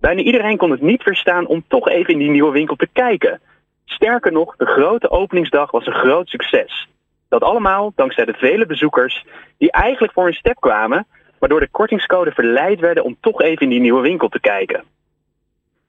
Bijna 0.00 0.20
iedereen 0.20 0.56
kon 0.56 0.70
het 0.70 0.80
niet 0.80 1.02
verstaan 1.02 1.46
om 1.46 1.64
toch 1.68 1.88
even 1.88 2.12
in 2.12 2.18
die 2.18 2.30
nieuwe 2.30 2.52
winkel 2.52 2.76
te 2.76 2.88
kijken. 2.92 3.40
Sterker 3.84 4.32
nog, 4.32 4.56
de 4.56 4.66
grote 4.66 5.10
openingsdag 5.10 5.70
was 5.70 5.86
een 5.86 5.92
groot 5.92 6.28
succes. 6.28 6.88
Dat 7.28 7.42
allemaal 7.42 7.92
dankzij 7.96 8.24
de 8.24 8.32
vele 8.32 8.66
bezoekers 8.66 9.24
die 9.58 9.72
eigenlijk 9.72 10.12
voor 10.12 10.26
een 10.26 10.32
step 10.32 10.60
kwamen, 10.60 11.06
waardoor 11.38 11.60
de 11.60 11.68
kortingscode 11.70 12.32
verleid 12.32 12.80
werden 12.80 13.04
om 13.04 13.16
toch 13.20 13.42
even 13.42 13.62
in 13.62 13.68
die 13.68 13.80
nieuwe 13.80 14.00
winkel 14.00 14.28
te 14.28 14.40
kijken. 14.40 14.84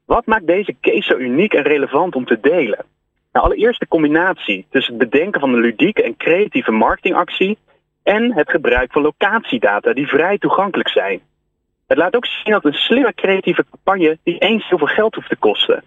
Wat 0.06 0.26
maakt 0.26 0.48
deze 0.48 0.76
case 0.82 1.02
zo 1.02 1.18
uniek 1.18 1.54
en 1.54 1.64
relevant 1.64 2.16
om 2.16 2.26
te 2.26 2.40
delen? 2.40 2.86
Nou, 3.32 3.46
allereerst 3.46 3.80
de 3.80 3.88
combinatie 3.88 4.66
tussen 4.70 5.00
het 5.00 5.10
bedenken 5.10 5.40
van 5.40 5.54
een 5.54 5.60
ludieke 5.60 6.04
en 6.04 6.18
creatieve 6.18 6.72
marketingactie 6.72 7.58
en 8.04 8.34
het 8.34 8.50
gebruik 8.50 8.92
van 8.92 9.02
locatiedata 9.02 9.94
die 9.94 10.08
vrij 10.08 10.38
toegankelijk 10.38 10.90
zijn. 10.90 11.22
Het 11.88 11.98
laat 11.98 12.16
ook 12.16 12.26
zien 12.26 12.54
dat 12.54 12.66
een 12.66 12.74
slimme 12.74 13.14
creatieve 13.14 13.66
campagne 13.70 14.18
niet 14.24 14.42
eens 14.42 14.70
heel 14.70 14.78
veel 14.78 14.88
geld 14.88 15.16
hoeft 15.16 15.30
te 15.30 15.36
kosten. 15.36 15.84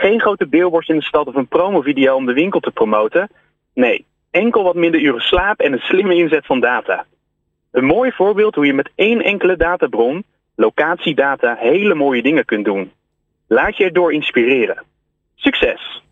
Geen 0.00 0.20
grote 0.20 0.46
billboards 0.46 0.88
in 0.88 0.96
de 0.96 1.02
stad 1.02 1.26
of 1.26 1.34
een 1.34 1.48
promovideo 1.48 2.14
om 2.14 2.26
de 2.26 2.32
winkel 2.32 2.60
te 2.60 2.70
promoten. 2.70 3.30
Nee, 3.74 4.04
enkel 4.30 4.62
wat 4.62 4.74
minder 4.74 5.00
uren 5.00 5.20
slaap 5.20 5.60
en 5.60 5.72
een 5.72 5.78
slimme 5.78 6.14
inzet 6.14 6.46
van 6.46 6.60
data. 6.60 7.06
Een 7.70 7.84
mooi 7.84 8.12
voorbeeld 8.12 8.54
hoe 8.54 8.66
je 8.66 8.72
met 8.72 8.90
één 8.94 9.22
enkele 9.22 9.56
databron, 9.56 10.24
locatiedata, 10.54 11.56
hele 11.58 11.94
mooie 11.94 12.22
dingen 12.22 12.44
kunt 12.44 12.64
doen. 12.64 12.92
Laat 13.46 13.76
je 13.76 13.84
erdoor 13.84 14.12
inspireren. 14.12 14.82
Succes! 15.34 16.02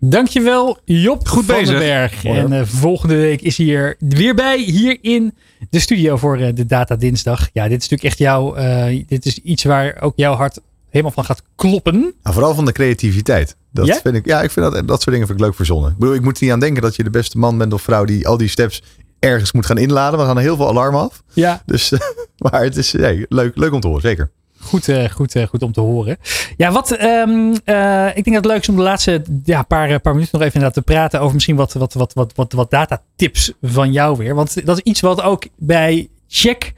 Dankjewel 0.00 0.78
Job 0.84 1.26
Goed 1.26 1.44
van 1.44 1.54
bezig. 1.54 1.78
den 1.78 1.88
Berg. 1.88 2.24
Mooi, 2.24 2.38
en 2.38 2.52
eh, 2.52 2.62
volgende 2.64 3.16
week 3.16 3.40
is 3.40 3.56
hij 3.56 3.66
hier 3.66 3.96
weer 3.98 4.34
bij, 4.34 4.58
hier 4.58 4.98
in 5.00 5.34
de 5.70 5.80
studio 5.80 6.16
voor 6.16 6.36
eh, 6.36 6.54
de 6.54 6.66
Data 6.66 6.96
Dinsdag. 6.96 7.48
Ja, 7.52 7.68
dit 7.68 7.82
is 7.82 7.88
natuurlijk 7.88 8.02
echt 8.02 8.18
jouw, 8.18 8.54
eh, 8.54 9.04
dit 9.06 9.24
is 9.24 9.38
iets 9.38 9.64
waar 9.64 9.96
ook 10.00 10.12
jouw 10.16 10.34
hart 10.34 10.60
helemaal 10.90 11.12
van 11.12 11.24
gaat 11.24 11.42
kloppen. 11.56 12.00
Nou, 12.00 12.34
vooral 12.34 12.54
van 12.54 12.64
de 12.64 12.72
creativiteit. 12.72 13.56
Dat 13.72 13.86
Ja? 13.86 14.00
vind 14.02 14.14
ik, 14.14 14.26
ja, 14.26 14.42
ik 14.42 14.50
vind 14.50 14.72
dat, 14.72 14.88
dat 14.88 15.02
soort 15.02 15.10
dingen 15.10 15.26
vind 15.26 15.38
ik 15.38 15.44
leuk 15.44 15.54
verzonnen. 15.54 15.90
Ik 15.90 15.98
bedoel, 15.98 16.14
ik 16.14 16.22
moet 16.22 16.36
er 16.36 16.42
niet 16.42 16.52
aan 16.52 16.60
denken 16.60 16.82
dat 16.82 16.96
je 16.96 17.04
de 17.04 17.10
beste 17.10 17.38
man 17.38 17.58
bent 17.58 17.72
of 17.72 17.82
vrouw 17.82 18.04
die 18.04 18.28
al 18.28 18.36
die 18.36 18.48
steps 18.48 18.82
ergens 19.18 19.52
moet 19.52 19.66
gaan 19.66 19.78
inladen. 19.78 20.18
We 20.18 20.24
gaan 20.24 20.38
heel 20.38 20.56
veel 20.56 20.68
alarm 20.68 20.94
af. 20.94 21.22
Ja. 21.32 21.62
Dus, 21.66 21.92
maar 22.50 22.62
het 22.62 22.76
is 22.76 22.92
leuk, 23.28 23.56
leuk 23.56 23.72
om 23.72 23.80
te 23.80 23.86
horen, 23.86 24.02
zeker. 24.02 24.30
Goed, 24.60 24.88
eh, 24.88 25.10
goed, 25.10 25.34
eh, 25.34 25.46
goed 25.46 25.62
om 25.62 25.72
te 25.72 25.80
horen. 25.80 26.16
Ja, 26.56 26.72
wat, 26.72 26.90
ehm, 26.90 27.54
eh, 27.64 28.06
ik 28.06 28.24
denk 28.24 28.36
dat 28.36 28.44
het 28.44 28.46
leuk 28.46 28.60
is 28.60 28.68
om 28.68 28.76
de 28.76 28.82
laatste 28.82 29.22
ja, 29.44 29.62
paar, 29.62 30.00
paar 30.00 30.14
minuten 30.14 30.38
nog 30.38 30.48
even 30.48 30.60
inderdaad 30.60 30.84
te 30.84 30.92
praten 30.92 31.20
over 31.20 31.34
misschien 31.34 31.56
wat, 31.56 31.72
wat, 31.72 31.92
wat, 31.94 32.12
wat, 32.12 32.32
wat, 32.34 32.52
wat 32.52 32.70
datatips 32.70 33.52
van 33.62 33.92
jou 33.92 34.16
weer. 34.16 34.34
Want 34.34 34.66
dat 34.66 34.76
is 34.76 34.82
iets 34.82 35.00
wat 35.00 35.22
ook 35.22 35.44
bij 35.56 36.08
Check 36.28 36.72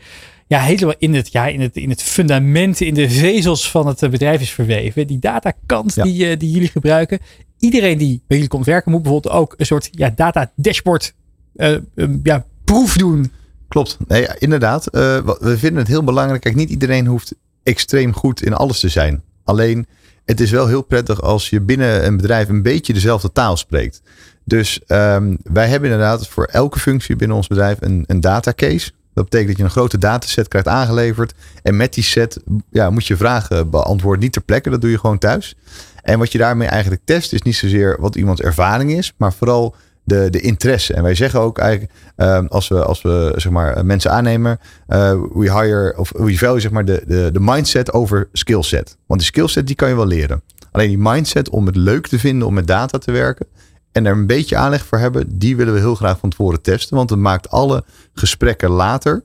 ja, 0.51 0.61
helemaal 0.61 0.95
in 0.99 1.15
het, 1.15 1.33
ja, 1.33 1.47
in, 1.47 1.61
het, 1.61 1.77
in 1.77 1.91
het 1.91 2.03
fundament, 2.03 2.81
in 2.81 2.95
de 2.95 3.11
vezels 3.11 3.71
van 3.71 3.87
het 3.87 4.03
eh, 4.03 4.11
bedrijf 4.11 4.41
is 4.41 4.51
verweven. 4.51 5.07
Die 5.07 5.19
datakant 5.19 6.03
die, 6.03 6.31
eh, 6.31 6.39
die 6.39 6.51
jullie 6.51 6.69
gebruiken. 6.69 7.19
Iedereen 7.59 7.99
die 7.99 8.23
bij 8.27 8.37
jullie 8.37 8.49
komt 8.49 8.67
werken 8.67 8.93
moet 8.93 9.03
bijvoorbeeld 9.03 9.35
ook 9.35 9.55
een 9.57 9.67
soort 9.67 9.89
ja, 9.91 10.13
data 10.17 10.53
dashboard 10.57 11.15
eh, 11.57 11.75
eh, 11.75 11.81
ja, 12.23 12.45
proef 12.65 12.97
doen. 12.97 13.33
Klopt. 13.69 13.97
Nee, 14.07 14.23
ja, 14.23 14.35
inderdaad. 14.39 14.85
We 14.91 15.55
vinden 15.59 15.79
het 15.79 15.89
heel 15.89 16.05
belangrijk. 16.05 16.41
Kijk, 16.43 16.55
niet 16.55 16.71
iedereen 16.71 17.07
hoeft 17.07 17.35
extreem 17.63 18.13
goed 18.13 18.43
in 18.43 18.55
alles 18.55 18.81
te 18.81 18.89
zijn. 18.89 19.23
Alleen, 19.45 19.87
het 20.25 20.41
is 20.41 20.51
wel 20.51 20.67
heel 20.67 20.83
prettig 20.83 21.23
als 21.23 21.51
je 21.51 21.61
binnen 21.61 22.07
een 22.07 22.17
bedrijf 22.17 22.49
een 22.49 22.63
beetje 22.63 22.93
dezelfde 22.93 23.33
taal 23.33 23.57
spreekt. 23.57 24.03
Dus 24.45 24.81
ehm, 24.87 25.37
wij 25.43 25.69
hebben 25.69 25.91
inderdaad 25.91 26.29
voor 26.29 26.45
elke 26.45 26.79
functie 26.79 27.17
binnen 27.17 27.37
ons 27.37 27.47
bedrijf 27.47 27.77
een, 27.81 28.05
een 28.07 28.21
datacase. 28.21 28.91
Dat 29.15 29.25
betekent 29.25 29.49
dat 29.49 29.57
je 29.57 29.65
een 29.65 29.71
grote 29.71 29.99
dataset 29.99 30.49
krijgt 30.49 30.69
aangeleverd. 30.69 31.35
En 31.63 31.77
met 31.77 31.95
die 31.95 32.05
set 32.05 32.41
ja, 32.71 32.91
moet 32.91 33.07
je 33.07 33.17
vragen 33.17 33.71
beantwoorden. 33.71 34.23
Niet 34.23 34.33
ter 34.33 34.43
plekke, 34.43 34.71
dat 34.71 34.81
doe 34.81 34.91
je 34.91 34.99
gewoon 34.99 35.19
thuis. 35.19 35.57
En 36.03 36.19
wat 36.19 36.33
je 36.33 36.39
daarmee 36.39 36.69
eigenlijk 36.69 37.03
test 37.05 37.33
is 37.33 37.43
niet 37.43 37.57
zozeer 37.57 37.97
wat 38.01 38.17
iemands 38.17 38.41
ervaring 38.41 38.93
is. 38.93 39.15
Maar 39.17 39.33
vooral 39.33 39.75
de, 40.05 40.31
de 40.31 40.41
interesse. 40.41 40.95
En 40.95 41.03
wij 41.03 41.15
zeggen 41.15 41.41
ook 41.41 41.59
eigenlijk, 41.59 41.93
ehm, 42.17 42.47
als 42.47 42.69
we, 42.69 42.85
als 42.85 43.03
we 43.03 43.33
zeg 43.37 43.53
maar, 43.53 43.87
mensen 43.87 44.11
aannemen, 44.11 44.59
eh, 44.87 45.21
we 45.35 45.53
hire 45.53 45.95
of 45.97 46.13
we 46.17 46.39
value 46.39 46.61
zeg 46.61 46.71
maar 46.71 46.85
de, 46.85 47.03
de, 47.07 47.31
de 47.33 47.41
mindset 47.41 47.93
over 47.93 48.29
skillset. 48.33 48.97
Want 49.07 49.21
die 49.21 49.29
skillset 49.29 49.67
die 49.67 49.77
kan 49.77 49.89
je 49.89 49.95
wel 49.95 50.07
leren. 50.07 50.43
Alleen 50.73 50.89
die 50.89 50.99
mindset 50.99 51.49
om 51.49 51.67
het 51.67 51.77
leuk 51.77 52.07
te 52.07 52.19
vinden 52.19 52.47
om 52.47 52.55
met 52.55 52.67
data 52.67 52.99
te 52.99 53.13
werken 53.13 53.47
en 53.93 54.07
er 54.07 54.13
een 54.13 54.27
beetje 54.27 54.57
aanleg 54.57 54.87
voor 54.87 54.99
hebben, 54.99 55.39
die 55.39 55.57
willen 55.57 55.75
we 55.75 55.81
heel 55.81 55.95
graag 55.95 56.19
van 56.19 56.31
tevoren 56.31 56.63
testen. 56.63 56.97
Want 56.97 57.11
het 57.11 57.19
maakt 57.19 57.51
alle 57.51 57.85
gesprekken 58.15 58.71
later, 58.71 59.23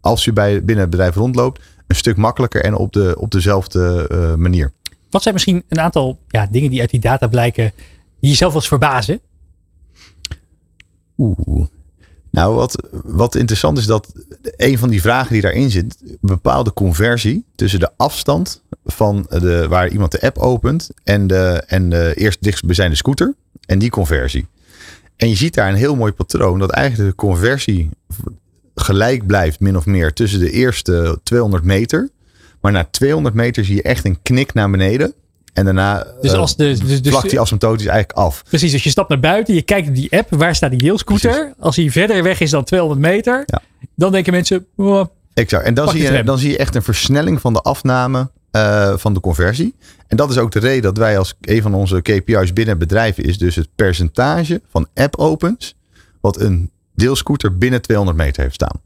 als 0.00 0.24
je 0.24 0.32
bij, 0.32 0.56
binnen 0.64 0.78
het 0.78 0.90
bedrijf 0.90 1.14
rondloopt, 1.14 1.62
een 1.86 1.96
stuk 1.96 2.16
makkelijker 2.16 2.64
en 2.64 2.74
op, 2.74 2.92
de, 2.92 3.14
op 3.18 3.30
dezelfde 3.30 4.06
eh, 4.10 4.34
manier. 4.34 4.72
Wat 5.10 5.22
zijn 5.22 5.34
misschien 5.34 5.64
een 5.68 5.80
aantal 5.80 6.18
ja, 6.28 6.46
dingen 6.50 6.70
die 6.70 6.80
uit 6.80 6.90
die 6.90 7.00
data 7.00 7.26
blijken 7.26 7.72
die 8.20 8.30
jezelf 8.30 8.52
wel 8.52 8.60
eens 8.60 8.68
verbazen? 8.68 9.20
Oeh. 11.18 11.66
Nou, 12.30 12.54
wat, 12.54 12.88
wat 13.04 13.34
interessant 13.34 13.78
is 13.78 13.86
dat 13.86 14.12
een 14.56 14.78
van 14.78 14.88
die 14.88 15.00
vragen 15.00 15.32
die 15.32 15.42
daarin 15.42 15.70
zit, 15.70 15.96
een 16.02 16.18
bepaalde 16.20 16.72
conversie 16.72 17.44
tussen 17.54 17.80
de 17.80 17.90
afstand 17.96 18.62
van 18.84 19.26
de, 19.28 19.66
waar 19.68 19.88
iemand 19.88 20.12
de 20.12 20.20
app 20.20 20.38
opent 20.38 20.90
en 21.04 21.26
de, 21.26 21.62
en 21.66 21.90
de 21.90 22.12
eerst 22.14 22.42
dichtstbijzijnde 22.42 22.96
scooter 22.96 23.34
en 23.66 23.78
die 23.78 23.90
conversie. 23.90 24.46
En 25.16 25.28
je 25.28 25.36
ziet 25.36 25.54
daar 25.54 25.68
een 25.68 25.74
heel 25.74 25.96
mooi 25.96 26.12
patroon 26.12 26.58
dat 26.58 26.70
eigenlijk 26.70 27.10
de 27.10 27.16
conversie 27.16 27.90
gelijk 28.74 29.26
blijft 29.26 29.60
min 29.60 29.76
of 29.76 29.86
meer 29.86 30.12
tussen 30.12 30.38
de 30.40 30.50
eerste 30.50 31.20
200 31.22 31.64
meter. 31.64 32.08
Maar 32.60 32.72
na 32.72 32.84
200 32.90 33.34
meter 33.34 33.64
zie 33.64 33.74
je 33.74 33.82
echt 33.82 34.04
een 34.04 34.18
knik 34.22 34.54
naar 34.54 34.70
beneden. 34.70 35.12
En 35.52 35.64
daarna 35.64 36.06
Dus 36.20 36.32
eh, 36.32 36.38
als 36.38 36.56
de- 36.56 36.64
dus- 36.64 37.02
dus- 37.02 37.12
vlakt 37.12 37.30
die 37.30 37.40
asymptotisch 37.40 37.86
eigenlijk 37.86 38.18
af. 38.18 38.42
Precies, 38.48 38.72
dus 38.72 38.84
je 38.84 38.90
stapt 38.90 39.08
naar 39.08 39.20
buiten, 39.20 39.54
je 39.54 39.62
kijkt 39.62 39.88
op 39.88 39.94
die 39.94 40.12
app, 40.12 40.30
waar 40.34 40.54
staat 40.54 40.70
die 40.70 40.78
deelscooter? 40.78 41.54
Als 41.58 41.76
hij 41.76 41.90
verder 41.90 42.22
weg 42.22 42.40
is 42.40 42.50
dan 42.50 42.64
200 42.64 43.00
meter, 43.00 43.44
dan 43.94 44.12
denken 44.12 44.32
mensen, 44.32 44.66
oh, 44.76 45.04
Exact. 45.34 45.64
En 45.64 45.74
dan 45.74 45.88
zie, 45.88 46.02
je 46.02 46.22
dan 46.24 46.38
zie 46.38 46.50
je 46.50 46.56
echt 46.58 46.74
een 46.74 46.82
versnelling 46.82 47.40
van 47.40 47.52
de 47.52 47.60
afname 47.60 48.30
eh, 48.54 48.96
van 48.96 49.14
de 49.14 49.20
conversie. 49.20 49.74
En 50.06 50.16
dat 50.16 50.30
is 50.30 50.38
ook 50.38 50.52
de 50.52 50.58
reden 50.58 50.82
dat 50.82 50.96
wij 50.96 51.18
als 51.18 51.34
een 51.40 51.62
van 51.62 51.74
onze 51.74 52.02
KPI's 52.02 52.52
binnen 52.52 52.78
bedrijven 52.78 53.24
is 53.24 53.38
dus 53.38 53.56
het 53.56 53.68
percentage 53.74 54.62
van 54.70 54.86
app 54.94 55.16
opens 55.16 55.76
wat 56.20 56.40
een 56.40 56.70
deelscooter 56.94 57.58
binnen 57.58 57.82
200 57.82 58.18
meter 58.18 58.42
heeft 58.42 58.54
staan. 58.54 58.80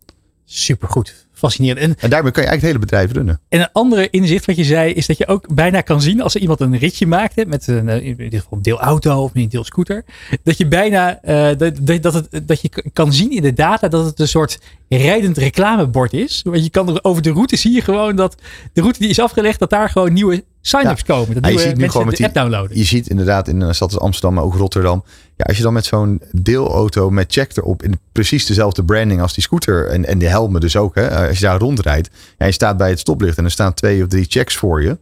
supergoed. 0.44 1.26
Fascinerend. 1.38 1.78
En, 1.80 1.96
En 2.00 2.10
daarmee 2.10 2.32
kan 2.32 2.42
je 2.42 2.48
eigenlijk 2.48 2.60
het 2.60 2.62
hele 2.62 2.78
bedrijf 2.78 3.12
runnen. 3.12 3.40
en 3.48 3.60
een 3.60 3.72
andere 3.72 4.10
inzicht 4.10 4.46
wat 4.46 4.56
je 4.56 4.64
zei, 4.64 4.92
is 4.92 5.06
dat 5.06 5.18
je 5.18 5.26
ook 5.26 5.54
bijna 5.54 5.80
kan 5.80 6.00
zien 6.00 6.20
als 6.20 6.34
er 6.34 6.40
iemand 6.40 6.60
een 6.60 6.78
ritje 6.78 7.06
maakt, 7.06 7.36
hè, 7.36 7.44
met 7.46 7.66
een, 7.66 7.88
eh, 7.88 8.06
in 8.06 8.16
dit 8.16 8.34
geval 8.34 8.56
een 8.58 8.62
deelauto 8.62 9.22
of 9.22 9.30
een 9.34 9.48
deelscooter, 9.48 10.04
dat 10.42 10.58
je 10.58 10.66
bijna, 10.66 11.22
eh, 11.22 11.58
dat, 11.58 12.02
dat, 12.02 12.14
het, 12.14 12.48
dat 12.48 12.60
je 12.60 12.70
kan 12.92 13.12
zien 13.12 13.30
in 13.30 13.42
de 13.42 13.52
data 13.52 13.88
dat 13.88 14.04
het 14.04 14.20
een 14.20 14.28
soort 14.28 14.58
rijdend 14.88 15.36
reclamebord 15.36 16.12
is. 16.12 16.42
Want 16.44 16.64
je 16.64 16.70
kan 16.70 16.88
er 16.88 17.04
over 17.04 17.22
de 17.22 17.32
route 17.32 17.56
zie 17.56 17.72
je 17.72 17.80
gewoon 17.80 18.16
dat 18.16 18.36
de 18.72 18.80
route 18.80 18.98
die 18.98 19.08
is 19.08 19.20
afgelegd, 19.20 19.58
dat 19.58 19.70
daar 19.70 19.88
gewoon 19.88 20.12
nieuwe 20.12 20.44
sign-ups 20.60 21.04
komen. 21.04 21.34
Dat 21.34 21.44
Ja, 21.44 21.48
je 21.48 21.54
nieuwe 21.54 21.60
ziet 21.60 21.74
nu 21.74 21.80
mensen 21.80 21.90
gewoon 21.90 22.06
met 22.06 22.16
de 22.16 22.22
die, 22.22 22.26
app 22.26 22.34
downloaden. 22.34 22.76
Je 22.78 22.84
ziet 22.84 23.08
inderdaad 23.08 23.48
in 23.48 23.60
een 23.60 23.74
stad 23.74 23.92
als 23.92 24.00
Amsterdam, 24.02 24.34
maar 24.34 24.44
ook 24.44 24.54
Rotterdam. 24.54 25.04
Ja, 25.36 25.44
als 25.44 25.56
je 25.56 25.62
dan 25.62 25.72
met 25.72 25.84
zo'n 25.84 26.22
deelauto 26.32 27.10
met 27.10 27.32
check 27.32 27.56
erop 27.56 27.82
in 27.82 27.98
precies 28.12 28.46
dezelfde 28.46 28.84
branding 28.84 29.20
als 29.20 29.34
die 29.34 29.42
scooter 29.42 29.86
en, 29.86 30.04
en 30.06 30.18
de 30.18 30.28
helmen 30.28 30.60
dus 30.60 30.76
ook. 30.76 30.94
Hè, 30.94 31.28
als 31.28 31.38
je 31.38 31.44
daar 31.44 31.58
rondrijdt 31.58 32.10
en 32.38 32.46
je 32.46 32.52
staat 32.52 32.76
bij 32.76 32.90
het 32.90 32.98
stoplicht 32.98 33.38
en 33.38 33.44
er 33.44 33.50
staan 33.50 33.74
twee 33.74 34.02
of 34.02 34.08
drie 34.08 34.26
checks 34.28 34.56
voor 34.56 34.82
je. 34.82 34.98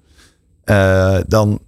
eh, 0.64 1.16
dan 1.26 1.58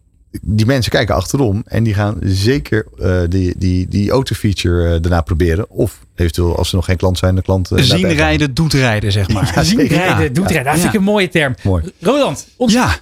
die 0.43 0.67
mensen 0.67 0.91
kijken 0.93 1.15
achterom 1.15 1.63
en 1.67 1.83
die 1.85 1.95
gaan 1.95 2.17
zeker 2.21 2.87
eh, 2.99 3.21
die, 3.29 3.55
die, 3.59 3.89
die 3.89 4.11
autofeature 4.11 4.85
eh, 4.95 5.01
daarna 5.01 5.21
proberen. 5.21 5.71
Of 5.71 5.99
eventueel 6.15 6.57
als 6.57 6.69
ze 6.69 6.77
nog 6.77 6.85
geen 6.85 6.97
klant 6.97 7.19
zijn, 7.19 7.35
de 7.35 7.43
klant. 7.43 7.71
eh, 7.71 7.83
Zien 7.83 8.01
gaan. 8.01 8.11
rijden, 8.11 8.55
doet 8.55 8.73
rijden, 8.73 9.13
zeg 9.13 9.29
maar. 9.29 9.53
Ja, 9.55 9.63
Zien 9.63 9.87
rijden, 9.87 10.33
doet 10.33 10.51
rijden. 10.51 10.65
Dat 10.73 10.81
vind 10.81 10.93
ik 10.95 10.99
een 10.99 11.05
mooie 11.07 11.29
term. 11.29 11.55
Mooi. 11.63 11.93
Roland, 12.01 12.47
ons, 12.57 12.73
Ja. 12.73 12.97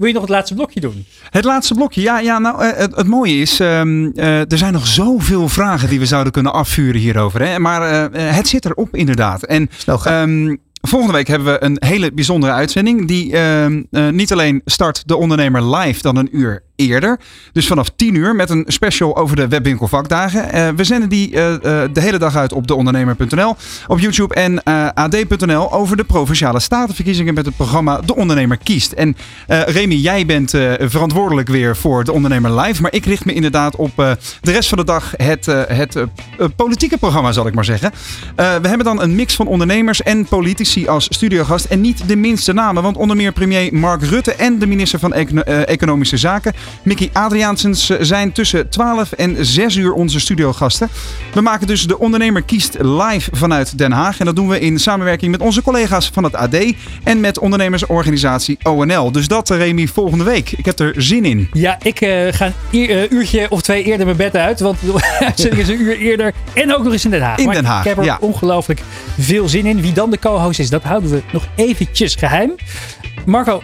Wil 0.00 0.08
je 0.08 0.14
nog 0.14 0.22
het 0.22 0.30
laatste 0.30 0.54
blokje 0.54 0.80
doen? 0.80 1.04
Het 1.30 1.44
laatste 1.44 1.74
blokje. 1.74 2.00
Ja, 2.00 2.18
ja 2.18 2.38
nou, 2.38 2.64
eh, 2.64 2.76
het, 2.76 2.96
het 2.96 3.06
mooie 3.06 3.40
is, 3.40 3.60
ehm, 3.60 4.10
eh, 4.14 4.38
er 4.52 4.58
zijn 4.58 4.72
nog 4.72 4.86
zoveel 4.86 5.48
vragen 5.48 5.88
die 5.88 5.98
we 5.98 6.06
zouden 6.06 6.32
kunnen 6.32 6.52
afvuren 6.52 7.00
hierover. 7.00 7.46
Hè? 7.46 7.58
Maar 7.58 8.10
eh, 8.12 8.34
het 8.34 8.48
zit 8.48 8.64
erop 8.64 8.96
inderdaad. 8.96 9.42
En 9.42 9.68
Snel 9.76 9.98
gaan. 9.98 10.28
ehm, 10.28 10.56
volgende 10.88 11.14
week 11.14 11.26
hebben 11.26 11.52
we 11.52 11.64
een 11.64 11.76
hele 11.78 12.12
bijzondere 12.12 12.52
uitzending. 12.52 13.08
Die 13.08 13.32
ehm, 13.36 13.82
eh, 13.90 14.08
niet 14.08 14.32
alleen 14.32 14.60
start 14.64 15.08
de 15.08 15.16
ondernemer 15.16 15.76
live 15.76 16.02
dan 16.02 16.16
een 16.16 16.28
uur 16.32 16.62
eerder. 16.80 17.18
Dus 17.52 17.66
vanaf 17.66 17.90
10 17.96 18.14
uur 18.14 18.34
met 18.34 18.50
een 18.50 18.64
special 18.66 19.16
over 19.16 19.36
de 19.36 19.48
webwinkelvakdagen. 19.48 20.52
Eh, 20.52 20.68
we 20.76 20.84
zenden 20.84 21.08
die 21.08 21.34
eh, 21.34 21.54
eh, 21.54 21.60
de 21.92 22.00
hele 22.00 22.18
dag 22.18 22.36
uit 22.36 22.52
op 22.52 22.66
deondernemer.nl, 22.66 23.56
op 23.86 23.98
YouTube 23.98 24.34
en 24.34 24.62
ad.nl 24.94 25.72
over 25.72 25.96
de 25.96 26.04
provinciale 26.04 26.60
statenverkiezingen 26.60 27.34
met 27.34 27.46
het 27.46 27.56
programma 27.56 28.00
De 28.00 28.16
Ondernemer 28.16 28.56
Kiest. 28.56 28.92
En 28.92 29.16
Remy, 29.46 29.94
jij 29.94 30.26
bent 30.26 30.50
verantwoordelijk 30.78 31.48
weer 31.48 31.76
voor 31.76 32.04
De 32.04 32.12
Ondernemer 32.12 32.60
Live. 32.60 32.82
Maar 32.82 32.92
ik 32.92 33.04
richt 33.04 33.24
me 33.24 33.32
inderdaad 33.32 33.76
op 33.76 33.96
de 34.40 34.52
rest 34.52 34.68
van 34.68 34.78
de 34.78 34.84
dag 34.84 35.12
het, 35.16 35.46
het 35.46 35.96
politieke 36.56 36.98
programma, 36.98 37.32
zal 37.32 37.46
ik 37.46 37.54
maar 37.54 37.64
zeggen. 37.64 37.92
We 38.36 38.68
hebben 38.68 38.84
dan 38.84 39.02
een 39.02 39.14
mix 39.14 39.34
van 39.34 39.46
ondernemers 39.46 40.02
en 40.02 40.24
politici 40.24 40.88
als 40.88 41.06
studiogast. 41.10 41.64
En 41.64 41.80
niet 41.80 42.08
de 42.08 42.16
minste 42.16 42.52
namen, 42.52 42.82
want 42.82 42.96
onder 42.96 43.16
meer 43.16 43.32
premier 43.32 43.74
Mark 43.74 44.02
Rutte 44.02 44.34
en 44.34 44.58
de 44.58 44.66
minister 44.66 44.98
van 44.98 45.12
Econo- 45.12 45.42
Economische 45.42 46.16
Zaken, 46.16 46.54
Mickey 46.82 47.10
Adriaansens, 47.12 47.90
eh, 47.90 47.96
zijn 48.00 48.32
tussen 48.32 48.68
12 48.68 49.12
en 49.12 49.36
6 49.46 49.76
uur 49.76 49.92
onze 49.92 50.20
studiogasten. 50.20 50.88
We 51.34 51.40
maken 51.40 51.66
dus 51.66 51.86
De 51.86 51.98
Ondernemer 51.98 52.42
Kiest 52.42 52.76
live 52.78 53.30
vanuit 53.32 53.78
Den 53.78 53.92
Haag. 53.92 54.18
En 54.18 54.24
dat 54.24 54.36
doen 54.36 54.48
we 54.48 54.60
in 54.60 54.78
samenwerking 54.78 55.30
met 55.30 55.40
onze 55.40 55.62
collega's 55.62 56.10
van 56.12 56.24
het 56.24 56.34
AD 56.34 56.56
en 57.04 57.20
met 57.20 57.38
ondernemersorganisatie 57.38 58.58
ONL. 58.62 59.12
Dus 59.12 59.28
dat, 59.28 59.50
eh, 59.50 59.56
Remy, 59.56 59.86
volgende 59.86 60.24
week. 60.24 60.52
Ik 60.52 60.64
heb 60.64 60.78
er 60.78 60.94
zin 60.96 61.24
in. 61.24 61.48
Ja, 61.52 61.78
ik 61.82 62.00
eh, 62.00 62.32
ga 62.32 62.52
een 62.70 63.14
uurtje 63.14 63.46
of 63.50 63.62
twee 63.62 63.84
eerder 63.84 64.06
mijn 64.06 64.18
bed 64.18 64.36
uit. 64.36 64.60
Want 64.60 64.80
de 64.84 65.16
uitzending 65.20 65.62
is 65.62 65.68
een 65.68 65.80
uur 65.80 65.98
eerder. 65.98 66.32
En 66.52 66.74
ook 66.76 66.84
nog 66.84 66.92
eens 66.92 67.04
in 67.04 67.10
Den 67.10 67.22
Haag. 67.22 67.38
In 67.38 67.44
Maar 67.44 67.54
Den 67.54 67.64
Haag, 67.64 67.80
Ik 67.80 67.88
heb 67.88 67.98
er 67.98 68.04
ja. 68.04 68.18
ongelooflijk 68.20 68.82
veel 69.18 69.48
zin 69.48 69.66
in. 69.66 69.80
Wie 69.80 69.92
dan 69.92 70.10
de 70.10 70.18
co-host 70.18 70.58
is, 70.58 70.70
dat 70.70 70.82
houden 70.82 71.10
we 71.10 71.22
nog 71.32 71.46
eventjes 71.54 72.14
geheim. 72.14 72.54
Marco, 73.24 73.62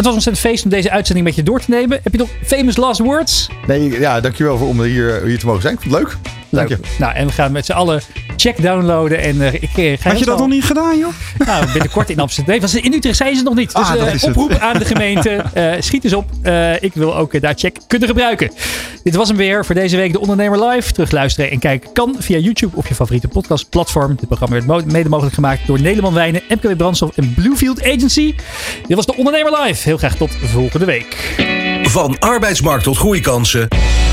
het 0.00 0.08
was 0.08 0.24
ontzettend 0.24 0.46
feest 0.46 0.64
om 0.64 0.70
deze 0.70 0.90
uitzending 0.90 1.26
met 1.26 1.36
je 1.36 1.42
door 1.42 1.60
te 1.60 1.70
nemen. 1.70 2.00
Heb 2.02 2.12
je 2.12 2.18
nog 2.18 2.28
famous 2.44 2.76
last 2.76 3.00
words? 3.00 3.48
Nee, 3.66 4.00
ja, 4.00 4.20
dankjewel 4.20 4.58
voor 4.58 4.68
om 4.68 4.82
hier, 4.82 5.22
hier 5.22 5.38
te 5.38 5.46
mogen 5.46 5.62
zijn. 5.62 5.74
Ik 5.74 5.80
vond 5.80 5.94
het 5.94 6.02
leuk. 6.02 6.39
Leuk. 6.50 6.68
Dank 6.68 6.80
Nou, 6.98 7.14
en 7.14 7.26
we 7.26 7.32
gaan 7.32 7.52
met 7.52 7.66
z'n 7.66 7.72
allen 7.72 8.00
check 8.36 8.62
downloaden. 8.62 9.18
En 9.20 9.42
eh, 9.42 9.52
ik 9.54 9.62
eh, 9.76 9.98
ga 9.98 10.08
Had 10.10 10.18
je 10.18 10.24
dat 10.24 10.34
snel- 10.34 10.36
nog 10.36 10.48
niet 10.48 10.64
gedaan, 10.64 10.98
joh? 10.98 11.12
Nou, 11.46 11.64
binnenkort 11.72 12.10
in 12.10 12.18
Amsterdam. 12.20 12.52
Nee, 12.52 12.60
was 12.60 12.74
in 12.74 12.92
Utrecht 12.92 13.16
zijn 13.16 13.36
ze 13.36 13.42
nog 13.42 13.54
niet. 13.54 13.74
Dus 13.74 13.84
Ah, 13.84 13.92
dat 13.92 14.06
eh, 14.06 14.14
is 14.14 14.22
het. 14.22 14.36
oproep 14.36 14.58
aan 14.58 14.78
de 14.78 14.84
gemeente. 14.84 15.30
eh, 15.54 15.72
schiet 15.80 16.04
eens 16.04 16.12
op. 16.12 16.24
Eh, 16.42 16.82
ik 16.82 16.94
wil 16.94 17.16
ook 17.16 17.40
daar 17.40 17.54
check 17.56 17.76
kunnen 17.86 18.08
gebruiken. 18.08 18.50
Dit 19.02 19.14
was 19.14 19.28
hem 19.28 19.36
weer 19.36 19.64
voor 19.64 19.74
deze 19.74 19.96
week. 19.96 20.12
De 20.12 20.20
Ondernemer 20.20 20.68
Live. 20.68 20.92
Terugluisteren 20.92 21.50
en 21.50 21.58
kijken 21.58 21.92
kan 21.92 22.16
via 22.18 22.38
YouTube 22.38 22.76
of 22.76 22.88
je 22.88 22.94
favoriete 22.94 23.28
podcastplatform. 23.28 24.16
Dit 24.16 24.26
programma 24.28 24.62
werd 24.66 24.92
mede 24.92 25.08
mogelijk 25.08 25.34
gemaakt 25.34 25.66
door 25.66 25.80
Nederland 25.80 26.14
Wijnen, 26.14 26.42
MKW 26.48 26.76
Brandstof 26.76 27.16
en 27.16 27.34
Bluefield 27.34 27.82
Agency. 27.84 28.34
Dit 28.86 28.96
was 28.96 29.06
de 29.06 29.16
Ondernemer 29.16 29.60
Live. 29.62 29.88
Heel 29.88 29.98
graag 29.98 30.14
tot 30.16 30.30
volgende 30.44 30.86
week. 30.86 31.34
Van 31.82 32.18
arbeidsmarkt 32.18 32.84
tot 32.84 32.96
groeikansen. 32.96 33.68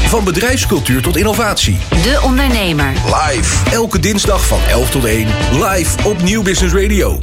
Van 0.08 0.24
bedrijfscultuur 0.24 1.02
tot 1.02 1.18
innovatie. 1.18 1.78
De 1.90 2.20
Ondernemer. 2.24 2.94
Live. 2.94 3.72
Elke 3.72 4.00
dinsdag 4.00 4.48
van 4.48 4.60
11 4.70 4.90
tot 4.90 5.06
1. 5.06 5.28
Live 5.52 6.08
op 6.08 6.22
Nieuw 6.22 6.42
Business 6.42 6.74
Radio. 6.74 7.20